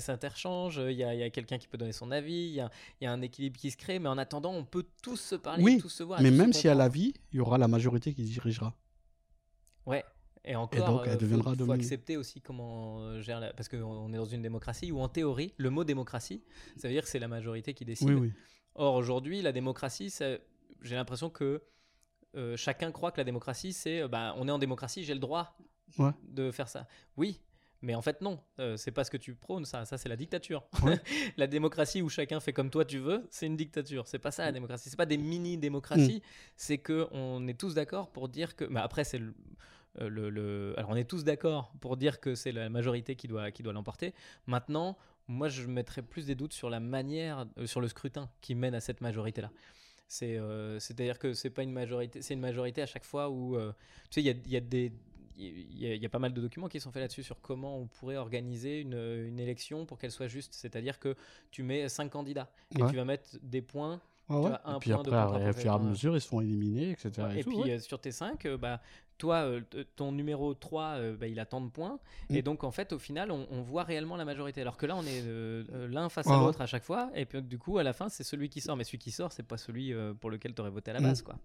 s'interchangent. 0.00 0.80
Il 0.84 0.92
y 0.96 1.04
a, 1.04 1.08
a 1.10 1.30
quelqu'un 1.30 1.58
qui 1.58 1.66
peut 1.68 1.78
donner 1.78 1.92
son 1.92 2.10
avis. 2.10 2.32
Il 2.48 2.54
y 2.54 2.60
a, 2.60 2.70
il 3.00 3.04
y 3.04 3.06
a 3.06 3.12
un 3.12 3.22
équilibre 3.22 3.58
qui 3.58 3.70
se 3.70 3.76
crée. 3.76 3.98
Mais 3.98 4.08
en 4.08 4.18
attendant, 4.18 4.52
on 4.52 4.64
peut 4.64 4.86
tous 5.02 5.16
se 5.16 5.34
parler, 5.34 5.62
Oui, 5.64 5.78
tous 5.78 5.88
se 5.88 6.02
voir. 6.02 6.20
mais 6.22 6.30
même 6.30 6.52
si 6.52 6.68
à 6.68 6.74
la 6.74 6.84
comprendre. 6.84 6.94
vie, 7.04 7.14
il 7.32 7.36
y 7.36 7.40
aura 7.40 7.58
la 7.58 7.68
majorité 7.68 8.12
qui 8.14 8.22
dirigera. 8.24 8.74
Ouais. 9.86 10.04
Et 10.44 10.56
encore, 10.56 10.86
donc, 10.86 11.02
elle 11.06 11.12
euh, 11.12 11.16
deviendra 11.16 11.54
faut, 11.54 11.64
faut 11.66 11.72
accepter 11.72 12.16
aussi 12.16 12.40
comment 12.40 13.00
euh, 13.00 13.20
gère 13.20 13.40
la... 13.40 13.52
Parce 13.52 13.68
qu'on 13.68 13.82
on 13.82 14.12
est 14.12 14.16
dans 14.16 14.24
une 14.24 14.40
démocratie 14.40 14.90
où, 14.92 15.00
en 15.00 15.08
théorie, 15.08 15.52
le 15.58 15.68
mot 15.68 15.84
démocratie, 15.84 16.42
ça 16.76 16.88
veut 16.88 16.94
dire 16.94 17.02
que 17.02 17.08
c'est 17.08 17.18
la 17.18 17.28
majorité 17.28 17.74
qui 17.74 17.84
décide. 17.84 18.08
Oui, 18.08 18.14
oui. 18.14 18.32
Or, 18.74 18.94
aujourd'hui, 18.94 19.42
la 19.42 19.52
démocratie, 19.52 20.14
j'ai 20.82 20.94
l'impression 20.94 21.28
que 21.28 21.62
euh, 22.36 22.56
chacun 22.56 22.92
croit 22.92 23.10
que 23.10 23.18
la 23.18 23.24
démocratie, 23.24 23.72
c'est 23.72 24.06
bah, 24.08 24.34
on 24.38 24.46
est 24.48 24.50
en 24.50 24.58
démocratie, 24.58 25.02
j'ai 25.04 25.14
le 25.14 25.20
droit 25.20 25.56
Ouais. 25.98 26.10
de 26.22 26.50
faire 26.50 26.68
ça. 26.68 26.86
Oui, 27.16 27.40
mais 27.80 27.94
en 27.94 28.02
fait, 28.02 28.20
non. 28.20 28.40
Euh, 28.58 28.76
c'est 28.76 28.90
pas 28.90 29.04
ce 29.04 29.10
que 29.10 29.16
tu 29.16 29.34
prônes, 29.34 29.64
ça. 29.64 29.84
Ça, 29.84 29.96
c'est 29.98 30.08
la 30.08 30.16
dictature. 30.16 30.66
Ouais. 30.82 30.98
la 31.36 31.46
démocratie 31.46 32.02
où 32.02 32.08
chacun 32.08 32.40
fait 32.40 32.52
comme 32.52 32.70
toi 32.70 32.84
tu 32.84 32.98
veux, 32.98 33.26
c'est 33.30 33.46
une 33.46 33.56
dictature. 33.56 34.06
C'est 34.08 34.18
pas 34.18 34.30
ça 34.32 34.44
la 34.44 34.52
démocratie. 34.52 34.90
C'est 34.90 34.96
pas 34.96 35.06
des 35.06 35.16
mini-démocraties. 35.18 36.22
C'est 36.56 36.78
que 36.78 37.06
on 37.12 37.46
est 37.48 37.58
tous 37.58 37.74
d'accord 37.74 38.10
pour 38.10 38.28
dire 38.28 38.56
que. 38.56 38.64
Mais 38.64 38.80
après, 38.80 39.04
c'est 39.04 39.18
le. 39.18 39.32
euh, 40.00 40.08
le- 40.08 40.28
le- 40.30 40.74
Alors, 40.76 40.90
on 40.90 40.96
est 40.96 41.08
tous 41.08 41.24
d'accord 41.24 41.72
pour 41.80 41.96
dire 41.96 42.20
que 42.20 42.34
c'est 42.34 42.52
la 42.52 42.68
majorité 42.68 43.14
qui 43.16 43.28
doit, 43.28 43.50
qui 43.52 43.62
doit 43.62 43.72
l'emporter. 43.72 44.12
Maintenant, 44.46 44.98
moi, 45.28 45.48
je 45.48 45.66
mettrais 45.66 46.02
plus 46.02 46.26
des 46.26 46.34
doutes 46.34 46.52
sur 46.54 46.70
la 46.70 46.80
manière, 46.80 47.46
euh, 47.58 47.66
sur 47.66 47.80
le 47.80 47.86
scrutin 47.88 48.28
qui 48.40 48.54
mène 48.54 48.74
à 48.74 48.80
cette 48.80 49.00
majorité-là. 49.00 49.50
C'est, 50.08 50.38
euh, 50.38 50.78
c'est-à-dire 50.80 51.18
que 51.18 51.34
c'est 51.34 51.50
pas 51.50 51.62
une 51.62 51.70
majorité, 51.72 52.22
c'est 52.22 52.32
une 52.34 52.40
majorité 52.40 52.80
à 52.82 52.86
chaque 52.86 53.04
fois 53.04 53.28
où, 53.28 53.56
tu 54.10 54.14
sais, 54.14 54.20
il 54.22 54.26
y 54.26 54.30
a, 54.30 54.34
y 54.48 54.56
a 54.56 54.60
des, 54.60 54.90
y, 55.38 55.96
y 55.96 56.06
a 56.06 56.08
pas 56.08 56.18
mal 56.18 56.32
de 56.32 56.40
documents 56.40 56.68
qui 56.68 56.80
sont 56.80 56.90
faits 56.92 57.02
là-dessus 57.02 57.22
sur 57.22 57.40
comment 57.40 57.78
on 57.78 57.86
pourrait 57.86 58.16
organiser 58.16 58.80
une, 58.80 58.94
une 59.26 59.38
élection 59.38 59.86
pour 59.86 59.98
qu'elle 59.98 60.10
soit 60.12 60.28
juste. 60.28 60.54
C'est-à-dire 60.54 60.98
que 60.98 61.14
tu 61.50 61.62
mets 61.62 61.88
cinq 61.88 62.10
candidats 62.10 62.50
et 62.76 62.82
Ouais. 62.82 62.90
tu 62.90 62.96
vas 62.96 63.04
mettre 63.04 63.30
des 63.42 63.62
points. 63.62 64.00
Tu 64.28 64.34
ouais. 64.34 64.50
un 64.66 64.76
et 64.76 64.78
puis 64.78 64.90
point 64.90 65.02
de 65.02 65.08
après, 65.10 65.26
contre, 65.26 65.40
au 65.46 65.48
après, 65.48 65.68
à 65.68 65.78
mesure, 65.78 66.14
ils 66.14 66.20
se 66.20 66.28
font 66.28 66.42
éliminer, 66.42 66.90
etc. 66.90 67.10
et 67.34 67.38
et 67.40 67.44
tout, 67.44 67.48
puis 67.62 67.70
euh, 67.70 67.78
sur 67.78 67.98
tes 67.98 68.12
5, 68.12 68.46
bah, 68.58 68.82
toi, 69.16 69.36
euh, 69.46 69.62
ton 69.96 70.12
numéro 70.12 70.52
3, 70.52 70.82
euh, 70.84 71.16
bah, 71.16 71.26
il 71.28 71.40
a 71.40 71.46
tant 71.46 71.62
de 71.62 71.70
points. 71.70 71.98
Et 72.28 72.40
Mm. 72.40 72.42
donc, 72.42 72.62
en 72.62 72.70
fait, 72.70 72.92
au 72.92 72.98
final, 72.98 73.30
on, 73.30 73.46
on 73.50 73.62
voit 73.62 73.84
réellement 73.84 74.16
la 74.16 74.26
majorité. 74.26 74.60
Alors 74.60 74.76
que 74.76 74.84
là, 74.84 74.96
on 74.96 75.02
est 75.04 75.22
euh, 75.24 75.64
euh, 75.72 75.88
l'un 75.88 76.10
face 76.10 76.26
à 76.26 76.36
l'autre 76.40 76.60
à 76.60 76.66
chaque 76.66 76.84
fois. 76.84 77.10
Et 77.14 77.24
puis, 77.24 77.40
du 77.40 77.58
coup, 77.58 77.78
à 77.78 77.82
la 77.82 77.94
fin, 77.94 78.10
c'est 78.10 78.22
celui 78.22 78.50
qui 78.50 78.60
sort. 78.60 78.76
Mais 78.76 78.84
celui 78.84 78.98
qui 78.98 79.10
sort, 79.12 79.32
c'est 79.32 79.42
pas 79.46 79.56
celui 79.56 79.94
euh, 79.94 80.12
pour 80.12 80.28
lequel 80.30 80.54
tu 80.54 80.60
aurais 80.60 80.70
voté 80.70 80.90
à 80.90 80.94
la 80.94 81.00
Mm. 81.00 81.04
base. 81.04 81.22
Quoi. 81.22 81.38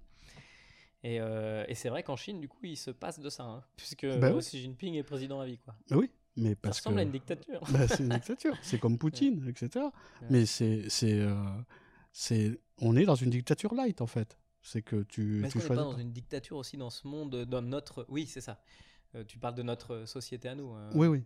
Et, 1.03 1.19
euh, 1.19 1.65
et 1.67 1.75
c'est 1.75 1.89
vrai 1.89 2.01
qu'en 2.03 2.15
Chine, 2.15 2.39
du 2.39 2.47
coup, 2.47 2.59
il 2.63 2.77
se 2.77 2.89
passe 2.91 3.19
de 3.19 3.29
ça. 3.29 3.43
hein, 3.43 3.63
puisque 3.75 4.05
Bah 4.05 4.27
euh, 4.27 4.33
oui. 4.35 4.39
Xi 4.41 4.59
Jinping 4.61 4.95
est 4.95 5.03
président 5.03 5.39
à 5.41 5.45
vie. 5.45 5.57
Quoi. 5.57 5.75
Mais 5.91 5.97
oui, 5.97 6.11
mais 6.37 6.49
Ça 6.51 6.55
parce 6.61 6.77
ressemble 6.79 6.95
que. 6.95 6.99
à 7.01 7.03
une 7.03 7.11
dictature. 7.11 7.61
Bah, 7.71 7.87
c'est 7.87 7.99
une 8.03 8.09
dictature. 8.09 8.55
C'est 8.61 8.79
comme 8.79 8.97
Poutine, 8.99 9.45
etc. 9.49 9.85
Mais 10.29 10.45
c'est, 10.45 10.89
c'est, 10.89 11.19
euh, 11.19 11.35
c'est, 12.11 12.59
on 12.79 12.95
est 12.95 13.05
dans 13.05 13.15
une 13.15 13.29
dictature 13.29 13.73
light 13.75 14.01
en 14.01 14.07
fait. 14.07 14.37
C'est 14.61 14.81
que 14.81 15.03
tu, 15.03 15.39
Mais 15.41 15.49
tu 15.49 15.57
qu'on 15.57 15.63
n'est 15.63 15.67
pas 15.67 15.75
choisis. 15.75 15.83
dans 15.91 15.95
pas. 15.95 16.01
une 16.01 16.13
dictature 16.13 16.55
aussi 16.57 16.77
dans 16.77 16.89
ce 16.89 17.05
monde, 17.05 17.35
dans 17.45 17.61
notre... 17.61 18.05
Oui, 18.07 18.25
c'est 18.27 18.39
ça. 18.41 18.61
Euh, 19.15 19.25
tu 19.25 19.37
parles 19.37 19.55
de 19.55 19.63
notre 19.63 20.05
société 20.05 20.47
à 20.47 20.55
nous. 20.55 20.73
euh, 20.73 20.89
Oui, 20.95 21.07
oui. 21.07 21.23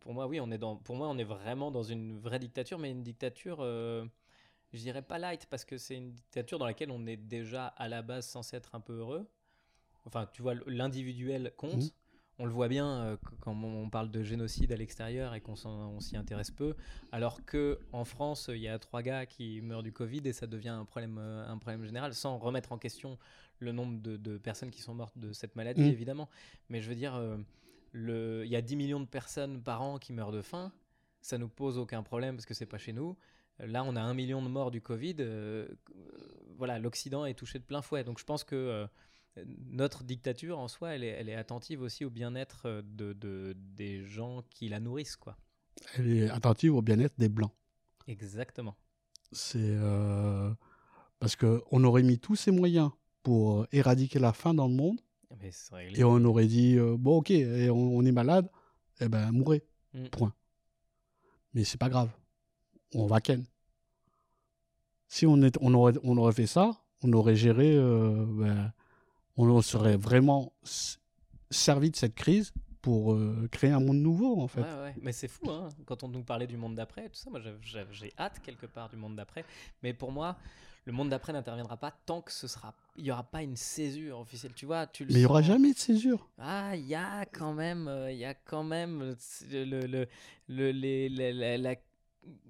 Pour 0.00 0.12
moi, 0.12 0.26
oui, 0.26 0.38
on 0.38 0.50
est 0.50 0.58
dans. 0.58 0.76
Pour 0.76 0.96
moi, 0.96 1.08
on 1.08 1.16
est 1.16 1.24
vraiment 1.24 1.70
dans 1.70 1.82
une 1.82 2.18
vraie 2.20 2.38
dictature, 2.38 2.78
mais 2.78 2.90
une 2.90 3.02
dictature, 3.02 3.56
euh, 3.62 4.04
je 4.74 4.80
dirais 4.80 5.02
pas 5.02 5.18
light, 5.18 5.46
parce 5.46 5.64
que 5.64 5.78
c'est 5.78 5.96
une 5.96 6.12
dictature 6.12 6.58
dans 6.58 6.66
laquelle 6.66 6.90
on 6.90 7.06
est 7.06 7.16
déjà 7.16 7.66
à 7.68 7.88
la 7.88 8.02
base 8.02 8.26
censé 8.26 8.56
être 8.56 8.74
un 8.74 8.80
peu 8.80 8.94
heureux. 8.98 9.26
Enfin, 10.06 10.28
tu 10.32 10.42
vois, 10.42 10.54
l'individuel 10.66 11.52
compte. 11.56 11.74
Mhm. 11.82 11.90
On 12.40 12.46
le 12.46 12.50
voit 12.50 12.66
bien 12.66 12.88
euh, 13.04 13.16
qu- 13.16 13.36
quand 13.40 13.52
on 13.54 13.88
parle 13.88 14.10
de 14.10 14.24
génocide 14.24 14.72
à 14.72 14.76
l'extérieur 14.76 15.34
et 15.34 15.40
qu'on 15.40 16.00
s'y 16.00 16.16
intéresse 16.16 16.50
peu, 16.50 16.74
alors 17.12 17.44
que 17.44 17.78
en 17.92 18.04
France, 18.04 18.50
il 18.52 18.58
y 18.60 18.66
a 18.66 18.76
trois 18.80 19.02
gars 19.02 19.24
qui 19.24 19.60
meurent 19.62 19.84
du 19.84 19.92
Covid 19.92 20.20
et 20.24 20.32
ça 20.32 20.48
devient 20.48 20.70
un 20.70 20.84
problème, 20.84 21.16
euh, 21.18 21.46
un 21.46 21.58
problème 21.58 21.84
général, 21.84 22.12
sans 22.12 22.36
remettre 22.38 22.72
en 22.72 22.78
question 22.78 23.18
le 23.60 23.70
nombre 23.70 24.02
de, 24.02 24.16
de 24.16 24.36
personnes 24.36 24.72
qui 24.72 24.82
sont 24.82 24.94
mortes 24.94 25.16
de 25.16 25.32
cette 25.32 25.54
maladie, 25.54 25.82
Mhm. 25.82 25.90
évidemment. 25.92 26.28
Mais 26.68 26.82
je 26.82 26.88
veux 26.88 26.96
dire, 26.96 27.14
euh, 27.14 27.36
il 27.94 28.50
y 28.50 28.56
a 28.56 28.62
10 28.62 28.74
millions 28.74 29.00
de 29.00 29.06
personnes 29.06 29.62
par 29.62 29.80
an 29.82 29.98
qui 29.98 30.12
meurent 30.12 30.32
de 30.32 30.42
faim. 30.42 30.72
Ça 31.20 31.38
nous 31.38 31.48
pose 31.48 31.78
aucun 31.78 32.02
problème 32.02 32.34
parce 32.34 32.46
que 32.46 32.54
c'est 32.54 32.66
pas 32.66 32.78
chez 32.78 32.92
nous. 32.92 33.16
Là, 33.60 33.84
on 33.84 33.94
a 33.96 34.00
un 34.02 34.14
million 34.14 34.42
de 34.42 34.48
morts 34.48 34.70
du 34.70 34.80
Covid. 34.80 35.16
euh, 35.20 35.68
voilà, 36.56 36.78
l'Occident 36.78 37.24
est 37.24 37.34
touché 37.34 37.58
de 37.58 37.64
plein 37.64 37.82
fouet. 37.82 38.04
Donc, 38.04 38.18
je 38.18 38.24
pense 38.24 38.42
que 38.44 38.54
euh, 38.56 38.86
notre 39.70 40.04
dictature 40.04 40.58
en 40.58 40.68
soi, 40.68 40.90
elle 40.94 41.04
est, 41.04 41.08
elle 41.08 41.28
est 41.28 41.34
attentive 41.34 41.80
aussi 41.82 42.04
au 42.04 42.10
bien-être 42.10 42.62
euh, 42.66 42.82
de, 42.84 43.12
de- 43.12 43.54
des 43.56 44.04
gens 44.04 44.42
qui 44.50 44.68
la 44.68 44.80
nourrissent, 44.80 45.16
quoi. 45.16 45.36
Elle 45.96 46.12
est 46.16 46.30
attentive 46.30 46.74
au 46.74 46.82
bien-être 46.82 47.14
des 47.18 47.28
blancs. 47.28 47.52
Exactement. 48.06 48.76
C'est 49.32 49.58
euh, 49.60 50.52
parce 51.18 51.34
que 51.36 51.62
on 51.70 51.82
aurait 51.84 52.02
mis 52.04 52.18
tous 52.18 52.36
ces 52.36 52.50
moyens 52.52 52.90
pour 53.22 53.66
éradiquer 53.72 54.18
la 54.20 54.32
faim 54.32 54.54
dans 54.54 54.68
le 54.68 54.74
monde 54.74 55.00
Mais 55.40 55.50
réglé. 55.72 55.98
et 56.00 56.04
on 56.04 56.22
aurait 56.24 56.46
dit 56.46 56.76
bon 56.98 57.16
ok, 57.18 57.30
et 57.30 57.70
on, 57.70 57.96
on 57.96 58.04
est 58.04 58.12
malade, 58.12 58.48
eh 59.00 59.08
ben 59.08 59.32
mourrez. 59.32 59.64
Mm. 59.94 60.06
Point. 60.10 60.34
Mais 61.54 61.64
c'est 61.64 61.78
pas 61.78 61.88
grave. 61.88 62.10
On 62.94 63.06
va 63.06 63.20
ken. 63.20 63.44
Si 65.08 65.26
on, 65.26 65.40
est, 65.42 65.56
on, 65.60 65.74
aurait, 65.74 65.94
on 66.02 66.16
aurait 66.16 66.32
fait 66.32 66.46
ça, 66.46 66.76
on 67.02 67.12
aurait 67.12 67.36
géré, 67.36 67.76
euh, 67.76 68.24
ben, 68.26 68.72
on 69.36 69.62
serait 69.62 69.96
vraiment 69.96 70.52
servi 71.50 71.90
de 71.90 71.96
cette 71.96 72.14
crise 72.14 72.52
pour 72.80 73.12
euh, 73.14 73.48
créer 73.50 73.70
un 73.70 73.80
monde 73.80 73.98
nouveau, 73.98 74.40
en 74.40 74.48
fait. 74.48 74.60
Ouais, 74.62 74.82
ouais. 74.82 74.94
Mais 75.00 75.12
c'est 75.12 75.28
fou, 75.28 75.50
hein, 75.50 75.68
quand 75.86 76.02
on 76.02 76.08
nous 76.08 76.22
parlait 76.22 76.46
du 76.46 76.56
monde 76.56 76.74
d'après, 76.74 77.08
tout 77.08 77.14
ça, 77.14 77.30
moi 77.30 77.40
j'ai- 77.62 78.12
hâte 78.18 78.40
quelque 78.42 78.66
part 78.66 78.88
du 78.88 78.96
monde 78.96 79.16
d'après. 79.16 79.44
Mais 79.82 79.94
pour 79.94 80.12
moi, 80.12 80.36
le 80.84 80.92
monde 80.92 81.08
d'après 81.08 81.32
n'interviendra 81.32 81.76
pas 81.78 81.92
tant 82.04 82.20
que 82.20 82.30
ce 82.32 82.46
sera, 82.46 82.74
il 82.96 83.04
y 83.06 83.10
aura 83.10 83.22
pas 83.22 83.42
une 83.42 83.56
césure 83.56 84.18
officielle. 84.20 84.52
Tu 84.54 84.66
vois, 84.66 84.86
tu 84.86 85.04
le 85.04 85.08
Mais 85.08 85.20
il 85.20 85.22
n'y 85.22 85.26
aura 85.26 85.40
jamais 85.42 85.72
de 85.72 85.78
césure. 85.78 86.28
Ah, 86.38 86.76
il 86.76 86.86
y 86.86 86.94
a 86.94 87.24
quand 87.26 87.54
même, 87.54 87.88
euh, 87.88 88.12
il 88.12 88.18
y 88.18 88.24
a 88.24 88.34
quand 88.34 88.64
même 88.64 89.14
le, 89.50 89.64
le, 89.64 89.80
le, 89.86 90.06
le- 90.48 90.70
les- 90.72 91.08
la- 91.58 91.76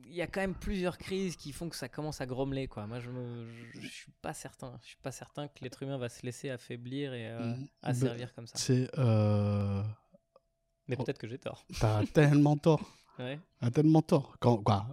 il 0.06 0.14
y 0.14 0.22
a 0.22 0.26
quand 0.26 0.40
même 0.40 0.54
plusieurs 0.54 0.96
crises 0.98 1.36
qui 1.36 1.52
font 1.52 1.68
que 1.68 1.76
ça 1.76 1.88
commence 1.88 2.20
à 2.20 2.26
grommeler, 2.26 2.68
quoi. 2.68 2.86
Moi, 2.86 3.00
je 3.00 3.10
me, 3.10 3.48
je, 3.74 3.80
je 3.80 3.86
suis 3.88 4.12
pas 4.22 4.32
certain. 4.34 4.78
Je 4.82 4.88
suis 4.88 4.96
pas 5.02 5.10
certain 5.12 5.48
que 5.48 5.62
l'être 5.62 5.82
humain 5.82 5.98
va 5.98 6.08
se 6.08 6.24
laisser 6.24 6.50
affaiblir 6.50 7.12
et 7.14 7.30
euh, 7.30 7.54
Mhm. 7.54 7.66
asservir 7.82 8.32
comme 8.34 8.46
ça. 8.46 8.56
C'est. 8.56 8.88
Euh... 8.98 9.82
Mais 10.88 10.96
peut-être 10.96 11.18
que 11.18 11.26
j'ai 11.26 11.38
tort. 11.38 11.66
T'as 11.80 12.04
tellement 12.12 12.56
tort. 12.56 12.82
Ouais. 13.18 13.38
T'as 13.60 13.70
tellement 13.70 14.02
tort. 14.02 14.36
Quand, 14.38 14.58
quoi, 14.58 14.86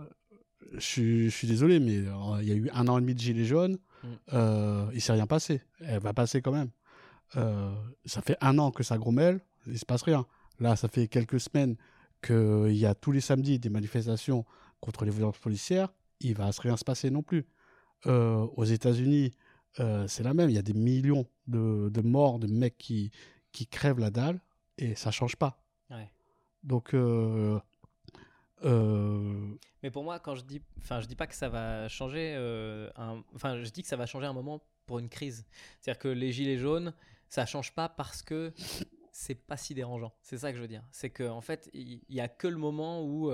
je, 0.74 0.80
suis- 0.80 1.26
je 1.30 1.36
suis 1.36 1.48
désolé, 1.48 1.80
mais 1.80 1.98
euh, 1.98 2.42
il 2.42 2.48
y 2.48 2.52
a 2.52 2.56
eu 2.56 2.70
un 2.74 2.88
an 2.88 2.98
et 2.98 3.02
demi 3.02 3.14
de 3.14 3.20
Gilets 3.20 3.46
jaunes. 3.46 3.78
Mm. 4.04 4.08
euh, 4.34 4.90
il 4.94 5.02
s'est 5.02 5.14
rien 5.14 5.28
passé. 5.28 5.62
Elle 5.80 6.00
va 6.00 6.14
passer 6.14 6.42
quand 6.42 6.52
même. 6.54 6.72
Euh, 7.36 7.72
ça 8.06 8.22
fait 8.24 8.38
un 8.42 8.58
an 8.58 8.72
que 8.72 8.82
ça 8.84 8.98
grommelle. 8.98 9.42
Il 9.68 9.78
se 9.78 9.86
passe 9.86 10.02
rien. 10.02 10.26
Là, 10.60 10.76
ça 10.76 10.88
fait 10.88 11.08
quelques 11.08 11.40
semaines 11.40 11.76
qu'il 12.24 12.74
y 12.76 12.86
a 12.86 12.96
tous 12.96 13.12
les 13.12 13.22
samedis 13.22 13.60
des 13.60 13.70
manifestations 13.70 14.46
contre 14.82 15.06
les 15.06 15.12
violences 15.12 15.38
policières. 15.38 15.90
Il 16.20 16.36
va 16.36 16.50
rien 16.60 16.76
se 16.78 16.84
passer 16.84 17.10
non 17.10 17.24
plus. 17.24 17.48
Euh, 18.08 18.48
aux 18.56 18.66
États-Unis, 18.66 19.32
euh, 19.80 20.08
c'est 20.08 20.24
la 20.24 20.34
même. 20.34 20.50
Il 20.50 20.56
y 20.56 20.60
a 20.60 20.64
des 20.64 20.74
millions 20.74 21.26
de, 21.48 21.90
de 21.90 22.02
morts, 22.02 22.40
de 22.40 22.48
mecs 22.48 22.78
qui, 22.78 23.12
qui 23.52 23.68
crèvent 23.68 24.00
la 24.00 24.10
dalle 24.12 24.42
et 24.78 24.96
ça 24.96 25.12
change 25.12 25.36
pas. 25.36 25.64
Ouais. 25.90 26.12
Donc, 26.64 26.94
euh, 26.94 27.60
Mais 29.84 29.92
pour 29.92 30.04
moi, 30.04 30.20
quand 30.20 30.36
je 30.36 30.44
dis, 30.44 30.62
enfin, 30.80 31.00
je 31.00 31.08
dis 31.08 31.16
pas 31.16 31.28
que 31.28 31.36
ça 31.36 31.50
va 31.50 31.88
changer, 31.88 32.36
un- 32.96 33.24
enfin, 33.36 33.64
je 33.64 33.70
dis 33.70 33.82
que 33.82 33.88
ça 33.88 33.96
va 33.96 34.06
changer 34.06 34.26
un 34.28 34.34
moment 34.34 34.62
pour 34.86 35.00
une 35.00 35.10
crise. 35.10 35.46
C'est-à-dire 35.80 36.00
que 36.00 36.08
les 36.08 36.32
gilets 36.32 36.58
jaunes, 36.58 36.94
ça 37.30 37.46
change 37.46 37.74
pas 37.74 37.90
parce 37.90 38.22
que 38.22 38.54
c'est 39.12 39.36
pas 39.36 39.58
si 39.58 39.74
dérangeant. 39.74 40.14
C'est 40.22 40.38
ça 40.38 40.52
que 40.52 40.58
je 40.58 40.62
veux 40.62 40.68
dire. 40.68 40.84
C'est 40.92 41.10
qu'en 41.10 41.38
en 41.38 41.42
fait, 41.42 41.70
il 41.74 42.02
il 42.10 42.16
y, 42.16 42.22
a 42.22 42.28
que 42.28 42.48
le 42.48 42.58
moment 42.58 43.04
où 43.04 43.32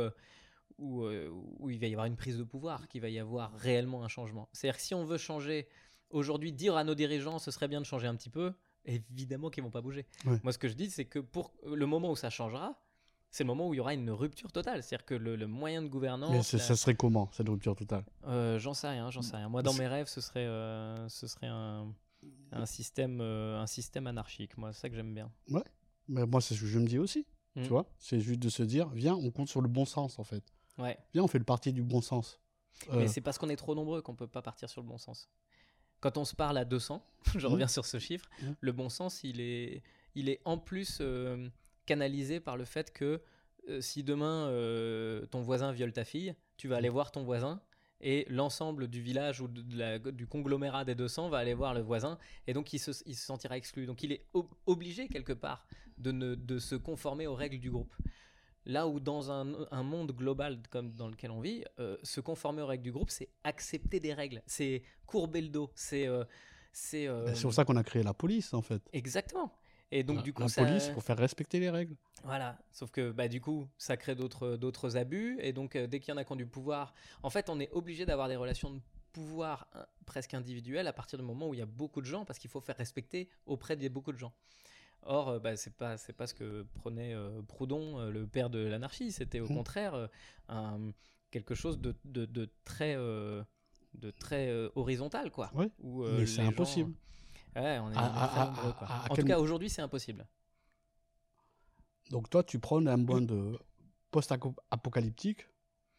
où, 0.77 1.03
euh, 1.03 1.29
où 1.59 1.69
il 1.69 1.79
va 1.79 1.87
y 1.87 1.91
avoir 1.93 2.05
une 2.05 2.15
prise 2.15 2.37
de 2.37 2.43
pouvoir, 2.43 2.87
qu'il 2.87 3.01
va 3.01 3.09
y 3.09 3.19
avoir 3.19 3.53
réellement 3.53 4.03
un 4.03 4.07
changement. 4.07 4.47
C'est-à-dire 4.53 4.77
que 4.77 4.83
si 4.83 4.93
on 4.93 5.05
veut 5.05 5.17
changer 5.17 5.67
aujourd'hui, 6.09 6.53
dire 6.53 6.75
à 6.77 6.83
nos 6.83 6.95
dirigeants, 6.95 7.39
ce 7.39 7.51
serait 7.51 7.67
bien 7.67 7.79
de 7.81 7.85
changer 7.85 8.07
un 8.07 8.15
petit 8.15 8.29
peu. 8.29 8.53
Évidemment 8.85 9.49
qu'ils 9.49 9.63
vont 9.63 9.71
pas 9.71 9.81
bouger. 9.81 10.05
Ouais. 10.25 10.39
Moi, 10.43 10.53
ce 10.53 10.57
que 10.57 10.67
je 10.69 10.73
dis, 10.73 10.89
c'est 10.89 11.05
que 11.05 11.19
pour 11.19 11.51
le 11.65 11.85
moment 11.85 12.09
où 12.11 12.15
ça 12.15 12.29
changera, 12.29 12.79
c'est 13.29 13.43
le 13.43 13.47
moment 13.47 13.67
où 13.67 13.73
il 13.73 13.77
y 13.77 13.79
aura 13.81 13.93
une 13.93 14.09
rupture 14.11 14.51
totale. 14.53 14.81
C'est-à-dire 14.83 15.05
que 15.05 15.13
le, 15.15 15.35
le 15.35 15.47
moyen 15.47 15.81
de 15.81 15.87
gouvernance. 15.87 16.31
mais 16.53 16.59
la- 16.59 16.65
ça 16.65 16.75
serait 16.77 16.95
comment, 16.95 17.29
cette 17.33 17.49
rupture 17.49 17.75
totale? 17.75 18.05
Euh, 18.25 18.57
j'en 18.59 18.73
sais 18.73 18.87
rien, 18.87 19.11
j'en 19.11 19.21
sais 19.21 19.35
rien. 19.35 19.49
Moi, 19.49 19.61
dans 19.63 19.73
mes 19.73 19.87
rêves, 19.87 20.07
ce 20.07 20.21
serait, 20.21 20.45
euh, 20.45 21.09
ce 21.09 21.27
serait 21.27 21.47
un, 21.47 21.93
un 22.53 22.65
système, 22.65 23.19
euh, 23.19 23.59
un 23.59 23.67
système 23.67 24.07
anarchique. 24.07 24.57
Moi, 24.57 24.71
c'est 24.71 24.79
ça 24.81 24.89
que 24.89 24.95
j'aime 24.95 25.13
bien. 25.13 25.29
Mais 26.07 26.25
Moi, 26.25 26.39
c'est 26.39 26.55
ce 26.55 26.61
que 26.61 26.67
je 26.67 26.79
me 26.79 26.87
dis 26.87 26.99
aussi. 26.99 27.25
Tu 27.55 27.69
vois 27.69 27.89
C'est 27.97 28.19
juste 28.21 28.39
de 28.39 28.49
se 28.49 28.61
dire, 28.61 28.87
viens, 28.89 29.15
on 29.15 29.31
compte 29.31 29.49
sur 29.49 29.61
le 29.61 29.67
bon 29.67 29.83
sens, 29.83 30.19
en 30.19 30.23
fait. 30.23 30.43
Ouais. 30.77 30.97
Viens, 31.13 31.23
on 31.23 31.27
fait 31.27 31.39
le 31.39 31.43
parti 31.45 31.73
du 31.73 31.83
bon 31.83 32.01
sens. 32.01 32.39
Euh, 32.89 32.97
Mais 32.99 33.07
c'est 33.07 33.21
parce 33.21 33.37
qu'on 33.37 33.49
est 33.49 33.55
trop 33.55 33.73
nombreux 33.75 34.01
qu'on 34.01 34.15
peut 34.15 34.27
pas 34.27 34.41
partir 34.41 34.69
sur 34.69 34.81
le 34.81 34.87
bon 34.87 34.97
sens. 34.97 35.29
Quand 35.99 36.17
on 36.17 36.25
se 36.25 36.35
parle 36.35 36.57
à 36.59 36.65
200, 36.65 37.03
je 37.35 37.47
Mhm. 37.47 37.53
reviens 37.53 37.67
sur 37.67 37.85
ce 37.85 37.97
chiffre, 37.99 38.29
Mhm. 38.43 38.55
le 38.61 38.71
bon 38.71 38.89
sens, 38.89 39.23
il 39.23 39.41
est, 39.41 39.81
il 40.15 40.29
est 40.29 40.39
en 40.45 40.57
plus 40.57 40.99
euh, 41.01 41.49
canalisé 41.85 42.39
par 42.39 42.57
le 42.57 42.65
fait 42.65 42.91
que 42.93 43.21
euh, 43.69 43.81
si 43.81 44.03
demain 44.03 44.47
euh, 44.49 45.25
ton 45.25 45.41
voisin 45.41 45.71
viole 45.71 45.91
ta 45.91 46.05
fille, 46.05 46.35
tu 46.57 46.67
vas 46.67 46.77
aller 46.77 46.89
voir 46.89 47.11
ton 47.11 47.23
voisin 47.23 47.59
et 47.99 48.25
l'ensemble 48.29 48.87
du 48.87 49.01
village 49.01 49.41
ou 49.41 49.47
de- 49.47 49.61
de 49.63 49.77
la- 49.77 49.97
du 49.99 50.27
conglomérat 50.27 50.85
des 50.85 50.93
200 50.95 51.29
va 51.29 51.39
aller 51.39 51.55
voir 51.55 51.73
le 51.73 51.81
voisin 51.81 52.19
et 52.45 52.53
donc 52.53 52.71
il 52.73 52.79
se, 52.79 52.91
il 53.07 53.15
se 53.15 53.25
sentira 53.25 53.57
exclu. 53.57 53.85
Donc 53.87 54.03
il 54.03 54.11
est 54.11 54.23
ob- 54.33 54.53
obligé 54.67 55.07
quelque 55.07 55.33
part 55.33 55.65
de, 55.97 56.11
ne, 56.11 56.35
de 56.35 56.59
se 56.59 56.75
conformer 56.75 57.25
aux 57.25 57.33
règles 57.35 57.59
du 57.59 57.71
groupe. 57.71 57.93
Là 58.67 58.87
où 58.87 58.99
dans 58.99 59.31
un, 59.31 59.65
un 59.71 59.83
monde 59.83 60.11
global 60.11 60.59
comme 60.69 60.91
dans 60.93 61.07
lequel 61.07 61.31
on 61.31 61.39
vit, 61.41 61.63
euh, 61.79 61.97
se 62.03 62.19
conformer 62.21 62.61
aux 62.61 62.67
règles 62.67 62.83
du 62.83 62.91
groupe, 62.91 63.09
c'est 63.09 63.29
accepter 63.43 63.99
des 63.99 64.13
règles, 64.13 64.41
c'est 64.45 64.83
courber 65.05 65.41
le 65.41 65.49
dos, 65.49 65.71
c'est... 65.73 66.05
euh, 66.07 66.23
c'est 66.73 67.07
euh, 67.07 67.33
c'est 67.33 67.41
pour 67.43 67.53
ça 67.53 67.65
qu'on 67.65 67.75
a 67.77 67.83
créé 67.83 68.03
la 68.03 68.13
police, 68.13 68.53
en 68.53 68.61
fait. 68.61 68.81
Exactement. 68.93 69.51
Et 69.89 70.03
donc 70.03 70.17
La- 70.17 70.21
du 70.21 70.33
coup, 70.33 70.41
la 70.43 70.49
ça- 70.49 70.63
police, 70.63 70.89
pour 70.89 71.01
faire 71.01 71.17
respecter 71.17 71.59
les 71.59 71.69
règles. 71.69 71.95
voilà. 72.23 72.59
Sauf 72.71 72.91
que 72.91 73.11
bah, 73.11 73.27
du 73.29 73.39
coup, 73.41 73.67
ça 73.77 73.95
crée 73.97 74.15
d'autres 74.15 74.57
d'autres 74.57 74.97
abus. 74.97 75.37
Et 75.41 75.53
donc, 75.53 75.75
euh, 75.77 75.87
dès 75.87 75.99
qu'il 76.01 76.09
y 76.09 76.13
en 76.13 76.17
a 76.17 76.25
qui 76.25 76.31
ont 76.33 76.35
du 76.35 76.45
pouvoir, 76.45 76.93
en 77.23 77.29
fait, 77.31 77.49
on 77.49 77.59
est 77.59 77.71
obligé 77.71 78.05
d'avoir 78.05 78.27
des 78.27 78.35
relations 78.35 78.69
de 78.69 78.81
pouvoir 79.13 79.65
hein, 79.73 79.85
presque 80.05 80.33
individuelles 80.33 80.87
à 80.87 80.93
partir 80.93 81.17
du 81.17 81.23
moment 81.25 81.47
où 81.47 81.53
il 81.53 81.59
y 81.59 81.63
a 81.63 81.65
beaucoup 81.65 82.01
de 82.01 82.05
gens, 82.05 82.25
parce 82.25 82.37
qu'il 82.37 82.49
faut 82.49 82.59
faire 82.61 82.75
respecter 82.77 83.29
auprès 83.45 83.75
de 83.77 83.87
beaucoup 83.87 84.11
de 84.11 84.19
gens. 84.19 84.33
Or, 85.03 85.29
euh, 85.29 85.39
bah, 85.39 85.55
c'est 85.55 85.73
pas 85.75 85.97
c'est 85.97 86.13
pas 86.13 86.27
ce 86.27 86.33
que 86.33 86.63
prenait 86.75 87.13
euh, 87.13 87.41
Proudhon, 87.43 87.99
euh, 87.99 88.09
le 88.11 88.27
père 88.27 88.49
de 88.49 88.59
l'anarchie. 88.59 89.11
C'était 89.11 89.39
au 89.39 89.47
Mhm. 89.49 89.55
contraire 89.55 90.09
un- 90.49 90.91
quelque 91.31 91.55
chose 91.55 91.79
de, 91.79 91.95
de, 92.05 92.25
de 92.25 92.49
très 92.63 92.95
de 92.95 94.11
très 94.19 94.51
horizontal, 94.75 95.31
quoi. 95.31 95.51
Où, 95.79 96.03
euh, 96.03 96.19
mais 96.19 96.25
c'est 96.25 96.41
gens- 96.43 96.49
impossible. 96.49 96.93
Ouais, 97.55 97.79
on 97.79 97.91
est, 97.91 97.95
À- 97.97 98.45
nombreux, 98.55 98.73
quoi. 98.73 98.87
à- 98.87 99.01
à 99.05 99.11
En 99.11 99.15
quel 99.15 99.23
tout 99.23 99.27
cas, 99.29 99.39
aujourd'hui, 99.39 99.69
c'est 99.69 99.81
impossible. 99.81 100.27
Donc, 102.11 102.29
toi, 102.29 102.43
tu 102.43 102.59
prends 102.59 102.85
un 102.85 102.97
monde 102.97 103.31
euh, 103.31 103.57
post-apocalyptique 104.11 105.47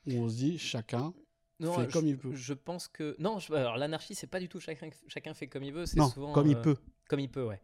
où 0.07 0.13
on 0.13 0.29
se 0.29 0.37
dit, 0.37 0.59
chacun 0.59 1.13
Non, 1.61 1.73
fait 1.75 1.89
je, 1.89 1.93
comme 1.93 2.07
il 2.07 2.17
peut. 2.17 2.35
je 2.35 2.55
pense 2.55 2.87
que 2.89 3.17
non. 3.19 3.39
je- 3.41 3.53
alors 3.53 3.77
l'anarchie, 3.77 4.15
c'est 4.15 4.27
pas 4.29 4.39
du 4.41 4.49
tout 4.49 4.61
chacun 4.61 4.91
chacun 5.09 5.35
fait 5.35 5.49
comme 5.49 5.65
il 5.65 5.73
veut. 5.73 5.87
C'est 5.87 6.01
souvent 6.03 6.33
comme 6.33 6.47
il 6.49 6.57
euh, 6.57 6.63
peut. 6.63 6.77
Comme 7.09 7.21
il 7.21 7.29
peut, 7.31 7.43
ouais. 7.45 7.61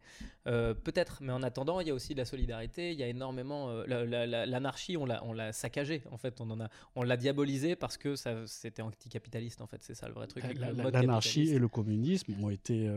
Euh, 0.47 0.73
Peut-être, 0.73 1.19
mais 1.21 1.31
en 1.31 1.43
attendant, 1.43 1.79
il 1.79 1.87
y 1.87 1.91
a 1.91 1.93
aussi 1.93 2.13
de 2.13 2.19
la 2.19 2.25
solidarité. 2.25 2.91
Il 2.91 2.99
y 2.99 3.03
a 3.03 3.07
énormément 3.07 3.69
euh, 3.69 3.83
la- 3.87 4.03
la- 4.03 4.25
la- 4.25 4.45
l'anarchie. 4.47 4.97
on 4.97 5.05
l'a 5.05 5.23
on 5.23 5.33
l'a 5.33 5.53
saccagé. 5.53 6.01
En 6.11 6.17
fait, 6.17 6.41
on 6.41 6.49
en 6.49 6.59
a 6.61 6.69
on 6.95 7.03
l'a 7.03 7.15
diabolisé 7.15 7.75
parce 7.75 7.97
que 7.97 8.15
ça 8.15 8.45
c'était 8.47 8.81
anticapitaliste. 8.81 9.61
En 9.61 9.67
fait, 9.67 9.83
c'est 9.83 9.93
ça 9.95 10.07
le 10.07 10.13
vrai 10.15 10.27
truc. 10.27 10.43
L'anarchie 10.59 11.49
et 11.53 11.59
le 11.59 11.67
communisme 11.67 12.33
ont 12.43 12.49
été, 12.49 12.89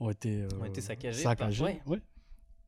ont 0.00 0.10
été, 0.10 0.46
Ont 0.60 0.64
été 0.64 0.80
saccagés 0.80 1.22
saccagés, 1.22 1.58
par- 1.64 1.68
ouais. 1.68 1.82
ouais. 1.86 2.00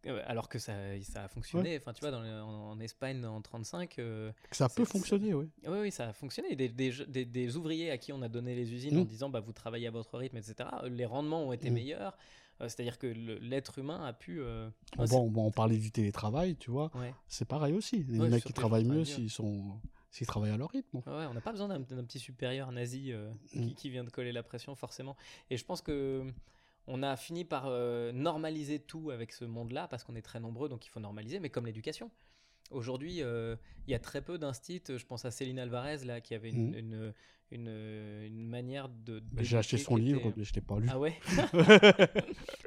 Euh, 0.07 0.23
Alors 0.27 0.49
que 0.49 0.59
ça, 0.59 0.73
ça 1.03 1.24
a 1.24 1.28
fonctionné. 1.28 1.77
Enfin, 1.77 1.93
tu 1.93 2.01
vois, 2.01 2.11
dans 2.11 2.20
le- 2.20 2.43
en, 2.43 2.70
en 2.73 2.81
Espagne 2.81 3.24
en 3.24 3.41
35. 3.43 3.99
euh, 3.99 4.33
ça 4.51 4.69
peut 4.69 4.85
fonctionner, 4.85 5.35
oui. 5.35 5.49
Oui, 5.66 5.78
oui, 5.83 5.91
ça 5.91 6.09
a 6.09 6.12
fonctionné. 6.12 6.55
Des, 6.57 6.69
des, 6.69 6.93
des- 7.09 7.24
des 7.24 7.57
ouvriers 7.57 7.91
à 7.91 7.99
qui 7.99 8.12
on 8.12 8.23
a 8.23 8.28
donné 8.28 8.55
les 8.55 8.73
usines 8.73 8.97
en 8.99 9.03
Mm. 9.03 9.07
disant 9.07 9.28
bah, 9.31 9.41
vous 9.41 9.53
travaillez 9.53 9.87
à 9.87 9.91
votre 9.91 10.16
rythme, 10.19 10.37
etc. 10.37 10.69
Les 10.89 11.07
rendements 11.07 11.45
ont 11.49 11.53
été 11.53 11.70
Mm. 11.70 11.74
meilleurs. 11.74 12.16
Euh, 12.62 12.69
C'est-à-dire 12.69 12.99
que 12.99 13.07
l'être 13.07 13.78
humain 13.78 14.03
a 14.05 14.12
pu. 14.12 14.41
euh, 14.41 14.70
Bon, 14.97 15.28
bon, 15.28 15.47
on 15.47 15.51
parlait 15.51 15.77
du 15.77 15.91
télétravail, 15.91 16.57
tu 16.57 16.70
vois. 16.70 16.91
c'est- 16.93 16.99
ouais. 17.01 17.15
C'est 17.28 17.45
pareil 17.49 17.74
aussi. 17.74 18.05
Les 18.09 18.19
Ouais, 18.19 18.28
mecs 18.31 18.45
qui 18.45 18.53
travaillent 18.55 18.85
qui 18.85 18.91
mieux 18.91 19.05
s'ils 19.05 19.28
sont, 19.31 19.78
s'ils 20.11 20.27
travaillent 20.27 20.53
à 20.53 20.57
leur 20.57 20.70
rythme. 20.70 20.99
Ouais, 20.99 21.27
on 21.28 21.35
n'a 21.35 21.41
pas 21.43 21.51
besoin 21.53 21.69
d'un 21.69 21.83
petit 21.83 22.19
supérieur 22.19 22.73
nazi 22.73 23.12
euh, 23.12 23.31
Mm. 23.55 23.66
qui, 23.66 23.74
qui 23.74 23.91
vient 23.91 24.05
de 24.05 24.11
coller 24.11 24.33
la 24.33 24.43
pression, 24.43 24.74
forcément. 24.74 25.16
Et 25.51 25.57
je 25.59 25.65
pense 25.66 25.83
que 25.83 26.24
on 26.87 27.03
a 27.03 27.17
fini 27.17 27.45
par 27.45 27.65
euh, 27.67 28.13
normaliser 28.13 28.79
tout 28.79 29.11
avec 29.11 29.33
ce 29.33 29.45
monde-là, 29.45 29.89
parce 29.89 30.05
qu'on 30.05 30.15
est 30.15 30.23
très 30.23 30.41
nombreux, 30.41 30.69
donc 30.69 30.87
il 30.87 30.89
faut 30.89 31.01
normaliser, 31.01 31.41
mais 31.41 31.51
comme 31.51 31.67
l'éducation. 31.67 32.11
Aujourd'hui, 32.70 33.22
euh, 33.22 33.56
il 33.86 33.93
y 33.93 33.94
a 33.94 33.98
très 33.98 34.20
peu 34.22 34.38
d'instits. 34.38 34.82
Je 34.88 35.05
pense 35.05 35.24
à 35.24 35.30
Céline 35.30 35.59
Alvarez, 35.59 36.05
là, 36.05 36.20
qui 36.20 36.34
avait 36.34 36.51
une, 36.51 36.70
Mhm. 36.70 36.74
une, 36.78 37.12
une, 37.52 37.68
une 38.26 38.48
manière 38.48 38.88
de. 38.88 39.22
Mais 39.32 39.44
J'ai 39.44 39.56
acheté 39.59 39.78
son 39.78 39.97
livre, 39.97 40.20
était- 40.20 40.34
mais 40.36 40.44
je 40.44 40.55
l'ai 40.55 40.60
pas 40.60 40.78
lu. 40.80 40.88
Ah 40.90 40.98
ouais? 40.98 41.14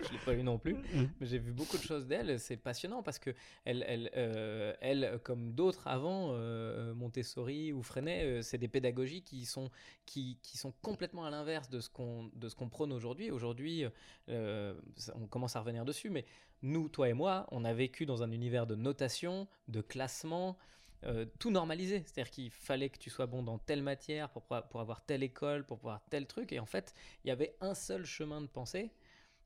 Je 0.01 0.13
l'ai 0.13 0.19
pas 0.25 0.33
lu 0.33 0.43
non 0.43 0.57
plus. 0.57 0.73
Mm. 0.73 1.07
Mais 1.19 1.27
j'ai 1.27 1.37
vu 1.37 1.51
beaucoup 1.51 1.77
de 1.77 1.83
choses 1.83 2.07
d'elle. 2.07 2.39
C'est 2.39 2.57
passionnant 2.57 3.03
parce 3.03 3.19
que 3.19 3.31
elle, 3.65 3.83
elle, 3.87 4.09
euh, 4.15 4.73
elle 4.81 5.19
comme 5.23 5.51
d'autres 5.53 5.87
avant, 5.87 6.29
euh, 6.33 6.93
Montessori 6.95 7.73
ou 7.73 7.83
Freinet, 7.83 8.23
euh, 8.23 8.41
c'est 8.41 8.57
des 8.57 8.67
pédagogies 8.67 9.21
qui 9.21 9.45
sont, 9.45 9.69
qui, 10.05 10.37
qui 10.41 10.57
sont 10.57 10.71
complètement 10.81 11.25
à 11.25 11.29
l'inverse 11.29 11.69
de 11.69 11.79
ce 11.79 11.89
qu'on 11.89 12.31
de 12.33 12.47
ce 12.49 12.55
qu'on 12.55 12.69
prône 12.69 12.91
aujourd'hui. 12.93 13.29
Aujourd'hui, 13.31 13.85
euh, 14.29 14.73
on 15.15 15.27
commence 15.27 15.55
à 15.55 15.59
revenir 15.59 15.85
dessus, 15.85 16.09
mais 16.09 16.25
nous, 16.61 16.89
toi 16.89 17.09
et 17.09 17.13
moi, 17.13 17.47
on 17.51 17.63
a 17.65 17.73
vécu 17.73 18.05
dans 18.05 18.21
un 18.23 18.31
univers 18.31 18.67
de 18.67 18.75
notation, 18.75 19.47
de 19.67 19.81
classement. 19.81 20.57
euh, 21.05 21.25
tout 21.39 21.49
normalisé, 21.49 22.03
c'est-à-dire 22.05 22.29
qu'il 22.29 22.51
fallait 22.51 22.89
que 22.89 22.97
tu 22.97 23.09
sois 23.09 23.25
bon 23.25 23.41
dans 23.41 23.57
telle 23.57 23.81
matière 23.81 24.29
pour, 24.31 24.43
pour 24.43 24.81
avoir 24.81 25.05
telle 25.05 25.23
école, 25.23 25.65
pour 25.65 25.77
pouvoir 25.77 26.01
tel 26.09 26.27
truc, 26.27 26.51
et 26.51 26.59
en 26.59 26.65
fait, 26.65 26.93
il 27.23 27.29
y 27.29 27.31
avait 27.31 27.55
un 27.61 27.73
seul 27.73 28.03
chemin 28.05 28.41
de 28.41 28.47
pensée 28.47 28.91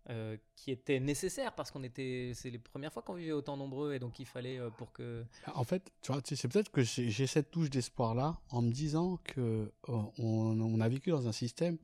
euh, 0.09 0.35
qui 0.55 0.71
était 0.71 0.99
nécessaire 0.99 1.53
parce 1.53 1.69
qu'on 1.69 1.83
était, 1.83 2.31
c'est 2.33 2.49
les 2.49 2.57
premières 2.57 2.91
fois 2.91 3.03
qu'on 3.03 3.13
vivait 3.13 3.31
autant 3.33 3.55
nombreux 3.55 3.93
et 3.93 3.99
donc 3.99 4.17
il 4.19 4.25
fallait 4.25 4.57
euh, 4.57 4.71
pour 4.71 4.91
que. 4.93 5.23
En 5.53 5.63
fait, 5.63 5.93
tu 6.01 6.11
vois, 6.11 6.21
c'est 6.25 6.47
peut-être 6.47 6.71
que 6.71 6.81
j'ai 6.81 7.27
cette 7.27 7.51
touche 7.51 7.69
d'espoir-là 7.69 8.39
en 8.49 8.63
me 8.63 8.71
disant 8.71 9.17
que 9.23 9.71
on, 9.87 10.11
on 10.17 10.79
a 10.81 10.89
vécu 10.89 11.11
dans 11.11 11.27
un 11.27 11.31
système 11.31 11.77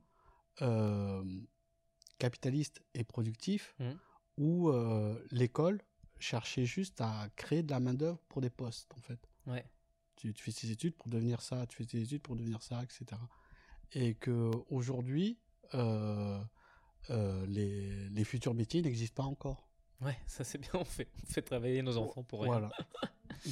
capitaliste 2.18 2.82
et 2.94 3.04
productif 3.04 3.74
Mhm. 3.78 3.98
Où 4.40 4.70
euh, 4.70 5.14
l'école, 5.30 5.82
chercher 6.18 6.64
juste 6.64 7.00
à 7.00 7.28
créer 7.36 7.62
de 7.62 7.70
la 7.70 7.78
main-d'œuvre 7.78 8.18
pour 8.28 8.40
des 8.40 8.50
postes, 8.50 8.90
en 8.96 9.00
fait. 9.00 9.20
Ouais. 9.46 9.64
Tu, 10.16 10.32
tu 10.32 10.42
fais 10.42 10.52
tes 10.52 10.70
études 10.70 10.96
pour 10.96 11.08
devenir 11.08 11.42
ça, 11.42 11.66
tu 11.66 11.76
fais 11.76 11.84
tes 11.84 12.00
études 12.00 12.22
pour 12.22 12.36
devenir 12.36 12.62
ça, 12.62 12.82
etc. 12.82 13.20
Et 13.92 14.14
que 14.14 14.50
aujourd'hui, 14.70 15.38
euh, 15.74 16.42
euh, 17.10 17.46
les, 17.46 18.08
les 18.08 18.24
futurs 18.24 18.54
métiers 18.54 18.80
n'existent 18.80 19.22
pas 19.22 19.28
encore. 19.28 19.68
Ouais, 20.00 20.16
ça 20.26 20.44
c'est 20.44 20.58
bien, 20.58 20.70
on 20.74 20.84
fait, 20.84 21.08
on 21.22 21.26
fait 21.26 21.42
travailler 21.42 21.82
nos 21.82 21.98
enfants 21.98 22.22
pour 22.22 22.42
rien. 22.42 22.52
Voilà. 22.52 22.70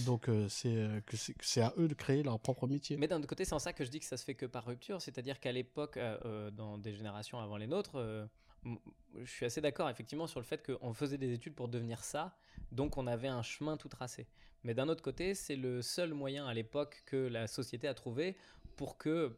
Donc 0.07 0.29
euh, 0.29 0.49
c'est 0.49 0.75
euh, 0.75 1.01
que 1.01 1.61
à 1.61 1.73
eux 1.79 1.89
de 1.89 1.95
créer 1.95 2.23
leur 2.23 2.39
propre 2.41 2.67
métier. 2.67 2.97
Mais 2.97 3.09
d'un 3.09 3.19
autre 3.19 3.27
côté, 3.27 3.45
c'est 3.45 3.55
en 3.55 3.59
ça 3.59 3.73
que 3.73 3.85
je 3.85 3.91
dis 3.91 4.01
que 4.01 4.07
ça 4.07 4.17
se 4.17 4.25
fait 4.25 4.35
que 4.35 4.47
par 4.47 4.65
rupture, 4.65 5.01
c'est-à-dire 5.01 5.41
qu'à 5.41 5.53
l'époque, 5.53 5.97
euh, 5.97 6.51
dans 6.51 6.79
des 6.79 6.95
générations 6.95 7.39
avant 7.39 7.57
les 7.57 7.67
nôtres, 7.67 8.29
je 8.65 9.31
suis 9.31 9.47
assez 9.47 9.61
d'accord 9.61 9.89
effectivement 9.89 10.27
sur 10.27 10.41
le 10.41 10.45
fait 10.45 10.65
qu'on 10.65 10.93
faisait 10.95 11.19
des 11.19 11.33
études 11.33 11.55
pour 11.55 11.69
devenir 11.69 12.05
ça, 12.05 12.37
donc 12.73 12.97
on 12.99 13.07
avait 13.07 13.29
un 13.29 13.43
chemin 13.43 13.77
tout 13.77 13.89
tracé. 13.89 14.27
Mais 14.65 14.75
d'un 14.75 14.89
autre 14.89 15.03
côté, 15.03 15.35
c'est 15.35 15.57
le 15.57 15.83
seul 15.83 16.15
moyen 16.15 16.47
à 16.47 16.55
l'époque 16.55 17.03
que 17.07 17.17
la 17.17 17.47
société 17.47 17.87
a 17.89 17.95
trouvé 17.95 18.37
pour 18.77 18.99
que 18.99 19.37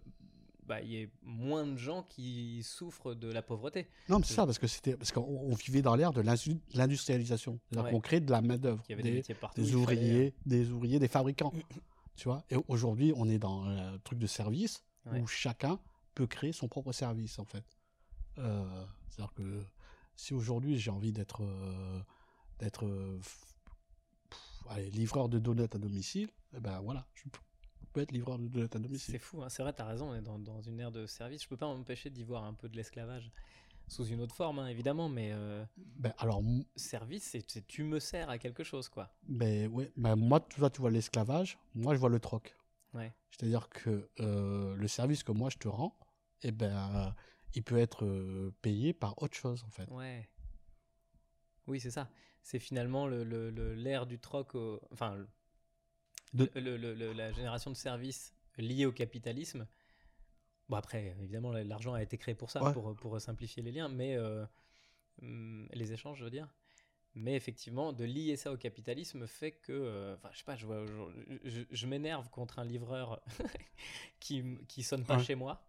bah, 0.67 0.81
y 0.83 0.97
ait 0.99 1.11
moins 1.23 1.67
de 1.67 1.77
gens 1.77 2.05
qui 2.05 2.63
souffrent 2.63 3.15
de 3.15 3.31
la 3.31 3.43
pauvreté. 3.43 3.89
Non, 4.09 4.19
mais 4.21 4.25
c'est 4.25 4.35
ça 4.35 4.47
parce 4.47 4.59
que 4.59 4.67
c'était 4.69 4.97
parce 4.97 5.11
qu'on 5.13 5.21
on 5.23 5.55
vivait 5.55 5.83
dans 5.83 5.97
l'ère 5.97 6.13
de 6.13 6.21
l'indu- 6.21 6.61
l'industrialisation. 6.75 7.59
C'est-à-dire 7.69 7.87
Ouais. 7.87 7.91
qu'on 7.91 8.01
crée 8.01 8.21
de 8.21 8.31
la 8.31 8.41
main 8.41 8.57
d'œuvre, 8.57 8.83
Il 8.89 8.93
y 8.93 8.95
avait 8.95 9.03
des, 9.03 9.11
des, 9.11 9.17
métiers 9.17 9.35
partout. 9.35 9.61
des 9.61 9.75
ouvriers, 9.75 10.33
des 10.47 10.71
ouvriers, 10.71 10.99
des 11.01 11.09
fabricants. 11.09 11.53
tu 12.17 12.25
vois? 12.29 12.45
Et 12.51 12.57
aujourd'hui, 12.69 13.13
on 13.17 13.29
est 13.29 13.39
dans 13.39 13.65
un 13.65 13.99
truc 13.99 14.19
de 14.19 14.27
service 14.27 14.85
Ouais. 15.07 15.21
où 15.21 15.27
chacun 15.27 15.79
peut 16.15 16.27
créer 16.27 16.53
son 16.53 16.69
propre 16.69 16.93
service 16.93 17.39
en 17.39 17.45
fait. 17.47 17.65
Euh, 18.41 18.85
C'est-à-dire 19.09 19.33
que 19.35 19.63
si 20.17 20.35
aujourd'hui 20.35 20.79
j'ai 20.79 20.91
envie 20.91 21.13
d'être 21.13 21.43
euh, 21.45 22.01
d'être 22.59 22.85
euh, 22.87 23.21
livreur 24.93 25.29
de 25.29 25.39
donuts 25.39 25.63
à 25.63 25.79
domicile, 25.79 26.29
eh 26.55 26.61
ben 26.61 26.81
voilà, 26.81 27.07
je 27.15 27.25
peux- 27.29 28.01
être 28.01 28.13
livreur 28.13 28.39
de 28.39 28.47
donuts 28.47 28.69
à 28.73 28.79
domicile. 28.79 29.13
C'est 29.13 29.19
fou, 29.19 29.43
hein. 29.43 29.49
c'est 29.49 29.63
vrai, 29.63 29.73
t'as 29.73 29.85
raison, 29.85 30.11
on 30.11 30.15
est 30.15 30.23
dans, 30.23 30.39
dans 30.39 30.61
une 30.61 30.79
ère 30.79 30.93
de 30.93 31.07
service. 31.07 31.43
Je 31.43 31.49
peux 31.49 31.57
pas 31.57 31.67
m'empêcher 31.67 32.09
d'y 32.09 32.23
voir 32.23 32.45
un 32.45 32.55
peu 32.55 32.69
de 32.69 32.77
l'esclavage. 32.77 33.31
Sous 33.89 34.05
une 34.07 34.21
autre 34.21 34.37
forme, 34.37 34.61
hein, 34.61 34.69
évidemment, 34.69 35.09
mais 35.09 35.31
euh, 35.33 35.65
Ben, 35.77 36.15
alors 36.19 36.41
service, 36.77 37.25
c'est 37.25 37.45
c'est 37.51 37.67
tu 37.67 37.83
me 37.83 37.99
sers 37.99 38.31
à 38.31 38.39
quelque 38.39 38.63
chose, 38.63 38.89
quoi. 38.89 39.13
Ben 39.29 39.67
ouais, 39.73 39.91
ben 39.97 40.15
moi, 40.15 40.39
tu 40.39 40.61
vois, 40.61 40.71
tu 40.71 40.81
vois 40.81 40.93
l'esclavage, 40.93 41.59
moi 41.75 41.95
je 41.95 41.99
vois 41.99 42.09
le 42.09 42.21
troc. 42.21 42.55
Ouais. 42.95 43.13
C'est-à-dire 43.33 43.69
que 43.69 44.09
euh, 44.21 44.77
le 44.77 44.87
service 44.87 45.25
que 45.25 45.33
moi 45.33 45.51
je 45.51 45.57
te 45.59 45.67
rends, 45.67 45.99
eh 46.43 46.53
ben, 46.53 47.13
il 47.55 47.63
peut 47.63 47.79
être 47.79 48.53
payé 48.63 48.93
par 48.93 49.21
autre 49.23 49.37
chose 49.37 49.65
en 49.65 49.71
fait. 49.71 49.89
Ouais. 49.91 50.29
Oui, 51.67 51.81
c'est 51.81 51.91
ça. 51.91 52.09
C'est 52.43 52.59
finalement 52.59 53.07
le- 53.07 53.23
le- 53.25 53.51
le- 53.51 53.75
l'ère 53.75 54.07
du 54.07 54.19
troc, 54.19 54.55
au- 54.55 54.81
enfin, 54.93 55.27
De- 56.33 56.51
le- 56.55 56.77
la 57.13 57.33
génération 57.33 57.71
de 57.71 57.77
services 57.77 58.35
liée 58.57 58.87
au 58.87 58.93
capitalisme. 58.93 59.67
Bon, 60.69 60.77
après, 60.77 61.15
évidemment, 61.21 61.53
l'argent 61.53 61.95
a 61.95 62.03
été 62.03 62.17
créé 62.19 62.35
pour 62.35 62.51
ça, 62.51 62.63
Ouais. 62.63 62.73
pour, 62.73 62.95
pour 62.97 63.21
simplifier 63.21 63.63
les 63.63 63.73
liens, 63.73 63.89
mais 63.89 64.17
euh, 64.17 64.45
hum, 65.23 65.69
les 65.73 65.93
échanges, 65.93 66.19
je 66.19 66.25
veux 66.25 66.31
dire. 66.31 66.49
Mais 67.15 67.35
effectivement, 67.35 67.93
de 67.93 68.05
lier 68.05 68.37
ça 68.37 68.53
au 68.53 68.57
capitalisme 68.57 69.27
fait 69.27 69.51
que, 69.53 69.73
euh, 69.73 70.15
enfin, 70.15 70.29
je 70.33 70.39
sais 70.39 70.45
pas, 70.45 70.55
je, 70.57 70.65
vois, 70.67 70.87
je, 70.87 71.51
je- 71.51 71.63
je 71.71 71.87
m'énerve 71.89 72.31
contre 72.31 72.61
un 72.61 72.65
livreur 72.65 73.21
qui, 74.21 74.45
qui 74.69 74.83
sonne 74.85 75.05
pas 75.05 75.17
Ouais. 75.17 75.25
chez 75.25 75.35
moi. 75.35 75.67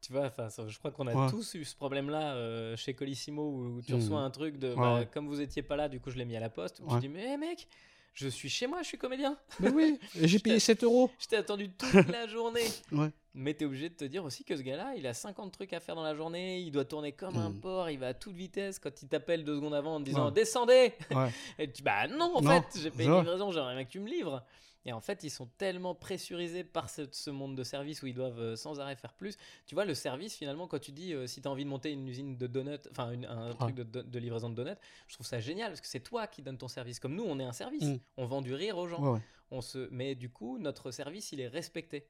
Tu 0.00 0.12
vois, 0.12 0.26
enfin, 0.26 0.48
je 0.68 0.78
crois 0.78 0.90
qu'on 0.92 1.06
a 1.08 1.14
Ouais. 1.14 1.28
tous 1.30 1.54
eu 1.54 1.64
ce 1.64 1.74
problème-là 1.74 2.34
euh, 2.34 2.76
chez 2.76 2.94
Colissimo 2.94 3.42
où, 3.50 3.82
tu 3.82 3.92
Mhm. 3.92 3.98
reçois 4.00 4.20
un 4.20 4.30
truc 4.30 4.56
de, 4.58 4.68
Ouais, 4.68 4.76
bah, 4.76 4.94
ouais. 5.00 5.08
comme 5.12 5.26
vous 5.26 5.40
étiez 5.40 5.62
pas 5.62 5.76
là, 5.76 5.88
du 5.88 5.98
coup 6.00 6.10
je 6.10 6.16
l'ai 6.16 6.24
mis 6.24 6.36
à 6.36 6.40
la 6.40 6.50
poste. 6.50 6.80
Tu 6.88 7.00
dis, 7.00 7.08
mais 7.08 7.36
mec, 7.36 7.66
je 8.14 8.28
suis 8.28 8.48
chez 8.48 8.66
moi, 8.68 8.82
je 8.82 8.88
suis 8.88 8.98
comédien. 8.98 9.36
Mais 9.60 9.70
oui, 9.70 9.98
j'ai 10.14 10.38
payé 10.56 10.60
7 10.60 10.84
euros. 10.84 11.10
Je 11.18 11.26
t'ai 11.26 11.36
attendu 11.36 11.70
toute 11.70 12.08
la 12.08 12.26
journée. 12.28 12.64
Ouais. 12.92 13.10
Mais 13.34 13.54
t'es 13.54 13.64
obligé 13.64 13.88
de 13.88 13.94
te 13.94 14.04
dire 14.04 14.24
aussi 14.24 14.44
que 14.44 14.56
ce 14.56 14.62
gars-là, 14.62 14.94
il 14.96 15.06
a 15.06 15.14
50 15.14 15.52
trucs 15.52 15.72
à 15.72 15.80
faire 15.80 15.94
dans 15.96 16.02
la 16.02 16.14
journée, 16.14 16.60
il 16.60 16.70
doit 16.72 16.84
tourner 16.84 17.12
comme 17.12 17.36
un 17.36 17.50
Mhm. 17.50 17.60
porc, 17.60 17.90
il 17.90 17.98
va 17.98 18.08
à 18.08 18.14
toute 18.14 18.34
vitesse. 18.34 18.78
Quand 18.78 19.02
il 19.02 19.08
t'appelle 19.08 19.44
deux 19.44 19.56
secondes 19.56 19.74
avant 19.74 19.96
en 19.96 20.00
te 20.00 20.04
disant 20.04 20.26
Ouais. 20.26 20.32
descendez, 20.32 20.92
Ouais. 21.10 21.28
et 21.58 21.70
tu 21.70 21.82
bah 21.82 22.06
non, 22.08 22.36
en 22.36 22.40
Non, 22.40 22.50
fait, 22.62 22.80
j'ai 22.80 22.90
payé 22.90 23.04
une 23.06 23.10
vrai. 23.14 23.20
livraison, 23.22 23.50
j'aimerais 23.50 23.74
bien 23.74 23.84
que 23.84 23.90
tu 23.90 24.00
me 24.00 24.08
livres. 24.08 24.44
Et 24.84 24.92
en 24.92 25.00
fait, 25.00 25.22
ils 25.22 25.30
sont 25.30 25.46
tellement 25.58 25.94
pressurisés 25.94 26.64
par 26.64 26.88
ce, 26.88 27.02
ce 27.12 27.30
monde 27.30 27.56
de 27.56 27.64
service 27.64 28.02
où 28.02 28.06
ils 28.06 28.14
doivent 28.14 28.40
euh, 28.40 28.56
sans 28.56 28.80
arrêt 28.80 28.96
faire 28.96 29.12
plus. 29.12 29.36
Tu 29.66 29.74
vois, 29.74 29.84
le 29.84 29.94
service, 29.94 30.34
finalement, 30.36 30.66
quand 30.66 30.78
tu 30.78 30.92
dis 30.92 31.12
euh, 31.12 31.26
si 31.26 31.42
tu 31.42 31.48
as 31.48 31.50
envie 31.50 31.64
de 31.64 31.68
monter 31.68 31.92
une 31.92 32.08
usine 32.08 32.36
de 32.36 32.46
donuts, 32.46 32.78
enfin 32.90 33.12
un 33.28 33.54
truc 33.54 33.74
de, 33.74 33.82
de- 33.82 34.02
de 34.02 34.18
livraison 34.18 34.48
de 34.48 34.54
donuts, 34.54 34.78
je 35.08 35.14
trouve 35.14 35.26
ça 35.26 35.40
génial 35.40 35.70
parce 35.72 35.80
que 35.80 35.88
c'est 35.88 36.00
toi 36.00 36.26
qui 36.26 36.42
donnes 36.42 36.58
ton 36.58 36.68
service. 36.68 37.00
Comme 37.00 37.14
nous, 37.16 37.24
on 37.24 37.38
est 37.38 37.44
un 37.44 37.52
service. 37.52 37.84
Mm. 37.84 37.98
On 38.16 38.26
vend 38.26 38.40
du 38.40 38.54
rire 38.54 38.78
aux 38.78 38.86
gens. 38.88 39.02
Ouais, 39.02 39.12
ouais. 39.14 39.22
On 39.50 39.60
se... 39.60 39.88
Mais 39.90 40.14
du 40.14 40.30
coup, 40.30 40.58
notre 40.58 40.90
service, 40.90 41.32
il 41.32 41.40
est 41.40 41.48
respecté. 41.48 42.06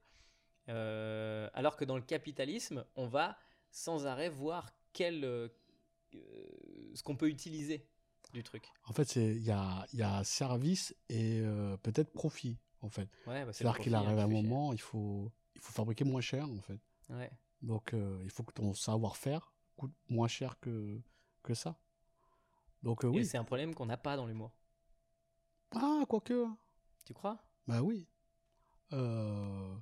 Euh, 0.68 1.48
alors 1.54 1.76
que 1.76 1.84
dans 1.86 1.96
le 1.96 2.02
capitalisme, 2.02 2.84
on 2.94 3.06
va 3.06 3.38
sans 3.70 4.06
arrêt 4.06 4.28
voir 4.28 4.70
quel, 4.92 5.50
ce 6.12 7.02
qu'on 7.02 7.16
peut 7.16 7.28
utiliser 7.28 7.86
du 8.32 8.42
truc. 8.42 8.70
En 8.86 8.92
fait, 8.92 9.04
c'est 9.04 9.34
il 9.36 9.44
y 9.44 9.50
a, 9.50 9.86
il 9.92 9.98
y 9.98 10.02
a 10.02 10.22
service 10.24 10.94
et 11.08 11.40
euh, 11.40 11.76
peut-être 11.78 12.12
profit 12.12 12.58
en 12.80 12.88
fait. 12.88 13.08
Ouais, 13.26 13.44
bah, 13.44 13.52
C'est-à-dire 13.52 13.78
qu'il 13.78 13.94
hein, 13.94 14.02
arrive 14.04 14.18
un 14.18 14.28
moment, 14.28 14.72
il 14.72 14.80
faut, 14.80 15.32
il 15.54 15.60
faut 15.60 15.72
fabriquer 15.72 16.04
moins 16.04 16.20
cher 16.20 16.48
en 16.48 16.60
fait. 16.60 16.80
Ouais. 17.10 17.30
Donc 17.62 17.94
euh, 17.94 18.20
il 18.22 18.30
faut 18.30 18.42
que 18.42 18.52
ton 18.52 18.74
savoir-faire 18.74 19.52
coûte 19.76 19.94
moins 20.08 20.28
cher 20.28 20.58
que, 20.60 21.00
que 21.42 21.54
ça. 21.54 21.78
Donc 22.82 23.04
euh, 23.04 23.08
oui. 23.08 23.24
c'est 23.24 23.38
un 23.38 23.44
problème 23.44 23.74
qu'on 23.74 23.86
n'a 23.86 23.96
pas 23.96 24.16
dans 24.16 24.26
l'humour. 24.26 24.52
Ah, 25.74 26.04
quoique. 26.08 26.46
Tu 27.04 27.14
crois? 27.14 27.38
Bah 27.66 27.82
oui. 27.82 28.06
Euh, 28.92 29.74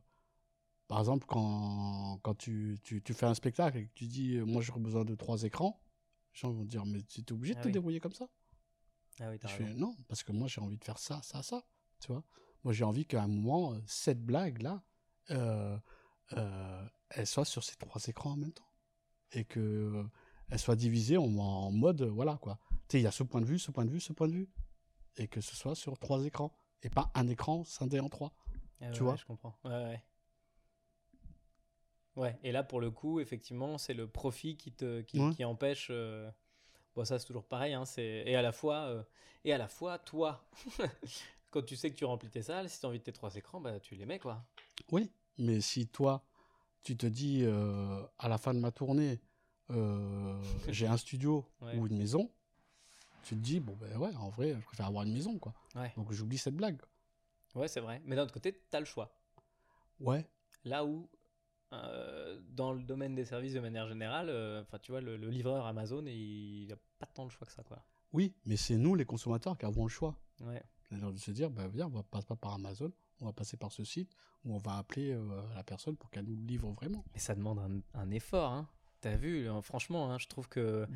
par 0.89 1.01
exemple, 1.01 1.27
quand, 1.27 2.19
quand 2.23 2.35
tu, 2.35 2.79
tu, 2.83 3.03
tu 3.03 3.15
fais 3.15 3.27
un 3.27 3.35
spectacle 3.35 3.79
et 3.79 3.87
que 3.87 3.93
tu 3.95 4.07
dis 4.07 4.39
moi 4.39 4.63
j'aurais 4.63 4.81
besoin 4.81 5.05
de 5.05 5.15
trois 5.15 5.43
écrans, 5.43 5.81
les 6.37 6.41
gens 6.41 6.53
vont 6.53 6.65
dire 6.65 6.85
mais 6.85 7.03
tu 7.03 7.21
es 7.21 7.33
obligé 7.33 7.55
de 7.55 7.59
Ah 7.61 7.63
te 7.63 7.69
oui. 7.69 7.73
débrouiller 7.73 8.01
comme 8.01 8.13
ça 8.13 8.29
Ah 9.21 9.31
oui, 9.31 9.39
Je 9.43 9.49
fais 9.49 9.75
non, 9.75 9.97
parce 10.09 10.23
que 10.23 10.33
moi 10.33 10.49
j'ai 10.49 10.61
envie 10.61 10.77
de 10.79 10.85
faire 10.85 10.99
ça, 10.99 11.21
ça, 11.23 11.43
ça. 11.43 11.65
Tu 12.01 12.13
vois 12.13 12.23
Moi 12.65 12.73
j'ai 12.75 12.85
envie 12.85 13.07
qu'à 13.07 13.23
un 13.23 13.29
moment, 13.29 13.73
euh, 13.75 13.81
cette 13.87 14.23
blague-là, 14.25 14.83
euh, 15.31 15.79
euh, 16.33 16.89
elle 17.11 17.27
soit 17.27 17.45
sur 17.45 17.65
ces 17.65 17.77
trois 17.77 18.03
écrans 18.07 18.33
en 18.33 18.37
même 18.37 18.53
temps. 18.53 18.69
Et 19.33 19.45
que 19.45 19.61
euh, 19.61 20.05
elle 20.51 20.59
soit 20.59 20.77
divisée 20.77 21.17
en, 21.17 21.25
en 21.25 21.73
mode, 21.73 22.03
voilà 22.03 22.37
quoi. 22.37 22.59
Tu 22.89 22.93
sais, 22.93 23.01
il 23.01 23.05
y 23.05 23.07
a 23.07 23.11
ce 23.13 23.23
point 23.23 23.41
de 23.41 23.47
vue, 23.47 23.59
ce 23.59 23.71
point 23.71 23.85
de 23.85 23.91
vue, 23.91 24.01
ce 24.01 24.13
point 24.13 24.29
de 24.29 24.33
vue. 24.35 24.49
Et 25.17 25.29
que 25.29 25.41
ce 25.41 25.57
soit 25.57 25.75
sur 25.75 25.99
trois 25.99 26.25
écrans. 26.25 26.55
Et 26.83 26.91
pas 26.91 27.11
un 27.15 27.27
écran 27.29 27.65
scindé 27.65 27.99
en 28.01 28.09
trois. 28.11 28.35
Ah 28.81 28.91
tu 28.91 29.01
ouais, 29.01 29.07
vois 29.07 29.17
Je 29.17 29.25
comprends. 29.25 29.59
Ouais, 29.65 29.71
ouais. 29.71 30.05
Ouais, 32.17 32.39
et 32.43 32.51
là, 32.53 32.63
pour 32.63 32.81
le 32.81 32.91
coup, 32.91 33.21
effectivement, 33.21 33.77
c'est 33.79 33.93
le 33.95 34.07
profit 34.09 34.57
qui, 34.57 34.73
te, 34.73 35.03
qui, 35.03 35.21
Ouais. 35.21 35.31
qui 35.35 35.45
empêche. 35.45 35.89
euh, 35.91 36.31
Bon, 36.95 37.05
ça, 37.05 37.19
c'est 37.19 37.27
toujours 37.27 37.45
pareil. 37.45 37.75
Hein, 37.75 37.85
c'est... 37.85 38.23
Et, 38.27 38.35
à 38.37 38.43
la 38.43 38.53
fois, 38.53 38.87
euh, 38.87 39.03
et 39.45 39.53
à 39.53 39.59
la 39.59 39.69
fois, 39.69 39.99
toi, 39.99 40.49
quand 41.51 41.63
tu 41.63 41.77
sais 41.77 41.91
que 41.91 41.97
tu 41.97 42.05
remplis 42.07 42.31
tes 42.31 42.43
salles, 42.43 42.71
si 42.71 42.81
tu 42.81 42.87
as 42.87 42.89
envie 42.89 42.99
de 42.99 43.05
tes 43.05 43.13
trois 43.13 43.35
écrans, 43.37 43.61
bah, 43.61 43.79
tu 43.81 43.95
les 43.97 44.07
mets, 44.07 44.19
quoi. 44.19 44.43
Oui, 44.91 45.13
mais 45.37 45.61
si 45.61 45.87
toi, 45.87 46.25
tu 46.83 46.97
te 46.97 47.07
dis 47.07 47.43
euh, 47.45 48.03
à 48.19 48.29
la 48.29 48.39
fin 48.39 48.55
de 48.55 48.61
ma 48.61 48.71
tournée, 48.73 49.21
j'ai 50.69 50.87
un 50.87 50.97
studio 50.97 51.45
Ouais. 51.61 51.77
ou 51.77 51.87
une 51.87 51.99
maison, 51.99 52.31
tu 53.25 53.35
te 53.35 53.41
dis, 53.41 53.59
bon 53.61 53.75
ben 53.75 53.97
ouais, 53.99 54.15
en 54.17 54.29
vrai, 54.31 54.55
je 54.55 54.65
préfère 54.65 54.87
avoir 54.87 55.03
une 55.03 55.13
maison, 55.13 55.39
quoi. 55.39 55.53
Ouais, 55.75 55.93
Donc 55.97 56.13
j'oublie 56.13 56.39
cette 56.39 56.55
blague. 56.55 56.81
ouais 57.57 57.67
c'est 57.69 57.81
vrai. 57.81 58.01
Mais 58.05 58.15
d'un 58.17 58.23
autre 58.23 58.33
côté, 58.33 58.53
tu 58.71 58.77
as 58.77 58.81
le 58.81 58.87
choix. 58.87 59.19
Ouais, 60.01 60.25
Là 60.65 60.85
où, 60.85 61.09
euh, 61.73 62.41
dans 62.51 62.73
le 62.73 62.83
domaine 62.83 63.15
des 63.15 63.25
services 63.25 63.55
de 63.55 63.61
manière 63.61 63.89
générale, 63.89 64.29
euh, 64.29 64.63
enfin, 64.63 64.79
tu 64.79 64.93
vois, 64.93 65.01
le, 65.01 65.17
le 65.17 65.29
livreur 65.29 65.67
Amazon, 65.67 66.05
il 66.07 66.67
n'a 66.69 66.77
pas 66.99 67.07
tant 67.07 67.25
le 67.25 67.31
choix 67.31 67.47
que 67.47 67.53
ça, 67.53 67.63
quoi. 67.63 67.85
oui, 68.13 68.35
mais 68.45 68.57
c'est 68.57 68.77
nous, 68.77 68.95
les 68.95 69.05
consommateurs, 69.05 69.57
qui 69.59 69.67
avons 69.67 69.85
le 69.85 69.91
choix. 69.91 70.17
Ouais. 70.41 70.63
C'est-à-dire 70.89 71.13
de 71.13 71.19
se 71.19 71.31
dire, 71.33 71.51
viens, 71.73 71.87
on 71.87 71.91
va 71.91 72.03
passer 72.05 72.27
pas 72.27 72.37
par 72.37 72.55
Amazon, 72.55 72.93
on 73.21 73.27
va 73.27 73.33
passer 73.33 73.57
par 73.57 73.73
ce 73.73 73.83
site, 73.85 74.13
où 74.45 74.55
on 74.55 74.59
va 74.59 74.77
appeler 74.77 75.13
euh, 75.13 75.43
la 75.55 75.65
personne 75.65 75.97
pour 75.97 76.11
qu'elle 76.11 76.27
nous 76.27 76.37
livre 76.47 76.71
vraiment. 76.71 77.05
Mais 77.13 77.19
ça 77.19 77.35
demande 77.35 77.59
un, 77.59 78.01
un 78.01 78.11
effort, 78.11 78.53
hein. 78.53 78.69
T'as 79.03 79.17
vu, 79.17 79.47
hein, 79.49 79.61
franchement, 79.61 80.11
hein, 80.11 80.19
je 80.19 80.27
trouve 80.27 80.49
que 80.49 80.87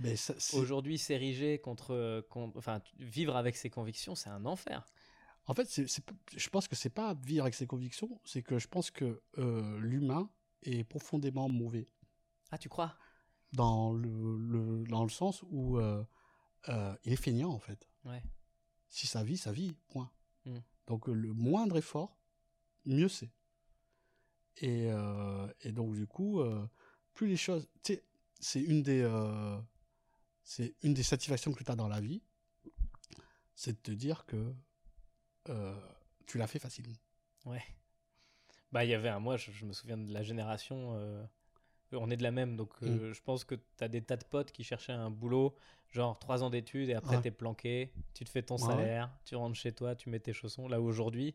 aujourd'hui 0.54 0.96
s'ériger 0.96 1.58
contre, 1.58 2.24
contre- 2.30 2.56
enfin, 2.56 2.80
vivre 2.98 3.36
avec 3.36 3.56
ses 3.56 3.68
convictions, 3.68 4.14
c'est 4.14 4.30
un 4.30 4.46
enfer. 4.46 4.86
En 5.46 5.54
fait, 5.54 5.68
je 6.36 6.48
pense 6.48 6.66
que 6.66 6.74
c'est 6.76 6.90
pas 6.90 7.14
vivre 7.14 7.42
avec 7.42 7.54
ses 7.54 7.66
convictions, 7.66 8.20
c'est 8.24 8.42
que 8.42 8.58
je 8.58 8.68
pense 8.68 8.90
que 8.90 9.20
euh, 9.38 9.78
l'humain 9.80 10.30
est 10.62 10.84
profondément 10.84 11.48
mauvais. 11.48 11.86
Ah, 12.50 12.58
tu 12.58 12.68
crois? 12.68 12.96
Dans 13.52 13.92
le, 13.92 14.36
le- 14.38 14.84
dans 14.84 15.02
le 15.02 15.10
sens 15.10 15.42
où 15.50 15.78
euh, 15.78 16.04
euh, 16.68 16.96
il 17.04 17.12
est 17.12 17.16
feignant 17.16 17.50
en 17.50 17.58
fait. 17.58 17.88
Ouais. 18.04 18.22
Si 18.88 19.06
ça 19.06 19.22
vit, 19.24 19.36
ça 19.36 19.52
vit, 19.52 19.76
point. 19.88 20.10
Mm. 20.44 20.58
Donc 20.86 21.06
le 21.08 21.32
moindre 21.32 21.76
effort, 21.78 22.18
mieux 22.84 23.08
c'est. 23.08 23.30
Et, 24.58 24.90
euh, 24.90 25.46
et 25.62 25.72
donc 25.72 25.94
du 25.94 26.06
coup, 26.06 26.42
plus 27.14 27.28
les 27.28 27.36
choses, 27.36 27.68
tu 27.82 27.94
sais, 27.94 28.04
c'est 28.40 28.60
une 28.60 28.82
des, 28.82 29.02
c'est 30.42 30.74
une 30.82 30.92
des 30.94 31.02
satisfactions 31.02 31.52
que 31.52 31.62
tu 31.64 31.70
as 31.70 31.76
dans 31.76 31.88
la 31.88 32.00
vie. 32.00 32.22
c'est 33.54 33.72
de 33.72 33.78
te 33.78 33.90
dire 33.92 34.24
que 34.26 34.54
tu 36.26 36.38
l'as 36.38 36.46
fait 36.46 36.58
facilement. 36.58 36.96
Ouais. 37.44 37.62
Bah, 38.72 38.84
il 38.84 38.90
y 38.90 38.94
avait 38.94 39.08
un. 39.08 39.18
Moi, 39.20 39.36
je, 39.36 39.50
je 39.50 39.64
me 39.64 39.72
souviens 39.72 39.96
de 39.98 40.12
la 40.12 40.22
génération. 40.22 40.94
euh, 40.94 41.24
on 41.92 42.08
est 42.10 42.16
de 42.16 42.22
la 42.22 42.30
même, 42.30 42.56
donc 42.56 42.70
euh, 42.82 43.12
je 43.12 43.20
pense 43.22 43.42
que 43.44 43.56
tu 43.56 43.84
as 43.84 43.88
des 43.88 44.00
tas 44.00 44.16
de 44.16 44.24
potes 44.24 44.52
qui 44.52 44.62
cherchaient 44.62 44.92
un 44.92 45.10
boulot, 45.10 45.56
genre 45.90 46.16
trois 46.20 46.44
ans 46.44 46.50
d'études, 46.50 46.88
et 46.88 46.94
après 46.94 47.16
Ouais. 47.16 47.22
t'es 47.22 47.30
planqué, 47.32 47.90
tu 48.14 48.24
te 48.24 48.30
fais 48.30 48.42
ton 48.42 48.54
Ouais. 48.54 48.60
salaire, 48.60 49.10
tu 49.24 49.34
rentres 49.34 49.56
chez 49.56 49.72
toi, 49.72 49.96
tu 49.96 50.08
mets 50.08 50.20
tes 50.20 50.32
chaussons. 50.32 50.68
Là, 50.68 50.80
aujourd'hui, 50.80 51.34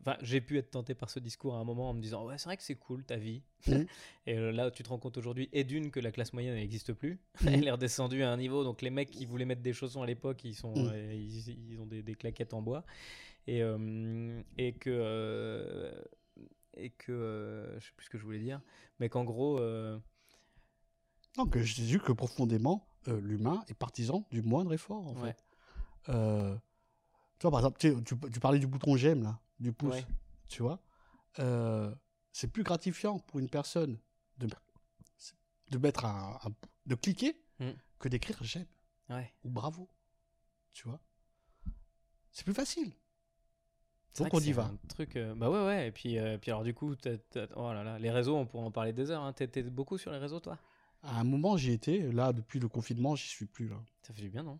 enfin, 0.00 0.16
j'ai 0.22 0.40
pu 0.40 0.58
être 0.58 0.70
tenté 0.70 0.94
par 0.94 1.10
ce 1.10 1.18
discours 1.18 1.56
à 1.56 1.58
un 1.58 1.64
moment 1.64 1.90
en 1.90 1.94
me 1.94 2.00
disant 2.00 2.24
Ouais, 2.24 2.38
c'est 2.38 2.44
vrai 2.44 2.56
que 2.56 2.62
c'est 2.62 2.76
cool 2.76 3.02
ta 3.04 3.16
vie. 3.16 3.42
Mhm. 3.66 3.86
et 4.26 4.38
euh, 4.38 4.52
là, 4.52 4.70
tu 4.70 4.84
te 4.84 4.88
rends 4.90 4.98
compte 5.00 5.16
aujourd'hui, 5.18 5.48
et 5.52 5.64
d'une, 5.64 5.90
que 5.90 5.98
la 5.98 6.12
classe 6.12 6.32
moyenne 6.32 6.54
n'existe 6.54 6.92
plus. 6.92 7.18
Mhm. 7.42 7.48
Elle 7.48 7.66
est 7.66 7.72
redescendue 7.72 8.22
à 8.22 8.30
un 8.30 8.36
niveau, 8.36 8.62
donc 8.62 8.82
les 8.82 8.90
mecs 8.90 9.10
qui 9.10 9.26
voulaient 9.26 9.44
mettre 9.44 9.62
des 9.62 9.72
chaussons 9.72 10.02
à 10.02 10.06
l'époque, 10.06 10.44
ils, 10.44 10.54
sont, 10.54 10.72
euh, 10.76 11.12
ils, 11.12 11.72
ils 11.72 11.80
ont 11.80 11.86
des, 11.86 12.04
des 12.04 12.14
claquettes 12.14 12.54
en 12.54 12.62
bois. 12.62 12.84
Et, 13.48 13.60
euh, 13.60 14.40
et 14.56 14.72
que. 14.74 14.88
euh, 14.90 16.00
et 16.74 16.90
que. 16.90 17.12
euh, 17.12 17.78
je 17.80 17.86
sais 17.86 17.92
plus 17.96 18.06
ce 18.06 18.10
que 18.10 18.18
je 18.18 18.24
voulais 18.24 18.38
dire, 18.40 18.60
mais 18.98 19.08
qu'en 19.08 19.24
gros. 19.24 19.58
euh, 19.58 19.98
Non, 21.38 21.46
que 21.46 21.62
j'ai 21.62 21.82
dit 21.84 21.98
que 21.98 22.12
profondément, 22.12 22.86
euh, 23.08 23.20
l'humain 23.20 23.62
est 23.68 23.74
partisan 23.74 24.26
du 24.30 24.42
moindre 24.42 24.72
effort, 24.72 25.06
en 25.06 25.14
Ouais. 25.20 25.32
fait. 25.32 25.44
Tu 27.38 27.42
vois, 27.46 27.50
par 27.52 27.60
exemple, 27.60 27.78
tu, 27.78 28.02
tu- 28.04 28.30
tu 28.32 28.40
parlais 28.40 28.58
du 28.58 28.66
bouton 28.66 28.96
j'aime, 28.96 29.22
là, 29.22 29.40
du 29.60 29.72
pouce, 29.72 29.94
Ouais. 29.94 30.06
tu 30.48 30.62
vois. 30.62 30.82
Euh, 31.38 31.94
c'est 32.32 32.48
plus 32.48 32.62
gratifiant 32.64 33.18
pour 33.18 33.38
une 33.38 33.48
personne 33.48 33.98
de, 34.38 34.46
de 35.70 35.78
mettre 35.78 36.04
un, 36.04 36.38
un- 36.44 36.54
de 36.86 36.94
cliquer 36.96 37.40
Mm. 37.60 37.70
que 37.98 38.08
d'écrire 38.08 38.38
j'aime 38.42 38.66
Ouais. 39.08 39.32
ou 39.44 39.50
bravo, 39.50 39.88
tu 40.72 40.86
vois. 40.88 41.00
C'est 42.32 42.44
plus 42.44 42.54
facile. 42.54 42.92
Donc 44.18 44.34
on 44.34 44.40
y 44.40 44.52
va. 44.52 44.64
Un 44.64 44.76
truc, 44.88 45.16
euh, 45.16 45.34
bah 45.34 45.50
ouais, 45.50 45.64
ouais. 45.64 45.88
Et 45.88 45.92
puis, 45.92 46.18
euh, 46.18 46.36
puis 46.36 46.50
alors, 46.50 46.64
du 46.64 46.74
coup, 46.74 46.94
t'as- 46.96 47.16
oh 47.56 47.72
là 47.72 47.84
là, 47.84 47.98
les 47.98 48.10
réseaux, 48.10 48.36
on 48.36 48.46
pourrait 48.46 48.64
en 48.64 48.70
parler 48.70 48.92
des 48.92 49.10
heures. 49.10 49.22
Hein. 49.22 49.32
T'étais 49.32 49.62
beaucoup 49.62 49.98
sur 49.98 50.10
les 50.10 50.18
réseaux, 50.18 50.40
toi? 50.40 50.58
À 51.02 51.20
un 51.20 51.24
moment, 51.24 51.56
j'y 51.56 51.72
étais. 51.72 52.10
Là, 52.12 52.32
depuis 52.32 52.58
le 52.58 52.68
confinement, 52.68 53.14
j'y 53.14 53.28
suis 53.28 53.46
plus. 53.46 53.68
Là. 53.68 53.76
Ça 54.02 54.12
fait 54.12 54.22
du 54.22 54.30
bien, 54.30 54.42
non? 54.42 54.58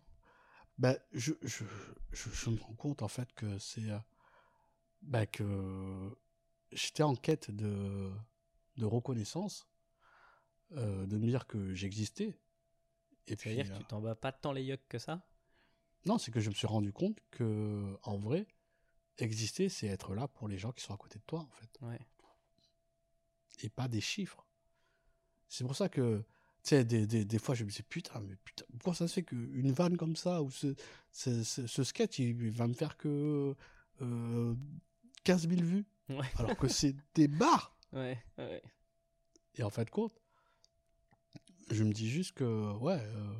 Ben, 0.77 0.97
je, 1.11 1.33
je, 1.43 1.63
je, 2.11 2.29
je 2.29 2.49
me 2.49 2.59
rends 2.59 2.73
compte 2.73 3.01
en 3.03 3.07
fait 3.07 3.31
que 3.33 3.59
c'est 3.59 3.89
euh, 3.91 3.99
ben, 5.01 5.25
que 5.27 6.09
j'étais 6.71 7.03
en 7.03 7.13
quête 7.15 7.51
de, 7.51 8.09
de 8.77 8.85
reconnaissance, 8.85 9.67
euh, 10.71 11.05
de 11.05 11.17
me 11.17 11.27
dire 11.27 11.45
que 11.45 11.73
j'existais. 11.75 12.39
Et 13.27 13.35
puis, 13.35 13.53
C'est-à-dire 13.53 13.73
que 13.73 13.79
tu 13.79 13.85
t'en 13.85 14.01
bats 14.01 14.15
pas 14.15 14.31
tant 14.31 14.53
les 14.53 14.63
yucks 14.63 14.87
que 14.87 14.97
ça? 14.97 15.21
Non, 16.05 16.17
c'est 16.17 16.31
que 16.31 16.39
je 16.39 16.49
me 16.49 16.55
suis 16.55 16.67
rendu 16.67 16.91
compte 16.91 17.19
que 17.29 17.95
en 18.01 18.17
vrai, 18.17 18.47
exister, 19.17 19.69
c'est 19.69 19.87
être 19.87 20.13
là 20.15 20.27
pour 20.27 20.47
les 20.47 20.57
gens 20.57 20.71
qui 20.71 20.83
sont 20.83 20.93
à 20.93 20.97
côté 20.97 21.19
de 21.19 21.23
toi, 21.25 21.39
en 21.41 21.49
fait, 21.51 21.69
Ouais. 21.81 21.99
et 23.63 23.69
pas 23.69 23.87
des 23.87 24.01
chiffres. 24.01 24.45
C'est 25.47 25.63
pour 25.63 25.75
ça 25.75 25.89
que, 25.89 26.19
tu 26.63 26.69
sais, 26.69 26.85
des, 26.85 27.05
des, 27.05 27.25
des 27.25 27.39
fois, 27.39 27.53
je 27.55 27.63
me 27.63 27.69
dis 27.69 27.83
putain, 27.83 28.19
mais 28.21 28.35
putain, 28.37 28.65
pourquoi 28.73 28.93
ça 28.95 29.07
se 29.07 29.13
fait 29.13 29.23
qu'une 29.23 29.71
vanne 29.71 29.97
comme 29.97 30.15
ça 30.15 30.41
ou 30.41 30.49
ce, 30.51 30.73
ce, 31.11 31.43
ce- 31.43 31.67
ce 31.67 31.83
sketch, 31.83 32.19
il 32.19 32.51
va 32.51 32.67
me 32.67 32.73
faire 32.73 32.97
que 32.97 33.55
euh, 34.01 34.55
15 35.23 35.47
000 35.49 35.61
vues, 35.61 35.85
Ouais. 36.09 36.29
alors 36.37 36.57
que 36.57 36.67
c'est 36.67 36.95
des. 37.15 37.29
Ouais, 37.93 38.17
ouais. 38.37 38.63
Et 39.55 39.63
en 39.63 39.69
fin 39.69 39.83
de 39.83 39.89
compte, 39.89 40.13
je 41.69 41.83
me 41.83 41.91
dis 41.93 42.09
juste 42.09 42.33
que, 42.33 42.71
ouais, 42.77 42.99
euh, 42.99 43.33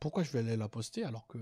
pourquoi 0.00 0.22
je 0.22 0.32
vais 0.32 0.40
aller 0.40 0.56
la 0.56 0.68
poster 0.68 1.04
alors 1.04 1.26
que 1.26 1.38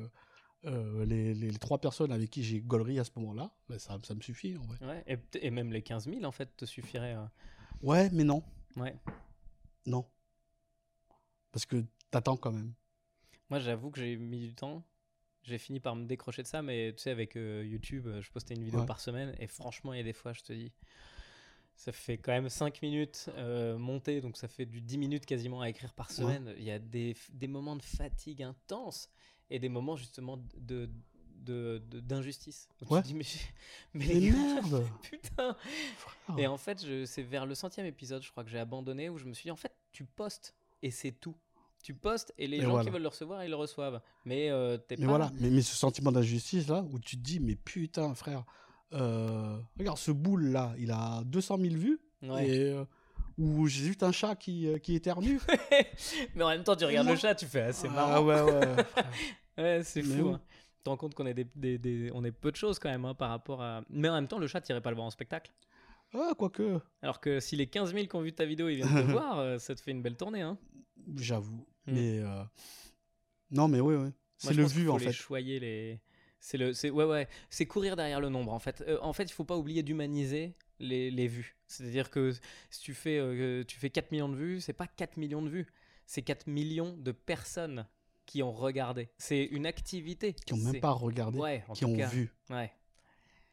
euh, 0.66 1.04
les, 1.04 1.34
les, 1.34 1.50
les 1.50 1.58
trois 1.58 1.78
personnes 1.80 2.12
avec 2.12 2.30
qui 2.30 2.42
j'ai 2.42 2.60
gaulerie 2.60 2.98
à 2.98 3.04
ce 3.04 3.10
moment-là, 3.16 3.50
ben, 3.68 3.78
ça, 3.78 3.98
ça 4.02 4.14
me 4.14 4.20
suffit 4.20 4.56
en 4.56 4.62
vrai. 4.62 4.76
ouais. 5.06 5.18
Et, 5.40 5.50
même 5.50 5.72
les 5.72 5.82
15 5.82 6.04
000, 6.08 6.24
en 6.24 6.32
fait, 6.32 6.54
te 6.56 6.64
suffiraient. 6.64 7.14
euh. 7.14 7.24
Ouais, 7.82 8.10
mais 8.12 8.24
non, 8.24 8.42
Ouais. 8.76 8.94
non. 9.86 10.04
Parce 11.52 11.66
que 11.66 11.84
t'attends 12.10 12.36
quand 12.36 12.52
même. 12.52 12.72
Moi, 13.48 13.58
j'avoue 13.58 13.90
que 13.90 13.98
j'ai 14.00 14.16
mis 14.16 14.40
du 14.48 14.54
temps. 14.54 14.84
J'ai 15.42 15.58
fini 15.58 15.80
par 15.80 15.96
me 15.96 16.04
décrocher 16.04 16.42
de 16.42 16.46
ça, 16.46 16.60
mais 16.62 16.92
tu 16.94 17.02
sais, 17.02 17.10
avec 17.10 17.34
euh, 17.36 17.64
YouTube, 17.66 18.06
euh, 18.06 18.20
je 18.20 18.30
postais 18.30 18.54
une 18.54 18.62
vidéo 18.62 18.80
Ouais. 18.80 18.86
par 18.86 19.00
semaine, 19.00 19.34
et 19.40 19.46
franchement, 19.46 19.94
il 19.94 19.96
y 19.96 20.00
a 20.00 20.04
des 20.04 20.12
fois, 20.12 20.34
je 20.34 20.42
te 20.42 20.52
dis, 20.52 20.70
ça 21.74 21.92
fait 21.92 22.18
quand 22.18 22.32
même 22.32 22.50
5 22.50 22.82
minutes 22.82 23.30
euh, 23.36 23.78
monter, 23.78 24.20
donc 24.20 24.36
ça 24.36 24.48
fait 24.48 24.66
du 24.66 24.82
10 24.82 24.98
minutes 24.98 25.24
quasiment 25.24 25.62
à 25.62 25.70
écrire 25.70 25.94
par 25.94 26.10
semaine. 26.10 26.54
Il 26.58 26.64
y 26.64 26.70
a 26.70 26.78
des, 26.78 27.16
des 27.32 27.48
moments 27.48 27.74
de 27.74 27.82
fatigue 27.82 28.42
intense, 28.42 29.08
et 29.50 29.58
des 29.58 29.68
moments 29.68 29.96
justement 29.96 30.38
de 30.56 30.88
d'injustice. 31.42 32.68
Ouais. 32.90 33.00
mais, 33.14 33.24
mais 33.94 34.20
merde 34.30 34.84
putain 35.02 35.56
Frère. 35.96 36.38
Et 36.38 36.46
en 36.46 36.56
fait, 36.58 36.84
je- 36.84 37.04
c'est 37.06 37.22
vers 37.22 37.46
le 37.46 37.54
centième 37.54 37.86
épisode, 37.86 38.22
je 38.22 38.30
crois 38.30 38.44
que 38.44 38.50
j'ai 38.50 38.58
abandonné, 38.58 39.08
où 39.08 39.18
je 39.18 39.24
me 39.24 39.32
suis 39.32 39.44
dit, 39.44 39.50
en 39.50 39.56
fait, 39.56 39.72
tu 39.90 40.04
postes 40.04 40.54
et 40.82 40.90
c'est 40.90 41.12
tout. 41.12 41.34
Tu 41.82 41.94
postes 41.94 42.34
et 42.36 42.46
les 42.46 42.58
Et 42.58 42.60
gens 42.60 42.70
voilà. 42.70 42.84
qui 42.84 42.90
veulent 42.90 43.02
le 43.02 43.08
recevoir, 43.08 43.42
ils 43.42 43.48
le 43.50 43.56
reçoivent. 43.56 44.00
Mais 44.26 44.50
euh, 44.50 44.76
t'es 44.76 44.96
Mais 44.98 45.06
pas. 45.06 45.08
voilà, 45.10 45.32
mais, 45.40 45.48
mais 45.50 45.62
ce 45.62 45.74
sentiment 45.74 46.12
d'injustice 46.12 46.68
là, 46.68 46.82
où 46.92 46.98
tu 46.98 47.16
te 47.16 47.22
dis, 47.22 47.40
mais 47.40 47.56
putain, 47.56 48.14
frère, 48.14 48.44
euh, 48.92 49.58
regarde 49.78 49.98
ce 49.98 50.10
boule 50.10 50.48
là, 50.48 50.74
il 50.78 50.90
a 50.90 51.22
200 51.24 51.56
000 51.58 51.74
vues, 51.76 51.98
Ouais. 52.22 52.46
et 52.48 52.60
euh, 52.72 52.84
où 53.38 53.66
j'ai 53.66 53.82
juste 53.86 54.02
un 54.02 54.12
chat 54.12 54.36
qui, 54.36 54.66
euh, 54.68 54.76
qui 54.78 54.94
éternue. 54.94 55.40
mais 56.34 56.44
en 56.44 56.48
même 56.50 56.64
temps, 56.64 56.76
tu 56.76 56.84
regardes 56.84 57.08
le 57.08 57.16
chat, 57.16 57.34
tu 57.34 57.46
fais, 57.46 57.62
ah, 57.62 57.72
c'est 57.72 57.88
Ah 57.88 57.92
marrant. 57.92 58.26
ouais, 58.26 58.42
ouais. 58.42 58.76
Ouais, 59.60 59.82
c'est 59.84 60.02
fou. 60.02 60.22
oui. 60.28 60.32
hein. 60.34 60.40
Tu 60.78 60.84
te 60.84 60.88
rends 60.90 60.96
compte 60.96 61.14
qu'on 61.14 61.26
est, 61.26 61.34
des, 61.34 61.44
des- 61.54 61.78
des- 61.78 62.10
on 62.14 62.24
est 62.24 62.32
peu 62.32 62.50
de 62.50 62.56
choses 62.56 62.78
quand 62.78 62.88
même 62.88 63.04
hein, 63.04 63.14
par 63.14 63.28
rapport 63.30 63.60
à. 63.62 63.82
Mais 63.90 64.08
en 64.08 64.14
même 64.14 64.28
temps, 64.28 64.38
le 64.38 64.46
chat, 64.46 64.60
t'irais 64.60 64.80
pas 64.80 64.90
le 64.90 64.96
voir 64.96 65.06
en 65.06 65.10
spectacle. 65.10 65.52
ah, 66.14 66.32
quoique, 66.38 66.80
Alors 67.02 67.20
que 67.20 67.38
si 67.40 67.54
les 67.56 67.66
15 67.66 67.92
000 67.92 68.06
qui 68.06 68.16
ont 68.16 68.22
vu 68.22 68.32
ta 68.32 68.46
vidéo, 68.46 68.68
ils 68.68 68.76
viennent 68.76 68.88
te 68.88 69.10
voir, 69.12 69.38
euh, 69.38 69.58
ça 69.58 69.74
te 69.74 69.80
fait 69.80 69.90
une 69.90 70.00
belle 70.02 70.16
tournée. 70.16 70.40
Hein. 70.40 70.56
j'avoue. 71.16 71.66
Mm. 71.86 71.92
Mais 71.92 72.18
euh, 72.20 72.42
non, 73.50 73.68
mais 73.68 73.80
ouais. 73.80 73.96
Moi, 73.96 74.12
C'est 74.38 74.54
le 74.54 74.64
vu 74.64 74.88
en 74.88 74.96
les 74.96 75.06
fait. 75.06 75.12
choyer 75.12 75.60
les. 75.60 76.00
C'est 76.42 76.56
le, 76.56 76.72
c'est 76.72 76.88
ouais 76.88 77.04
ouais, 77.04 77.28
c'est 77.50 77.66
courir 77.66 77.96
derrière 77.96 78.20
le 78.20 78.30
nombre 78.30 78.52
en 78.54 78.58
fait. 78.58 78.82
Euh, 78.88 78.96
en 79.02 79.12
fait, 79.12 79.24
il 79.24 79.32
faut 79.32 79.44
pas 79.44 79.58
oublier 79.58 79.82
d'humaniser 79.82 80.54
les, 80.78 81.10
les 81.10 81.26
vues. 81.26 81.58
C'est-à-dire 81.66 82.08
que 82.08 82.32
si 82.70 82.80
tu 82.80 82.94
fais 82.94 83.20
tu 83.66 83.78
fais 83.78 83.90
4 83.90 84.10
millions 84.12 84.30
de 84.30 84.36
vues, 84.36 84.60
c'est 84.62 84.72
pas 84.72 84.86
4 84.86 85.18
millions 85.18 85.42
de 85.42 85.50
vues, 85.50 85.66
c'est 86.06 86.22
4 86.22 86.46
millions 86.46 86.96
de 86.96 87.12
personnes 87.12 87.86
qui 88.30 88.44
ont 88.44 88.52
regardé. 88.52 89.10
C'est 89.18 89.42
une 89.46 89.66
activité. 89.66 90.34
Qui 90.34 90.54
ont 90.54 90.58
même 90.58 90.80
pas 90.80 90.92
regardé, 90.92 91.38
Ouais, 91.38 91.64
qui 91.74 91.84
ont 91.84 91.96
cas. 91.96 92.06
vu. 92.06 92.32
Ouais. 92.48 92.72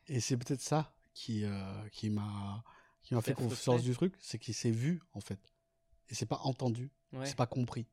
Et 0.07 0.19
c'est 0.19 0.37
peut-être 0.37 0.61
ça 0.61 0.93
qui, 1.15 1.43
euh, 1.45 1.89
qui 1.89 2.11
m'a 2.11 2.63
qui 3.01 3.15
m'a 3.15 3.21
fait 3.21 3.33
frustrer. 3.33 3.79
du 3.79 3.93
truc, 3.93 4.13
c'est 4.19 4.37
qu'il 4.37 4.53
s'est 4.53 4.69
vu 4.71 5.01
en 5.13 5.19
fait. 5.19 5.39
Et 6.09 6.13
c'est 6.15 6.27
pas 6.27 6.39
entendu, 6.43 6.91
Ouais. 7.11 7.25
c'est 7.25 7.35
pas 7.35 7.47
compris. 7.47 7.87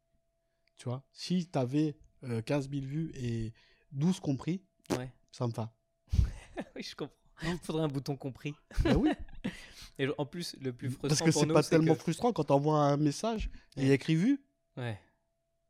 Tu 0.77 0.85
vois, 0.85 1.03
si 1.13 1.47
t'avais 1.47 1.97
euh, 2.25 2.43
15 2.43 2.69
000 2.69 2.85
vues 2.85 3.11
et 3.15 3.55
12 3.93 4.21
compris, 4.21 4.63
Ouais. 4.91 5.11
ça 5.33 5.47
me 5.47 5.53
va. 5.53 5.73
oui, 6.77 6.83
je 6.83 6.95
comprends. 6.95 7.15
Il 7.45 7.59
faudrait 7.59 7.85
un 7.85 7.89
bouton 7.89 8.17
compris. 8.17 8.55
Ben 8.83 8.97
oui, 8.97 9.11
Et 9.99 10.07
en 10.19 10.27
plus, 10.27 10.55
le 10.61 10.73
plus 10.73 10.91
frustrant 10.91 11.09
parce 11.09 11.23
que 11.23 11.31
c'est 11.31 11.47
pas 11.47 11.63
tellement 11.63 11.95
que- 11.95 12.01
frustrant 12.01 12.33
quand 12.33 12.45
t'envoies 12.45 12.79
un 12.79 12.97
message 12.97 13.49
et 13.77 13.83
il 13.83 13.89
y 13.89 13.91
a 13.91 13.95
écrit 13.95 14.17
vu, 14.17 14.45
Ouais. 14.77 15.01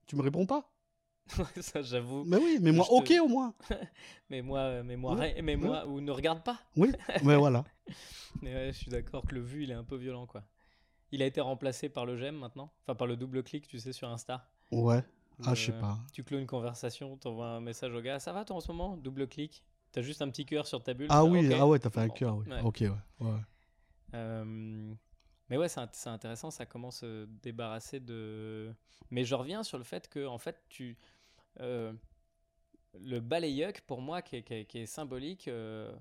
tu 0.07 0.17
me 0.17 0.23
réponds 0.23 0.47
pas. 0.47 0.74
ça, 1.61 1.83
j'avoue. 1.83 2.25
Mais 2.25 2.37
oui, 2.37 2.59
mais 2.61 2.73
moi, 2.73 2.85
te- 2.85 2.91
ok 2.91 3.13
au 3.23 3.29
moins. 3.29 3.55
Mais 4.31 4.43
moi, 4.43 4.61
euh, 4.61 4.83
mais 4.85 4.97
moi, 4.97 5.15
Ouais, 5.17 5.41
mais 5.43 5.57
ouais. 5.57 5.57
moi, 5.57 5.87
ou 5.87 6.01
ne 6.01 6.11
regarde 6.11 6.43
pas. 6.43 6.59
Oui, 6.77 6.93
mais 7.23 7.37
voilà. 7.37 7.65
Mais 8.43 8.55
ouais, 8.55 8.73
je 8.73 8.79
suis 8.79 8.91
d'accord 8.91 9.25
que 9.27 9.35
le 9.35 9.41
vu, 9.41 9.63
il 9.65 9.71
est 9.71 9.75
un 9.75 9.85
peu 9.85 9.97
violent, 9.97 10.27
quoi. 10.27 10.43
Il 11.13 11.23
a 11.23 11.27
été 11.27 11.41
remplacé 11.41 11.89
par 11.89 12.07
le 12.07 12.17
j'aime 12.17 12.37
maintenant, 12.37 12.73
enfin 12.83 12.95
par 12.95 13.07
le 13.07 13.17
double 13.17 13.43
clic, 13.43 13.69
tu 13.69 13.79
sais, 13.79 13.93
sur 13.93 14.09
Insta. 14.09 14.51
Ouais. 14.73 15.03
Ah, 15.45 15.55
je 15.55 15.67
sais 15.67 15.73
Euh, 15.73 15.81
pas. 15.81 15.99
Tu 16.13 16.25
clôt 16.25 16.39
une 16.39 16.47
conversation, 16.47 17.17
t'envoies 17.17 17.47
un 17.49 17.61
message 17.61 17.95
au 17.95 18.01
gars. 18.01 18.19
Ça 18.19 18.33
va 18.33 18.45
toi 18.45 18.57
en 18.57 18.61
ce 18.61 18.73
moment? 18.73 18.97
Double 18.97 19.29
clic. 19.29 19.63
T'as 19.93 20.03
juste 20.03 20.23
un 20.23 20.29
petit 20.31 20.45
cœur 20.47 20.67
sur 20.67 20.83
ta 20.83 20.95
bulle. 20.95 21.07
Ah 21.11 21.25
oui, 21.25 21.53
ah 21.55 21.67
ouais, 21.67 21.79
t'as 21.79 21.91
fait 21.91 22.01
un 22.01 22.09
cœur, 22.09 22.37
oui. 22.37 22.47
Ok, 22.65 22.85
ouais. 23.21 23.29
Euh, 24.15 24.95
mais 25.51 25.57
ouais, 25.57 25.69
c'est 25.69 25.81
int- 25.81 25.89
c'est 25.93 26.09
intéressant, 26.09 26.51
ça 26.51 26.67
commence 26.67 26.99
à 26.99 27.07
se 27.07 27.25
débarrasser 27.43 28.01
de. 28.01 28.73
Mais 29.11 29.25
je 29.25 29.35
reviens 29.35 29.63
sur 29.63 29.79
le 29.79 29.85
fait 29.85 30.09
que, 30.09 30.27
en 30.27 30.39
fait, 30.39 30.63
tu. 30.69 30.97
Euh, 31.61 31.93
le 33.01 33.21
balayuck, 33.21 33.81
pour 33.83 34.01
moi, 34.01 34.23
qui 34.23 34.37
est, 34.37 34.43
qui 34.43 34.55
est- 34.55 34.65
qui 34.67 34.79
est 34.79 34.87
symbolique, 34.87 35.49
euh, 35.49 35.93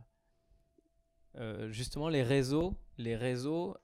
euh, 1.38 1.70
justement, 1.72 2.10
les 2.10 2.24
réseaux, 2.24 2.76
les 2.98 3.16
réseaux, 3.16 3.76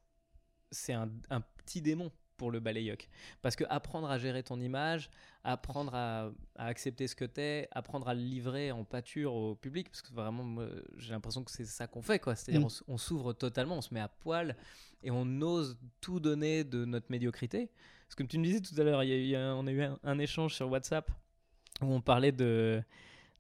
c'est 0.72 0.94
un, 0.94 1.10
un 1.30 1.42
petit 1.42 1.82
démon 1.82 2.12
pour 2.38 2.52
le 2.52 2.60
balayuck. 2.60 3.10
Parce 3.42 3.56
que 3.56 3.66
apprendre 3.70 4.10
à 4.10 4.18
gérer 4.18 4.44
ton 4.44 4.60
image, 4.62 5.10
apprendre 5.44 5.94
à, 5.94 6.32
à 6.56 6.68
accepter 6.68 7.08
ce 7.08 7.16
que 7.16 7.26
t'es, 7.26 7.68
apprendre 7.72 8.08
à 8.08 8.14
le 8.14 8.22
livrer 8.22 8.72
en 8.72 8.86
pâture 8.86 9.34
au 9.34 9.56
public, 9.56 9.90
parce 9.90 10.02
que 10.02 10.14
vraiment, 10.14 10.66
j'ai 10.96 11.12
l'impression 11.12 11.44
que 11.44 11.52
c'est 11.52 11.66
ça 11.66 11.88
qu'on 11.88 12.02
fait, 12.02 12.20
quoi. 12.20 12.36
C'est-à-dire, 12.36 12.66
Mm. 12.66 12.84
on 12.88 12.98
s'ouvre 12.98 13.34
totalement, 13.34 13.78
on 13.78 13.82
se 13.82 13.94
met 13.94 14.00
à 14.00 14.08
poil 14.08 14.56
et 15.04 15.12
on 15.12 15.42
ose 15.42 15.78
tout 16.00 16.20
donner 16.20 16.64
de 16.64 16.86
notre 16.86 17.08
médiocrité. 17.10 17.72
Parce 18.06 18.16
que 18.16 18.18
comme 18.24 18.28
tu 18.28 18.38
me 18.38 18.44
disais 18.46 18.62
tout 18.62 18.80
à 18.80 18.84
l'heure, 18.84 19.00
on 19.00 19.68
a 19.68 19.72
eu 19.72 19.82
un, 19.84 20.00
un 20.04 20.20
échange 20.20 20.54
sur 20.56 20.70
WhatsApp 20.70 21.12
où 21.82 21.94
on 21.94 22.02
parlait 22.02 22.32
de, 22.32 22.82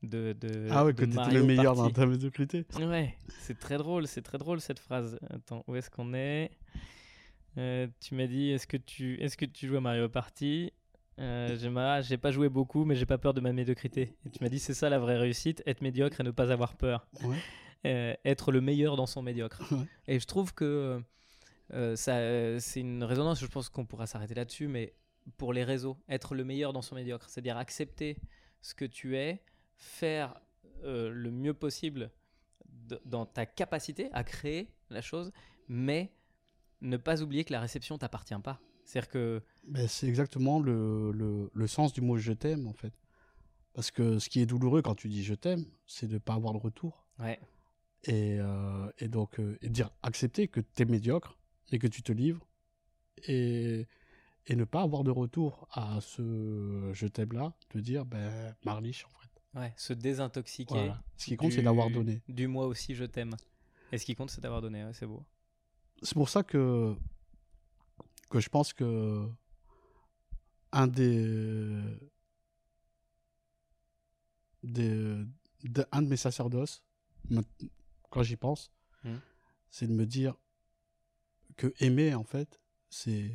de, 0.04 0.34
de 0.34 0.68
Ah 0.72 0.86
ouais, 0.86 0.94
de 0.94 1.00
que 1.00 1.06
t'étais 1.06 1.32
le 1.32 1.44
meilleur 1.44 1.76
dans 1.76 1.84
Party. 1.84 1.94
ta 1.94 2.06
médiocrité. 2.06 2.66
Ouais, 2.80 3.16
c'est 3.40 3.58
très 3.60 3.78
drôle, 3.78 4.08
c'est 4.08 4.22
très 4.22 4.38
drôle 4.38 4.62
cette 4.62 4.80
phrase. 4.80 5.20
Attends, 5.30 5.64
où 5.68 5.76
est-ce 5.76 5.90
qu'on 5.90 6.14
est, 6.14 6.52
Euh, 7.58 7.88
Tu 8.00 8.16
m'as 8.16 8.28
dit, 8.28 8.50
est-ce 8.52 8.68
que 8.68 8.78
tu, 8.78 9.20
est-ce 9.22 9.36
que 9.36 9.46
tu 9.46 9.68
joues 9.68 9.78
à 9.78 9.82
Mario 9.82 10.08
Party? 10.10 10.72
Euh, 11.20 11.58
j'ai 11.60 11.70
ma- 11.70 12.00
j'ai 12.02 12.18
pas 12.18 12.32
joué 12.32 12.48
beaucoup, 12.48 12.86
mais 12.86 12.96
j'ai 12.96 13.06
pas 13.06 13.18
peur 13.18 13.34
de 13.34 13.42
ma 13.42 13.52
médiocrité. 13.52 14.16
Et 14.26 14.30
tu 14.30 14.42
m'as 14.42 14.48
dit, 14.50 14.60
c'est 14.60 14.74
ça 14.74 14.90
la 14.90 15.00
vraie 15.00 15.18
réussite, 15.18 15.62
être 15.66 15.82
médiocre 15.82 16.22
et 16.22 16.24
ne 16.24 16.32
pas 16.32 16.52
avoir 16.52 16.76
peur. 16.76 17.06
Ouais. 17.24 17.36
Euh, 17.86 18.14
être 18.24 18.52
le 18.54 18.62
meilleur 18.62 18.96
dans 18.96 19.06
son 19.06 19.22
médiocre. 19.22 19.62
Ouais. 19.74 19.86
Et 20.08 20.20
je 20.20 20.26
trouve 20.26 20.54
que 20.54 21.02
euh, 21.74 21.96
ça, 21.98 22.60
c'est 22.62 22.80
une 22.80 23.04
résonance. 23.04 23.42
Je 23.42 23.48
pense 23.48 23.68
qu'on 23.70 23.86
pourra 23.86 24.08
s'arrêter 24.08 24.34
là-dessus, 24.36 24.68
mais 24.68 24.94
pour 25.38 25.54
les 25.54 25.64
réseaux, 25.64 25.98
être 26.10 26.36
le 26.36 26.44
meilleur 26.44 26.74
dans 26.74 26.82
son 26.82 26.96
médiocre, 26.96 27.30
c'est-à-dire 27.30 27.58
accepter 27.58 28.18
ce 28.62 28.74
que 28.74 28.86
tu 28.86 29.16
es, 29.18 29.42
faire 29.76 30.40
euh, 30.84 31.10
le 31.10 31.32
mieux 31.32 31.54
possible 31.54 32.12
dans 33.06 33.26
ta 33.26 33.46
capacité 33.46 34.10
à 34.14 34.24
créer 34.24 34.72
la 34.90 35.02
chose, 35.02 35.32
mais 35.68 36.12
ne 36.82 36.98
pas 36.98 37.22
oublier 37.22 37.44
que 37.44 37.54
la 37.54 37.60
réception 37.60 37.98
t'appartient 37.98 38.34
pas. 38.44 38.60
C'est-à-dire 38.84 39.10
que 39.10 39.44
c'est 39.88 40.08
exactement 40.08 40.60
le, 40.60 41.12
le, 41.12 41.52
le 41.54 41.68
sens 41.68 41.94
du 41.94 42.02
mot 42.02 42.18
je 42.18 42.34
t'aime 42.34 42.68
en 42.68 42.74
fait. 42.74 42.94
Parce 43.74 43.92
que 43.92 44.18
ce 44.18 44.30
qui 44.30 44.42
est 44.42 44.48
douloureux 44.48 44.82
quand 44.82 44.96
tu 44.96 45.08
dis 45.10 45.24
je 45.24 45.36
t'aime, 45.36 45.66
c'est 45.86 46.08
de 46.08 46.14
ne 46.14 46.18
pas 46.20 46.34
avoir 46.34 46.54
de 46.54 46.58
retour. 46.58 47.06
ouais, 47.20 47.40
Et, 48.06 48.40
euh, 48.40 48.92
et 48.98 49.08
donc, 49.08 49.40
euh, 49.40 49.58
et 49.62 49.70
dire 49.70 49.92
accepter 50.02 50.48
que 50.48 50.60
tu 50.60 50.82
es 50.82 50.86
médiocre 50.86 51.38
et 51.72 51.78
que 51.78 51.86
tu 51.88 52.02
te 52.02 52.12
livres 52.12 52.48
et, 53.28 53.88
et 54.50 54.56
ne 54.56 54.64
pas 54.66 54.82
avoir 54.82 55.04
de 55.04 55.12
retour 55.12 55.68
à 55.72 56.02
ce 56.02 56.90
je 56.94 57.08
t'aime 57.08 57.32
là, 57.34 57.54
te 57.70 57.78
dire 57.78 58.06
ben 58.06 58.56
Marliche 58.66 59.06
en 59.06 59.10
fait. 59.20 59.60
ouais, 59.60 59.74
se 59.78 59.94
désintoxiquer. 59.94 60.74
Voilà. 60.74 61.04
Ce 61.18 61.26
qui 61.26 61.38
compte, 61.38 61.52
c'est 61.54 61.62
d'avoir 61.62 61.90
donné. 61.90 62.22
Du 62.28 62.48
moi 62.48 62.66
aussi, 62.68 62.96
je 62.96 63.06
t'aime. 63.06 63.36
Et 63.92 63.98
ce 63.98 64.06
qui 64.06 64.16
compte, 64.16 64.30
c'est 64.32 64.42
d'avoir 64.42 64.62
donné. 64.62 64.84
ouais, 64.84 64.94
c'est 64.94 65.06
beau. 65.08 65.24
C'est 66.02 66.14
pour 66.16 66.30
ça 66.30 66.44
que, 66.44 66.96
que 68.30 68.40
je 68.40 68.50
pense 68.50 68.74
que 68.74 69.28
un 70.72 70.88
des, 70.88 71.82
des, 74.64 75.24
de- 75.64 75.86
un 75.92 76.02
de 76.02 76.08
mes 76.08 76.18
sacerdoces, 76.18 76.84
quand 78.10 78.24
j'y 78.24 78.36
pense, 78.36 78.72
Mhm. 79.04 79.20
c'est 79.70 79.88
de 79.88 79.94
me 79.94 80.06
dire 80.06 80.36
que 81.58 81.74
aimer, 81.80 82.14
en 82.16 82.24
fait, 82.24 82.60
c'est 82.90 83.32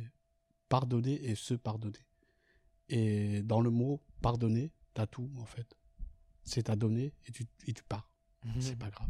pardonner 0.79 1.15
et 1.29 1.35
se 1.35 1.53
pardonner. 1.53 2.03
Et 2.89 3.41
dans 3.43 3.61
le 3.61 3.69
mot 3.69 4.01
pardonner, 4.21 4.71
t'as 4.93 5.07
tout, 5.07 5.29
en 5.37 5.45
fait. 5.45 5.69
C'est 6.43 6.69
à 6.69 6.75
donner 6.75 7.13
et 7.27 7.31
tu, 7.31 7.43
et 7.67 7.73
tu 7.73 7.83
pars. 7.83 8.09
C'est 8.59 8.77
pas 8.77 8.89
grave. 8.89 9.09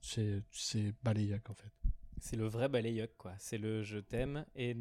C'est 0.00 0.42
c'est 0.50 0.92
balayac, 1.02 1.48
en 1.50 1.54
fait. 1.54 1.72
C'est 2.18 2.36
le 2.36 2.46
vrai 2.46 2.68
balayok, 2.68 3.12
quoi. 3.16 3.34
C'est 3.38 3.58
le 3.58 3.82
je 3.82 3.98
t'aime 3.98 4.44
et, 4.56 4.74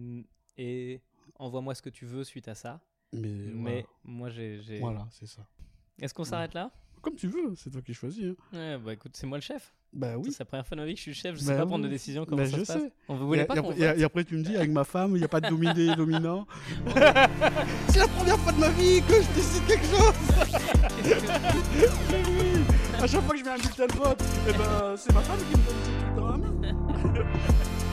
et 0.58 1.02
envoie-moi 1.36 1.76
ce 1.76 1.82
que 1.82 1.90
tu 1.92 2.06
veux 2.06 2.24
suite 2.24 2.48
à 2.48 2.56
ça. 2.56 2.82
Mais, 3.12 3.52
Mais 3.66 3.86
moi, 4.04 4.30
j'ai. 4.30 4.62
j'ai- 4.62 4.80
voilà, 4.80 5.00
voilà 5.00 5.12
c'est 5.12 5.28
ça. 5.28 5.46
Est-ce 6.02 6.14
qu'on 6.14 6.24
s'arrête 6.24 6.54
là? 6.56 6.72
Comme 7.04 7.16
tu 7.16 7.28
veux, 7.28 7.54
c'est 7.58 7.70
toi 7.70 7.82
qui 7.82 7.94
choisis. 7.94 8.24
hein. 8.24 8.58
Ouais, 8.58 8.78
bah 8.84 8.94
écoute, 8.94 9.12
c'est 9.14 9.28
moi 9.28 9.38
le 9.38 9.42
chef. 9.44 9.74
Bah 9.92 10.18
oui. 10.18 10.32
C'est 10.32 10.40
la 10.40 10.46
première 10.46 10.66
fois 10.66 10.76
de 10.78 10.82
ma 10.82 10.88
vie 10.88 10.94
que 10.94 11.00
je 11.00 11.04
suis 11.04 11.14
chef. 11.14 11.36
Je 11.36 11.42
Bah 11.46 11.52
sais 11.52 11.58
pas 11.58 11.66
prendre 11.66 11.84
de 11.84 11.90
décision. 11.90 12.24
Comment 12.26 12.38
Bah, 12.44 12.50
ça 12.50 12.58
je 12.58 12.64
se 12.64 12.72
passe 12.72 12.82
sais. 12.82 12.92
On 13.10 13.16
vous 13.16 13.24
Et, 13.24 13.28
voulait 13.28 13.42
et 13.42 13.46
pas 13.46 13.56
qu'on 13.56 13.70
après, 13.72 13.76
et- 13.84 13.88
vote 13.90 13.98
et 14.00 14.04
après, 14.06 14.24
tu 14.24 14.38
me 14.38 14.44
dis, 14.44 14.56
avec 14.56 14.72
ma 14.72 14.86
femme, 14.86 15.12
il 15.12 15.18
n'y 15.20 15.24
a 15.26 15.28
pas 15.28 15.42
de 15.42 15.50
dominé 15.50 15.92
et 15.92 15.96
dominant. 15.96 16.48
c'est 17.90 18.00
la 18.00 18.08
première 18.08 18.40
fois 18.40 18.54
de 18.54 18.60
ma 18.60 18.70
vie 18.70 19.02
que 19.02 19.16
je 19.22 19.36
décide 19.36 19.66
quelque 19.68 19.86
chose. 19.86 20.14
Mais 22.10 22.24
oui. 22.30 22.64
À 23.02 23.06
chaque 23.08 23.22
fois 23.22 23.34
que 23.34 23.40
je 23.40 23.44
mets 23.44 23.52
un 23.52 23.58
bulletin 23.58 23.86
de 23.88 23.94
vote, 23.94 24.24
eh 24.48 24.52
ben, 24.54 24.96
c'est 24.98 25.14
ma 25.14 25.22
femme 25.22 25.40
qui 25.52 25.58
me 25.60 25.66
donne 25.66 25.76
tout 25.84 26.22
le 26.22 26.22
la 26.22 26.38
main. 26.38 26.88